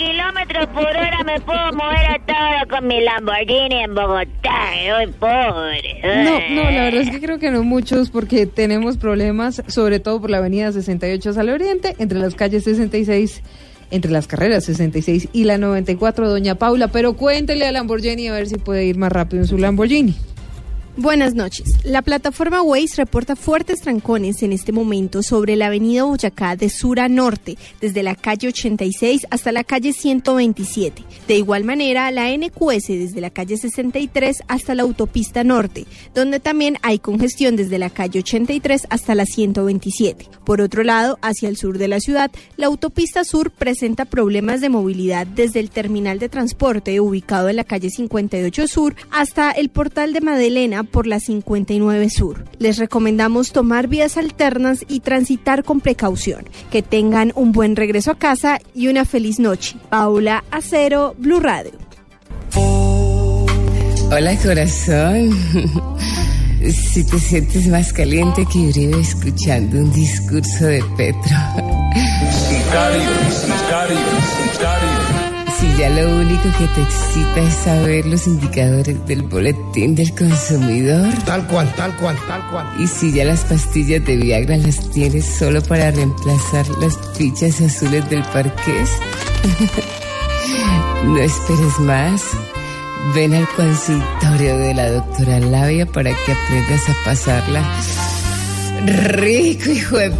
kilómetros 0.00 0.66
por 0.68 0.86
hora 0.86 1.22
me 1.24 1.38
puedo 1.40 1.72
mover 1.74 2.06
hasta 2.06 2.32
ahora 2.32 2.66
con 2.70 2.86
mi 2.86 3.02
Lamborghini 3.02 3.82
en 3.84 3.94
Bogotá? 3.94 4.72
Soy 4.88 5.06
pobre. 5.12 6.00
No, 6.24 6.40
no, 6.54 6.70
la 6.70 6.84
verdad 6.84 7.02
es 7.02 7.10
que 7.10 7.20
creo 7.20 7.38
que 7.38 7.50
no 7.50 7.62
muchos 7.62 8.10
porque 8.10 8.46
tenemos 8.46 8.96
problemas, 8.96 9.62
sobre 9.66 10.00
todo 10.00 10.18
por 10.20 10.30
la 10.30 10.38
avenida 10.38 10.72
68 10.72 11.34
al 11.36 11.50
oriente, 11.50 11.96
entre 11.98 12.18
las 12.18 12.34
calles 12.34 12.64
66, 12.64 13.42
entre 13.90 14.10
las 14.10 14.26
carreras 14.26 14.64
66 14.64 15.28
y 15.34 15.44
la 15.44 15.58
94, 15.58 16.30
doña 16.30 16.54
Paula. 16.54 16.88
Pero 16.88 17.12
cuéntele 17.12 17.66
a 17.66 17.72
Lamborghini 17.72 18.28
a 18.28 18.32
ver 18.32 18.48
si 18.48 18.56
puede 18.56 18.86
ir 18.86 18.96
más 18.96 19.12
rápido 19.12 19.42
en 19.42 19.48
su 19.48 19.58
Lamborghini. 19.58 20.16
Buenas 20.96 21.34
noches. 21.34 21.76
La 21.84 22.02
plataforma 22.02 22.62
Waze 22.62 22.96
reporta 22.96 23.36
fuertes 23.36 23.80
trancones 23.80 24.42
en 24.42 24.52
este 24.52 24.72
momento 24.72 25.22
sobre 25.22 25.54
la 25.54 25.66
avenida 25.66 26.02
Boyacá 26.02 26.56
de 26.56 26.68
sur 26.68 26.98
a 26.98 27.08
norte, 27.08 27.56
desde 27.80 28.02
la 28.02 28.16
calle 28.16 28.48
86 28.48 29.28
hasta 29.30 29.52
la 29.52 29.62
calle 29.62 29.92
127. 29.92 31.04
De 31.28 31.36
igual 31.36 31.62
manera, 31.62 32.10
la 32.10 32.36
NQS 32.36 32.88
desde 32.88 33.20
la 33.20 33.30
calle 33.30 33.56
63 33.56 34.42
hasta 34.48 34.74
la 34.74 34.82
autopista 34.82 35.44
norte, 35.44 35.86
donde 36.12 36.40
también 36.40 36.76
hay 36.82 36.98
congestión 36.98 37.54
desde 37.54 37.78
la 37.78 37.88
calle 37.88 38.18
83 38.18 38.88
hasta 38.90 39.14
la 39.14 39.26
127. 39.26 40.26
Por 40.44 40.60
otro 40.60 40.82
lado, 40.82 41.18
hacia 41.22 41.48
el 41.48 41.56
sur 41.56 41.78
de 41.78 41.86
la 41.86 42.00
ciudad, 42.00 42.32
la 42.56 42.66
autopista 42.66 43.22
sur 43.22 43.52
presenta 43.52 44.06
problemas 44.06 44.60
de 44.60 44.70
movilidad 44.70 45.24
desde 45.24 45.60
el 45.60 45.70
terminal 45.70 46.18
de 46.18 46.28
transporte 46.28 46.98
ubicado 47.00 47.48
en 47.48 47.56
la 47.56 47.64
calle 47.64 47.90
58 47.90 48.66
sur 48.66 48.96
hasta 49.12 49.52
el 49.52 49.68
portal 49.68 50.12
de 50.12 50.20
Madelena 50.20 50.79
por 50.82 51.06
la 51.06 51.20
59 51.20 52.10
Sur. 52.10 52.44
Les 52.58 52.78
recomendamos 52.78 53.52
tomar 53.52 53.88
vías 53.88 54.16
alternas 54.16 54.84
y 54.88 55.00
transitar 55.00 55.64
con 55.64 55.80
precaución. 55.80 56.44
Que 56.70 56.82
tengan 56.82 57.32
un 57.34 57.52
buen 57.52 57.76
regreso 57.76 58.10
a 58.10 58.18
casa 58.18 58.58
y 58.74 58.88
una 58.88 59.04
feliz 59.04 59.38
noche. 59.38 59.76
Paula 59.88 60.44
Acero, 60.50 61.14
Blue 61.18 61.40
Radio. 61.40 61.72
Hola 64.12 64.36
corazón. 64.42 65.30
Si 66.62 67.04
te 67.04 67.18
sientes 67.18 67.66
más 67.68 67.90
caliente 67.92 68.44
que 68.52 68.58
Uribe 68.58 69.00
escuchando 69.00 69.78
un 69.78 69.90
discurso 69.92 70.66
de 70.66 70.84
Petro. 70.96 71.36
Si 75.60 75.76
ya 75.76 75.90
lo 75.90 76.16
único 76.16 76.44
que 76.58 76.66
te 76.74 76.82
excita 76.82 77.40
es 77.40 77.54
saber 77.54 78.06
los 78.06 78.26
indicadores 78.26 79.06
del 79.06 79.22
boletín 79.22 79.94
del 79.94 80.14
consumidor. 80.14 81.12
Tal 81.24 81.46
cual, 81.46 81.72
tal 81.74 81.94
cual, 81.96 82.16
tal 82.26 82.50
cual. 82.50 82.66
Y 82.78 82.86
si 82.86 83.12
ya 83.12 83.24
las 83.24 83.44
pastillas 83.44 84.04
de 84.04 84.16
Viagra 84.16 84.56
las 84.56 84.90
tienes 84.90 85.26
solo 85.26 85.62
para 85.62 85.90
reemplazar 85.90 86.66
las 86.80 86.96
fichas 87.14 87.60
azules 87.60 88.08
del 88.08 88.22
parqués. 88.24 88.90
no 91.04 91.18
esperes 91.18 91.78
más. 91.80 92.22
Ven 93.14 93.34
al 93.34 93.48
consultorio 93.56 94.58
de 94.58 94.74
la 94.74 94.90
doctora 94.90 95.40
Labia 95.40 95.86
para 95.86 96.10
que 96.10 96.32
aprendas 96.32 96.88
a 96.88 97.04
pasarla 97.04 97.62
rico, 98.86 99.70
hijo 99.70 99.98
de... 99.98 100.12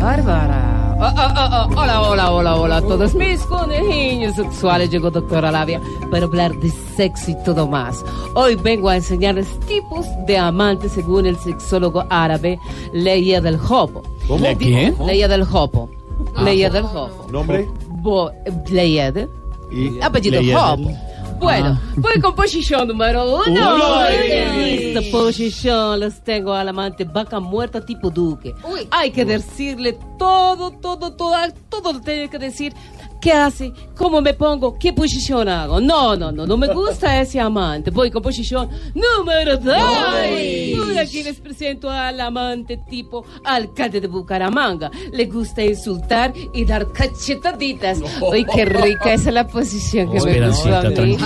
Bárbara. 0.00 0.96
Oh, 0.98 1.04
oh, 1.04 1.34
oh, 1.36 1.48
oh. 1.52 1.80
Hola, 1.80 2.00
hola, 2.00 2.32
hola, 2.32 2.56
hola 2.56 2.76
a 2.78 2.80
todos 2.80 3.14
mis 3.14 3.42
conejillos 3.42 4.36
sexuales. 4.36 4.88
Llegó 4.88 5.10
doctora 5.10 5.52
Labia 5.52 5.80
para 6.10 6.24
hablar 6.24 6.54
de 6.60 6.70
sexo 6.96 7.32
y 7.32 7.44
todo 7.44 7.68
más. 7.68 8.02
Hoy 8.34 8.54
vengo 8.54 8.88
a 8.88 8.96
enseñarles 8.96 9.46
tipos 9.66 10.06
de 10.26 10.38
amantes 10.38 10.92
según 10.92 11.26
el 11.26 11.36
sexólogo 11.36 12.06
árabe 12.08 12.58
Leia 12.94 13.42
del 13.42 13.56
Hopo. 13.56 14.02
¿Cómo? 14.26 14.42
¿Le 14.42 14.56
quién? 14.56 14.96
Leia 15.04 15.28
del 15.28 15.42
Hopo. 15.42 15.90
Ah. 16.34 16.42
Leia 16.42 16.70
del 16.70 16.84
Hopo. 16.84 17.26
¿Nombre? 17.30 17.68
Bo 18.00 18.30
Leied. 18.70 19.28
Y 19.70 20.00
Apellido 20.00 20.40
Leied. 20.40 20.96
Bueno, 21.38 21.80
voy 21.96 22.20
con 22.20 22.34
posición 22.34 22.88
número 22.88 23.24
uno. 23.46 24.04
Esta 24.08 25.00
posición 25.10 26.00
les 26.00 26.22
tengo 26.22 26.52
al 26.52 26.68
amante 26.68 27.04
vaca 27.04 27.40
muerta 27.40 27.84
tipo 27.84 28.10
duque. 28.10 28.54
Hay 28.90 29.10
que 29.10 29.24
decirle 29.24 29.98
todo, 30.18 30.70
todo, 30.72 31.12
todo, 31.14 31.36
todo 31.68 31.92
lo 31.92 32.00
tiene 32.00 32.28
que 32.28 32.38
decir. 32.38 32.72
¿Qué 33.20 33.32
hace? 33.32 33.72
¿Cómo 33.96 34.20
me 34.20 34.34
pongo? 34.34 34.78
¿Qué 34.78 34.92
posición 34.92 35.48
hago? 35.48 35.80
No, 35.80 36.16
no, 36.16 36.30
no, 36.30 36.46
no 36.46 36.56
me 36.56 36.68
gusta 36.68 37.20
ese 37.20 37.40
amante. 37.40 37.90
Voy 37.90 38.10
con 38.10 38.22
posición 38.22 38.68
número 38.94 39.56
dos. 39.56 39.74
Ay. 39.76 40.78
Uy, 40.78 40.98
aquí 40.98 41.22
les 41.22 41.40
presento 41.40 41.90
al 41.90 42.20
amante 42.20 42.76
tipo 42.76 43.24
alcalde 43.44 44.00
de 44.00 44.06
Bucaramanga. 44.08 44.90
Le 45.12 45.26
gusta 45.26 45.64
insultar 45.64 46.32
y 46.52 46.64
dar 46.64 46.92
cachetaditas. 46.92 48.00
Uy, 48.20 48.44
qué 48.44 48.64
rica 48.64 49.12
esa 49.12 49.28
es 49.28 49.34
la 49.34 49.46
posición 49.46 50.10
que 50.10 50.20
me 50.20 50.48
gustó 50.48 50.76
a 50.76 50.82
mí. 50.82 51.16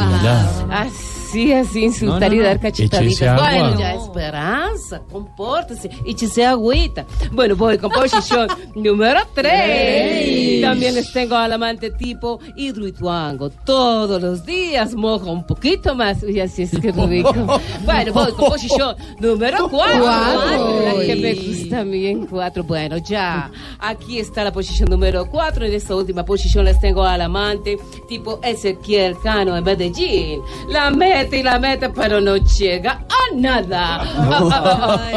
Así, 0.70 1.19
así, 1.52 1.84
insultar 1.84 2.30
No, 2.30 2.36
no, 2.36 2.42
y 2.42 2.44
dar 2.44 2.60
cachetaditas. 2.60 3.40
Bueno, 3.40 3.78
ya, 3.78 3.94
Esperanza, 3.94 5.00
compórtese, 5.10 5.90
échese 6.04 6.44
agüita. 6.44 7.06
Bueno, 7.32 7.56
voy 7.56 7.78
con 7.78 7.90
posición 7.90 8.48
número 8.74 9.20
tres. 9.34 9.52
Ey. 9.54 10.60
También 10.60 10.94
les 10.94 11.12
tengo 11.12 11.36
al 11.36 11.52
amante 11.52 11.90
tipo 11.90 12.40
hidroituango. 12.56 13.50
Todos 13.50 14.20
los 14.20 14.44
días 14.44 14.94
mojo 14.94 15.30
un 15.30 15.46
poquito 15.46 15.94
más. 15.94 16.22
Uy, 16.22 16.40
así 16.40 16.62
es 16.62 16.70
que 16.78 16.92
rico. 16.92 17.60
Bueno, 17.84 18.12
voy 18.12 18.32
con 18.32 18.50
posición 18.50 18.96
número 19.18 19.68
cuatro. 19.70 20.02
Cuatro. 20.02 20.82
La 20.84 21.04
que 21.04 21.16
me 21.16 21.34
gusta 21.34 21.80
a 21.80 21.84
mí 21.84 22.06
en 22.06 22.26
cuatro. 22.26 22.64
Bueno, 22.64 22.98
ya. 22.98 23.50
Aquí 23.78 24.18
está 24.18 24.44
la 24.44 24.52
posición 24.52 24.90
número 24.90 25.26
cuatro. 25.26 25.64
En 25.64 25.72
esta 25.72 25.94
última 25.94 26.24
posición 26.24 26.64
les 26.64 26.80
tengo 26.80 27.04
al 27.04 27.20
amante 27.22 27.78
tipo 28.08 28.40
Ezequiel 28.42 29.16
Cano 29.22 29.56
en 29.56 29.64
Medellín. 29.64 30.40
La 30.68 30.90
mete 31.24 31.38
y 31.38 31.42
la 31.42 31.58
mete, 31.58 31.88
pero 31.90 32.20
no 32.20 32.36
llega 32.36 33.04
a 33.08 33.34
nada. 33.36 34.04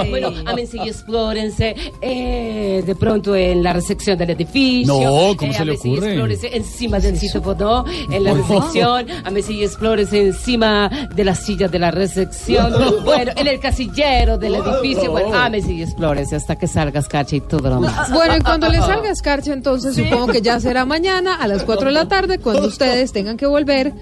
Bueno, 0.10 0.32
a 0.46 0.54
mí 0.54 0.66
sí 0.68 0.78
explórense 0.80 1.76
eh, 2.02 2.84
de 2.86 2.96
pronto 2.96 3.36
en 3.36 3.64
la 3.64 3.74
recepción 3.74 4.18
del 4.18 4.32
edificio. 4.32 4.94
No, 4.94 5.36
¿cómo 5.38 5.52
Eh, 5.52 5.56
se 5.56 5.66
le 5.66 5.78
sí 5.78 5.92
ocurre? 5.94 6.08
explórense 6.08 6.56
encima 6.58 7.00
del 7.00 7.18
sitio 7.18 7.42
Bodó, 7.42 7.86
en 8.12 8.24
la 8.24 8.34
recepción. 8.34 9.08
A 9.24 9.30
mí 9.32 9.42
sí 9.42 9.64
explórense 9.64 10.20
encima 10.28 10.90
de 11.16 11.24
las 11.24 11.40
sillas 11.46 11.72
de 11.72 11.80
la 11.80 11.92
recepción. 11.92 12.74
Bueno, 13.04 13.32
en 13.36 13.48
el 13.48 13.60
casillero 13.60 14.38
del 14.38 14.56
edificio. 14.56 15.12
Bueno, 15.12 15.34
a 15.36 15.50
mí 15.50 15.62
sí 15.62 15.82
explórense 15.82 16.36
hasta 16.36 16.56
que 16.58 16.68
salgas 16.68 17.08
cacha 17.08 17.36
y 17.38 17.42
todo 17.42 17.70
lo 17.70 17.80
más. 17.82 18.12
Bueno, 18.12 18.36
y 18.38 18.42
cuando 18.42 18.70
le 18.70 18.80
salga 18.80 19.10
escarcha, 19.10 19.54
entonces 19.54 19.96
supongo 19.96 20.28
que 20.28 20.42
ya 20.42 20.60
será 20.60 20.86
mañana 20.86 21.36
a 21.36 21.48
las 21.48 21.64
4 21.64 21.88
de 21.88 21.92
la 21.94 22.08
tarde 22.14 22.40
cuando 22.40 22.68
ustedes 22.68 23.12
tengan 23.12 23.38
que 23.38 23.46
volver 23.46 23.94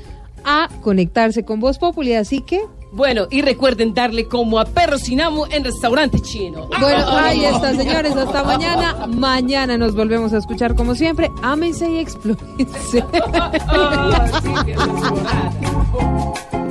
a 0.44 0.70
conectarse 0.82 1.44
con 1.44 1.60
Voz 1.60 1.80
Populi. 1.80 2.14
Así 2.14 2.42
que 2.42 2.62
Bueno, 2.92 3.28
y 3.30 3.42
recuerden 3.42 3.94
darle 3.94 4.28
como 4.28 4.60
a 4.60 4.66
perro 4.66 4.98
sin 4.98 5.22
amo 5.22 5.46
en 5.50 5.64
restaurante 5.64 6.20
chino. 6.20 6.68
Bueno, 6.80 7.06
ahí 7.10 7.46
está, 7.46 7.74
señores. 7.76 8.16
Hasta 8.16 8.44
mañana. 8.44 9.08
Mañana 9.08 9.78
nos 9.78 9.96
volvemos 9.96 10.34
a 10.34 10.38
escuchar 10.40 10.76
como 10.76 10.96
siempre. 10.96 11.32
Ámense 11.42 11.90
y 11.90 12.00
explórense. 12.00 13.06